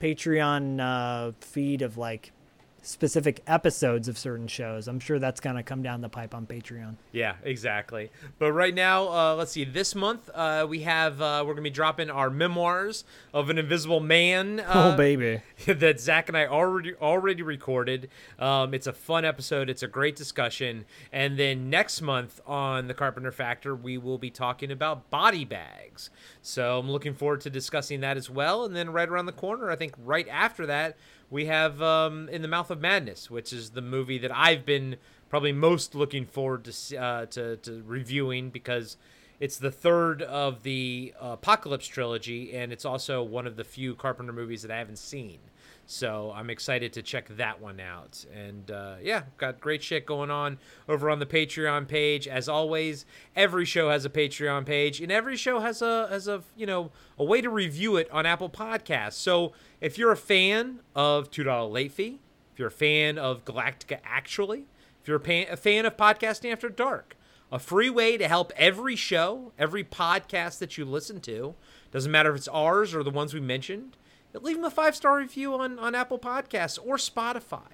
Patreon 0.00 0.80
uh, 0.80 1.32
feed 1.40 1.82
of 1.82 1.96
like 1.96 2.32
specific 2.84 3.42
episodes 3.46 4.08
of 4.08 4.18
certain 4.18 4.46
shows. 4.46 4.88
I'm 4.88 5.00
sure 5.00 5.18
that's 5.18 5.40
gonna 5.40 5.62
come 5.62 5.82
down 5.82 6.00
the 6.00 6.08
pipe 6.08 6.34
on 6.34 6.46
Patreon. 6.46 6.96
Yeah, 7.12 7.36
exactly. 7.42 8.10
But 8.38 8.52
right 8.52 8.74
now, 8.74 9.08
uh, 9.08 9.34
let's 9.34 9.52
see. 9.52 9.64
This 9.64 9.94
month, 9.94 10.30
uh, 10.34 10.66
we 10.68 10.80
have 10.80 11.20
uh, 11.20 11.42
we're 11.46 11.54
gonna 11.54 11.62
be 11.62 11.70
dropping 11.70 12.10
our 12.10 12.30
memoirs 12.30 13.04
of 13.32 13.50
an 13.50 13.58
Invisible 13.58 14.00
Man. 14.00 14.62
Uh, 14.74 14.92
oh 14.92 14.96
baby. 14.96 15.40
that 15.66 16.00
Zak 16.00 16.28
and 16.28 16.36
I 16.36 16.46
already 16.46 16.94
already 16.94 17.42
recorded. 17.42 18.08
Um, 18.38 18.74
it's 18.74 18.86
a 18.86 18.92
fun 18.92 19.24
episode. 19.24 19.68
It's 19.70 19.82
a 19.82 19.86
great 19.86 20.16
discussion. 20.16 20.84
And 21.12 21.38
then 21.38 21.70
next 21.70 22.00
month 22.00 22.40
on 22.46 22.88
the 22.88 22.94
Carpenter 22.94 23.30
Factor, 23.30 23.74
we 23.74 23.98
will 23.98 24.18
be 24.18 24.30
talking 24.30 24.70
about 24.72 25.10
body 25.10 25.44
bags. 25.44 26.10
So 26.42 26.78
I'm 26.78 26.90
looking 26.90 27.14
forward 27.14 27.42
to 27.42 27.50
discussing 27.50 28.00
that 28.00 28.16
as 28.16 28.28
well. 28.28 28.64
And 28.64 28.74
then 28.74 28.90
right 28.90 29.08
around 29.08 29.26
the 29.26 29.32
corner, 29.32 29.70
I 29.70 29.76
think 29.76 29.94
right 30.02 30.26
after 30.28 30.66
that, 30.66 30.96
we 31.34 31.46
have 31.46 31.82
um, 31.82 32.28
In 32.28 32.42
the 32.42 32.48
Mouth 32.48 32.70
of 32.70 32.80
Madness, 32.80 33.28
which 33.28 33.52
is 33.52 33.70
the 33.70 33.82
movie 33.82 34.18
that 34.18 34.30
I've 34.32 34.64
been 34.64 34.96
probably 35.28 35.50
most 35.50 35.96
looking 35.96 36.26
forward 36.26 36.64
to 36.64 36.96
uh, 36.96 37.26
to, 37.26 37.56
to 37.56 37.82
reviewing 37.84 38.50
because 38.50 38.96
it's 39.40 39.58
the 39.58 39.72
third 39.72 40.22
of 40.22 40.62
the 40.62 41.12
uh, 41.20 41.30
Apocalypse 41.30 41.88
trilogy, 41.88 42.54
and 42.54 42.72
it's 42.72 42.84
also 42.84 43.20
one 43.20 43.48
of 43.48 43.56
the 43.56 43.64
few 43.64 43.96
Carpenter 43.96 44.32
movies 44.32 44.62
that 44.62 44.70
I 44.70 44.78
haven't 44.78 45.00
seen. 45.00 45.40
So 45.86 46.32
I'm 46.34 46.48
excited 46.48 46.92
to 46.94 47.02
check 47.02 47.28
that 47.36 47.60
one 47.60 47.78
out. 47.78 48.24
And 48.34 48.70
uh, 48.70 48.96
yeah, 49.02 49.24
got 49.36 49.60
great 49.60 49.82
shit 49.82 50.06
going 50.06 50.30
on 50.30 50.58
over 50.88 51.10
on 51.10 51.18
the 51.18 51.26
Patreon 51.26 51.86
page. 51.86 52.26
As 52.26 52.48
always, 52.48 53.04
every 53.36 53.64
show 53.64 53.90
has 53.90 54.04
a 54.04 54.10
Patreon 54.10 54.64
page, 54.64 55.00
and 55.00 55.12
every 55.12 55.36
show 55.36 55.60
has 55.60 55.82
a 55.82 56.08
has 56.08 56.26
a 56.26 56.42
you 56.56 56.66
know 56.66 56.90
a 57.18 57.24
way 57.24 57.40
to 57.40 57.50
review 57.50 57.96
it 57.96 58.10
on 58.10 58.24
Apple 58.26 58.48
Podcasts. 58.48 59.14
So 59.14 59.52
if 59.80 59.98
you're 59.98 60.12
a 60.12 60.16
fan 60.16 60.80
of 60.94 61.30
Two 61.30 61.44
Dollar 61.44 61.68
Late 61.68 61.92
Fee, 61.92 62.20
if 62.52 62.58
you're 62.58 62.68
a 62.68 62.72
fan 62.72 63.18
of 63.18 63.44
Galactica 63.44 63.98
Actually, 64.04 64.66
if 65.02 65.08
you're 65.08 65.18
a, 65.18 65.20
pan- 65.20 65.48
a 65.50 65.56
fan 65.56 65.84
of 65.84 65.96
Podcasting 65.96 66.50
After 66.50 66.68
Dark, 66.70 67.16
a 67.52 67.58
free 67.58 67.90
way 67.90 68.16
to 68.16 68.26
help 68.26 68.52
every 68.56 68.96
show, 68.96 69.52
every 69.58 69.84
podcast 69.84 70.58
that 70.60 70.78
you 70.78 70.84
listen 70.84 71.20
to, 71.20 71.54
doesn't 71.90 72.10
matter 72.10 72.30
if 72.30 72.36
it's 72.36 72.48
ours 72.48 72.94
or 72.94 73.02
the 73.02 73.10
ones 73.10 73.34
we 73.34 73.40
mentioned, 73.40 73.96
leave 74.42 74.56
them 74.56 74.64
a 74.64 74.70
five 74.70 74.96
star 74.96 75.18
review 75.18 75.54
on, 75.54 75.78
on 75.78 75.94
Apple 75.94 76.18
Podcasts 76.18 76.78
or 76.84 76.96
Spotify. 76.96 77.68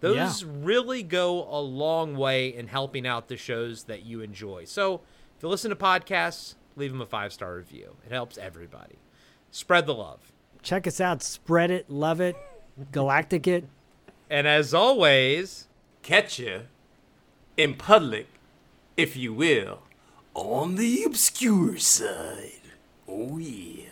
Those 0.00 0.44
really 0.44 1.04
go 1.04 1.46
a 1.48 1.60
long 1.60 2.16
way 2.16 2.48
in 2.48 2.66
helping 2.66 3.06
out 3.06 3.28
the 3.28 3.36
shows 3.36 3.84
that 3.84 4.04
you 4.04 4.20
enjoy. 4.20 4.64
So 4.64 4.94
if 5.36 5.42
you 5.42 5.48
listen 5.48 5.70
to 5.70 5.76
podcasts, 5.76 6.56
leave 6.74 6.90
them 6.90 7.00
a 7.00 7.06
five 7.06 7.32
star 7.32 7.54
review. 7.54 7.96
It 8.04 8.12
helps 8.12 8.36
everybody. 8.36 8.96
Spread 9.50 9.86
the 9.86 9.94
love. 9.94 10.32
Check 10.62 10.86
us 10.86 11.00
out. 11.00 11.22
Spread 11.22 11.70
it, 11.70 11.88
love 11.88 12.20
it, 12.20 12.36
galactic 12.90 13.46
it. 13.46 13.64
And 14.28 14.48
as 14.48 14.72
always, 14.72 15.68
Catch 16.02 16.40
you 16.40 16.62
in 17.56 17.74
public, 17.74 18.26
if 18.96 19.16
you 19.16 19.32
will, 19.32 19.82
on 20.34 20.74
the 20.74 21.04
obscure 21.04 21.78
side. 21.78 22.72
Oh 23.06 23.38
yeah. 23.38 23.91